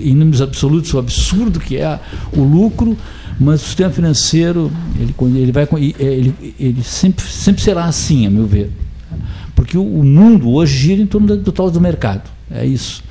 em 0.00 0.14
números 0.16 0.42
absolutos 0.42 0.92
o 0.92 0.98
absurdo 0.98 1.60
que 1.60 1.76
é 1.76 2.00
o 2.32 2.42
lucro 2.42 2.96
mas 3.38 3.62
o 3.62 3.64
sistema 3.66 3.90
financeiro 3.90 4.72
ele 4.98 5.14
ele 5.38 5.52
vai 5.52 5.68
e- 5.78 5.94
ele, 6.00 6.34
ele 6.58 6.82
sempre 6.82 7.24
sempre 7.26 7.62
será 7.62 7.84
assim 7.84 8.26
a 8.26 8.30
meu 8.30 8.46
ver. 8.46 8.72
Porque 9.54 9.76
o, 9.78 9.84
mundo 10.02 10.50
hoje 10.50 10.76
gira 10.76 11.00
em 11.02 11.06
torno 11.06 11.36
do 11.36 11.52
tal 11.52 11.70
do 11.70 11.80
mercado. 11.80 12.22
É 12.50 12.64
isso 12.66 13.04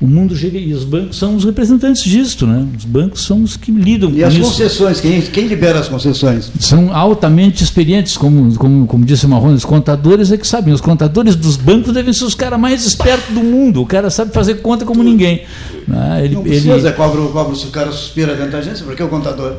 o 0.00 0.06
mundo 0.06 0.34
gira 0.34 0.56
e 0.56 0.72
os 0.72 0.82
bancos 0.82 1.18
são 1.18 1.36
os 1.36 1.44
representantes 1.44 2.02
disto 2.02 2.46
né 2.46 2.66
os 2.78 2.86
bancos 2.86 3.22
são 3.22 3.42
os 3.42 3.56
que 3.56 3.70
lidam 3.70 4.10
E 4.10 4.20
com 4.20 4.26
as 4.26 4.32
isso 4.32 4.42
concessões, 4.44 4.98
quem, 5.00 5.20
quem 5.20 5.46
libera 5.46 5.78
as 5.78 5.88
concessões? 5.88 6.50
são 6.58 6.94
altamente 6.96 7.62
experientes, 7.62 8.16
como, 8.16 8.54
como, 8.56 8.86
como 8.86 9.04
disse 9.04 9.26
o 9.26 9.28
Marrone, 9.28 9.54
os 9.56 9.64
contadores 9.64 10.32
é 10.32 10.36
que 10.38 10.46
sabem. 10.46 10.72
Os 10.72 10.80
contadores 10.80 11.36
dos 11.36 11.56
bancos 11.56 11.92
devem 11.92 12.12
ser 12.14 12.24
os 12.24 12.34
caras 12.34 12.58
mais 12.58 12.84
espertos 12.86 13.34
do 13.34 13.40
mundo. 13.42 13.82
O 13.82 13.86
cara 13.86 14.08
sabe 14.10 14.32
fazer 14.32 14.54
conta 14.62 14.84
como 14.86 15.02
ninguém. 15.02 15.42
né? 15.86 16.22
Ele, 16.24 16.34
Não 16.34 16.46
ele- 16.46 16.60
precisa, 16.62 16.92
cobra, 16.92 17.20
cobra, 17.28 17.54
se 17.54 17.66
o 17.66 17.70
cara 17.70 17.92
suspira 17.92 18.34
dentro 18.34 18.52
da 18.52 18.58
agência, 18.58 18.84
porque 18.84 19.02
o 19.02 19.08
contador. 19.08 19.56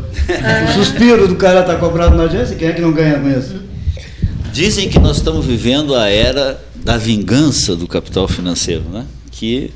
o 0.69 0.73
suspiro 0.73 1.27
do 1.27 1.35
cara 1.35 1.61
está 1.61 1.75
cobrado 1.75 2.15
na 2.15 2.23
agência, 2.23 2.55
quem 2.55 2.67
é 2.67 2.71
que 2.73 2.81
não 2.81 2.91
ganha 2.91 3.19
com 3.19 3.29
isso? 3.29 3.55
Dizem 4.51 4.89
que 4.89 4.97
nós 4.99 5.17
estamos 5.17 5.45
vivendo 5.45 5.95
a 5.95 6.09
era 6.09 6.59
da 6.83 6.97
vingança 6.97 7.75
do 7.75 7.87
capital 7.87 8.27
financeiro, 8.27 8.83
né? 8.91 9.05
que 9.31 9.71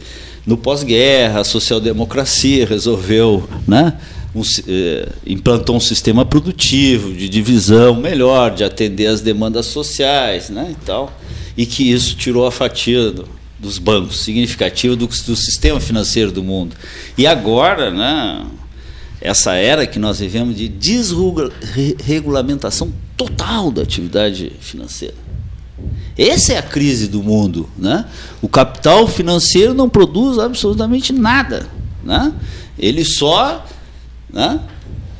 no 0.45 0.57
pós-guerra 0.57 1.39
a 1.41 1.43
social-democracia 1.43 2.65
resolveu, 2.65 3.47
né? 3.67 3.93
um 4.35 4.41
eh, 4.67 5.07
implantou 5.26 5.77
um 5.77 5.80
sistema 5.80 6.26
produtivo 6.26 7.13
de 7.13 7.30
divisão 7.30 7.95
melhor, 7.95 8.53
de 8.53 8.63
atender 8.63 9.07
às 9.07 9.22
demandas 9.22 9.65
sociais 9.67 10.49
né? 10.49 10.67
e 10.72 10.76
tal, 10.85 11.17
e 11.57 11.65
que 11.65 11.89
isso 11.89 12.15
tirou 12.15 12.45
a 12.45 12.51
fatia 12.51 13.11
do- 13.11 13.27
dos 13.57 13.77
bancos, 13.77 14.19
significativa 14.19 14.95
do, 14.95 15.07
do 15.07 15.35
sistema 15.35 15.80
financeiro 15.80 16.31
do 16.31 16.43
mundo. 16.43 16.76
E 17.17 17.26
agora, 17.26 17.89
né? 17.89 18.45
essa 19.22 19.53
era 19.55 19.88
que 19.88 19.97
nós 19.97 20.19
vivemos 20.19 20.55
de 20.57 20.67
desregulamentação 20.67 22.91
total 23.17 23.72
da 23.72 23.81
atividade 23.81 24.51
financeira. 24.59 25.15
Essa 26.18 26.53
é 26.53 26.57
a 26.57 26.61
crise 26.64 27.07
do 27.07 27.22
mundo. 27.22 27.69
Né? 27.77 28.06
O 28.41 28.47
capital 28.47 29.07
financeiro 29.07 29.73
não 29.73 29.89
produz 29.89 30.39
absolutamente 30.39 31.11
nada. 31.11 31.68
Né? 32.03 32.34
Ele 32.80 33.03
só 33.03 33.65
né, 34.31 34.60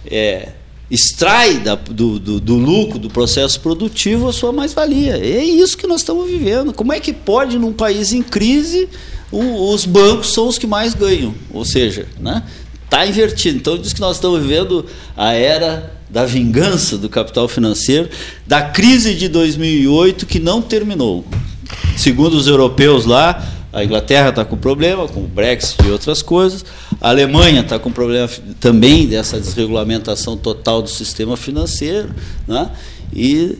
é, 0.06 0.49
extrai 0.90 1.56
da- 1.60 1.76
do, 1.76 2.19
do- 2.19 2.40
do 2.40 2.56
lucro 2.56 2.98
do 2.99 3.10
processo 3.10 3.60
produtivo 3.60 4.30
a 4.30 4.34
sua 4.34 4.52
mais-valia. 4.53 5.18
É 5.18 5.44
isso 5.44 5.77
que 5.77 5.88
nós 5.88 6.02
estamos 6.02 6.30
vivendo. 6.30 6.73
Como 6.73 6.94
é 6.94 6.99
que 6.99 7.11
pode, 7.11 7.57
num 7.57 7.73
país 7.73 8.14
em 8.14 8.22
crise, 8.22 8.88
o- 9.32 9.73
os 9.73 9.86
bancos 9.86 10.32
são 10.34 10.48
os 10.48 10.57
que 10.57 10.68
mais 10.68 10.94
ganham. 10.94 11.34
Ou 11.52 11.65
seja, 11.65 12.07
né? 12.19 12.44
Está 12.86 13.06
invertido. 13.06 13.57
Então 13.57 13.77
diz 13.77 13.91
que 13.94 13.99
nós 13.99 14.18
estamos 14.18 14.40
vivendo 14.41 14.86
a 15.18 15.34
era 15.34 15.94
da 16.10 16.26
vingança 16.26 16.98
do 16.98 17.10
capital 17.10 17.48
financeiro, 17.48 18.10
da 18.45 18.61
crise 18.61 19.15
de 19.15 19.27
2008 19.27 20.26
que 20.26 20.40
não 20.40 20.61
terminou. 20.61 21.26
Segundo 21.98 22.36
os 22.36 22.48
europeus 22.48 23.06
lá, 23.06 23.44
a 23.76 23.84
Inglaterra 23.84 24.30
está 24.30 24.45
com 24.45 24.56
problema, 24.56 25.06
com 25.07 25.19
o 25.19 25.27
Brexit 25.27 25.86
e 25.86 25.91
outras 25.91 26.22
coisas. 26.22 26.64
A 27.02 27.10
Alemanha 27.10 27.60
está 27.60 27.77
com 27.77 27.91
problema 27.91 28.30
também 28.60 29.06
dessa 29.06 29.38
desregulamentação 29.38 30.38
total 30.38 30.82
do 30.82 30.90
sistema 30.90 31.36
financeiro. 31.36 32.15
Né? 32.48 32.69
E, 33.14 33.57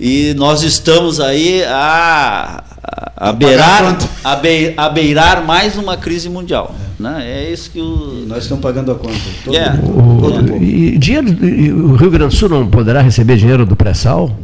e 0.00 0.32
nós 0.38 0.62
estamos 0.62 1.20
aí 1.20 1.62
a, 1.64 2.64
a, 2.92 3.30
a 3.30 3.32
beirar, 3.32 3.96
a, 4.22 4.36
bei- 4.36 4.74
a 4.76 4.88
beirar 4.88 5.44
mais 5.44 5.76
uma 5.76 5.96
crise 5.96 6.28
mundial. 6.28 6.74
Né? 7.00 7.24
É 7.26 7.50
isso 7.50 7.70
que 7.70 7.80
o. 7.80 8.24
Nós 8.28 8.42
estamos 8.44 8.62
pagando 8.62 8.92
a 8.92 8.94
conta. 8.94 9.18
Todo 9.44 9.56
É. 9.56 9.70
O, 9.82 10.20
Todo 10.20 10.62
e 10.62 10.96
dinheiro, 10.98 11.28
e 11.44 11.72
o 11.72 11.94
Rio 11.96 12.10
Grande 12.10 12.34
do 12.34 12.38
Sul 12.38 12.48
não 12.48 12.68
poderá 12.68 13.00
receber 13.00 13.36
dinheiro 13.36 13.64
do 13.66 13.74
pré-sal? 13.74 14.36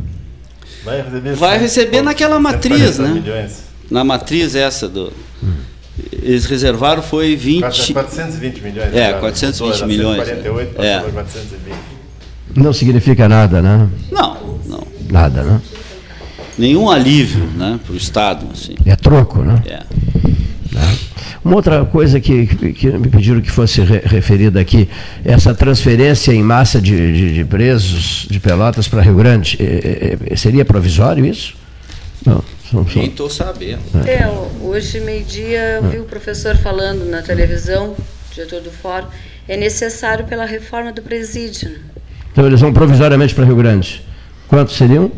Vai 0.84 1.02
receber, 1.02 1.34
Vai 1.34 1.58
receber 1.58 2.02
naquela 2.02 2.40
matriz, 2.40 2.96
140 2.96 3.02
né? 3.02 3.20
milhões. 3.20 3.62
Na 3.90 4.02
matriz 4.02 4.54
essa 4.54 4.88
do. 4.88 5.12
Eles 6.12 6.46
reservaram 6.46 7.02
foi 7.02 7.36
20. 7.36 7.92
420 7.92 8.60
milhões. 8.60 8.94
É, 8.94 9.06
agora. 9.06 9.20
420 9.20 9.62
Mudou, 9.62 9.76
era 9.76 9.86
milhões, 9.86 10.28
148, 10.28 10.74
passou 10.74 10.84
é. 10.90 11.00
para 11.00 11.10
420. 11.12 11.76
Não 12.56 12.72
significa 12.72 13.28
nada, 13.28 13.60
né? 13.60 13.88
Não, 14.10 14.36
não. 14.66 14.82
Nada, 15.10 15.42
né? 15.42 15.60
Nenhum 16.58 16.90
alívio 16.90 17.44
né, 17.56 17.78
para 17.84 17.92
o 17.92 17.96
Estado. 17.96 18.46
Assim. 18.52 18.74
É 18.84 18.96
troco, 18.96 19.40
né? 19.42 19.62
É. 19.66 19.82
Uma 21.44 21.56
outra 21.56 21.84
coisa 21.84 22.20
que, 22.20 22.46
que- 22.72 22.90
me 22.90 23.08
pediram 23.08 23.40
que 23.40 23.50
fosse 23.50 23.80
re- 23.80 24.02
referida 24.04 24.60
aqui, 24.60 24.88
essa 25.24 25.54
transferência 25.54 26.32
em 26.32 26.42
massa 26.42 26.80
de, 26.80 27.12
de- 27.12 27.34
de 27.34 27.44
presos 27.44 28.26
de 28.28 28.38
Pelotas 28.40 28.86
para 28.88 29.00
Rio 29.00 29.14
Grande, 29.14 29.56
eh, 29.60 30.18
eh, 30.30 30.36
seria 30.36 30.64
provisório 30.64 31.24
isso? 31.24 31.54
Não, 32.26 32.42
são, 32.70 32.86
são- 32.86 33.00
Nem 33.00 33.06
estou 33.10 33.30
sabendo. 33.30 33.80
É, 34.06 34.28
hoje, 34.60 35.00
meio-dia, 35.00 35.80
eu 35.82 35.90
vi 35.90 35.98
o 35.98 36.04
professor 36.04 36.56
falando 36.56 37.08
na 37.08 37.22
televisão, 37.22 37.94
diretor 38.34 38.60
do 38.60 38.70
fórum, 38.70 39.06
é 39.48 39.56
necessário 39.56 40.26
pela 40.26 40.44
reforma 40.44 40.92
do 40.92 41.00
presídio. 41.00 41.70
né? 41.70 41.76
Então 42.32 42.46
eles 42.46 42.60
vão 42.60 42.72
provisoriamente 42.72 43.34
para 43.34 43.44
Rio 43.46 43.56
Grande. 43.56 44.02
Quantos 44.48 44.76
seriam? 44.76 45.10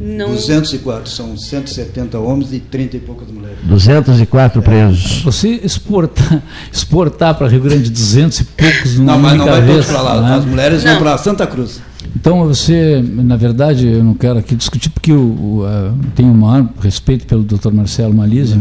Não, 0.00 0.28
204, 0.30 1.10
são 1.10 1.36
170 1.36 2.18
homens 2.18 2.52
e 2.52 2.60
30 2.60 2.96
e 2.96 3.00
poucas 3.00 3.28
mulheres. 3.30 3.58
204 3.64 4.62
presos. 4.62 5.22
Você 5.22 5.60
exportar, 5.62 6.42
exportar 6.72 7.34
para 7.34 7.48
Rio 7.48 7.60
Grande 7.62 7.90
200 7.90 8.40
e 8.40 8.44
poucos 8.44 8.98
Não, 8.98 9.18
mas 9.18 9.38
não 9.38 9.46
vai 9.46 9.66
todos 9.66 9.86
para 9.86 10.02
lá. 10.02 10.20
né? 10.22 10.34
As 10.36 10.44
mulheres 10.44 10.84
Não. 10.84 10.92
vão 10.92 11.02
para 11.02 11.18
Santa 11.18 11.46
Cruz. 11.46 11.80
Então 12.14 12.46
você, 12.46 13.02
na 13.02 13.36
verdade, 13.36 13.86
eu 13.86 14.04
não 14.04 14.14
quero 14.14 14.38
aqui 14.38 14.54
discutir 14.54 14.90
porque 14.90 15.12
eu, 15.12 15.20
o, 15.20 15.64
ah, 15.66 15.92
tenho 16.14 16.30
o 16.32 16.34
maior 16.34 16.68
respeito 16.80 17.26
pelo 17.26 17.42
Dr. 17.42 17.70
Marcelo 17.72 18.14
Malise, 18.14 18.60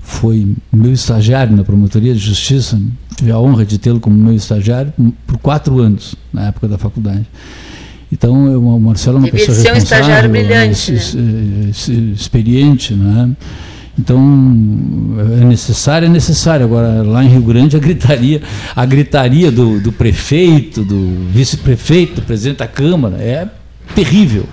foi 0.00 0.54
meu 0.72 0.92
estagiário 0.92 1.54
na 1.54 1.62
Promotoria 1.62 2.14
de 2.14 2.20
Justiça, 2.20 2.80
tive 3.16 3.30
a 3.30 3.38
honra 3.38 3.66
de 3.66 3.78
tê-lo 3.78 4.00
como 4.00 4.16
meu 4.16 4.34
estagiário 4.34 4.92
por 5.26 5.38
quatro 5.38 5.78
anos 5.80 6.14
na 6.32 6.46
época 6.46 6.66
da 6.68 6.78
faculdade. 6.78 7.26
Então, 8.10 8.46
eu, 8.50 8.62
o 8.62 8.80
Marcelo 8.80 9.16
é 9.16 9.20
uma 9.20 9.24
Devia 9.26 9.40
pessoa 9.46 9.56
ser 9.56 9.70
um 9.70 9.74
responsável, 9.74 10.04
estagiário 10.04 10.30
brilhante, 10.30 10.90
é, 10.90 10.94
né? 10.94 11.70
es- 11.70 11.88
es- 11.88 12.20
experiente, 12.20 12.94
né? 12.94 13.30
Então, 13.98 14.20
é 15.40 15.44
necessário, 15.44 16.06
é 16.06 16.08
necessário. 16.08 16.64
Agora, 16.64 17.02
lá 17.02 17.24
em 17.24 17.28
Rio 17.28 17.42
Grande, 17.42 17.76
a 17.76 17.80
gritaria, 17.80 18.40
a 18.74 18.86
gritaria 18.86 19.50
do, 19.50 19.80
do 19.80 19.90
prefeito, 19.92 20.84
do 20.84 21.28
vice-prefeito, 21.32 22.16
do 22.16 22.22
presidente 22.22 22.58
da 22.58 22.66
Câmara, 22.68 23.16
é 23.16 23.48
terrível. 23.94 24.44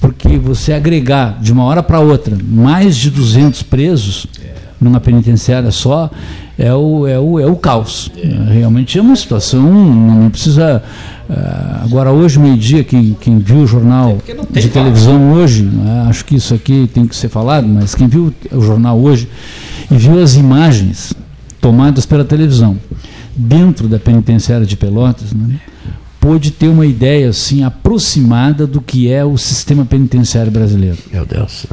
Porque 0.00 0.38
você 0.38 0.72
agregar 0.72 1.38
de 1.42 1.52
uma 1.52 1.64
hora 1.64 1.82
para 1.82 2.00
outra 2.00 2.36
mais 2.42 2.96
de 2.96 3.10
200 3.10 3.62
presos 3.64 4.26
numa 4.80 4.98
penitenciária 4.98 5.70
só 5.70 6.10
é 6.58 6.72
o, 6.72 7.06
é 7.06 7.18
o, 7.18 7.38
é 7.38 7.44
o 7.46 7.54
caos. 7.56 8.10
Realmente 8.50 8.98
é 8.98 9.02
uma 9.02 9.14
situação, 9.14 9.62
não 9.62 10.30
precisa. 10.30 10.82
Ah, 11.30 11.82
agora, 11.84 12.10
hoje, 12.10 12.38
meio-dia, 12.40 12.82
quem, 12.82 13.16
quem 13.20 13.38
viu 13.38 13.58
o 13.58 13.66
jornal 13.66 14.18
de 14.50 14.68
televisão 14.68 15.32
hoje, 15.32 15.62
né, 15.62 16.06
acho 16.08 16.24
que 16.24 16.34
isso 16.34 16.52
aqui 16.54 16.90
tem 16.92 17.06
que 17.06 17.14
ser 17.14 17.28
falado, 17.28 17.68
mas 17.68 17.94
quem 17.94 18.08
viu 18.08 18.34
o 18.50 18.60
jornal 18.60 18.98
hoje 18.98 19.28
e 19.90 19.96
viu 19.96 20.20
as 20.20 20.34
imagens 20.34 21.12
tomadas 21.60 22.04
pela 22.06 22.24
televisão 22.24 22.76
dentro 23.36 23.86
da 23.86 23.98
penitenciária 23.98 24.66
de 24.66 24.76
Pelotas, 24.76 25.32
né, 25.32 25.60
pôde 26.18 26.50
ter 26.50 26.68
uma 26.68 26.84
ideia 26.84 27.30
assim 27.30 27.62
aproximada 27.62 28.66
do 28.66 28.80
que 28.80 29.10
é 29.10 29.24
o 29.24 29.38
sistema 29.38 29.84
penitenciário 29.86 30.50
brasileiro. 30.50 30.98
Meu 31.12 31.24
Deus. 31.24 31.64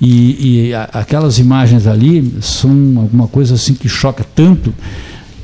E, 0.00 0.68
e 0.68 0.74
a- 0.74 0.88
aquelas 0.94 1.38
imagens 1.38 1.86
ali 1.86 2.32
são 2.40 2.70
alguma 2.96 3.26
coisa 3.28 3.54
assim 3.56 3.74
que 3.74 3.88
choca 3.88 4.24
tanto. 4.34 4.72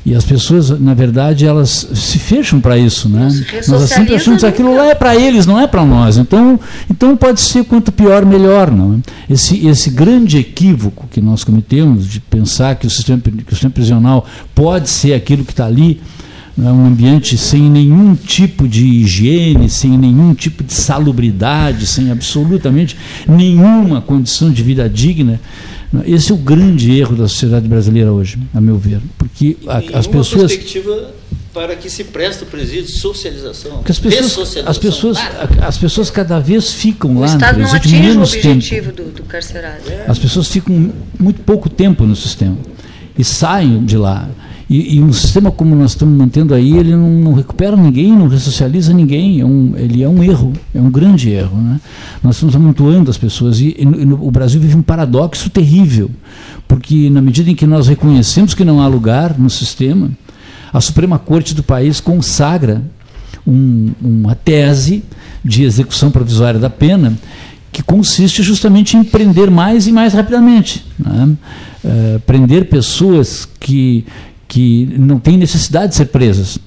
E 0.07 0.15
as 0.15 0.23
pessoas, 0.23 0.69
na 0.79 0.93
verdade, 0.93 1.45
elas 1.45 1.89
se 1.93 2.17
fecham 2.17 2.61
para 2.61 2.77
isso, 2.77 3.09
né? 3.09 3.27
Nós 3.67 3.89
sempre 3.89 4.15
achamos 4.15 4.39
que 4.39 4.47
aquilo 4.47 4.73
lá 4.73 4.85
é 4.85 4.95
para 4.95 5.13
eles, 5.17 5.45
não 5.45 5.59
é 5.59 5.67
para 5.67 5.85
nós. 5.85 6.15
Então, 6.15 6.57
então 6.89 7.17
pode 7.17 7.41
ser 7.41 7.65
quanto 7.65 7.91
pior, 7.91 8.25
melhor, 8.25 8.71
não 8.71 8.93
é? 8.93 9.33
Esse, 9.33 9.67
esse 9.67 9.89
grande 9.89 10.37
equívoco 10.37 11.07
que 11.11 11.19
nós 11.19 11.43
cometemos 11.43 12.07
de 12.07 12.21
pensar 12.21 12.77
que 12.77 12.87
o 12.87 12.89
sistema, 12.89 13.19
que 13.19 13.51
o 13.51 13.51
sistema 13.51 13.73
prisional 13.73 14.25
pode 14.55 14.87
ser 14.87 15.13
aquilo 15.13 15.43
que 15.43 15.51
está 15.51 15.65
ali, 15.65 15.99
né, 16.57 16.71
um 16.71 16.87
ambiente 16.87 17.37
sem 17.37 17.63
nenhum 17.63 18.15
tipo 18.15 18.65
de 18.65 18.85
higiene, 18.85 19.69
sem 19.69 19.97
nenhum 19.97 20.33
tipo 20.33 20.63
de 20.63 20.73
salubridade, 20.73 21.85
sem 21.85 22.11
absolutamente 22.11 22.95
nenhuma 23.27 23.99
condição 23.99 24.49
de 24.49 24.63
vida 24.63 24.89
digna. 24.89 25.37
Esse 26.05 26.31
é 26.31 26.35
o 26.35 26.37
grande 26.37 26.91
erro 26.99 27.15
da 27.15 27.27
sociedade 27.27 27.67
brasileira 27.67 28.11
hoje, 28.11 28.37
a 28.53 28.59
meu 28.59 28.77
ver, 28.77 28.99
porque 29.17 29.55
a- 29.67 29.81
E 29.81 29.93
as 29.95 30.05
uma 30.05 30.17
pessoas 30.17 30.51
perspectiva 30.51 31.11
para 31.53 31.75
que 31.75 31.89
se 31.89 32.03
preste 32.03 32.43
o 32.43 32.45
presídio 32.45 32.83
de 32.83 32.99
socialização. 32.99 33.77
porque 33.77 33.91
as 33.93 33.99
pessoas, 33.99 34.57
as 34.65 34.77
pessoas, 34.77 35.17
Nada. 35.17 35.65
as 35.65 35.77
pessoas 35.77 36.11
cada 36.11 36.39
vez 36.39 36.71
ficam 36.73 37.11
o 37.15 37.19
lá 37.21 37.27
no 37.27 37.33
Estado 37.33 37.59
não 37.59 37.73
atinge 37.73 37.95
o 37.95 37.99
menos 38.01 38.31
tempo. 38.31 38.47
objetivo 38.49 38.91
do, 38.91 39.03
do 39.11 39.23
carcerário. 39.23 39.81
As 40.07 40.19
pessoas 40.19 40.47
ficam 40.49 40.91
muito 41.17 41.41
pouco 41.41 41.69
tempo 41.69 42.03
no 42.05 42.15
sistema 42.15 42.57
e 43.17 43.23
saem 43.23 43.83
de 43.85 43.97
lá. 43.97 44.29
E, 44.69 44.95
e 44.97 45.01
um 45.01 45.13
sistema 45.13 45.49
como 45.49 45.73
nós 45.75 45.91
estamos 45.91 46.17
mantendo 46.17 46.53
aí, 46.53 46.75
ele 46.75 46.91
não, 46.93 47.09
não 47.09 47.33
recupera 47.33 47.75
ninguém, 47.77 48.11
não 48.11 48.27
ressocializa 48.27 48.93
ninguém. 48.93 49.39
É 49.39 49.45
um, 49.45 49.73
ele 49.77 50.03
é 50.03 50.09
um 50.09 50.21
erro, 50.21 50.51
é 50.75 50.81
um 50.81 50.91
grande 50.91 51.29
erro. 51.29 51.57
Né? 51.57 51.79
Nós 52.21 52.35
estamos 52.35 52.53
amontoando 52.55 53.09
as 53.09 53.17
pessoas 53.17 53.59
e, 53.61 53.75
e 53.79 53.85
no- 53.85 54.25
o 54.27 54.29
Brasil 54.29 54.59
vive 54.59 54.75
um 54.75 54.81
paradoxo 54.81 55.49
terrível, 55.49 56.11
porque 56.67 57.09
na 57.09 57.21
medida 57.21 57.49
em 57.49 57.55
que 57.55 57.65
nós 57.65 57.87
reconhecemos 57.87 58.53
que 58.53 58.65
não 58.65 58.81
há 58.81 58.87
lugar 58.87 59.39
no 59.39 59.49
sistema, 59.49 60.11
a 60.73 60.81
Suprema 60.81 61.17
Corte 61.17 61.55
do 61.55 61.63
país 61.63 62.01
consagra 62.01 62.81
um- 63.47 63.91
uma 64.01 64.35
tese 64.35 65.01
de 65.45 65.63
execução 65.63 66.11
provisória 66.11 66.59
da 66.59 66.69
pena 66.69 67.13
que 67.71 67.81
consiste 67.83 68.43
justamente 68.43 68.97
em 68.97 69.03
prender 69.03 69.49
mais 69.49 69.87
e 69.87 69.91
mais 69.93 70.13
rapidamente. 70.13 70.83
né? 70.99 71.29
Eh, 71.85 72.19
prender 72.25 72.65
pessoas 72.69 73.47
que, 73.59 74.03
que 74.47 74.85
não 74.97 75.19
têm 75.19 75.37
necessidade 75.37 75.89
de 75.89 75.95
ser 75.95 76.05
presas. 76.05 76.57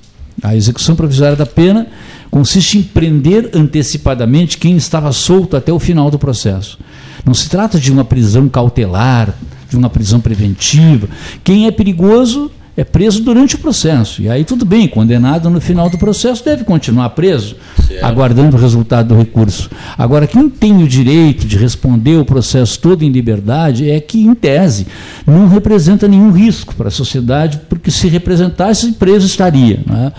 A 0.43 0.57
execução 0.57 0.97
provisória 0.97 1.37
da 1.37 1.47
pena 1.47 1.87
consiste 2.31 2.79
em 2.79 2.83
prender 2.83 3.51
antecipadamente 3.55 4.59
quem 4.59 4.77
estava 4.77 5.13
solto 5.13 5.57
até 5.57 5.73
o 5.73 5.79
final 5.79 6.11
do 6.11 6.19
processo. 6.19 6.79
Não 7.25 7.35
se 7.35 7.49
trata 7.49 7.79
de 7.79 7.93
uma 7.93 8.05
prisão 8.05 8.49
cautelar, 8.49 9.35
de 9.69 9.77
uma 9.77 9.91
prisão 9.91 10.21
preventiva. 10.21 11.09
Quem 11.45 11.67
é 11.67 11.71
perigoso 11.71 12.51
é 12.77 12.85
preso 12.85 13.23
durante 13.23 13.57
o 13.57 13.59
processo. 13.59 14.23
E 14.23 14.29
aí 14.29 14.45
tudo 14.45 14.65
bem, 14.65 14.89
condenado 14.89 15.51
no 15.51 15.61
final 15.61 15.91
do 15.91 15.99
processo 15.99 16.45
deve 16.45 16.65
continuar 16.65 17.11
preso, 17.11 17.57
aguardando 18.03 18.57
o 18.57 18.61
resultado 18.61 19.09
do 19.09 19.19
recurso. 19.19 19.71
Agora, 19.99 20.27
quem 20.27 20.49
tem 20.49 20.83
o 20.83 20.89
direito 20.89 21.47
de 21.47 21.57
responder 21.57 22.17
o 22.17 22.25
processo 22.25 22.79
todo 22.79 23.03
em 23.03 23.11
liberdade 23.11 23.91
é 23.91 24.01
que, 24.01 24.21
em 24.21 24.35
tese, 24.35 24.87
não 25.27 25.49
representa 25.49 26.09
nenhum 26.09 26.31
risco 26.31 26.75
para 26.75 26.89
a 26.89 26.91
sociedade, 26.91 27.61
porque 27.69 27.91
se 27.91 28.09
representasse, 28.09 28.93
preso 28.93 29.27
estaria. 29.27 29.81
né? 29.87 30.13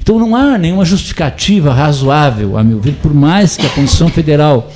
Então 0.00 0.18
não 0.18 0.34
há 0.34 0.56
nenhuma 0.56 0.84
justificativa 0.84 1.72
razoável, 1.72 2.56
a 2.56 2.64
meu 2.64 2.80
ver, 2.80 2.94
por 3.02 3.12
mais 3.12 3.56
que 3.56 3.66
a 3.66 3.68
Constituição 3.68 4.08
Federal 4.08 4.70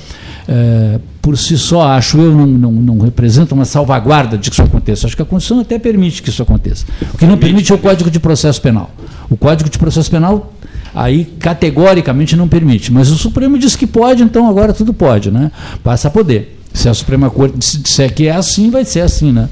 eh, 0.47 0.99
por 1.23 1.37
si 1.37 1.57
só, 1.57 1.87
acho 1.87 2.17
eu, 2.17 2.35
não, 2.35 2.45
não, 2.45 2.71
não 2.73 2.97
representa 2.99 3.55
uma 3.55 3.63
salvaguarda 3.63 4.37
de 4.37 4.49
que 4.49 4.55
isso 4.55 4.61
aconteça. 4.61 5.07
Acho 5.07 5.15
que 5.15 5.21
a 5.21 5.25
Constituição 5.25 5.61
até 5.61 5.79
permite 5.79 6.21
que 6.21 6.29
isso 6.29 6.43
aconteça. 6.43 6.85
O 7.13 7.17
que 7.17 7.25
não 7.25 7.37
permite 7.37 7.71
é 7.71 7.75
o 7.75 7.77
Código 7.77 8.11
de 8.11 8.19
Processo 8.19 8.61
Penal. 8.61 8.91
O 9.29 9.37
Código 9.37 9.69
de 9.69 9.79
Processo 9.79 10.11
Penal, 10.11 10.53
aí, 10.93 11.23
categoricamente 11.39 12.35
não 12.35 12.49
permite. 12.49 12.91
Mas 12.91 13.09
o 13.09 13.15
Supremo 13.15 13.57
diz 13.57 13.73
que 13.73 13.87
pode, 13.87 14.21
então 14.21 14.49
agora 14.49 14.73
tudo 14.73 14.93
pode, 14.93 15.31
né? 15.31 15.49
Passa 15.81 16.09
a 16.09 16.11
poder. 16.11 16.59
Se 16.73 16.89
a 16.89 16.93
Suprema 16.93 17.29
Corte 17.29 17.57
disser 17.57 18.13
que 18.13 18.27
é 18.27 18.35
assim, 18.35 18.69
vai 18.69 18.83
ser 18.83 18.99
assim, 18.99 19.31
né? 19.31 19.47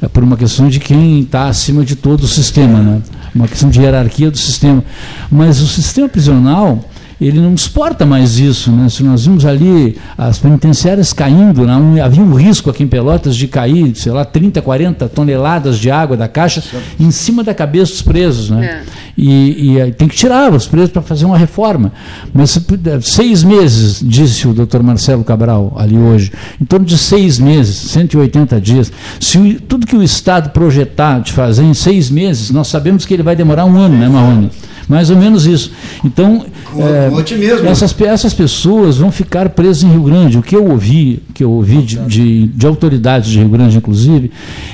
É 0.00 0.06
por 0.06 0.22
uma 0.22 0.36
questão 0.36 0.68
de 0.68 0.78
quem 0.78 1.22
está 1.22 1.48
acima 1.48 1.84
de 1.84 1.96
todo 1.96 2.22
o 2.22 2.28
sistema, 2.28 2.78
né? 2.78 3.02
Uma 3.34 3.48
questão 3.48 3.68
de 3.68 3.80
hierarquia 3.80 4.30
do 4.30 4.38
sistema. 4.38 4.84
Mas 5.28 5.60
o 5.60 5.66
sistema 5.66 6.08
prisional 6.08 6.84
ele 7.20 7.40
não 7.40 7.56
suporta 7.56 8.06
mais 8.06 8.38
isso. 8.38 8.70
Né? 8.72 8.88
Se 8.88 9.02
nós 9.02 9.26
vimos 9.26 9.44
ali 9.44 9.96
as 10.16 10.38
penitenciárias 10.38 11.12
caindo, 11.12 11.66
né? 11.66 12.02
havia 12.02 12.22
um 12.22 12.34
risco 12.34 12.70
aqui 12.70 12.82
em 12.82 12.88
Pelotas 12.88 13.36
de 13.36 13.46
cair, 13.46 13.94
sei 13.94 14.12
lá, 14.12 14.24
30, 14.24 14.62
40 14.62 15.08
toneladas 15.08 15.78
de 15.78 15.90
água 15.90 16.16
da 16.16 16.28
caixa 16.28 16.62
em 16.98 17.10
cima 17.10 17.44
da 17.44 17.52
cabeça 17.52 17.92
dos 17.92 18.02
presos. 18.02 18.50
Né? 18.50 18.66
É. 18.66 19.10
E, 19.16 19.78
e, 19.78 19.92
tem 19.92 20.08
que 20.08 20.16
tirar 20.16 20.52
os 20.52 20.66
presos 20.66 20.90
para 20.90 21.02
fazer 21.02 21.26
uma 21.26 21.36
reforma. 21.36 21.92
Mas 22.32 22.58
seis 23.02 23.44
meses, 23.44 24.00
disse 24.02 24.48
o 24.48 24.54
doutor 24.54 24.82
Marcelo 24.82 25.22
Cabral 25.22 25.74
ali 25.76 25.98
hoje, 25.98 26.32
em 26.60 26.64
torno 26.64 26.86
de 26.86 26.96
seis 26.96 27.38
meses, 27.38 27.76
180 27.76 28.60
dias. 28.60 28.92
Se 29.18 29.54
tudo 29.68 29.86
que 29.86 29.96
o 29.96 30.02
Estado 30.02 30.50
projetar 30.50 31.20
de 31.20 31.32
fazer 31.32 31.64
em 31.64 31.74
seis 31.74 32.10
meses, 32.10 32.50
nós 32.50 32.68
sabemos 32.68 33.04
que 33.04 33.12
ele 33.12 33.22
vai 33.22 33.36
demorar 33.36 33.64
um 33.64 33.76
ano, 33.76 33.96
né, 33.96 34.08
Marrone? 34.08 34.50
Mais 34.88 35.08
ou 35.10 35.16
menos 35.16 35.46
isso. 35.46 35.70
Então, 36.04 36.44
com, 36.72 36.86
é, 36.86 37.10
com 37.10 37.66
essas, 37.66 38.00
essas 38.00 38.34
pessoas 38.34 38.96
vão 38.98 39.10
ficar 39.10 39.48
presas 39.50 39.82
em 39.82 39.90
Rio 39.90 40.02
Grande. 40.02 40.38
O 40.38 40.42
que 40.42 40.54
eu 40.56 40.68
ouvi, 40.68 41.22
que 41.34 41.42
eu 41.42 41.50
ouvi 41.50 41.82
de, 41.82 41.96
de, 41.96 42.46
de 42.46 42.66
autoridades 42.66 43.30
de 43.30 43.38
Rio 43.38 43.48
Grande, 43.48 43.76
inclusive, 43.76 44.30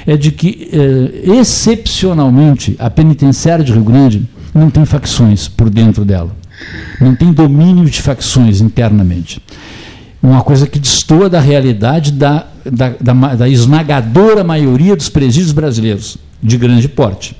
é 0.06 0.16
de 0.16 0.31
que, 0.31 0.68
é, 0.73 1.39
excepcionalmente, 1.39 2.77
a 2.78 2.90
penitenciária 2.90 3.64
de 3.64 3.73
Rio 3.73 3.85
Grande 3.85 4.23
não 4.55 4.70
tem 4.70 4.85
facções 4.85 5.48
por 5.48 5.70
dentro 5.70 6.05
dela. 6.05 6.31
Não 7.01 7.14
tem 7.14 7.32
domínio 7.32 7.85
de 7.85 8.01
facções 8.01 8.60
internamente. 8.60 9.40
Uma 10.23 10.43
coisa 10.43 10.66
que 10.66 10.78
destoa 10.78 11.28
da 11.28 11.40
realidade 11.40 12.10
da, 12.10 12.47
da, 12.64 12.94
da, 13.01 13.35
da 13.35 13.48
esmagadora 13.48 14.43
maioria 14.43 14.97
dos 14.97 15.09
presídios 15.09 15.52
brasileiros, 15.52 16.16
de 16.43 16.56
grande 16.56 16.89
porte. 16.89 17.36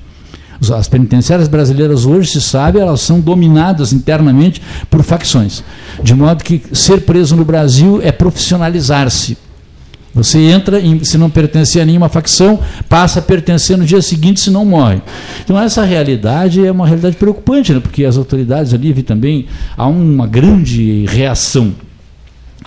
As 0.71 0.87
penitenciárias 0.87 1.47
brasileiras 1.47 2.05
hoje, 2.05 2.31
se 2.31 2.41
sabe, 2.41 2.79
elas 2.79 3.01
são 3.01 3.19
dominadas 3.19 3.93
internamente 3.93 4.61
por 4.89 5.03
facções. 5.03 5.63
De 6.03 6.13
modo 6.13 6.43
que 6.43 6.61
ser 6.73 7.01
preso 7.01 7.35
no 7.35 7.45
Brasil 7.45 8.01
é 8.01 8.11
profissionalizar-se. 8.11 9.37
Você 10.17 10.39
entra, 10.39 10.81
se 11.03 11.15
não 11.15 11.29
pertencer 11.29 11.79
a 11.79 11.85
nenhuma 11.85 12.09
facção, 12.09 12.59
passa 12.89 13.19
a 13.19 13.21
pertencer 13.21 13.77
no 13.77 13.85
dia 13.85 14.01
seguinte, 14.01 14.39
se 14.39 14.49
não 14.49 14.65
morre. 14.65 14.99
Então, 15.43 15.59
essa 15.59 15.83
realidade 15.83 16.65
é 16.65 16.71
uma 16.71 16.87
realidade 16.87 17.15
preocupante, 17.17 17.71
né? 17.71 17.79
porque 17.79 18.03
as 18.03 18.17
autoridades 18.17 18.73
ali 18.73 18.91
também 19.03 19.45
há 19.77 19.85
uma 19.85 20.25
grande 20.25 21.05
reação 21.05 21.75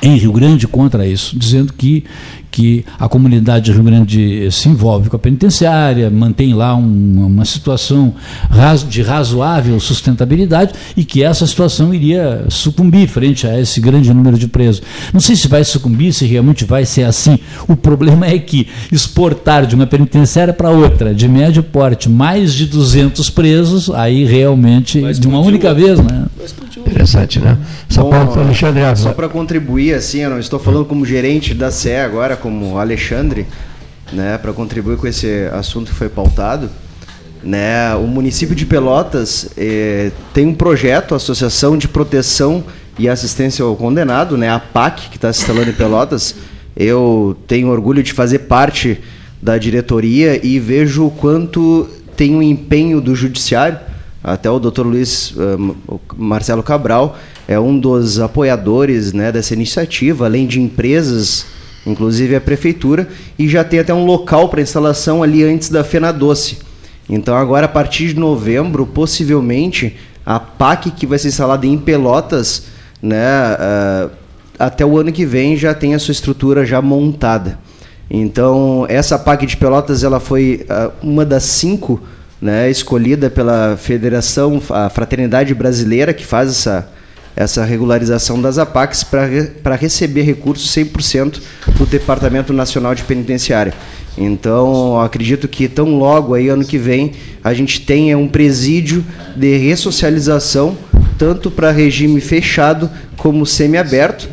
em 0.01 0.17
Rio 0.17 0.33
Grande 0.33 0.69
contra 0.69 1.05
isso, 1.05 1.37
dizendo 1.37 1.73
que, 1.73 2.05
que 2.51 2.85
a 2.99 3.09
comunidade 3.09 3.67
de 3.67 3.73
Rio 3.73 3.83
Grande 3.83 4.49
se 4.51 4.69
envolve 4.69 5.09
com 5.09 5.17
a 5.17 5.19
penitenciária, 5.19 6.11
mantém 6.11 6.53
lá 6.55 6.75
uma, 6.75 7.27
uma 7.27 7.45
situação 7.45 8.15
de 8.89 9.03
razoável 9.03 9.79
sustentabilidade 9.79 10.73
e 10.97 11.05
que 11.05 11.23
essa 11.23 11.47
situação 11.47 11.95
iria 11.95 12.45
sucumbir 12.49 13.09
frente 13.09 13.47
a 13.47 13.59
esse 13.61 13.81
grande 13.81 14.13
número 14.13 14.39
de 14.39 14.49
presos. 14.49 14.83
Não 15.13 15.21
sei 15.21 15.37
se 15.37 15.49
vai 15.49 15.65
sucumbir, 15.65 16.13
se 16.13 16.27
realmente 16.27 16.65
vai 16.65 16.85
ser 16.85 17.05
assim. 17.05 17.39
O 17.69 17.77
problema 17.77 18.27
é 18.27 18.39
que 18.39 18.67
exportar 18.91 19.67
de 19.67 19.75
uma 19.75 19.87
penitenciária 19.87 20.53
para 20.53 20.71
outra, 20.71 21.15
de 21.15 21.29
médio 21.29 21.63
porte, 21.63 22.09
mais 22.09 22.53
de 22.53 22.67
200 22.67 23.31
presos, 23.31 23.91
aí 23.91 24.25
realmente, 24.25 25.01
de 25.15 25.29
uma 25.29 25.41
única 25.41 25.73
vez, 25.75 25.99
né? 25.99 26.27
Interessante, 26.91 27.39
né? 27.39 27.59
Só 28.97 29.13
para 29.13 29.29
contribuir, 29.29 29.95
assim, 29.95 30.21
eu 30.21 30.31
não 30.31 30.39
estou 30.39 30.59
falando 30.59 30.85
como 30.85 31.05
gerente 31.05 31.55
da 31.55 31.71
CE 31.71 31.95
agora, 31.95 32.37
como 32.37 32.79
Alexandre, 32.79 33.47
né, 34.13 34.39
para 34.39 34.53
contribuir 34.53 34.97
com 34.97 35.07
esse 35.07 35.49
assunto 35.53 35.91
que 35.91 35.95
foi 35.97 36.09
pautado. 36.09 36.71
Né, 37.43 37.95
o 37.95 38.07
município 38.07 38.55
de 38.55 38.67
Pelotas 38.67 39.49
eh, 39.57 40.11
tem 40.35 40.47
um 40.47 40.55
projeto, 40.55 41.15
Associação 41.15 41.79
de 41.79 41.89
Proteção 41.89 42.63
e 42.99 43.09
Assistência 43.09 43.65
ao 43.65 43.75
Condenado, 43.77 44.37
né, 44.37 44.51
a 44.51 44.59
PAC, 44.59 45.09
que 45.09 45.17
está 45.17 45.33
se 45.33 45.41
instalando 45.41 45.71
em 45.71 45.75
Pelotas. 45.75 46.35
Eu 46.77 47.37
tenho 47.47 47.69
orgulho 47.69 48.03
de 48.03 48.13
fazer 48.13 48.41
parte 48.41 49.01
da 49.41 49.57
diretoria 49.57 50.45
e 50.45 50.59
vejo 50.59 51.07
o 51.07 51.11
quanto 51.11 51.89
tem 52.15 52.35
o 52.35 52.39
um 52.39 52.43
empenho 52.43 53.01
do 53.01 53.15
judiciário. 53.15 53.79
Até 54.23 54.51
o 54.51 54.59
Dr. 54.59 54.83
Luiz 54.83 55.33
uh, 55.33 55.77
Marcelo 56.17 56.63
Cabral 56.63 57.17
é 57.49 57.59
um 57.59 57.79
dos 57.79 58.21
apoiadores 58.21 59.13
né, 59.13 59.33
dessa 59.33 59.55
iniciativa, 59.55 60.27
além 60.27 60.47
de 60.47 60.61
empresas 60.61 61.47
inclusive 61.87 62.37
a 62.37 62.41
prefeitura, 62.41 63.09
e 63.39 63.49
já 63.49 63.65
tem 63.65 63.81
até 63.81 63.93
um 63.93 64.05
local 64.05 64.49
para 64.49 64.61
instalação 64.61 65.23
ali 65.23 65.43
antes 65.43 65.69
da 65.69 65.83
Fena 65.83 66.13
Doce. 66.13 66.59
Então 67.09 67.37
agora 67.37 67.67
a 67.67 67.69
partir 67.69 68.09
de 68.09 68.21
novembro, 68.21 68.87
possivelmente, 68.87 69.97
a 70.25 70.39
PAC 70.39 70.91
que 70.91 71.07
vai 71.07 71.19
ser 71.19 71.29
instalada 71.29 71.67
em 71.67 71.79
Pelotas, 71.79 72.65
né, 73.03 73.27
uh, 73.55 74.11
até 74.59 74.85
o 74.85 74.99
ano 74.99 75.11
que 75.11 75.25
vem 75.25 75.57
já 75.57 75.75
tem 75.75 75.95
a 75.95 75.99
sua 75.99 76.13
estrutura 76.13 76.67
já 76.67 76.83
montada. 76.83 77.59
Então 78.11 78.85
essa 78.89 79.19
PAC 79.19 79.47
de 79.47 79.57
Pelotas 79.57 80.05
ela 80.05 80.21
foi 80.21 80.67
uh, 80.69 80.93
uma 81.03 81.25
das 81.25 81.45
cinco 81.45 82.01
né, 82.41 82.71
escolhida 82.71 83.29
pela 83.29 83.77
Federação, 83.77 84.63
a 84.71 84.89
Fraternidade 84.89 85.55
Brasileira, 85.55 86.15
que 86.15 86.25
faz 86.25 86.51
essa, 86.51 86.89
essa 87.37 87.65
regularização 87.65 88.41
das 88.41 88.59
APACs 88.59 89.05
para 89.05 89.75
receber 89.75 90.23
recursos 90.23 90.75
100% 90.75 91.41
do 91.77 91.87
Departamento 91.87 92.53
Nacional 92.53 92.95
de 92.95 93.03
Penitenciária. 93.03 93.75
Então, 94.17 95.01
acredito 95.01 95.47
que 95.47 95.69
tão 95.69 95.99
logo 95.99 96.35
aí 96.35 96.49
ano 96.49 96.65
que 96.65 96.79
vem 96.79 97.13
a 97.43 97.55
gente 97.55 97.81
tenha 97.81 98.19
um 98.19 98.29
presídio 98.29 99.05
de 99.37 99.57
ressocialização 99.57 100.77
tanto 101.17 101.51
para 101.51 101.71
regime 101.71 102.21
fechado 102.21 102.91
como 103.17 103.45
semiaberto 103.45 104.29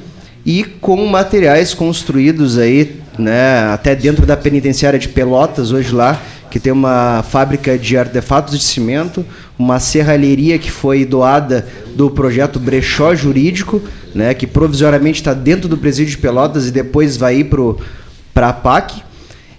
e 0.45 0.63
com 0.63 1.05
materiais 1.05 1.73
construídos 1.73 2.57
aí, 2.57 3.01
né, 3.19 3.65
até 3.73 3.93
dentro 3.93 4.25
da 4.25 4.37
penitenciária 4.37 4.97
de 4.97 5.09
Pelotas 5.09 5.71
hoje 5.71 5.93
lá, 5.93 6.21
que 6.49 6.59
tem 6.59 6.71
uma 6.71 7.23
fábrica 7.23 7.77
de 7.77 7.97
artefatos 7.97 8.57
de 8.57 8.63
cimento, 8.63 9.25
uma 9.57 9.79
serralheria 9.79 10.57
que 10.57 10.71
foi 10.71 11.05
doada 11.05 11.67
do 11.95 12.09
projeto 12.09 12.59
Brechó 12.59 13.13
Jurídico, 13.15 13.81
né, 14.13 14.33
que 14.33 14.47
provisoriamente 14.47 15.19
está 15.19 15.33
dentro 15.33 15.67
do 15.67 15.77
presídio 15.77 16.11
de 16.11 16.17
Pelotas 16.17 16.67
e 16.67 16.71
depois 16.71 17.17
vai 17.17 17.37
ir 17.37 17.49
para 18.33 18.49
a 18.49 18.53
PAC. 18.53 19.03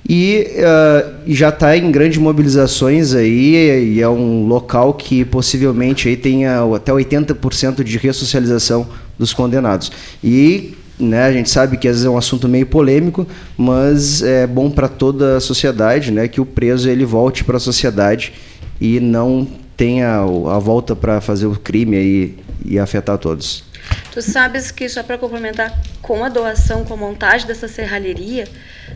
E, 0.09 0.47
uh, 0.56 1.20
já 1.27 1.51
está 1.51 1.77
em 1.77 1.90
grandes 1.90 2.16
mobilizações 2.16 3.12
aí, 3.12 3.94
e 3.94 4.01
é 4.01 4.09
um 4.09 4.47
local 4.47 4.94
que 4.94 5.23
possivelmente 5.23 6.09
aí 6.09 6.16
tenha 6.16 6.62
até 6.74 6.90
80% 6.90 7.85
de 7.85 7.98
ressocialização 7.98 8.89
dos 9.19 9.35
condenados. 9.35 9.93
E 10.24 10.74
né, 10.99 11.25
a 11.25 11.33
gente 11.33 11.51
sabe 11.51 11.77
que 11.77 11.87
às 11.87 11.97
vezes 11.97 12.07
é 12.07 12.11
um 12.11 12.19
assunto 12.19 12.49
meio 12.49 12.66
polêmico, 12.66 13.27
mas 13.57 14.23
é 14.23 14.47
bom 14.47 14.70
para 14.70 14.89
toda 14.89 15.37
a 15.37 15.41
sociedade, 15.41 16.11
né, 16.11 16.29
que 16.29 16.41
o 16.41 16.47
preso 16.47 16.89
ele 16.89 17.05
volte 17.05 17.45
para 17.45 17.57
a 17.57 17.61
sociedade 17.61 18.33
e 18.81 19.01
não 19.01 19.47
tenha 19.77 20.19
a 20.19 20.59
volta 20.59 20.97
para 20.97 21.20
fazer 21.20 21.47
o 21.47 21.59
crime 21.59 21.97
aí 21.97 22.39
e 22.65 22.79
afetar 22.79 23.16
todos. 23.19 23.65
Tu 24.12 24.20
sabes 24.20 24.70
que 24.70 24.89
só 24.89 25.03
para 25.03 25.16
complementar, 25.16 25.81
com 26.03 26.25
a 26.25 26.29
doação, 26.29 26.85
com 26.85 26.95
a 26.95 26.97
montagem 26.97 27.47
dessa 27.47 27.69
serralheria, 27.69 28.49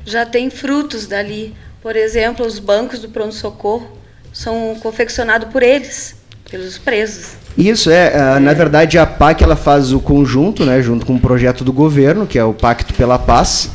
já 0.05 0.27
tem 0.27 0.51
frutos 0.51 1.07
dali. 1.07 1.55
Por 1.81 1.97
exemplo, 1.97 2.45
os 2.45 2.59
bancos 2.59 2.99
do 3.01 3.09
pronto 3.09 3.35
socorro 3.35 3.89
são 4.33 4.77
confeccionados 4.81 5.49
por 5.49 5.63
eles, 5.63 6.17
pelos 6.53 6.77
presos. 6.77 7.31
Isso 7.57 7.91
é, 7.91 8.13
é, 8.15 8.39
na 8.39 8.53
verdade 8.53 8.99
a 8.99 9.07
PAC 9.07 9.43
ela 9.43 9.57
faz 9.57 9.93
o 9.93 9.99
conjunto, 9.99 10.65
né, 10.65 10.83
junto 10.83 11.07
com 11.07 11.15
o 11.15 11.19
projeto 11.19 11.65
do 11.65 11.73
governo, 11.73 12.27
que 12.27 12.39
é 12.39 12.45
o 12.45 12.53
Pacto 12.53 12.93
pela 12.93 13.19
Paz, 13.19 13.71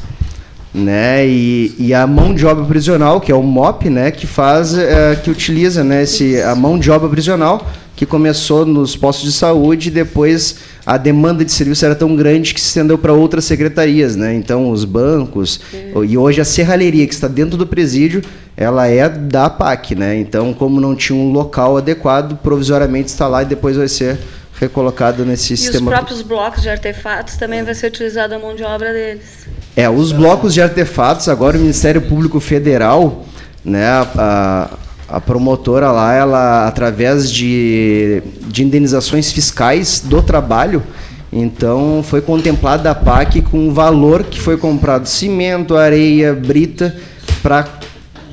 né, 0.74 1.28
e, 1.28 1.76
e 1.80 1.94
a 1.94 2.06
mão 2.06 2.34
de 2.34 2.46
obra 2.46 2.64
prisional, 2.66 3.20
que 3.20 3.32
é 3.32 3.36
o 3.36 3.42
MOP, 3.42 3.90
né, 3.90 4.12
que 4.12 4.28
faz, 4.28 4.78
é, 4.78 5.16
que 5.16 5.30
utiliza, 5.30 5.84
né, 5.84 6.04
esse, 6.04 6.40
a 6.42 6.56
mão 6.56 6.78
de 6.78 6.92
obra 6.92 7.10
prisional 7.10 7.68
que 7.98 8.06
começou 8.06 8.64
nos 8.64 8.96
postos 8.96 9.26
de 9.26 9.36
saúde 9.36 9.88
e 9.88 9.92
depois 9.92 10.58
a 10.86 10.98
demanda 10.98 11.44
de 11.44 11.52
serviço 11.52 11.84
era 11.84 11.96
tão 11.96 12.16
grande 12.16 12.54
que 12.54 12.62
se 12.62 12.68
estendeu 12.68 12.96
para 12.96 13.12
outras 13.12 13.44
secretarias, 13.44 14.16
né? 14.16 14.36
Então 14.36 14.70
os 14.70 14.86
bancos 14.86 15.60
e 16.08 16.16
hoje 16.16 16.40
a 16.40 16.46
serralheria 16.46 17.08
que 17.08 17.14
está 17.14 17.28
dentro 17.28 17.58
do 17.58 17.66
presídio 17.66 18.22
ela 18.56 18.88
é 18.88 19.10
da 19.10 19.50
PAC, 19.50 19.96
né? 19.96 20.16
Então 20.16 20.54
como 20.54 20.80
não 20.80 20.96
tinha 20.96 21.18
um 21.18 21.32
local 21.32 21.76
adequado, 21.76 22.38
provisoriamente 22.38 23.10
está 23.10 23.28
lá 23.28 23.42
e 23.42 23.46
depois 23.48 23.76
vai 23.76 23.88
ser 23.88 24.20
recolocado 24.60 25.26
nesse 25.26 25.56
e 25.56 25.58
sistema. 25.58 25.90
E 25.90 25.94
os 25.94 25.98
próprios 25.98 26.22
blocos 26.22 26.62
de 26.62 26.70
artefatos 26.70 27.36
também 27.36 27.64
vai 27.64 27.74
ser 27.74 27.88
utilizada 27.88 28.36
a 28.36 28.40
mão 28.40 28.54
de 28.54 28.64
obra 28.64 28.94
deles. 28.94 29.48
É, 29.76 29.90
os 29.90 30.12
blocos 30.12 30.54
de 30.54 30.62
artefatos 30.62 31.28
agora 31.28 31.58
o 31.58 31.60
Ministério 31.60 32.04
Público 32.04 32.40
Federal, 32.40 33.26
né? 33.66 33.88
A, 33.88 34.08
a 34.16 34.87
promotora 35.22 35.92
lá, 35.92 36.14
ela 36.14 36.68
através 36.68 37.32
de, 37.32 38.22
de 38.48 38.64
indenizações 38.64 39.32
fiscais 39.32 40.02
do 40.02 40.22
trabalho, 40.22 40.84
Então 41.32 42.04
foi 42.04 42.22
contemplada 42.22 42.92
a 42.92 42.96
PAC 42.96 43.42
com 43.42 43.68
um 43.68 43.74
valor 43.74 44.24
que 44.24 44.40
foi 44.40 44.58
comprado 44.58 45.08
cimento, 45.08 45.76
areia, 45.76 46.34
brita 46.34 46.96
para 47.42 47.68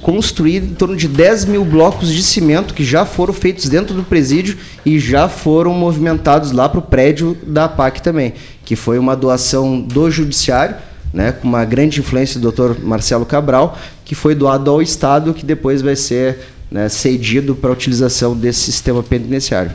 construir 0.04 0.58
em 0.58 0.74
torno 0.74 0.94
de 0.94 1.08
10 1.08 1.46
mil 1.46 1.64
blocos 1.64 2.12
de 2.12 2.22
cimento 2.22 2.74
que 2.74 2.84
já 2.84 3.06
foram 3.06 3.32
feitos 3.32 3.70
dentro 3.70 3.94
do 3.94 4.02
presídio 4.02 4.58
e 4.84 4.98
já 4.98 5.28
foram 5.30 5.72
movimentados 5.72 6.52
lá 6.52 6.68
para 6.68 6.78
o 6.78 6.82
prédio 6.82 7.36
da 7.46 7.68
PAC 7.68 8.02
também, 8.02 8.34
que 8.66 8.76
foi 8.76 8.98
uma 8.98 9.16
doação 9.16 9.80
do 9.80 10.10
judiciário, 10.10 10.76
né, 11.10 11.32
com 11.32 11.48
uma 11.48 11.64
grande 11.64 12.00
influência 12.00 12.38
do 12.38 12.52
Dr. 12.52 12.74
Marcelo 12.82 13.24
Cabral, 13.24 13.78
que 14.04 14.14
foi 14.14 14.34
doado 14.34 14.70
ao 14.70 14.82
Estado, 14.82 15.32
que 15.32 15.46
depois 15.46 15.80
vai 15.80 15.96
ser 15.96 16.38
né, 16.70 16.88
cedido 16.88 17.54
para 17.54 17.70
a 17.70 17.72
utilização 17.72 18.36
desse 18.36 18.60
sistema 18.60 19.02
penitenciário. 19.02 19.72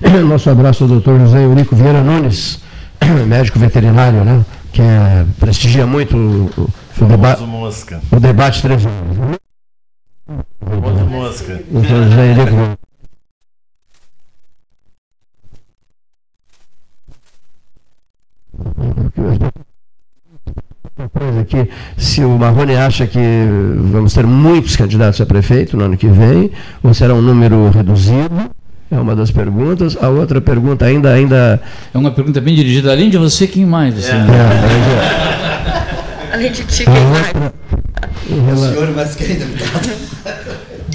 Nosso 0.28 0.50
abraço 0.50 0.84
ao 0.84 0.88
doutor 0.88 1.18
José 1.20 1.44
Eurico 1.44 1.74
Vieira 1.74 2.02
Nunes, 2.02 2.60
médico 3.26 3.58
veterinário, 3.58 4.24
né? 4.24 4.44
Que 4.72 4.82
é, 4.82 5.24
prestigia 5.40 5.86
muito 5.86 6.16
o, 6.16 6.50
o, 6.56 7.04
o, 7.04 7.06
deba 7.06 7.36
mosca. 7.38 8.00
o 8.12 8.20
debate 8.20 8.62
três. 8.62 8.82
Famoso 10.60 11.06
mosca. 11.06 11.62
Doutor 11.70 12.04
José 12.04 12.32
Eurico. 12.32 12.78
Coisa 21.26 21.40
aqui, 21.40 21.68
se 21.96 22.22
o 22.22 22.30
Marrone 22.38 22.76
acha 22.76 23.06
que 23.06 23.18
vamos 23.90 24.14
ter 24.14 24.24
muitos 24.26 24.76
candidatos 24.76 25.20
a 25.20 25.26
prefeito 25.26 25.76
no 25.76 25.84
ano 25.84 25.96
que 25.96 26.06
vem, 26.06 26.50
ou 26.82 26.94
será 26.94 27.14
um 27.14 27.22
número 27.22 27.70
reduzido? 27.70 28.50
É 28.90 28.96
uma 28.98 29.16
das 29.16 29.30
perguntas. 29.32 29.96
A 30.00 30.08
outra 30.08 30.40
pergunta 30.40 30.84
ainda 30.84 31.12
ainda 31.12 31.60
É 31.92 31.98
uma 31.98 32.12
pergunta 32.12 32.40
bem 32.40 32.54
dirigida, 32.54 32.92
além 32.92 33.10
de 33.10 33.18
você, 33.18 33.46
quem 33.46 33.66
mais? 33.66 33.94
Você, 33.94 34.12
é, 34.12 34.16
Além 36.32 36.52
de 36.52 36.64
ti, 36.64 36.84
a 36.86 36.92
quem 36.92 37.04
mais? 37.04 37.32
O 38.28 38.56
senhor 38.72 38.90
mais 38.94 39.14
querido. 39.16 39.44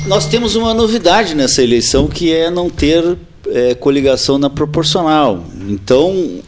Nós 0.08 0.26
temos 0.28 0.56
uma 0.56 0.74
novidade 0.74 1.36
nessa 1.36 1.62
eleição 1.62 2.08
que 2.08 2.34
é 2.34 2.50
não 2.50 2.70
ter 2.70 3.18
eh, 3.50 3.76
coligação 3.76 4.38
na 4.38 4.50
proporcional. 4.50 5.44
Então, 5.68 6.40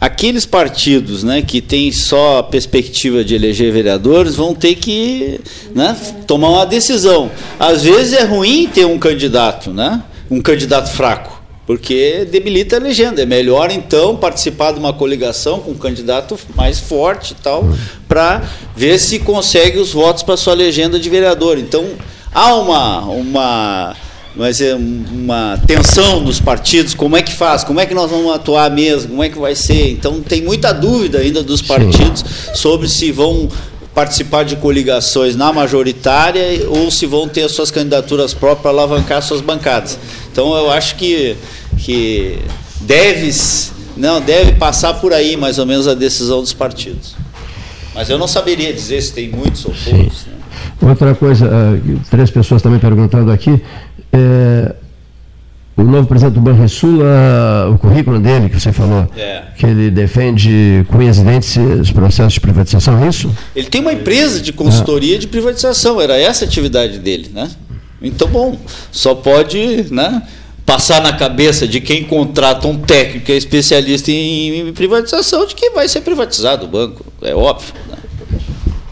aqueles 0.00 0.44
partidos 0.44 1.22
né, 1.22 1.42
que 1.42 1.60
têm 1.60 1.90
só 1.90 2.38
a 2.38 2.42
perspectiva 2.42 3.24
de 3.24 3.34
eleger 3.34 3.72
vereadores 3.72 4.34
vão 4.34 4.54
ter 4.54 4.74
que 4.74 5.40
né, 5.74 5.96
tomar 6.26 6.50
uma 6.50 6.66
decisão. 6.66 7.30
Às 7.58 7.82
vezes 7.82 8.12
é 8.12 8.24
ruim 8.24 8.68
ter 8.72 8.84
um 8.84 8.98
candidato, 8.98 9.70
né, 9.70 10.02
um 10.30 10.40
candidato 10.40 10.90
fraco. 10.90 11.42
Porque 11.66 12.26
debilita 12.30 12.76
a 12.76 12.80
legenda. 12.80 13.22
É 13.22 13.26
melhor, 13.26 13.70
então, 13.70 14.16
participar 14.16 14.72
de 14.72 14.80
uma 14.80 14.92
coligação 14.92 15.60
com 15.60 15.70
um 15.70 15.78
candidato 15.78 16.38
mais 16.56 16.80
forte 16.80 17.32
e 17.32 17.36
tal, 17.36 17.64
para 18.08 18.42
ver 18.74 18.98
se 18.98 19.20
consegue 19.20 19.78
os 19.78 19.92
votos 19.92 20.22
para 20.22 20.36
sua 20.36 20.54
legenda 20.54 20.98
de 20.98 21.08
vereador. 21.08 21.58
Então, 21.58 21.86
há 22.34 22.54
uma, 22.56 23.00
uma, 23.02 23.96
mas 24.34 24.60
é 24.60 24.74
uma 24.74 25.58
tensão 25.66 26.20
nos 26.20 26.40
partidos, 26.40 26.94
como 26.94 27.16
é 27.16 27.22
que 27.22 27.32
faz, 27.32 27.64
como 27.64 27.80
é 27.80 27.86
que 27.86 27.94
nós 27.94 28.10
vamos 28.10 28.32
atuar 28.32 28.70
mesmo, 28.70 29.10
como 29.10 29.22
é 29.22 29.28
que 29.28 29.38
vai 29.38 29.54
ser. 29.54 29.90
Então 29.90 30.20
tem 30.20 30.42
muita 30.42 30.72
dúvida 30.72 31.18
ainda 31.18 31.42
dos 31.42 31.60
partidos 31.60 32.24
sobre 32.54 32.88
se 32.88 33.12
vão 33.12 33.48
participar 33.94 34.44
de 34.44 34.56
coligações 34.56 35.36
na 35.36 35.52
majoritária 35.52 36.66
ou 36.68 36.90
se 36.90 37.04
vão 37.04 37.28
ter 37.28 37.42
as 37.42 37.52
suas 37.52 37.70
candidaturas 37.70 38.32
próprias 38.32 38.62
para 38.62 38.70
alavancar 38.70 39.22
suas 39.22 39.42
bancadas. 39.42 39.98
Então 40.30 40.56
eu 40.56 40.70
acho 40.70 40.96
que, 40.96 41.36
que 41.78 42.38
deve, 42.80 43.30
não, 43.96 44.20
deve 44.20 44.52
passar 44.52 44.94
por 44.94 45.12
aí 45.12 45.36
mais 45.36 45.58
ou 45.58 45.66
menos 45.66 45.86
a 45.86 45.94
decisão 45.94 46.40
dos 46.40 46.54
partidos. 46.54 47.14
Mas 47.94 48.08
eu 48.08 48.16
não 48.16 48.26
saberia 48.26 48.72
dizer 48.72 49.02
se 49.02 49.12
tem 49.12 49.28
muitos 49.28 49.66
ou 49.66 49.74
poucos. 49.84 50.24
né? 50.24 50.32
Outra 50.80 51.14
coisa, 51.14 51.46
ah, 51.46 52.00
três 52.10 52.30
pessoas 52.30 52.62
também 52.62 52.80
perguntando 52.80 53.30
aqui. 53.30 53.60
É, 54.12 54.74
o 55.76 55.82
novo 55.82 56.06
presidente 56.06 56.34
do 56.34 56.40
Banrisul, 56.40 57.00
ah, 57.02 57.70
o 57.72 57.78
currículo 57.78 58.20
dele 58.20 58.48
que 58.48 58.60
você 58.60 58.72
falou, 58.72 59.08
É. 59.16 59.42
que 59.56 59.64
ele 59.66 59.90
defende 59.90 60.84
com 60.88 60.98
unhas 60.98 61.18
e 61.18 61.24
dentes 61.24 61.56
os 61.56 61.90
processos 61.90 62.34
de 62.34 62.40
privatização, 62.40 63.02
é 63.02 63.08
isso? 63.08 63.30
Ele 63.56 63.66
tem 63.68 63.80
uma 63.80 63.92
empresa 63.92 64.40
de 64.40 64.52
consultoria 64.52 65.18
de 65.18 65.26
privatização, 65.26 66.00
era 66.00 66.16
essa 66.18 66.44
a 66.44 66.48
atividade 66.48 66.98
dele, 66.98 67.30
né? 67.32 67.50
Então, 68.02 68.28
bom, 68.28 68.58
só 68.90 69.14
pode, 69.14 69.86
né, 69.90 70.22
passar 70.66 71.00
na 71.02 71.12
cabeça 71.12 71.66
de 71.66 71.80
quem 71.80 72.04
contrata 72.04 72.66
um 72.68 72.76
técnico 72.78 73.26
que 73.26 73.32
é 73.32 73.36
especialista 73.36 74.10
em 74.10 74.72
privatização 74.72 75.46
de 75.46 75.54
que 75.54 75.70
vai 75.70 75.88
ser 75.88 76.02
privatizado 76.02 76.66
o 76.66 76.68
banco, 76.68 77.04
é 77.22 77.34
óbvio. 77.34 77.72
né? 77.88 77.96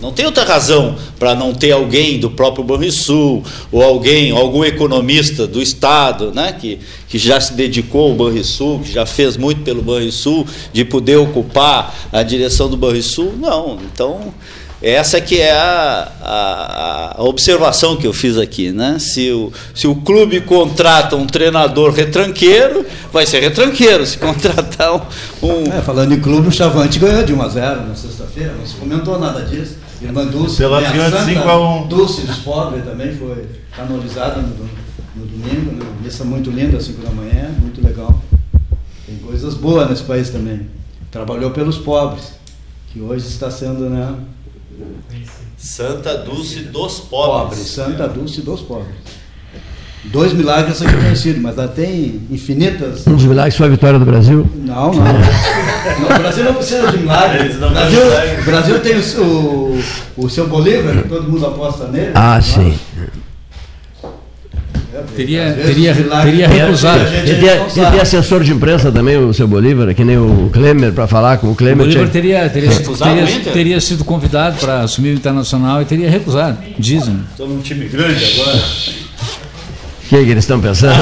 Não 0.00 0.12
tem 0.12 0.24
outra 0.24 0.44
razão 0.44 0.96
para 1.18 1.34
não 1.34 1.52
ter 1.52 1.72
alguém 1.72 2.18
do 2.18 2.30
próprio 2.30 2.64
Banrisul 2.64 3.44
ou 3.70 3.82
alguém, 3.82 4.30
algum 4.30 4.64
economista 4.64 5.46
do 5.46 5.60
Estado, 5.60 6.32
né, 6.32 6.56
que, 6.58 6.78
que 7.08 7.18
já 7.18 7.40
se 7.40 7.52
dedicou 7.52 8.10
ao 8.10 8.14
Banrisul, 8.16 8.80
que 8.80 8.92
já 8.92 9.04
fez 9.04 9.36
muito 9.36 9.62
pelo 9.62 9.82
Banrisul, 9.82 10.46
de 10.72 10.84
poder 10.84 11.16
ocupar 11.16 11.94
a 12.10 12.22
direção 12.22 12.70
do 12.70 12.76
Banrisul. 12.76 13.34
Não. 13.38 13.78
Então, 13.92 14.32
essa 14.82 15.20
que 15.20 15.38
é 15.38 15.52
a, 15.52 16.12
a, 16.22 17.14
a 17.18 17.22
observação 17.22 17.96
que 17.96 18.06
eu 18.06 18.12
fiz 18.14 18.38
aqui. 18.38 18.72
Né? 18.72 18.98
Se, 18.98 19.30
o, 19.30 19.52
se 19.74 19.86
o 19.86 19.94
clube 19.94 20.40
contrata 20.40 21.16
um 21.16 21.26
treinador 21.26 21.92
retranqueiro, 21.92 22.86
vai 23.12 23.26
ser 23.26 23.40
retranqueiro. 23.40 24.06
Se 24.06 24.16
contratar 24.16 24.94
um, 24.94 25.00
um 25.42 25.64
É, 25.72 25.82
falando 25.82 26.14
em 26.14 26.20
clube, 26.20 26.48
o 26.48 26.52
Chavante 26.52 26.98
ganhou 26.98 27.22
de 27.22 27.34
1 27.34 27.42
a 27.42 27.48
0 27.48 27.86
na 27.88 27.94
sexta-feira, 27.94 28.54
não 28.58 28.66
se 28.66 28.74
comentou 28.76 29.18
nada 29.18 29.42
disso. 29.44 29.76
Irmã 30.02 30.26
Dulce, 30.26 30.56
Pelotas 30.56 30.88
também, 30.88 31.06
a 31.06 31.10
ganhou 31.10 31.10
de 31.10 31.26
Santa 31.26 31.40
5 31.40 31.48
a 31.48 31.82
1. 31.82 31.88
Dulce 31.88 32.26
dos 32.26 32.38
pobres 32.38 32.84
também 32.84 33.14
foi 33.14 33.46
canonizada 33.76 34.40
no, 34.40 34.68
no 35.16 35.26
domingo, 35.26 35.72
né? 35.72 35.92
missa 36.02 36.24
muito 36.24 36.50
linda, 36.50 36.78
às 36.78 36.84
5 36.84 37.02
da 37.02 37.10
manhã, 37.10 37.50
muito 37.60 37.84
legal. 37.84 38.20
Tem 39.06 39.16
coisas 39.18 39.54
boas 39.54 39.90
nesse 39.90 40.02
país 40.04 40.30
também. 40.30 40.68
Trabalhou 41.10 41.50
pelos 41.50 41.76
pobres, 41.76 42.32
que 42.88 43.00
hoje 43.00 43.26
está 43.26 43.50
sendo, 43.50 43.90
né? 43.90 44.14
Santa 45.58 46.16
Dulce 46.16 46.60
dos 46.60 47.00
Pobres, 47.00 47.58
Santa 47.58 48.08
Dulce 48.08 48.40
dos 48.40 48.62
pobres. 48.62 48.94
Dois 50.04 50.32
milagres 50.32 50.76
são 50.78 50.86
conhecidos, 50.90 51.42
mas 51.42 51.54
lá 51.56 51.68
tem 51.68 52.22
infinitas. 52.30 53.06
Um 53.06 53.14
dos 53.14 53.24
milagres 53.26 53.54
foi 53.56 53.66
a 53.66 53.70
vitória 53.70 53.98
do 53.98 54.04
Brasil. 54.04 54.48
Não, 54.64 54.92
não. 54.94 55.04
Não, 56.00 56.14
o 56.16 56.18
Brasil 56.18 56.44
não 56.44 56.54
precisa 56.54 56.90
de 56.92 56.98
milagre. 56.98 57.40
Eles 57.46 57.56
O 57.56 57.60
Brasil, 57.70 58.00
o 58.40 58.44
Brasil 58.44 58.80
tem 58.80 58.96
o, 58.98 59.02
seu- 59.02 59.78
o 60.16 60.28
seu 60.28 60.46
Bolívar, 60.46 61.02
que 61.02 61.08
todo 61.08 61.30
mundo 61.30 61.44
aposta 61.46 61.86
nele. 61.88 62.10
Ah, 62.14 62.34
Não 62.36 62.42
sim. 62.42 62.78
é? 64.94 65.02
Teria- 65.16 65.52
teria- 65.54 65.94
milagres 65.94 66.30
teria 66.38 66.48
recusado. 66.48 67.00
Ele 67.14 67.40
tem, 67.90 68.00
assessor 68.00 68.42
de 68.42 68.52
imprensa 68.52 68.92
também, 68.92 69.16
o 69.16 69.32
seu 69.32 69.46
Bolívar, 69.48 69.94
que 69.94 70.04
nem 70.04 70.18
o 70.18 70.50
Klemer, 70.52 70.92
para 70.92 71.06
falar 71.06 71.38
com 71.38 71.46
o 71.48 71.52
O 71.52 71.54
Klemer. 71.56 71.78
Bolívar 71.86 72.08
tinha- 72.08 72.12
teria, 72.22 72.48
teria, 72.50 72.70
teria, 72.70 73.24
o 73.24 73.30
Inter? 73.30 73.52
teria 73.52 73.80
sido 73.80 74.04
convidado 74.04 74.58
para 74.58 74.80
assumir 74.80 75.10
o 75.10 75.14
Internacional 75.14 75.80
e 75.80 75.84
teria 75.86 76.10
recusado, 76.10 76.58
dizem. 76.78 77.20
Estou 77.30 77.48
num 77.48 77.60
time 77.60 77.86
grande 77.86 78.22
agora. 78.40 78.60
O 80.10 80.12
que, 80.12 80.24
que 80.24 80.30
eles 80.32 80.42
estão 80.42 80.58
pensando? 80.60 80.98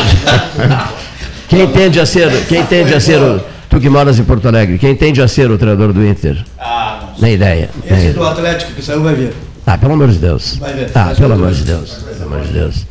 quem 1.48 1.66
tende 1.68 1.98
a 1.98 2.04
ser, 2.04 2.28
quem 2.46 2.62
tende 2.66 2.92
a 2.92 3.00
ser 3.00 3.18
o, 3.18 3.40
tu 3.70 3.80
que 3.80 3.88
moras 3.88 4.18
em 4.18 4.24
Porto 4.24 4.46
Alegre, 4.48 4.76
quem 4.76 4.94
tende 4.94 5.22
a 5.22 5.26
ser 5.26 5.50
o 5.50 5.56
treinador 5.56 5.94
do 5.94 6.06
Inter? 6.06 6.44
Ah, 6.58 7.04
não 7.14 7.22
Nem 7.22 7.32
ideia. 7.32 7.70
nem 7.84 7.92
Esse 7.94 8.00
ideia. 8.08 8.12
do 8.12 8.24
Atlético 8.26 8.72
que 8.72 8.82
saiu 8.82 9.02
vai 9.02 9.14
ver. 9.14 9.32
Ah, 9.66 9.78
pelo 9.78 9.94
amor 9.94 10.08
de 10.08 10.18
Deus. 10.18 10.56
Vai 10.56 10.74
ver. 10.74 10.90
Ah, 10.94 11.14
pelo 11.16 11.32
amor 11.32 11.52
de 11.52 11.64
Deus. 11.64 11.90
Pelo 12.18 12.34
amor 12.34 12.46
de 12.46 12.52
Deus. 12.52 12.86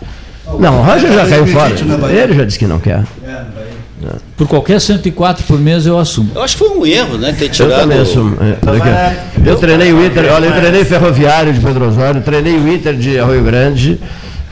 Não, 0.59 0.79
o 0.79 0.83
Roger 0.83 1.11
já 1.13 1.27
caiu 1.27 1.45
fora. 1.47 1.75
Ele 2.11 2.33
já 2.33 2.45
disse 2.45 2.57
que 2.57 2.65
não 2.65 2.79
quer. 2.79 3.03
É, 3.23 3.31
vai. 3.31 4.11
Por 4.35 4.47
qualquer 4.47 4.81
104 4.81 5.43
por 5.45 5.59
mês 5.59 5.85
eu 5.85 5.99
assumo. 5.99 6.31
Eu 6.33 6.41
acho 6.41 6.57
que 6.57 6.63
foi 6.65 6.77
um 6.77 6.83
erro, 6.85 7.17
né? 7.19 7.31
Ter 7.37 7.45
Eu 7.45 7.49
tirado. 7.51 7.79
também 7.81 7.99
assumo. 7.99 8.37
É. 8.41 9.17
Eu 9.47 9.55
treinei 9.57 9.93
o 9.93 10.03
Inter, 10.03 10.31
olha, 10.33 10.45
eu 10.47 10.53
treinei 10.53 10.83
Ferroviário 10.83 11.53
de 11.53 11.59
Pedro 11.59 11.87
Osório, 11.89 12.21
treinei 12.21 12.55
o 12.57 12.67
Inter 12.67 12.95
de 12.95 13.19
Arroio 13.19 13.43
Grande, 13.43 13.99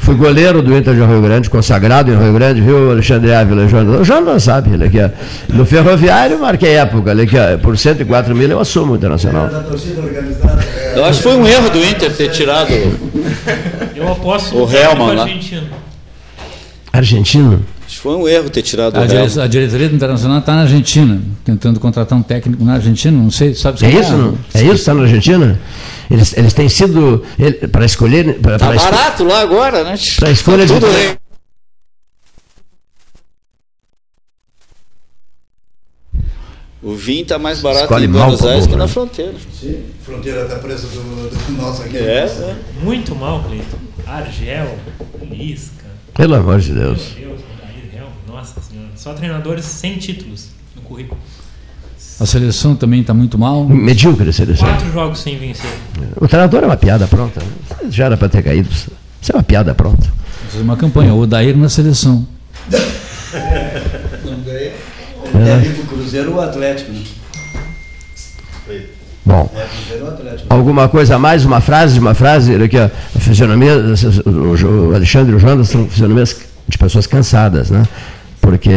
fui 0.05 0.15
goleiro 0.15 0.61
do 0.61 0.77
Inter 0.77 0.93
de 0.93 1.01
Arroio 1.01 1.21
Grande, 1.21 1.49
consagrado 1.49 2.11
em 2.11 2.15
Arroio 2.15 2.33
Grande, 2.33 2.61
viu, 2.61 2.91
Alexandre 2.91 3.33
Ávila, 3.33 3.63
o 3.65 4.05
não 4.21 4.39
sabe, 4.39 4.71
ele 4.73 4.85
aqui, 4.85 4.99
ó. 5.01 5.09
No 5.53 5.65
Ferroviário 5.65 6.39
marquei 6.39 6.73
época, 6.75 7.09
ele 7.11 7.23
aqui, 7.23 7.35
por 7.61 7.75
104 7.77 8.35
mil 8.35 8.47
eu 8.49 8.59
assumo 8.59 8.93
o 8.93 8.95
Internacional. 8.95 9.49
É, 9.49 10.99
Eu 10.99 11.05
acho 11.05 11.17
que 11.17 11.23
foi 11.23 11.35
um 11.35 11.47
erro 11.47 11.69
do 11.71 11.83
Inter 11.83 12.13
ter 12.15 12.29
tirado. 12.29 12.69
Eu 13.95 14.11
aposto 14.11 14.55
O 14.55 14.67
no 14.67 14.73
Helman 14.75 15.15
lá. 15.15 15.23
argentino. 15.23 15.67
Argentino? 16.93 17.65
Acho 17.87 17.95
que 17.97 18.01
foi 18.01 18.15
um 18.15 18.27
erro 18.27 18.49
ter 18.49 18.61
tirado 18.61 18.95
A, 18.97 19.01
o 19.01 19.03
Helman. 19.03 19.43
a 19.43 19.47
diretoria 19.47 19.89
do 19.89 19.95
Internacional 19.95 20.39
está 20.39 20.53
na 20.55 20.61
Argentina, 20.61 21.19
tentando 21.43 21.79
contratar 21.79 22.17
um 22.17 22.21
técnico 22.23 22.63
na 22.63 22.73
Argentina, 22.75 23.17
não 23.17 23.31
sei, 23.31 23.53
sabe 23.53 23.79
se 23.79 23.85
É 23.85 23.89
isso? 23.89 24.11
não? 24.13 24.35
É 24.53 24.61
isso? 24.63 24.73
Está 24.75 24.93
na 24.93 25.01
Argentina? 25.03 25.59
Eles, 26.09 26.35
eles 26.37 26.53
têm 26.53 26.69
sido, 26.69 27.23
ele- 27.39 27.67
para 27.67 27.85
escolher, 27.85 28.39
para, 28.39 28.57
Tá 28.59 28.75
esco- 28.75 28.91
barato 28.91 29.23
lá 29.23 29.39
agora, 29.41 29.83
né? 29.83 29.95
para 30.17 30.27
a 30.29 30.31
escolha 30.31 30.65
de... 30.65 30.73
Tudo 30.73 30.87
bem. 30.87 31.17
O 36.81 36.93
vinho 36.93 37.23
está 37.23 37.39
mais 37.39 37.61
barato 37.61 37.85
Escolhe 37.85 38.05
em 38.05 38.09
Buenos 38.11 38.39
pra 38.41 38.51
Aires 38.51 38.67
que 38.67 38.75
na 38.75 38.85
né? 38.85 38.91
fronteira. 38.91 39.33
Sim, 39.59 39.83
fronteira 40.03 40.43
está 40.43 40.59
presa 40.59 40.87
do, 40.87 41.29
do 41.29 41.51
nosso 41.53 41.81
aqui. 41.81 41.97
É. 41.97 42.55
Muito 42.83 43.15
mal, 43.15 43.43
Cleiton. 43.43 43.77
Argel, 44.05 44.77
Lisca. 45.31 45.85
Pelo 46.13 46.35
amor 46.35 46.59
de 46.59 46.73
Deus. 46.73 47.13
Meu 47.17 47.29
Deus, 47.29 48.09
nossa 48.27 48.61
senhora. 48.61 48.89
Só 48.95 49.13
treinadores 49.13 49.65
sem 49.65 49.97
títulos 49.97 50.49
no 50.75 50.81
currículo. 50.83 51.19
A 52.19 52.25
seleção 52.25 52.75
também 52.75 53.01
está 53.01 53.13
muito 53.13 53.37
mal. 53.37 53.65
Medíocre 53.65 54.29
a 54.29 54.33
seleção. 54.33 54.67
Quatro 54.67 54.91
jogos 54.91 55.19
sem 55.19 55.37
vencer. 55.37 55.69
O 56.15 56.27
treinador 56.27 56.63
é 56.63 56.65
uma 56.65 56.77
piada 56.77 57.07
pronta. 57.07 57.41
Já 57.89 58.05
era 58.05 58.17
para 58.17 58.29
ter 58.29 58.41
caído. 58.41 58.69
Isso 58.69 59.31
é 59.31 59.35
uma 59.35 59.43
piada 59.43 59.75
pronta. 59.75 60.07
Vou 60.07 60.49
fazer 60.51 60.63
uma 60.63 60.77
campanha, 60.77 61.13
o 61.13 61.19
Odair 61.19 61.57
na 61.57 61.67
seleção. 61.67 62.25
Não 62.71 64.39
ganha. 64.45 64.71
Deve 65.33 65.67
ir 65.67 65.73
para 65.73 65.83
o 65.83 65.87
Cruzeiro 65.87 66.31
ou 66.31 66.37
o 66.37 66.41
Atlético. 66.41 66.91
Né? 66.91 67.03
Bom. 69.25 69.51
É. 69.55 69.67
Alguma 70.49 70.87
coisa 70.87 71.15
a 71.15 71.19
mais? 71.19 71.43
Uma 71.43 71.59
frase? 71.59 71.99
Uma 71.99 72.13
frase? 72.13 72.53
Olha 72.53 72.65
Aqui, 72.65 72.77
ó, 72.77 72.85
a 72.85 73.19
fisionomia, 73.19 73.73
o 74.25 74.93
Alexandre 74.93 75.33
e 75.33 75.35
o 75.35 75.39
Jonas 75.39 75.67
são 75.67 75.87
fisionomias 75.87 76.37
de 76.67 76.77
pessoas 76.77 77.07
cansadas, 77.07 77.71
né? 77.71 77.83
Porque 78.45 78.69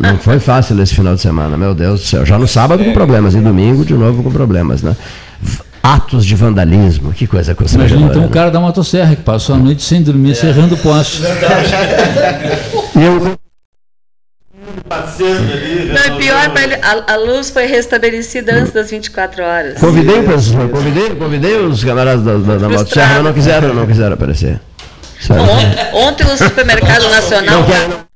não 0.00 0.16
foi 0.16 0.40
fácil 0.40 0.80
esse 0.82 0.94
final 0.94 1.14
de 1.14 1.20
semana, 1.20 1.54
meu 1.56 1.74
Deus 1.74 2.00
do 2.00 2.06
céu. 2.06 2.24
Já 2.24 2.38
no 2.38 2.48
sábado 2.48 2.82
com 2.82 2.92
problemas, 2.94 3.34
e 3.34 3.40
domingo 3.40 3.84
de 3.84 3.92
novo 3.92 4.22
com 4.22 4.32
problemas, 4.32 4.82
né? 4.82 4.96
Atos 5.82 6.24
de 6.24 6.34
vandalismo, 6.34 7.12
que 7.12 7.26
coisa 7.26 7.52
Imagina 7.52 7.82
constrangedora. 7.84 8.10
então 8.10 8.22
o 8.22 8.26
né? 8.26 8.30
cara 8.32 8.50
da 8.50 8.58
motosserra 8.58 9.14
que 9.14 9.20
passou 9.22 9.56
a 9.56 9.58
noite 9.58 9.82
sem 9.82 10.02
dormir, 10.02 10.34
serrando 10.34 10.76
o 10.76 10.78
poste. 10.78 11.20
E 12.96 13.04
eu, 13.04 13.20
Não, 13.20 13.36
e 16.06 16.18
pior, 16.18 16.50
a, 16.82 17.12
a 17.12 17.16
luz 17.16 17.50
foi 17.50 17.66
restabelecida 17.66 18.54
antes 18.54 18.72
das 18.72 18.90
24 18.90 19.42
horas. 19.42 19.78
Convidei, 19.78 20.20
o 20.20 20.24
pessoal- 20.24 20.68
convidei, 20.68 21.10
convidei 21.10 21.56
os 21.58 21.84
camaradas 21.84 22.24
da, 22.24 22.36
da, 22.38 22.56
da 22.58 22.68
Motosserra, 22.68 23.14
mas 23.16 23.24
não 23.24 23.32
quiseram, 23.34 23.74
não 23.74 23.86
quiseram 23.86 24.14
aparecer. 24.14 24.58
Sério. 25.20 25.42
Ont- 25.42 25.94
Ontem 26.08 26.24
no 26.24 26.36
supermercado 26.38 27.10
nacional. 27.10 27.60
Não 27.60 27.66
quero, 27.66 27.88
não. 27.90 28.11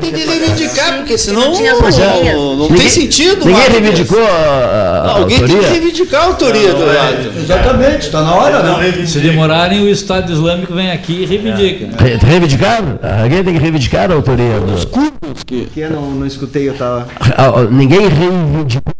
Tem 0.00 0.12
que 0.12 0.24
reivindicar, 0.24 0.96
porque 0.98 1.18
senão 1.18 1.52
não, 1.52 1.60
não, 1.60 2.56
não 2.56 2.68
Ninguém- 2.68 2.78
tem 2.78 2.88
sentido. 2.88 3.38
Ninguém 3.44 3.52
Marcos. 3.54 3.72
reivindicou 3.74 4.18
a, 4.24 5.12
Alguém 5.18 5.38
tem 5.46 5.58
que 5.58 5.66
reivindicar 5.66 6.22
a 6.22 6.24
autoria 6.26 6.72
do 6.74 6.86
lado. 6.86 7.32
Exatamente, 7.38 8.06
está 8.06 8.22
na 8.22 8.34
hora, 8.34 8.62
né? 8.62 9.06
Se 9.06 9.18
demorarem, 9.20 9.82
o 9.82 9.88
Estado 9.88 10.32
Islâmico 10.32 10.74
vem 10.74 10.90
aqui 10.90 11.22
e 11.22 11.26
reivindica. 11.26 12.02
Re- 12.02 12.16
Reivindicaram? 12.16 12.98
Alguém 13.22 13.44
tem 13.44 13.54
que 13.54 13.60
reivindicar 13.60 14.10
a 14.10 14.14
autoria. 14.14 14.60
do- 14.60 15.44
Que 15.44 15.68
eu 15.80 15.90
não, 15.90 16.10
não 16.12 16.26
escutei, 16.26 16.68
eu 16.68 16.74
tava. 16.74 17.06
Ah, 17.36 17.62
Ninguém 17.70 18.08
reivindicou. 18.08 18.92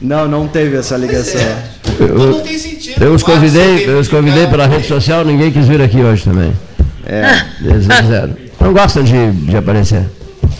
Não, 0.00 0.28
não 0.28 0.46
teve 0.48 0.76
essa 0.76 0.96
ligação. 0.96 1.40
Então 2.00 2.16
não 2.16 2.26
Eu, 2.38 2.40
tem 2.40 2.58
sentido. 2.58 3.02
eu 3.02 3.12
os 3.14 3.22
convidei, 3.22 3.84
eu 3.88 3.98
os 3.98 4.08
convidei 4.08 4.46
pela 4.46 4.66
rede 4.66 4.86
social, 4.86 5.24
ninguém 5.24 5.50
quis 5.52 5.66
vir 5.66 5.80
aqui 5.82 6.00
hoje 6.02 6.24
também. 6.24 6.52
É. 7.06 7.42
Eles 7.62 7.86
não 7.86 7.96
quiseram. 7.96 8.36
Não 8.60 8.72
gostam 8.72 9.02
de, 9.02 9.32
de 9.32 9.56
aparecer. 9.56 10.04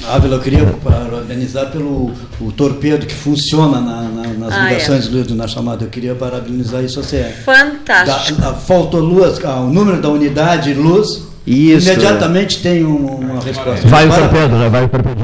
Ávila, 0.09 0.37
eu 0.37 0.41
queria 0.41 0.65
parabenizar 0.83 1.67
pelo 1.71 2.11
o 2.41 2.51
torpedo 2.51 3.07
que 3.07 3.15
funciona 3.15 3.81
na- 3.81 4.03
na- 4.03 4.33
nas 4.47 4.53
Ah, 4.53 4.67
é. 4.67 4.73
ligações 4.75 5.07
do, 5.09 5.35
na 5.35 5.47
chamada. 5.47 5.85
Eu 5.85 5.89
queria 5.89 6.15
parabenizar 6.15 6.83
isso 6.83 6.99
a 7.01 7.03
CE. 7.03 7.25
Fantástico. 7.45 8.41
Da, 8.41 8.51
a, 8.51 8.55
faltou 8.55 9.01
luz, 9.01 9.39
ah, 9.45 9.61
o 9.61 9.71
número 9.71 10.01
da 10.01 10.09
unidade 10.09 10.73
luz, 10.75 11.23
Isso. 11.47 11.89
imediatamente 11.91 12.61
tem 12.63 12.85
um- 12.85 13.17
uma 13.17 13.41
resposta. 13.43 13.87
Vai 13.87 14.09
o 14.09 14.13
torpedo, 14.13 14.57
né? 14.57 14.69
Vai 14.69 14.85
o 14.85 14.89
torpedo. 14.89 15.21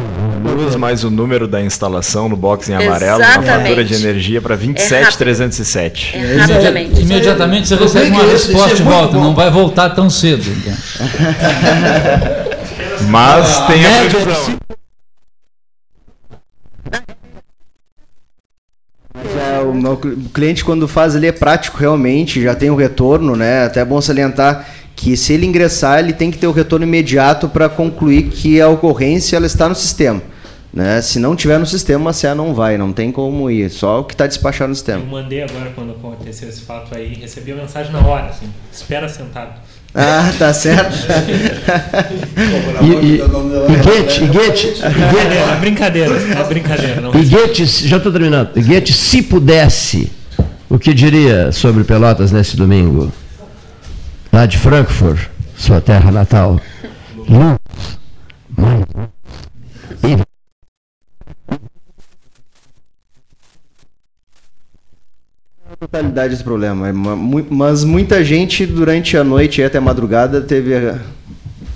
Luz 0.55 0.77
mais 0.77 1.05
o 1.05 1.11
número 1.11 1.47
da 1.47 1.63
instalação 1.63 2.29
no 2.29 2.37
box 2.37 2.71
em 2.71 2.75
amarelo, 2.75 3.19
na 3.19 3.27
Exatamente. 3.27 3.59
fatura 3.59 3.85
de 3.85 3.95
energia 3.95 4.41
para 4.41 4.57
27,307. 4.57 6.17
É 6.17 6.37
rapidamente. 6.37 7.01
Imediatamente 7.01 7.69
você 7.69 7.77
recebe 7.77 8.11
uma 8.11 8.25
é 8.25 8.33
resposta 8.33 8.75
de 8.75 8.83
volta, 8.83 9.17
bom. 9.17 9.25
não 9.25 9.35
vai 9.35 9.51
voltar 9.51 9.91
tão 9.91 10.09
cedo. 10.09 10.45
então. 10.51 10.73
Mas 13.09 13.59
tem 13.67 13.87
a 13.87 13.91
previsão. 14.09 14.57
É, 19.39 19.61
o 19.63 20.07
cliente, 20.33 20.65
quando 20.65 20.87
faz, 20.87 21.15
ele 21.15 21.27
é 21.27 21.33
prático 21.33 21.79
realmente, 21.79 22.43
já 22.43 22.55
tem 22.55 22.71
o 22.71 22.77
retorno, 22.77 23.35
né? 23.37 23.65
Até 23.65 23.81
é 23.81 23.85
bom 23.85 24.01
salientar 24.01 24.67
que 24.95 25.17
se 25.17 25.33
ele 25.35 25.47
ingressar, 25.47 25.99
ele 25.99 26.13
tem 26.15 26.31
que 26.31 26.39
ter 26.39 26.47
o 26.47 26.53
retorno 26.53 26.87
imediato 26.87 27.49
para 27.49 27.69
concluir 27.69 28.25
que 28.25 28.61
a 28.61 28.69
ocorrência 28.69 29.37
ela 29.37 29.47
está 29.47 29.69
no 29.69 29.75
sistema. 29.75 30.23
Né? 30.73 31.01
Se 31.01 31.19
não 31.19 31.35
tiver 31.35 31.59
no 31.59 31.65
sistema, 31.67 32.11
a 32.11 32.15
CA 32.15 32.35
não 32.35 32.53
vai, 32.55 32.77
não 32.77 32.93
tem 32.93 33.11
como 33.11 33.51
ir, 33.51 33.71
só 33.71 34.01
o 34.01 34.05
que 34.05 34.13
está 34.15 34.27
despachado 34.27 34.69
no 34.69 34.73
Eu 34.73 34.77
sistema. 34.77 35.05
mandei 35.05 35.43
agora, 35.43 35.73
quando 35.75 35.93
aconteceu 35.93 36.49
esse 36.49 36.61
fato 36.61 36.95
aí, 36.95 37.15
recebi 37.15 37.53
a 37.53 37.57
mensagem 37.57 37.91
na 37.93 38.01
hora, 38.01 38.27
assim, 38.27 38.47
espera 38.73 39.09
sentado. 39.09 39.59
Ah, 39.95 40.31
tá 40.39 40.53
certo. 40.53 40.95
E, 42.83 42.87
e, 42.87 43.15
e 43.15 43.19
Goethe, 43.19 44.25
e 44.25 44.27
Goethe, 44.27 44.83
É 44.85 45.57
brincadeira, 45.59 46.15
é 46.15 46.45
brincadeira. 46.45 47.01
Não 47.01 47.15
e 47.15 47.25
Goethe, 47.25 47.65
já 47.65 47.97
estou 47.97 48.13
terminando. 48.13 48.51
E 48.55 48.63
Goethe, 48.63 48.93
se 48.93 49.23
pudesse, 49.23 50.13
o 50.69 50.79
que 50.79 50.93
diria 50.93 51.51
sobre 51.51 51.83
Pelotas 51.85 52.31
nesse 52.31 52.55
domingo? 52.57 53.11
Lá 54.31 54.45
de 54.45 54.59
Frankfurt, 54.59 55.29
sua 55.57 55.81
terra 55.81 56.13
natal. 56.13 56.61
Luz, 57.17 57.57
mais 58.55 58.81
luz. 58.95 59.09
E 60.05 60.23
a 65.69 65.76
totalidade 65.87 66.31
desse 66.31 66.45
problema. 66.45 66.89
é 66.89 66.93
Mas 66.93 67.85
muita 67.85 68.25
gente 68.25 68.67
durante 68.67 69.17
a 69.17 69.25
noite 69.25 69.61
e 69.61 69.65
até 69.65 69.79
a 69.79 69.81
madrugada 69.81 70.41
teve, 70.41 70.75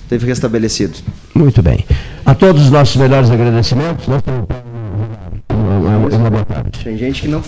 teve 0.08 0.26
restabelecido. 0.26 0.98
Muito 1.34 1.62
bem. 1.62 1.84
A 2.26 2.34
todos 2.34 2.64
os 2.64 2.70
nossos 2.70 2.96
melhores 2.96 3.30
agradecimentos. 3.30 4.06
Uma, 4.06 5.96
uma 6.16 6.30
boa 6.30 6.44
tarde. 6.44 6.80
Tem 6.82 6.96
gente 6.96 7.22
que 7.22 7.28
não 7.28 7.38